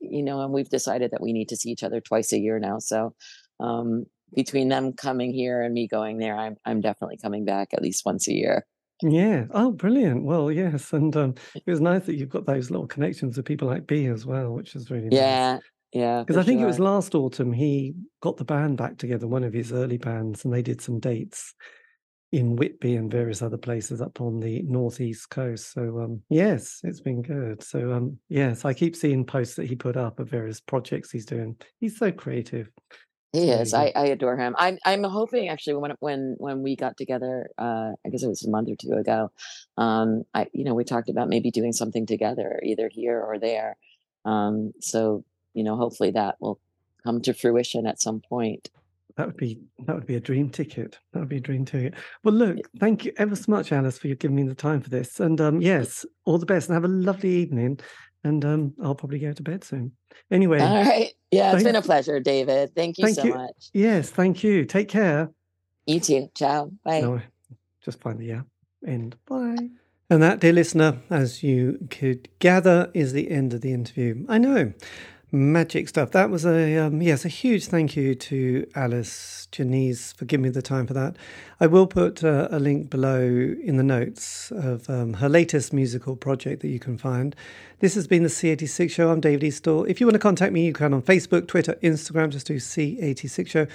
you 0.01 0.23
know, 0.23 0.43
and 0.43 0.53
we've 0.53 0.69
decided 0.69 1.13
that 1.13 1.23
we 1.23 1.33
need 1.33 1.49
to 1.49 1.57
see 1.57 1.71
each 1.71 1.85
other 1.85 2.01
twice 2.01 2.33
a 2.33 2.39
year 2.39 2.59
now. 2.59 2.79
So 2.79 3.15
um, 3.61 4.05
between 4.35 4.69
them 4.69 4.93
coming 4.93 5.33
here 5.33 5.63
and 5.63 5.75
me 5.75 5.87
going 5.87 6.19
there, 6.19 6.37
I'm 6.37 6.57
I'm 6.65 6.81
definitely 6.81 7.19
coming 7.19 7.45
back 7.45 7.69
at 7.73 7.83
least 7.83 8.05
once 8.05 8.29
a 8.29 8.33
year. 8.33 8.67
Yeah. 9.03 9.45
Oh, 9.53 9.71
brilliant. 9.71 10.25
Well, 10.25 10.51
yes, 10.51 10.93
and 10.93 11.15
um, 11.17 11.35
it 11.55 11.63
was 11.67 11.81
nice 11.81 12.07
that 12.07 12.17
you've 12.17 12.29
got 12.29 12.47
those 12.47 12.71
little 12.71 12.87
connections 12.87 13.37
with 13.37 13.47
people 13.47 13.69
like 13.69 13.87
B 13.87 14.07
as 14.07 14.27
well, 14.27 14.53
which 14.53 14.75
is 14.75 14.91
really 14.91 15.09
yeah. 15.13 15.55
Nice. 15.55 15.63
Yeah, 15.93 16.21
because 16.21 16.37
I 16.37 16.43
think 16.43 16.59
sure. 16.59 16.65
it 16.65 16.69
was 16.69 16.79
last 16.79 17.15
autumn 17.15 17.51
he 17.51 17.95
got 18.21 18.37
the 18.37 18.45
band 18.45 18.77
back 18.77 18.99
together, 18.99 19.27
one 19.27 19.45
of 19.45 19.55
his 19.55 19.73
early 19.73 19.97
bands, 19.97 20.45
and 20.45 20.53
they 20.53 20.61
did 20.61 20.83
some 20.83 21.01
dates 21.01 21.55
in 22.31 22.57
Whitby 22.57 22.97
and 22.97 23.11
various 23.11 23.41
other 23.41 23.57
places 23.57 24.03
up 24.03 24.21
on 24.21 24.39
the 24.41 24.63
northeast 24.63 25.31
coast. 25.31 25.73
So 25.73 26.01
um, 26.01 26.23
yes, 26.29 26.81
it's 26.85 27.01
been 27.01 27.23
good. 27.23 27.63
So 27.63 27.93
um, 27.93 28.19
yes, 28.29 28.67
I 28.67 28.75
keep 28.75 28.95
seeing 28.95 29.25
posts 29.25 29.57
that 29.57 29.67
he 29.67 29.77
put 29.77 29.97
up 29.97 30.21
of 30.21 30.29
various 30.29 30.61
projects 30.61 31.11
he's 31.11 31.25
doing. 31.25 31.57
He's 31.81 31.99
so 31.99 32.13
creative. 32.13 32.71
He 33.33 33.51
is. 33.51 33.75
I, 33.75 33.93
I 33.95 34.07
adore 34.07 34.39
him. 34.39 34.55
I'm 34.59 34.79
I'm 34.85 35.05
hoping 35.05 35.49
actually 35.49 35.75
when 35.75 35.93
when 36.01 36.37
when 36.39 36.63
we 36.63 36.77
got 36.77 36.97
together, 36.97 37.51
uh, 37.59 37.93
I 38.05 38.09
guess 38.11 38.23
it 38.23 38.29
was 38.29 38.45
a 38.45 38.51
month 38.51 38.71
or 38.71 38.77
two 38.77 38.93
ago. 38.93 39.31
Um, 39.77 40.25
I 40.33 40.47
you 40.53 40.65
know 40.65 40.75
we 40.75 40.85
talked 40.85 41.11
about 41.11 41.29
maybe 41.29 41.51
doing 41.51 41.73
something 41.73 42.07
together, 42.07 42.59
either 42.63 42.89
here 42.91 43.21
or 43.21 43.39
there. 43.39 43.77
Um, 44.25 44.73
so 44.81 45.25
you 45.53 45.63
know 45.63 45.77
hopefully 45.77 46.11
that 46.13 46.37
will 46.41 46.59
come 47.05 47.21
to 47.23 47.35
fruition 47.35 47.87
at 47.87 48.01
some 48.01 48.21
point. 48.21 48.71
That 49.17 49.27
would 49.27 49.37
be 49.37 49.61
that 49.85 49.95
would 49.95 50.07
be 50.07 50.15
a 50.15 50.21
dream 50.21 50.49
ticket. 50.49 50.99
That 51.13 51.19
would 51.19 51.29
be 51.29 51.37
a 51.37 51.41
dream 51.41 51.67
ticket. 51.67 51.95
Well, 52.25 52.35
look, 52.35 52.57
thank 52.81 53.05
you 53.05 53.13
ever 53.19 53.37
so 53.37 53.51
much, 53.51 53.73
Alice, 53.73 53.99
for 53.99 54.09
giving 54.09 54.37
me 54.37 54.45
the 54.45 54.55
time 54.55 54.81
for 54.81 54.89
this. 54.89 55.21
And 55.21 55.39
um, 55.39 55.61
yes, 55.61 56.07
all 56.25 56.39
the 56.39 56.47
best, 56.47 56.69
and 56.69 56.75
have 56.75 56.85
a 56.85 56.89
lovely 56.89 57.31
evening 57.31 57.81
and 58.29 58.45
um, 58.45 58.75
I'll 58.83 58.95
probably 58.95 59.19
go 59.19 59.33
to 59.33 59.43
bed 59.43 59.65
soon. 59.65 59.93
Anyway. 60.31 60.61
All 60.61 60.85
right. 60.85 61.13
Yeah, 61.31 61.55
it's 61.55 61.65
been 61.65 61.77
a 61.77 61.83
pleasure, 61.83 62.21
David. 62.21 62.75
Thank 62.75 62.99
you 62.99 63.07
thank 63.07 63.17
so 63.17 63.25
you. 63.25 63.35
much. 63.35 63.71
Yes, 63.73 64.11
thank 64.11 64.45
you. 64.45 64.65
Take 64.65 64.89
care. 64.89 65.31
You 65.87 66.01
too. 66.01 66.31
Ciao. 66.35 66.71
Bye. 66.85 67.01
No, 67.01 67.21
just 67.85 68.01
find 68.01 68.19
the 68.19 68.27
yeah. 68.27 68.43
End. 68.87 69.17
Bye. 69.27 69.71
And 70.11 70.23
that, 70.23 70.41
dear 70.41 70.53
listener, 70.53 70.99
as 71.11 71.43
you 71.43 71.87
could 71.91 72.29
gather, 72.39 72.91
is 72.95 73.13
the 73.13 73.31
end 73.31 73.53
of 73.53 73.61
the 73.61 73.73
interview. 73.73 74.25
I 74.29 74.39
know 74.39 74.73
magic 75.31 75.89
stuff. 75.89 76.11
That 76.13 76.31
was 76.31 76.47
a 76.47 76.79
um, 76.79 77.03
yes, 77.03 77.25
a 77.25 77.29
huge 77.29 77.67
thank 77.67 77.97
you 77.97 78.15
to 78.15 78.67
Alice 78.75 79.49
Genese 79.53 80.13
for 80.15 80.25
giving 80.25 80.45
me 80.45 80.49
the 80.49 80.63
time 80.63 80.87
for 80.87 80.95
that. 80.95 81.17
I 81.61 81.67
will 81.67 81.87
put 81.87 82.25
uh, 82.25 82.49
a 82.51 82.59
link 82.59 82.89
below 82.89 83.21
in 83.21 83.77
the 83.77 83.83
notes 83.83 84.51
of 84.51 84.89
um, 84.89 85.15
her 85.15 85.29
latest 85.29 85.73
musical 85.73 86.17
project 86.17 86.63
that 86.63 86.69
you 86.69 86.79
can 86.79 86.97
find. 86.97 87.37
This 87.81 87.95
has 87.95 88.07
been 88.07 88.23
the 88.23 88.29
C86 88.29 88.91
Show. 88.91 89.11
I'm 89.11 89.21
David 89.21 89.43
Eastaugh. 89.43 89.89
If 89.89 90.01
you 90.01 90.07
want 90.07 90.15
to 90.15 90.21
contact 90.21 90.53
me, 90.53 90.65
you 90.65 90.73
can 90.73 90.95
on 90.95 91.03
Facebook, 91.03 91.47
Twitter, 91.47 91.75
Instagram. 91.83 92.31
Just 92.31 92.47
do 92.47 92.57
C86 92.57 93.49
Show. 93.49 93.67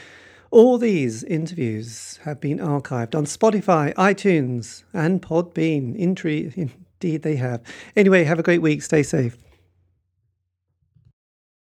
All 0.49 0.77
these 0.77 1.23
interviews 1.23 2.19
have 2.23 2.39
been 2.39 2.59
archived 2.59 3.15
on 3.15 3.25
Spotify, 3.25 3.93
iTunes, 3.95 4.83
and 4.93 5.21
Podbean. 5.21 5.95
Indeed, 6.99 7.23
they 7.23 7.35
have. 7.35 7.61
Anyway, 7.95 8.23
have 8.23 8.39
a 8.39 8.43
great 8.43 8.61
week. 8.61 8.81
Stay 8.81 9.03
safe. 9.03 9.37